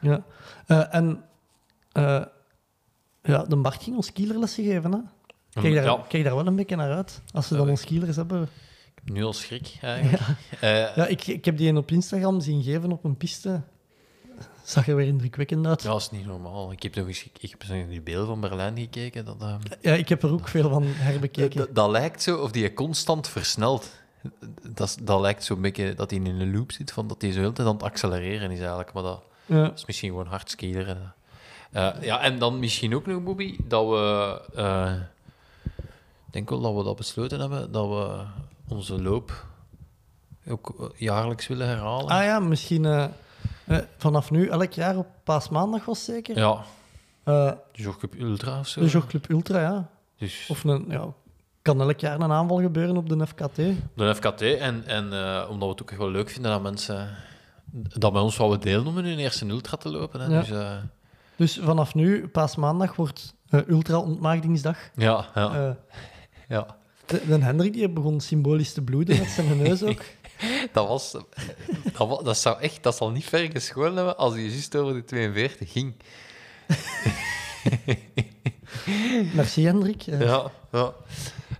[0.00, 0.22] Ja.
[0.66, 1.24] Eh, en
[1.92, 2.22] eh,
[3.22, 4.92] ja, de Bart ging ons skielerlessen geven.
[4.92, 4.98] Hè?
[5.62, 7.22] Kijk, daar, ja, kijk daar wel een beetje naar uit.
[7.32, 8.48] Als ze dan Ja, ons skielers hebben.
[9.04, 10.22] Nu al schrik, eigenlijk.
[10.60, 13.60] Eh, Ja, ik, ik heb die een op Instagram zien geven op een piste.
[14.64, 15.82] Zag er weer indrukwekkend uit.
[15.82, 16.72] Ja, dat is niet normaal.
[16.72, 19.24] Ik heb nog eens ik heb die beelden van Berlijn gekeken.
[19.24, 21.58] Dat, ehm, Ja, ik heb er ook veel van herbekeken.
[21.58, 23.90] dat, dat lijkt zo of die constant versnelt.
[24.74, 27.36] Dat, dat lijkt zo'n beetje dat hij in een loop zit, van dat hij zo
[27.36, 28.92] de hele tijd aan het accelereren is eigenlijk.
[28.92, 29.72] Maar dat Ja.
[29.74, 31.14] is misschien gewoon hard skileren.
[31.72, 34.40] Eh, ja, en dan misschien ook nog, Bobby, dat we...
[34.54, 34.92] eh,
[36.26, 38.24] ik denk wel dat we dat besloten hebben, dat we
[38.68, 39.46] onze loop
[40.48, 42.06] ook eh, jaarlijks willen herhalen.
[42.08, 43.06] Ah ja, misschien eh,
[43.96, 46.38] vanaf nu elk jaar op paasmaandag was zeker.
[46.38, 46.64] Ja,
[47.24, 48.80] Eh, de Jogclub Ultra of zo.
[48.80, 49.88] de Jogclub Ultra, ja.
[50.16, 50.46] Dus...
[50.50, 51.06] Of een, ja,
[51.62, 53.56] kan elk jaar een aanval gebeuren op de FKT.
[53.94, 54.40] De FKT.
[54.42, 55.04] En, en
[55.48, 57.16] omdat we het ook echt wel leuk vinden dat mensen
[57.72, 60.20] dat bij ons wouden deelnemen hun eerste ultra te lopen.
[60.20, 60.26] Hè.
[60.26, 60.40] Ja.
[60.40, 60.50] Dus,
[61.36, 63.34] Dus vanaf nu, paasmaandag, wordt
[63.66, 64.78] Ultra-ontmaagdingsdag.
[64.94, 65.76] ja, ja,
[66.48, 66.76] ja.
[67.08, 70.02] De, de Hendrik die begon symbolisch te bloeden met zijn neus ook.
[70.72, 71.12] Dat, was,
[71.92, 74.94] dat, wa- dat zou echt, dat zal niet ver gescholen hebben als hij juist over
[74.94, 75.94] de 42 ging.
[79.34, 80.06] Merci, Hendrik.
[80.06, 80.92] Eh, Ja, ja.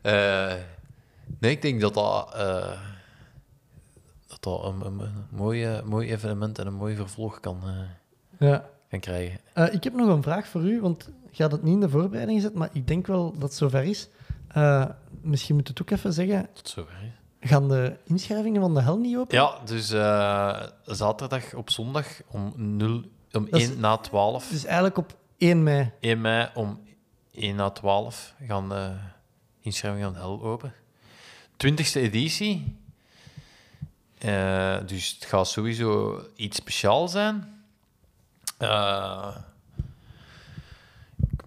[0.03, 0.55] Eh,
[1.39, 2.81] nee, ik denk dat dat, eh,
[4.27, 8.69] dat, dat een, een, een mooie, mooi evenement en een mooi vervolg kan, eh, ja.
[8.91, 9.41] kan krijgen.
[9.53, 11.89] Eh, ik heb nog een vraag voor u, want je had het niet in de
[11.89, 14.09] voorbereiding gezet, maar ik denk wel dat het zover is.
[14.49, 14.85] Eh,
[15.21, 16.93] misschien moet het ook even zeggen, Tot zover.
[17.01, 17.49] hè.
[17.49, 19.37] gaan de inschrijvingen van de hel niet open?
[19.39, 23.03] Ja, dus eh, zaterdag op zondag om, 0,
[23.33, 24.49] om Dat is- 1 na 12.
[24.49, 25.91] Dus eigenlijk op 1 mei.
[26.01, 26.81] 1 mei om
[27.33, 28.93] 1 na 12 gaan de
[29.61, 30.73] inschrijvingen aan hel open.
[31.57, 32.77] twintigste editie.
[34.19, 37.63] Eh, dus het gaat sowieso iets speciaals zijn.
[38.59, 39.37] Eh,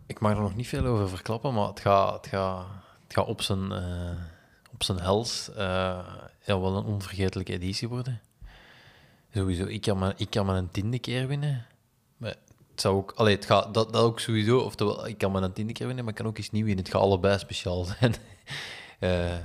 [0.06, 2.66] ik mag er nog niet veel over verklappen, maar het gaat, het gaat,
[3.14, 4.12] gaat op zijn, eh,
[4.74, 5.58] op zijn hels eh,
[6.46, 8.22] ja, wel een onvergetelijke editie worden.
[9.34, 11.66] Sowieso, ik kan maar, ik kan maar een tiende keer winnen.
[12.18, 12.36] Maar
[12.72, 15.54] het zou ook, allee, het gaat, dat, dat ook sowieso, oftewel, ik kan maar een
[15.54, 16.84] tiende keer winnen, maar ik kan ook iets nieuw winnen.
[16.84, 18.16] Het gaat allebei speciaal zijn.
[19.00, 19.38] Eh,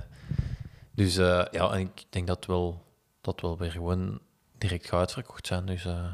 [0.94, 2.82] dus eh, ja, en ik denk dat wel,
[3.20, 4.20] dat wel weer gewoon
[4.59, 5.66] direct gaat uitverkocht zijn.
[5.66, 6.12] Dus eh,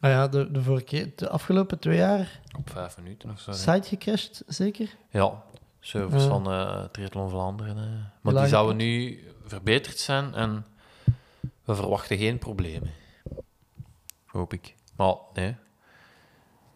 [0.00, 3.52] Ah ja, de, de, vorige keer, de afgelopen twee jaar op vijf minuten of zo.
[3.52, 4.96] site gecrashed, zeker?
[5.10, 5.42] Ja,
[5.86, 6.28] servers Ja.
[6.28, 7.76] van eh Triathlon Vlaanderen.
[7.76, 7.84] eh.
[8.20, 10.66] Maar die zouden nu verbeterd zijn en
[11.64, 12.90] we verwachten geen problemen.
[14.26, 14.74] Hoop ik.
[14.96, 15.56] Maar nee.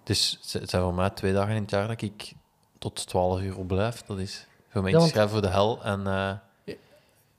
[0.05, 2.33] Dus het zijn voor mij twee dagen in het jaar dat ik
[2.79, 4.03] tot 12 uur op blijf.
[4.03, 5.85] Dat is voor mij Ja, want- schrijven voor de hel.
[5.85, 6.33] En eh,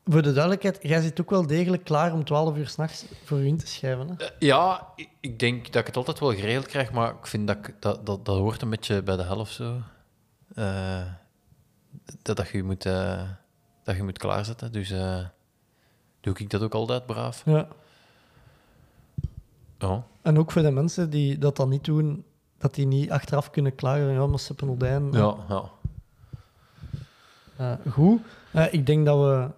[0.05, 3.45] Voor de duidelijkheid, jij zit ook wel degelijk klaar om 12 uur s'nachts voor u
[3.45, 4.15] in te schrijven.
[4.17, 4.25] Hè?
[4.39, 7.57] ja, ik, ik denk dat ik het altijd wel geregeld krijg, maar ik vind dat
[7.57, 9.77] ik- dat, dat, dat hoort een beetje bij de hel of zo.
[12.21, 13.21] Dat, dat, je moet, eh,
[13.83, 14.71] dat je moet klaarzetten.
[14.71, 15.25] Dus eh,
[16.21, 17.43] doe ik dat ook altijd braaf.
[17.45, 17.67] Ja.
[20.21, 22.23] En ook voor de mensen die dat dan niet doen,
[22.57, 24.11] dat die niet achteraf kunnen klagen.
[24.11, 25.11] Ja, maar Seppenoldijn.
[25.11, 25.63] Ja, ja.
[27.57, 28.21] Eh, goed.
[28.71, 29.49] Ik denk dat we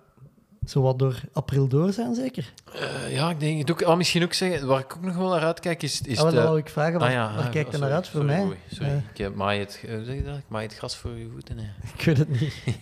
[0.67, 2.53] zo wat door april door zijn, zeker.
[2.73, 3.81] Eh, ja, ik denk het ook.
[3.81, 6.35] Ah, misschien ook zeggen, waar ik ook nog wel naar uitkijk, is, is Ah, de...
[6.41, 8.57] wou ik vragen, waar, Ah, ja, waar ah, kijkt je naar uit voor sorry, mij?
[8.71, 9.03] sorry.
[9.13, 10.38] Ik maai het, eh, zeg je dat?
[10.38, 11.57] Ik maai het gras voor je voeten.
[11.57, 11.63] hè.
[11.97, 12.53] ik weet het niet.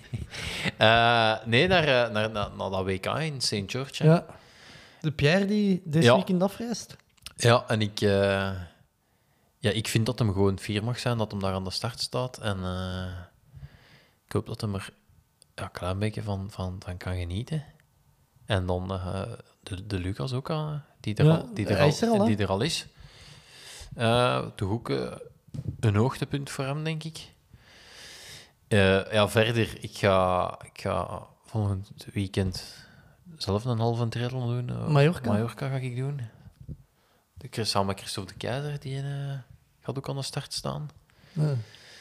[0.78, 3.56] Eh, nee, naar, naar, naar, naar dat WK in St.
[3.68, 4.04] George.
[4.04, 4.10] hè.
[4.10, 4.26] Ja.
[5.02, 6.16] De Pierre die deze Ja.
[6.16, 6.96] weekend afreist.
[7.36, 8.00] Ja, en ik,
[9.60, 12.00] ja, ik vind dat hem gewoon vier mag zijn, dat hem daar aan de start
[12.00, 12.38] staat.
[12.38, 12.58] En
[14.26, 14.90] ik hoop dat hem er
[15.60, 17.64] ja, een klein beetje van, van, van kan genieten.
[18.46, 19.22] En dan eh,
[19.64, 22.62] de, de Lucas ook, eh, die, er Ja, al, die, er al, die er al
[22.62, 22.88] is.
[23.96, 24.90] Eh, toch ook
[25.80, 27.32] een hoogtepunt voor hem, denk ik.
[29.12, 32.86] Ja, verder, ik ga, ik ga volgend weekend
[33.38, 34.92] zelf een halve triathlon doen.
[34.92, 35.32] Mallorca?
[35.32, 36.22] Mallorca ga ik doen.
[37.34, 39.04] De, samen met Christophe de Keizer, die
[39.80, 40.90] gaat ook aan de start staan.
[41.32, 41.56] Ja.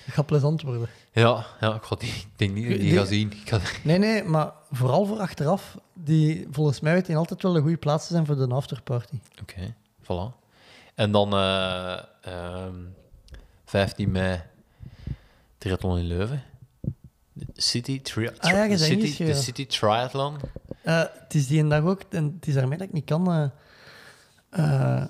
[0.08, 0.88] Het gaat plezant worden.
[1.12, 3.32] Ja, ja ik, ga die, ik denk niet dat ik die Die- ga zien.
[3.32, 5.78] Ik ga, Nee, nee, maar vooral voor achteraf.
[5.92, 9.18] Die, volgens mij weet hij altijd wel een goede plaats te zijn voor de afterparty.
[9.42, 10.36] Oké, voilà.
[10.94, 12.74] En dan eh, ehm,
[13.64, 14.42] 15 mei
[15.58, 16.42] triathlon in Leuven.
[17.32, 20.36] De City, tri Ah ja, je de zei City, de City Triathlon.
[20.82, 23.32] Eh, het is die een dag ook, en het is daarmee dat ik niet kan.
[23.32, 23.44] eh
[24.50, 25.04] eh,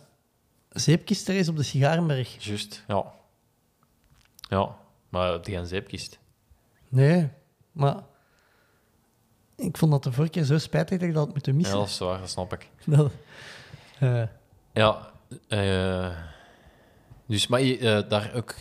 [0.69, 2.45] zeepkist er is op de Sigarenberg.
[2.45, 3.05] Juist, ja.
[4.49, 4.77] Ja,
[5.09, 6.19] maar die gaan zeepkist.
[6.89, 7.29] Nee,
[7.73, 7.97] maar
[9.57, 11.77] ik vond dat de vorige keer zo spijtig dat ik dat had moeten Ja, missen.
[11.79, 12.69] dat is waar, dat snap ik.
[12.97, 13.13] Dat-
[13.99, 14.23] eh,
[14.73, 15.11] Ja,
[15.49, 16.17] eh,
[17.27, 18.55] dus maar eh, daar ook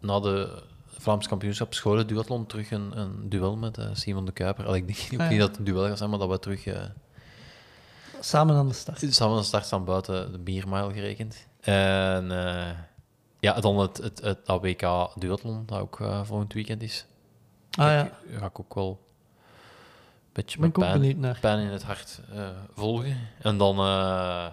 [0.00, 4.66] na de Vlaams kampioenschap scholen duathlon terug een, een duel met Simon de Kuiper.
[4.66, 5.30] Allee, ik denk ook Ah, ja.
[5.30, 6.66] niet dat het een duel gaat zijn, maar dat we terug
[8.20, 9.14] samen aan de start.
[9.14, 11.46] samen aan de start staan buiten de biermile gerekend.
[11.60, 12.30] En
[13.40, 17.06] ja, dan het, het, het, WK duathlon, dat ook eh, volgend weekend is.
[17.70, 21.38] Ah ja, Ga ik ook wel een beetje ben met pijn, naar.
[21.40, 23.16] pijn in het hart eh, volgen.
[23.38, 23.78] En dan...
[23.78, 24.46] eh,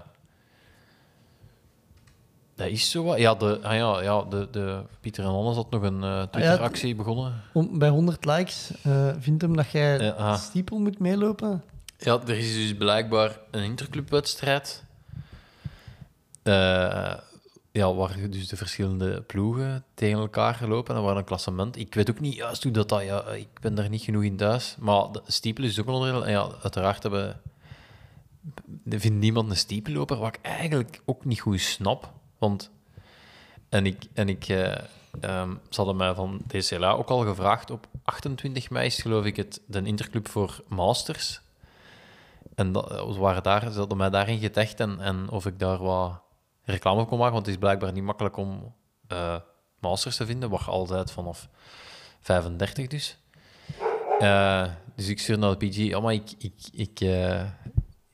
[2.56, 3.18] dat is zo wat.
[3.18, 6.96] Ja, de, ah ja, ja de, de Pieter en Hannes had nog een eh, Twitter-actie
[6.96, 7.42] begonnen.
[7.54, 8.72] Om, bij 100 likes
[9.20, 10.38] vindt hem dat jij Ja, ah.
[10.38, 11.64] stiepel moet meelopen.
[11.98, 14.84] Ja, er is dus blijkbaar een interclubwedstrijd.
[16.44, 17.14] Eh,
[17.78, 20.96] ja, waar dus de verschillende ploegen tegen elkaar lopen.
[20.96, 21.78] En waar een klassement.
[21.78, 22.90] Ik weet ook niet juist hoe dat...
[22.90, 24.76] dat ja, ik ben daar niet genoeg in thuis.
[24.80, 26.26] Maar de stiepel is ook een onderdeel.
[26.26, 27.42] En ja, uiteraard hebben...
[28.86, 32.12] Vindt niemand een stiepelloper, wat ik eigenlijk ook niet goed snap.
[32.38, 32.72] Want...
[33.70, 34.04] En ik...
[34.14, 37.72] En ik ehm, ze hadden mij van DCLA ook al gevraagd.
[37.72, 41.42] Op 28 mei geloof ik het de interclub voor masters.
[42.56, 46.22] En dat, waren daar, ze hadden mij daarin getagd en, en of ik daar wat
[46.72, 48.74] reclame kon maken, want het is blijkbaar niet makkelijk om
[49.08, 49.36] eh,
[49.80, 51.50] masters te vinden, waar altijd vanaf
[52.22, 53.18] 35 dus.
[54.20, 54.66] Eh,
[54.96, 57.46] dus ik stuur naar de PG, oh, maar ik, ik, ik, eh,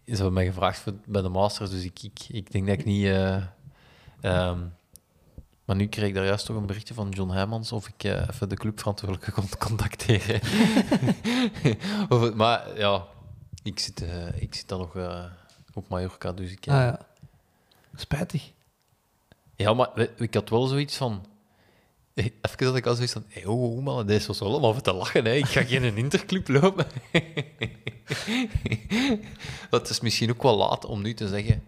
[0.06, 2.86] ze hebben mij gevraagd voor, bij de masters, dus ik, ik, ik denk dat ik
[2.86, 3.06] niet...
[3.06, 3.36] eh,
[4.22, 4.60] ehm,
[5.66, 8.50] maar nu kreeg ik daar juist toch een berichtje van John Heijmans of ik even
[8.50, 10.42] de clubverantwoordelijke kon contacteren.
[12.10, 13.06] of, maar ja,
[13.64, 15.24] ik zit, ik zit dan nog eh,
[15.74, 16.68] op Mallorca, dus ik...
[16.68, 17.00] Ah ja.
[17.96, 18.52] Spijtig.
[19.56, 21.26] Ja, maar we- ik had wel zoiets van...
[22.14, 23.26] Even dat ik al zoiets van...
[23.30, 25.26] Hey, oh, oh man, deze was wel allemaal voor te lachen.
[25.26, 25.34] Hè.
[25.34, 26.86] Ik ga geen een interclub lopen.
[29.70, 31.64] Dat is misschien ook wel laat om nu te zeggen.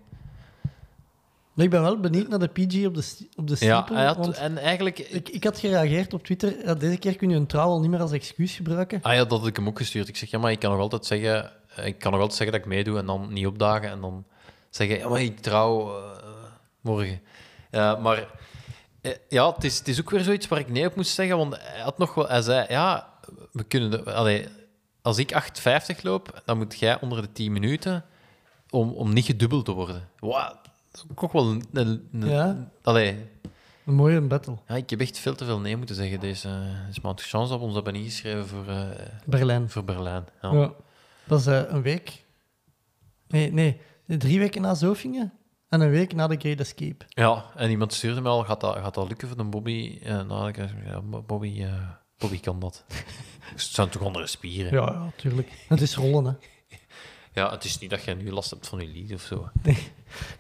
[1.54, 3.96] Maar ik ben wel benieuwd naar de PG op de, sti- op de Ja, steeple,
[3.96, 5.00] hij had- want en eigenlijk...
[5.00, 6.66] ik, ik had gereageerd op Twitter.
[6.66, 9.00] ja, deze keer kun je een trouw al niet meer als excuus gebruiken.
[9.02, 10.08] Ah ja, dat had ik hem ook gestuurd.
[10.08, 11.52] Ik zeg, ja, maar ik kan nog altijd zeggen...
[11.76, 13.90] eh, Ik kan nog altijd zeggen dat ik meedoe en dan niet opdagen.
[13.90, 14.26] En dan
[14.76, 16.20] zeggen, ja, maar ik trouw eh,
[16.82, 17.22] morgen.
[17.72, 18.28] Ja, maar
[19.02, 21.38] eh, ja, het is, het is ook weer zoiets waar ik nee op moest zeggen.
[21.38, 22.28] Want hij had nog wel...
[22.28, 23.10] Hij zei, ja,
[23.52, 23.92] we kunnen...
[23.92, 24.48] De, allee,
[25.02, 25.34] als ik
[25.96, 28.06] 8,50 loop, dan moet jij onder de 10 minuten
[28.70, 30.10] om, om niet gedubbeld te worden.
[30.94, 31.64] Is ook wel een...
[31.74, 32.70] een, een- Ja.
[32.82, 33.30] allee,
[33.86, 34.58] Een mooie battle.
[34.68, 36.50] ja, ik heb echt veel te veel nee moeten zeggen deze,
[36.88, 37.22] deze maand.
[37.22, 38.82] Chance dat we ons hebben ingeschreven voor, eh,
[39.26, 39.70] Berlijn.
[39.70, 40.26] voor Berlijn.
[40.42, 40.52] Ja.
[40.54, 40.72] Ja.
[41.26, 42.24] Dat is eh, een week.
[43.28, 45.34] Nee, nee, drie weken na Zofingen
[45.70, 47.06] en een week na de Great Escape.
[47.08, 50.00] Ja, en iemand stuurde me al, gaat dat, gaat dat lukken voor een Bobby?
[50.04, 52.86] Eh, nou, ik zei, ja, Bobby, eh, Bobby kan dat.
[53.52, 54.72] het zijn toch andere spieren?
[54.72, 55.66] Ja, ja, tuurlijk.
[55.68, 56.32] Het is rollen, hè.
[57.36, 59.50] Ja, het is niet dat je nu last hebt van je lied of zo.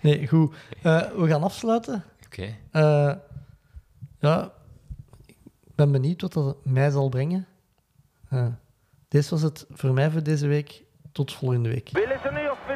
[0.02, 0.56] Nee, goed.
[0.82, 2.03] Eh, we gaan afsluiten.
[2.26, 2.56] Oké.
[2.72, 3.14] Eh,
[4.19, 4.52] ja,
[5.26, 7.48] ik ben benieuwd wat dat mij zal brengen.
[8.30, 8.48] Eh,
[9.08, 10.84] dit was het voor mij voor deze week.
[11.11, 11.92] Tot volgende week.